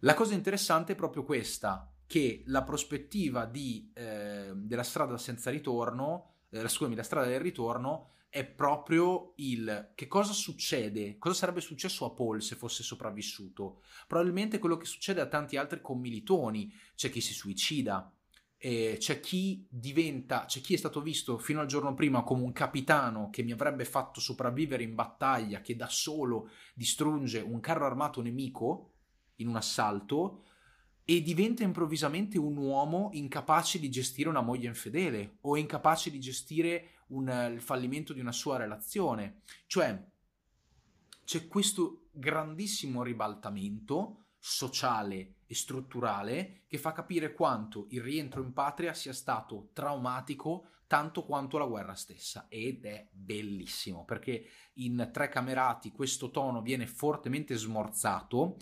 La 0.02 0.14
cosa 0.14 0.36
interessante 0.36 0.94
è 0.94 0.96
proprio 0.96 1.24
questa, 1.24 1.92
che 2.06 2.44
la 2.46 2.64
prospettiva 2.64 3.46
di, 3.46 3.92
eh, 3.96 4.52
della 4.54 4.84
strada 4.84 5.18
senza 5.18 5.50
ritorno, 5.50 6.34
eh, 6.50 6.68
scusami, 6.68 6.96
la 6.96 7.02
strada 7.02 7.26
del 7.26 7.40
ritorno 7.40 8.12
è 8.30 8.46
proprio 8.46 9.34
il 9.38 9.94
che 9.96 10.08
cosa 10.08 10.34
succede, 10.34 11.18
cosa 11.18 11.34
sarebbe 11.34 11.62
successo 11.62 12.06
a 12.06 12.12
Paul 12.12 12.44
se 12.44 12.56
fosse 12.56 12.84
sopravvissuto. 12.84 13.82
Probabilmente 14.06 14.60
quello 14.60 14.78
che 14.78 14.86
succede 14.86 15.20
a 15.22 15.28
tanti 15.28 15.58
altri 15.58 15.82
commilitoni, 15.82 16.72
c'è 16.96 17.10
chi 17.10 17.22
si 17.22 17.34
suicida, 17.34 18.12
c'è 18.60 19.20
chi 19.20 19.66
diventa, 19.70 20.46
c'è 20.46 20.62
chi 20.62 20.76
è 20.76 20.78
stato 20.78 21.02
visto 21.02 21.40
fino 21.40 21.60
al 21.60 21.68
giorno 21.68 21.94
prima 21.96 22.24
come 22.24 22.44
un 22.44 22.52
capitano 22.52 23.30
che 23.32 23.42
mi 23.42 23.52
avrebbe 23.52 23.86
fatto 23.86 24.20
sopravvivere 24.20 24.84
in 24.84 24.94
battaglia, 24.94 25.62
che 25.62 25.76
da 25.76 25.88
solo 25.88 26.50
distrugge 26.76 27.40
un 27.40 27.60
carro 27.60 27.86
armato 27.86 28.22
nemico 28.22 28.92
in 29.38 29.48
un 29.48 29.56
assalto 29.56 30.44
e 31.04 31.22
diventa 31.22 31.64
improvvisamente 31.64 32.38
un 32.38 32.58
uomo 32.58 33.10
incapace 33.14 33.80
di 33.80 33.90
gestire 33.90 34.30
una 34.30 34.42
moglie 34.42 34.68
infedele 34.68 35.38
o 35.42 35.56
incapace 35.56 36.12
di 36.12 36.20
gestire 36.20 37.04
un, 37.08 37.52
il 37.54 37.62
fallimento 37.62 38.12
di 38.12 38.20
una 38.20 38.34
sua 38.34 38.58
relazione. 38.58 39.42
Cioè, 39.68 40.06
c'è 41.24 41.48
questo 41.48 42.08
grandissimo 42.12 43.04
ribaltamento 43.04 44.26
sociale 44.38 45.36
e 45.46 45.56
strutturale 45.56 46.64
che 46.68 46.78
fa 46.78 46.92
capire 46.92 47.34
quanto 47.34 47.88
il 47.92 48.02
rientro 48.02 48.42
in 48.42 48.54
patria 48.54 48.94
sia 48.94 49.14
stato 49.14 49.70
traumatico 49.74 50.72
tanto 50.88 51.26
quanto 51.26 51.58
la 51.58 51.66
guerra 51.66 51.96
stessa 51.96 52.48
ed 52.50 52.86
è 52.86 53.10
bellissimo 53.12 54.06
perché 54.06 54.46
in 54.76 55.10
Tre 55.12 55.30
Camerati 55.30 55.92
questo 55.92 56.32
tono 56.32 56.62
viene 56.62 56.88
fortemente 56.88 57.56
smorzato 57.56 58.58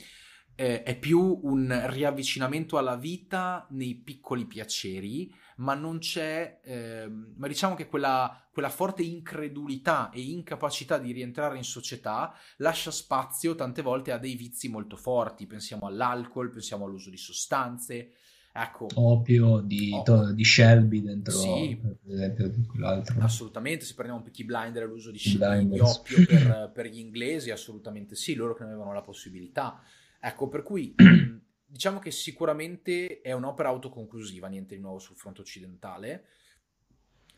eh, 0.55 0.83
è 0.83 0.97
più 0.97 1.39
un 1.43 1.83
riavvicinamento 1.87 2.77
alla 2.77 2.95
vita 2.95 3.67
nei 3.71 3.95
piccoli 3.95 4.45
piaceri, 4.45 5.33
ma 5.57 5.73
non 5.73 5.99
c'è, 5.99 6.59
eh, 6.63 7.07
ma 7.07 7.47
diciamo 7.47 7.75
che 7.75 7.87
quella, 7.87 8.47
quella, 8.51 8.69
forte 8.69 9.03
incredulità 9.03 10.09
e 10.11 10.21
incapacità 10.21 10.97
di 10.97 11.11
rientrare 11.11 11.57
in 11.57 11.63
società 11.63 12.33
lascia 12.57 12.91
spazio 12.91 13.55
tante 13.55 13.81
volte 13.81 14.11
a 14.11 14.17
dei 14.17 14.35
vizi 14.35 14.69
molto 14.69 14.95
forti, 14.95 15.45
pensiamo 15.45 15.87
all'alcol, 15.87 16.49
pensiamo 16.49 16.85
all'uso 16.85 17.09
di 17.09 17.17
sostanze, 17.17 18.11
ecco. 18.53 18.87
Opio 18.95 19.59
di, 19.59 19.91
oh. 19.91 20.31
di 20.31 20.43
Shelby 20.45 21.01
dentro, 21.01 21.37
sì, 21.37 21.77
per 21.81 22.13
esempio, 22.13 22.47
di 22.47 22.65
quell'altro. 22.65 23.21
Assolutamente, 23.21 23.83
se 23.83 23.93
prendiamo 23.93 24.23
Peaky 24.23 24.45
Blinder 24.45 24.87
l'uso 24.87 25.11
di, 25.11 25.19
di 25.19 25.79
opio 25.79 26.25
per, 26.25 26.71
per 26.73 26.87
gli 26.87 26.99
inglesi, 26.99 27.51
assolutamente 27.51 28.15
sì, 28.15 28.35
loro 28.35 28.55
che 28.55 28.63
ne 28.63 28.69
avevano 28.69 28.93
la 28.93 29.01
possibilità. 29.01 29.81
Ecco, 30.19 30.49
per 30.49 30.63
cui 30.63 30.95
diciamo 31.65 31.99
che 31.99 32.11
sicuramente 32.11 33.21
è 33.21 33.31
un'opera 33.31 33.69
autoconclusiva, 33.69 34.47
niente 34.47 34.75
di 34.75 34.81
nuovo 34.81 34.99
sul 34.99 35.17
fronte 35.17 35.41
occidentale, 35.41 36.25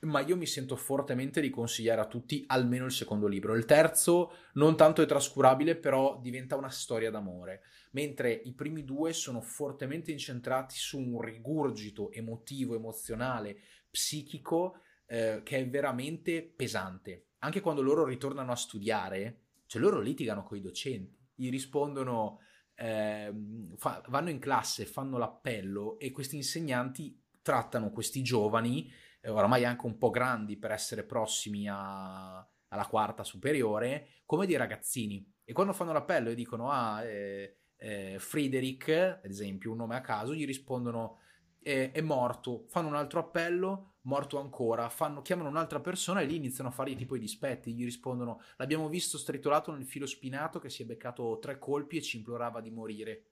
ma 0.02 0.20
io 0.20 0.38
mi 0.38 0.46
sento 0.46 0.76
fortemente 0.76 1.42
di 1.42 1.50
consigliare 1.50 2.02
a 2.02 2.08
tutti 2.08 2.44
almeno 2.48 2.86
il 2.86 2.92
secondo 2.92 3.28
libro. 3.28 3.56
Il 3.56 3.66
terzo 3.66 4.32
non 4.54 4.78
tanto 4.78 5.02
è 5.02 5.06
trascurabile, 5.06 5.76
però 5.76 6.20
diventa 6.22 6.56
una 6.56 6.70
storia 6.70 7.10
d'amore, 7.10 7.62
mentre 7.92 8.32
i 8.32 8.54
primi 8.54 8.84
due 8.84 9.14
sono 9.14 9.42
fortemente 9.42 10.12
incentrati 10.12 10.76
su 10.76 11.00
un 11.00 11.20
rigurgito 11.22 12.12
emotivo, 12.12 12.76
emozionale, 12.76 13.58
psichico 13.90 14.82
eh, 15.08 15.42
che 15.44 15.58
è 15.58 15.68
veramente 15.68 16.44
pesante. 16.44 17.30
Anche 17.40 17.62
quando 17.62 17.82
loro 17.82 18.06
ritornano 18.06 18.52
a 18.52 18.56
studiare, 18.56 19.42
cioè 19.66 19.82
loro 19.82 20.00
litigano 20.00 20.44
con 20.44 20.58
i 20.58 20.62
docenti, 20.62 21.18
gli 21.34 21.50
rispondono 21.50 22.40
eh, 22.80 23.34
fa, 23.76 24.04
vanno 24.08 24.30
in 24.30 24.40
classe, 24.40 24.86
fanno 24.86 25.18
l'appello 25.18 25.98
e 25.98 26.12
questi 26.12 26.36
insegnanti 26.36 27.20
trattano 27.42 27.92
questi 27.92 28.22
giovani, 28.22 28.92
eh, 29.22 29.30
oramai 29.30 29.66
anche 29.66 29.86
un 29.86 29.98
po' 29.98 30.12
grandi 30.12 30.58
per 30.58 30.72
essere 30.72 31.04
prossimi 31.04 31.68
a, 31.68 32.38
alla 32.68 32.86
quarta 32.86 33.24
superiore, 33.24 34.10
come 34.26 34.46
dei 34.46 34.58
ragazzini. 34.58 35.26
E 35.44 35.54
quando 35.54 35.74
fanno 35.74 35.94
l'appello 35.94 36.30
e 36.30 36.36
dicono, 36.36 36.70
ah, 36.70 37.04
eh, 37.04 37.58
eh, 37.78 38.18
Friedrich, 38.20 38.90
ad 38.90 39.30
esempio, 39.30 39.72
un 39.72 39.78
nome 39.78 39.96
a 39.96 40.02
caso, 40.02 40.36
gli 40.36 40.46
rispondono, 40.46 41.20
è 41.68 42.02
morto, 42.02 42.66
fanno 42.68 42.88
un 42.88 42.96
altro 42.96 43.20
appello, 43.20 43.96
morto 44.02 44.40
ancora, 44.40 44.88
fanno, 44.90 45.22
chiamano 45.22 45.50
un'altra 45.50 45.82
persona 45.82 46.22
e 46.22 46.26
lì 46.26 46.36
iniziano 46.36 46.70
a 46.70 46.74
fare 46.74 46.96
tipo 46.96 47.16
i 47.16 47.20
dispetti, 47.20 47.74
gli 47.74 47.84
rispondono 47.84 48.42
l'abbiamo 48.56 48.88
visto 48.88 49.18
stritolato 49.18 49.72
nel 49.72 49.86
filo 49.86 50.06
spinato 50.06 50.60
che 50.60 50.70
si 50.70 50.84
è 50.84 50.86
beccato 50.86 51.40
tre 51.42 51.60
colpi 51.60 51.98
e 51.98 52.02
ci 52.02 52.18
implorava 52.18 52.62
di 52.62 52.72
morire. 52.72 53.24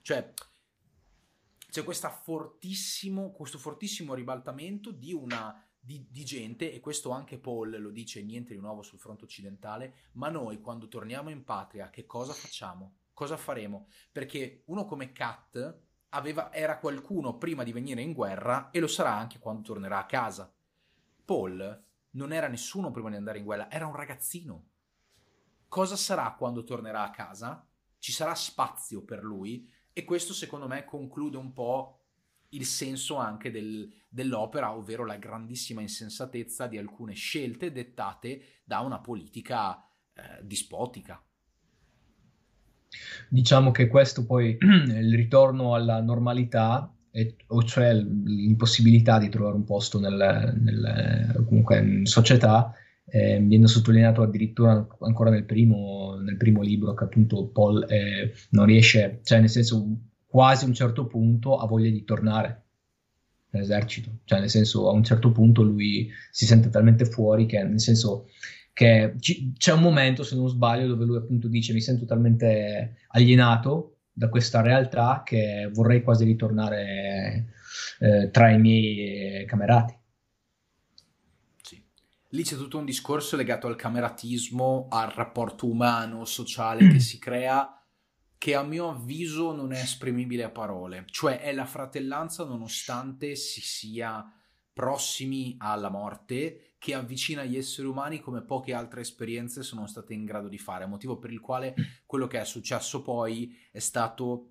Cioè, 0.00 0.32
c'è 1.68 1.82
fortissimo, 2.08 3.32
questo 3.32 3.58
fortissimo 3.58 4.14
ribaltamento 4.14 4.90
di 4.90 5.12
una 5.12 5.62
di, 5.78 6.06
di, 6.10 6.24
gente, 6.24 6.72
e 6.72 6.80
questo 6.80 7.10
anche 7.10 7.38
Paul 7.38 7.80
lo 7.80 7.90
dice, 7.90 8.22
niente 8.22 8.54
di 8.54 8.60
nuovo 8.60 8.82
sul 8.82 8.98
fronte 8.98 9.24
occidentale, 9.24 10.08
ma 10.12 10.28
noi 10.30 10.60
quando 10.60 10.88
torniamo 10.88 11.30
in 11.30 11.44
patria 11.44 11.90
che 11.90 12.06
cosa 12.06 12.32
facciamo? 12.32 12.96
Cosa 13.12 13.36
faremo? 13.36 13.86
Perché 14.10 14.62
uno 14.66 14.84
come 14.84 15.12
Kat 15.12 15.84
aveva, 16.16 16.52
era 16.52 16.78
qualcuno 16.78 17.36
prima 17.36 17.62
di 17.62 17.72
venire 17.72 18.02
in 18.02 18.12
guerra 18.12 18.70
e 18.70 18.80
lo 18.80 18.88
sarà 18.88 19.14
anche 19.14 19.38
quando 19.38 19.62
tornerà 19.62 19.98
a 19.98 20.06
casa. 20.06 20.52
Paul 21.24 21.84
non 22.10 22.32
era 22.32 22.48
nessuno 22.48 22.90
prima 22.90 23.10
di 23.10 23.16
andare 23.16 23.38
in 23.38 23.44
guerra, 23.44 23.70
era 23.70 23.86
un 23.86 23.94
ragazzino. 23.94 24.68
Cosa 25.68 25.96
sarà 25.96 26.34
quando 26.36 26.64
tornerà 26.64 27.02
a 27.02 27.10
casa? 27.10 27.66
Ci 27.98 28.12
sarà 28.12 28.34
spazio 28.34 29.02
per 29.02 29.22
lui 29.22 29.70
e 29.92 30.04
questo 30.04 30.32
secondo 30.32 30.66
me 30.66 30.84
conclude 30.84 31.36
un 31.36 31.52
po' 31.52 32.00
il 32.50 32.64
senso 32.64 33.16
anche 33.16 33.50
del, 33.50 33.92
dell'opera, 34.08 34.74
ovvero 34.74 35.04
la 35.04 35.16
grandissima 35.16 35.80
insensatezza 35.80 36.66
di 36.66 36.78
alcune 36.78 37.14
scelte 37.14 37.72
dettate 37.72 38.60
da 38.64 38.80
una 38.80 39.00
politica 39.00 39.86
eh, 40.14 40.40
dispotica. 40.42 41.22
Diciamo 43.28 43.70
che 43.70 43.88
questo 43.88 44.24
poi, 44.24 44.56
il 44.60 45.14
ritorno 45.14 45.74
alla 45.74 46.00
normalità, 46.00 46.90
e, 47.10 47.36
o 47.48 47.62
cioè 47.64 47.94
l'impossibilità 47.94 49.18
di 49.18 49.28
trovare 49.28 49.56
un 49.56 49.64
posto 49.64 49.98
nel, 49.98 50.54
nel, 50.60 51.44
comunque 51.46 51.78
in 51.78 52.06
società, 52.06 52.72
eh, 53.08 53.38
viene 53.40 53.68
sottolineato 53.68 54.22
addirittura 54.22 54.86
ancora 55.00 55.30
nel 55.30 55.44
primo, 55.44 56.16
nel 56.20 56.36
primo 56.36 56.62
libro 56.62 56.92
che 56.94 57.04
appunto 57.04 57.46
Paul 57.46 57.86
eh, 57.88 58.32
non 58.50 58.66
riesce, 58.66 59.20
cioè 59.22 59.40
nel 59.40 59.48
senso 59.48 59.98
quasi 60.26 60.64
a 60.64 60.68
un 60.68 60.74
certo 60.74 61.06
punto 61.06 61.56
ha 61.56 61.66
voglia 61.66 61.90
di 61.90 62.04
tornare 62.04 62.64
nell'esercito, 63.50 64.18
cioè 64.24 64.40
nel 64.40 64.50
senso 64.50 64.88
a 64.88 64.92
un 64.92 65.04
certo 65.04 65.30
punto 65.32 65.62
lui 65.62 66.10
si 66.30 66.44
sente 66.46 66.68
talmente 66.68 67.04
fuori 67.04 67.46
che 67.46 67.62
nel 67.62 67.80
senso 67.80 68.26
che 68.76 69.14
c- 69.18 69.52
c'è 69.56 69.72
un 69.72 69.80
momento, 69.80 70.22
se 70.22 70.36
non 70.36 70.50
sbaglio, 70.50 70.86
dove 70.86 71.06
lui 71.06 71.16
appunto 71.16 71.48
dice 71.48 71.72
mi 71.72 71.80
sento 71.80 72.04
talmente 72.04 72.98
alienato 73.08 74.00
da 74.12 74.28
questa 74.28 74.60
realtà 74.60 75.22
che 75.24 75.70
vorrei 75.72 76.02
quasi 76.02 76.26
ritornare 76.26 77.54
eh, 78.00 78.30
tra 78.30 78.50
i 78.50 78.58
miei 78.58 79.46
camerati. 79.46 79.98
Sì. 81.62 81.82
Lì 82.28 82.42
c'è 82.42 82.56
tutto 82.56 82.76
un 82.76 82.84
discorso 82.84 83.34
legato 83.36 83.66
al 83.66 83.76
cameratismo, 83.76 84.88
al 84.90 85.08
rapporto 85.08 85.66
umano, 85.66 86.26
sociale 86.26 86.86
che 86.86 87.00
si 87.00 87.18
crea, 87.18 87.82
che 88.36 88.54
a 88.54 88.62
mio 88.62 88.90
avviso 88.90 89.54
non 89.54 89.72
è 89.72 89.80
esprimibile 89.80 90.44
a 90.44 90.50
parole, 90.50 91.04
cioè 91.06 91.40
è 91.40 91.54
la 91.54 91.64
fratellanza 91.64 92.44
nonostante 92.44 93.36
si 93.36 93.62
sia 93.62 94.22
prossimi 94.70 95.54
alla 95.60 95.88
morte 95.88 96.65
che 96.78 96.94
avvicina 96.94 97.44
gli 97.44 97.56
esseri 97.56 97.86
umani 97.86 98.20
come 98.20 98.42
poche 98.42 98.74
altre 98.74 99.00
esperienze 99.00 99.62
sono 99.62 99.86
state 99.86 100.14
in 100.14 100.24
grado 100.24 100.48
di 100.48 100.58
fare, 100.58 100.86
motivo 100.86 101.18
per 101.18 101.30
il 101.32 101.40
quale 101.40 101.74
quello 102.04 102.26
che 102.26 102.40
è 102.40 102.44
successo 102.44 103.02
poi 103.02 103.56
è 103.72 103.78
stato 103.78 104.50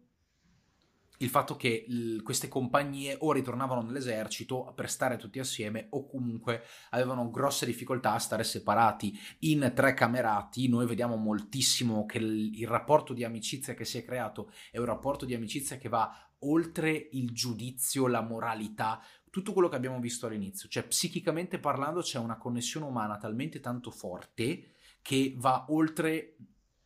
il 1.19 1.29
fatto 1.29 1.55
che 1.55 1.85
l- 1.87 2.21
queste 2.21 2.47
compagnie 2.47 3.15
o 3.19 3.31
ritornavano 3.31 3.81
nell'esercito 3.81 4.73
per 4.75 4.89
stare 4.89 5.17
tutti 5.17 5.39
assieme 5.39 5.87
o 5.91 6.05
comunque 6.05 6.63
avevano 6.89 7.29
grosse 7.29 7.65
difficoltà 7.65 8.13
a 8.13 8.19
stare 8.19 8.43
separati 8.43 9.17
in 9.39 9.71
tre 9.73 9.93
camerati. 9.93 10.67
Noi 10.67 10.85
vediamo 10.85 11.15
moltissimo 11.15 12.05
che 12.05 12.19
l- 12.19 12.53
il 12.53 12.67
rapporto 12.67 13.13
di 13.13 13.23
amicizia 13.23 13.73
che 13.73 13.85
si 13.85 13.97
è 13.97 14.03
creato 14.03 14.51
è 14.71 14.77
un 14.77 14.85
rapporto 14.85 15.25
di 15.25 15.33
amicizia 15.33 15.77
che 15.77 15.89
va 15.89 16.29
oltre 16.39 17.09
il 17.11 17.31
giudizio, 17.31 18.07
la 18.07 18.21
moralità, 18.21 19.01
tutto 19.35 19.51
quello 19.51 19.67
che 19.67 19.75
abbiamo 19.75 19.99
visto 19.99 20.27
all'inizio. 20.27 20.69
Cioè, 20.69 20.83
psichicamente 20.83 21.59
parlando, 21.59 21.99
c'è 21.99 22.17
una 22.17 22.37
connessione 22.37 22.85
umana 22.85 23.17
talmente 23.17 23.59
tanto 23.59 23.91
forte 23.91 24.75
che 25.01 25.33
va 25.35 25.65
oltre, 25.71 26.37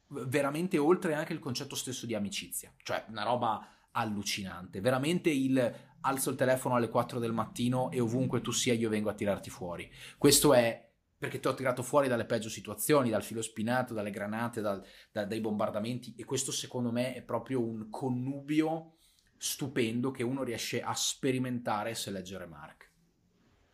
veramente 0.08 0.80
oltre 0.80 1.14
anche 1.14 1.34
il 1.34 1.38
concetto 1.38 1.76
stesso 1.76 2.08
di 2.08 2.16
amicizia. 2.16 2.74
Cioè, 2.82 3.06
una 3.10 3.22
roba 3.22 3.68
allucinante. 3.92 4.82
Veramente 4.82 5.30
il 5.30 5.76
alzo 6.02 6.32
il 6.32 6.38
telefono 6.38 6.74
alle 6.74 6.90
4 6.90 7.20
del 7.20 7.34
mattino 7.34 7.92
e 7.92 8.00
ovunque 8.00 8.42
tu 8.42 8.50
sia 8.50 8.74
io 8.74 8.90
vengo 8.90 9.12
a 9.12 9.14
tirarti 9.14 9.52
fuori. 9.52 9.88
Questo 10.18 10.56
è 10.56 10.92
perché 11.20 11.40
ti 11.40 11.48
ho 11.48 11.54
tirato 11.54 11.84
fuori 11.84 12.08
dalle 12.08 12.26
peggio 12.26 12.50
situazioni, 12.50 13.12
dal 13.12 13.22
filo 13.22 13.44
spinato, 13.44 13.94
dalle 13.94 14.10
granate, 14.10 14.60
dal, 14.60 14.84
da, 15.12 15.24
dai 15.24 15.40
bombardamenti 15.40 16.16
e 16.18 16.26
questo 16.26 16.52
secondo 16.52 16.92
me 16.92 17.14
è 17.14 17.22
proprio 17.22 17.62
un 17.62 17.92
connubio 17.92 18.96
stupendo 19.40 20.12
che 20.12 20.22
uno 20.22 20.44
riesce 20.44 20.82
a 20.82 20.94
sperimentare 20.94 21.96
se 21.96 22.12
leggere 22.12 22.46
Mark. 22.46 22.88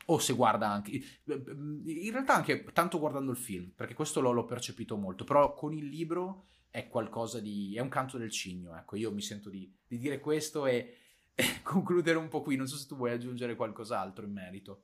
O 0.08 0.20
se 0.20 0.34
guarda 0.34 0.70
anche, 0.70 0.92
in 1.26 2.12
realtà 2.12 2.36
anche 2.36 2.64
tanto 2.72 3.00
guardando 3.00 3.32
il 3.32 3.38
film, 3.38 3.72
perché 3.76 3.96
questo 3.96 4.22
l'ho, 4.22 4.32
l'ho 4.32 4.46
percepito 4.46 4.96
molto, 4.96 5.24
però 5.24 5.56
con 5.56 5.74
il 5.74 5.88
libro 5.88 6.46
è 6.70 6.88
qualcosa 6.88 7.40
di... 7.40 7.76
è 7.76 7.80
un 7.80 7.90
canto 7.90 8.20
del 8.20 8.30
cigno, 8.30 8.78
ecco, 8.78 8.96
io 8.96 9.12
mi 9.12 9.22
sento 9.22 9.50
di, 9.50 9.74
di 9.88 9.98
dire 9.98 10.20
questo 10.20 10.68
e, 10.68 10.98
concludere 11.64 12.20
un 12.20 12.28
po' 12.28 12.42
qui, 12.42 12.56
non 12.56 12.68
so 12.68 12.78
se 12.78 12.86
tu 12.86 12.96
vuoi 12.96 13.12
aggiungere 13.12 13.56
qualcos'altro 13.56 14.26
in 14.26 14.32
merito. 14.32 14.84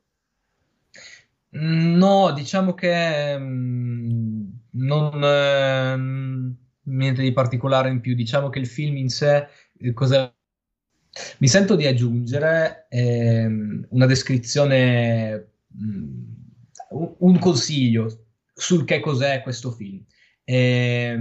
Mm, 1.56 1.96
no, 1.98 2.32
diciamo 2.34 2.74
che 2.74 3.38
mm, 3.38 4.50
non... 4.72 5.24
Eh, 5.24 6.58
niente 6.84 7.22
di 7.22 7.32
particolare 7.32 7.90
in 7.90 8.02
più, 8.02 8.16
diciamo 8.16 8.50
che 8.50 8.60
il 8.60 8.68
film 8.68 8.98
in 8.98 9.10
sé, 9.10 9.48
eh, 9.78 9.94
cosa... 9.94 10.34
Mi 11.40 11.48
sento 11.48 11.76
di 11.76 11.86
aggiungere 11.86 12.86
eh, 12.90 13.46
una 13.90 14.06
descrizione, 14.06 15.48
mm, 15.76 16.24
un 17.20 17.40
consiglio 17.40 18.26
sul 18.54 18.86
che 18.86 19.00
cos'è 19.00 19.42
questo 19.42 19.72
film. 19.72 20.04
Eh, 20.44 21.20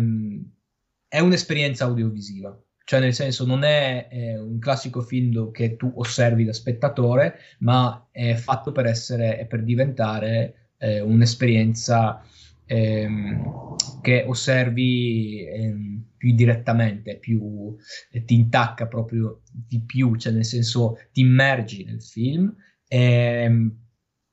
è 1.08 1.18
un'esperienza 1.18 1.86
audiovisiva, 1.86 2.56
cioè 2.84 3.00
nel 3.00 3.14
senso 3.14 3.44
non 3.44 3.64
è, 3.64 4.06
è, 4.08 4.38
un 4.38 4.60
classico 4.60 5.00
film 5.00 5.50
che 5.50 5.76
tu 5.76 5.92
osservi 5.96 6.44
da 6.44 6.52
spettatore, 6.52 7.38
ma 7.58 8.08
è 8.12 8.34
fatto 8.34 8.70
per 8.70 8.86
essere 8.86 9.40
e 9.40 9.46
per 9.46 9.64
diventare 9.64 10.70
eh, 10.78 11.00
un'esperienza 11.00 12.22
ehm, 12.66 13.74
che 14.00 14.24
osservi 14.26 15.44
ehm, 15.46 15.99
più 16.20 16.34
direttamente, 16.34 17.16
più, 17.16 17.74
eh, 18.10 18.24
ti 18.24 18.34
intacca 18.34 18.86
proprio 18.86 19.40
di 19.50 19.80
più, 19.80 20.16
cioè 20.16 20.34
nel 20.34 20.44
senso 20.44 20.98
ti 21.12 21.22
immergi 21.22 21.82
nel 21.84 22.02
film 22.02 22.54
ehm, 22.86 23.78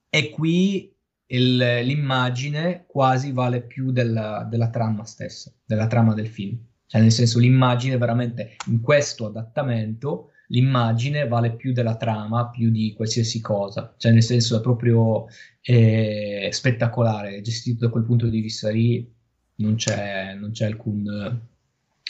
e 0.10 0.30
qui 0.30 0.94
il, 1.28 1.56
l'immagine 1.56 2.84
quasi 2.86 3.32
vale 3.32 3.62
più 3.62 3.92
della, 3.92 4.46
della, 4.50 4.70
trama 4.70 5.06
stessa, 5.06 5.54
della 5.66 5.88
trama 5.88 6.14
del 6.14 6.28
film. 6.28 6.60
Cioè, 6.86 7.02
nel 7.02 7.12
senso, 7.12 7.40
l'immagine 7.40 7.98
veramente 7.98 8.58
in 8.68 8.82
questo 8.82 9.28
adattamento, 9.28 10.32
l'immagine 10.48 11.26
vale 11.28 11.56
più 11.56 11.72
della 11.72 11.96
trama, 11.96 12.50
più 12.50 12.70
di 12.70 12.94
qualsiasi 12.94 13.40
cosa. 13.40 13.94
Cioè, 13.98 14.12
nel 14.12 14.24
senso, 14.24 14.58
è 14.58 14.62
proprio 14.62 15.28
eh, 15.62 16.50
spettacolare, 16.52 17.42
gestito 17.42 17.86
da 17.86 17.92
quel 17.92 18.04
punto 18.04 18.28
di 18.28 18.42
vista 18.42 18.70
lì, 18.70 19.10
non 19.58 19.76
c'è, 19.76 20.36
non 20.36 20.52
c'è 20.52 20.66
alcun 20.66 21.56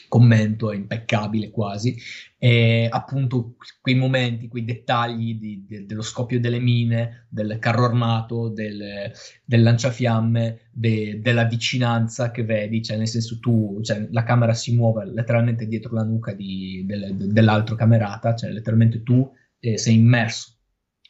commento, 0.08 0.72
è 0.72 0.76
impeccabile 0.76 1.50
quasi, 1.50 1.98
e 2.38 2.88
appunto 2.90 3.56
quei 3.82 3.96
momenti, 3.96 4.48
quei 4.48 4.64
dettagli 4.64 5.36
di, 5.36 5.66
de, 5.68 5.86
dello 5.86 6.02
scoppio 6.02 6.40
delle 6.40 6.60
mine, 6.60 7.28
del 7.30 7.58
carro 7.60 7.86
armato, 7.86 8.50
del, 8.50 9.12
del 9.44 9.62
lanciafiamme, 9.62 10.70
de, 10.72 11.20
della 11.22 11.46
vicinanza 11.46 12.32
che 12.32 12.44
vedi, 12.44 12.84
cioè 12.84 12.98
nel 12.98 13.08
senso 13.08 13.40
tu, 13.40 13.80
cioè, 13.82 14.08
la 14.12 14.24
camera 14.24 14.54
si 14.54 14.76
muove 14.76 15.06
letteralmente 15.06 15.68
dietro 15.68 15.94
la 15.94 16.04
nuca 16.04 16.34
di, 16.34 16.84
del, 16.86 17.16
dell'altro 17.16 17.76
camerata, 17.76 18.36
cioè 18.36 18.52
letteralmente 18.52 19.04
tu 19.04 19.30
eh, 19.60 19.78
sei 19.78 19.96
immerso, 19.96 20.56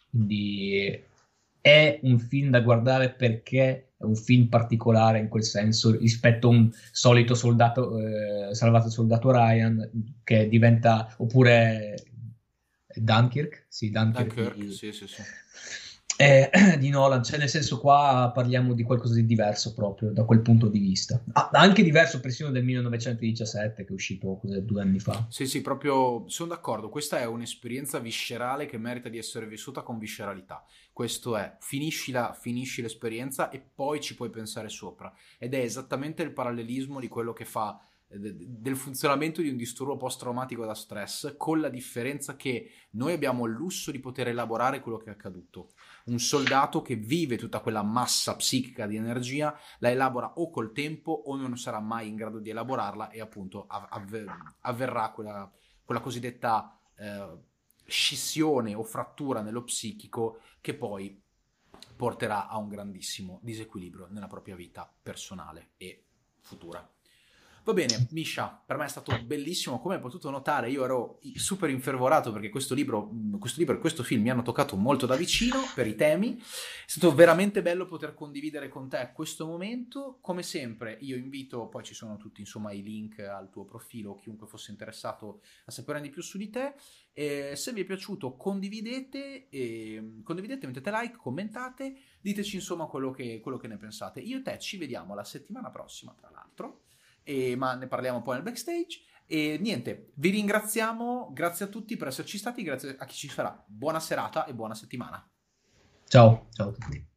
quindi 0.10 1.04
è 1.60 2.00
un 2.04 2.20
film 2.20 2.50
da 2.50 2.62
guardare 2.62 3.12
perché 3.12 3.87
è 3.98 4.04
un 4.04 4.16
film 4.16 4.48
particolare 4.48 5.20
in 5.20 5.28
quel 5.28 5.44
senso 5.44 5.92
rispetto 5.98 6.48
a 6.48 6.52
un 6.52 6.72
solito 6.92 7.34
soldato, 7.34 7.98
eh, 8.00 8.54
salvato 8.54 8.90
soldato 8.90 9.32
Ryan 9.32 10.16
che 10.24 10.48
diventa, 10.48 11.14
oppure 11.18 11.96
Dunkirk, 12.94 13.66
sì, 13.68 13.90
Dunkirk, 13.90 14.34
Dunkirk 14.34 14.56
di, 14.58 14.72
sì, 14.72 14.92
sì, 14.92 15.08
sì 15.08 15.22
eh, 16.18 16.50
di 16.80 16.90
Nolan, 16.90 17.24
cioè 17.24 17.38
nel 17.38 17.50
senso 17.50 17.80
qua 17.80 18.32
parliamo 18.34 18.74
di 18.74 18.84
qualcosa 18.84 19.14
di 19.14 19.26
diverso 19.26 19.74
proprio 19.74 20.12
da 20.12 20.24
quel 20.24 20.42
punto 20.42 20.68
di 20.68 20.80
vista. 20.80 21.22
Ah, 21.34 21.50
anche 21.54 21.84
diverso 21.84 22.20
persino 22.20 22.50
del 22.50 22.64
1917 22.64 23.86
che 23.86 23.90
è 23.90 23.94
uscito 23.94 24.42
due 24.42 24.82
anni 24.82 25.00
fa. 25.00 25.28
Sì, 25.30 25.46
sì, 25.46 25.62
proprio 25.62 26.24
sono 26.28 26.50
d'accordo. 26.50 26.90
Questa 26.90 27.20
è 27.20 27.26
un'esperienza 27.26 28.00
viscerale 28.00 28.66
che 28.66 28.78
merita 28.78 29.10
di 29.10 29.18
essere 29.18 29.48
vissuta 29.48 29.84
con 29.84 30.00
visceralità. 30.00 30.66
Questo 30.92 31.38
è, 31.38 31.56
finisci, 31.60 32.12
la, 32.12 32.36
finisci 32.38 32.82
l'esperienza 32.82 33.50
e 33.50 33.60
poi 33.60 34.02
ci 34.02 34.16
puoi 34.16 34.30
pensare 34.30 34.70
sopra. 34.70 35.14
Ed 35.38 35.54
è 35.54 35.60
esattamente 35.60 36.24
il 36.24 36.34
parallelismo 36.34 37.00
di 37.00 37.08
quello 37.08 37.34
che 37.34 37.46
fa 37.46 37.80
del 38.10 38.78
funzionamento 38.78 39.42
di 39.42 39.50
un 39.50 39.58
disturbo 39.58 39.98
post-traumatico 39.98 40.66
da 40.66 40.74
stress, 40.74 41.36
con 41.36 41.60
la 41.60 41.68
differenza 41.68 42.38
che 42.38 42.72
noi 42.92 43.12
abbiamo 43.12 43.46
il 43.46 43.52
lusso 43.52 43.92
di 43.92 44.00
poter 44.00 44.30
elaborare 44.30 44.80
quello 44.80 44.98
che 44.98 45.10
è 45.10 45.12
accaduto. 45.12 45.72
Un 46.08 46.20
soldato 46.20 46.82
che 46.82 46.96
vive 46.96 47.38
tutta 47.38 47.60
quella 47.60 47.84
massa 47.84 48.36
psichica 48.36 48.88
di 48.88 48.96
energia 48.96 49.58
la 49.80 49.90
elabora 49.90 50.34
o 50.36 50.50
col 50.50 50.72
tempo 50.72 51.12
o 51.12 51.36
non 51.36 51.58
sarà 51.58 51.80
mai 51.80 52.08
in 52.08 52.16
grado 52.16 52.40
di 52.40 52.50
elaborarla 52.50 53.10
e 53.10 53.20
appunto 53.20 53.68
avver- 53.68 54.56
avverrà 54.62 55.12
quella, 55.12 55.52
quella 55.84 56.02
cosiddetta 56.02 56.80
eh, 56.96 57.38
scissione 57.86 58.74
o 58.74 58.84
frattura 58.84 59.42
nello 59.42 59.64
psichico 59.64 60.40
che 60.62 60.76
poi 60.76 61.22
porterà 61.96 62.48
a 62.48 62.58
un 62.58 62.70
grandissimo 62.70 63.40
disequilibrio 63.42 64.08
nella 64.10 64.28
propria 64.28 64.56
vita 64.56 64.92
personale 65.02 65.72
e 65.78 66.06
futura. 66.40 66.97
Va 67.68 67.74
bene, 67.74 68.08
Misha, 68.12 68.64
per 68.66 68.78
me 68.78 68.86
è 68.86 68.88
stato 68.88 69.12
bellissimo. 69.26 69.82
Come 69.82 69.96
hai 69.96 70.00
potuto 70.00 70.30
notare, 70.30 70.70
io 70.70 70.86
ero 70.86 71.20
super 71.36 71.70
infervorato 71.70 72.32
perché 72.32 72.48
questo 72.48 72.74
libro, 72.74 73.12
questo 73.38 73.60
libro 73.60 73.76
e 73.76 73.80
questo 73.80 74.04
film 74.04 74.22
mi 74.22 74.30
hanno 74.30 74.42
toccato 74.42 74.78
molto 74.78 75.06
da 75.06 75.18
vicino 75.18 75.58
per 75.76 75.86
i 75.86 75.94
temi. 75.94 76.38
È 76.38 76.44
stato 76.86 77.14
veramente 77.14 77.62
bello 77.62 77.86
poter 77.86 78.14
condividere 78.14 78.70
con 78.70 78.88
te 78.88 79.12
questo 79.14 79.46
momento. 79.46 80.20
Come 80.22 80.44
sempre, 80.44 80.98
io 81.02 81.18
invito, 81.18 81.68
poi 81.68 81.84
ci 81.84 81.94
sono 81.94 82.16
tutti 82.16 82.40
insomma 82.40 82.72
i 82.72 82.82
link 82.82 83.20
al 83.20 83.50
tuo 83.50 83.66
profilo, 83.66 84.16
chiunque 84.16 84.48
fosse 84.48 84.72
interessato 84.72 85.42
a 85.66 85.72
sapere 85.72 86.00
di 86.00 86.10
più 86.10 86.22
su 86.22 86.38
di 86.38 86.50
te. 86.50 86.74
E 87.12 87.58
se 87.58 87.74
vi 87.74 87.82
è 87.82 87.84
piaciuto, 87.84 88.38
condividete, 88.38 89.50
e, 89.50 90.22
condividete, 90.24 90.68
mettete 90.68 90.90
like, 90.90 91.18
commentate, 91.18 91.98
diteci 92.22 92.56
insomma 92.56 92.86
quello 92.86 93.12
che, 93.12 93.42
quello 93.42 93.58
che 93.58 93.68
ne 93.68 93.76
pensate. 93.76 94.22
Io 94.22 94.38
e 94.38 94.42
te 94.42 94.58
ci 94.58 94.78
vediamo 94.78 95.14
la 95.14 95.26
settimana 95.26 95.70
prossima, 95.70 96.16
tra 96.18 96.30
l'altro 96.32 96.84
e, 97.28 97.58
ma 97.58 97.76
ne 97.76 97.88
parliamo 97.88 98.22
poi 98.22 98.36
nel 98.36 98.44
backstage. 98.44 99.04
E 99.26 99.58
niente, 99.60 100.14
vi 100.16 100.30
ringraziamo, 100.30 101.32
grazie 101.34 101.66
a 101.66 101.68
tutti 101.68 101.98
per 101.98 102.08
esserci 102.08 102.38
stati, 102.38 102.64
grazie 102.64 102.96
a 102.98 103.06
chi 103.06 103.16
ci 103.16 103.28
farà. 103.28 103.62
Buona 103.68 104.00
serata 104.00 104.46
e 104.46 104.54
buona 104.54 104.74
settimana. 104.74 105.30
Ciao, 106.08 106.48
ciao 106.54 106.70
a 106.70 106.72
tutti. 106.72 107.16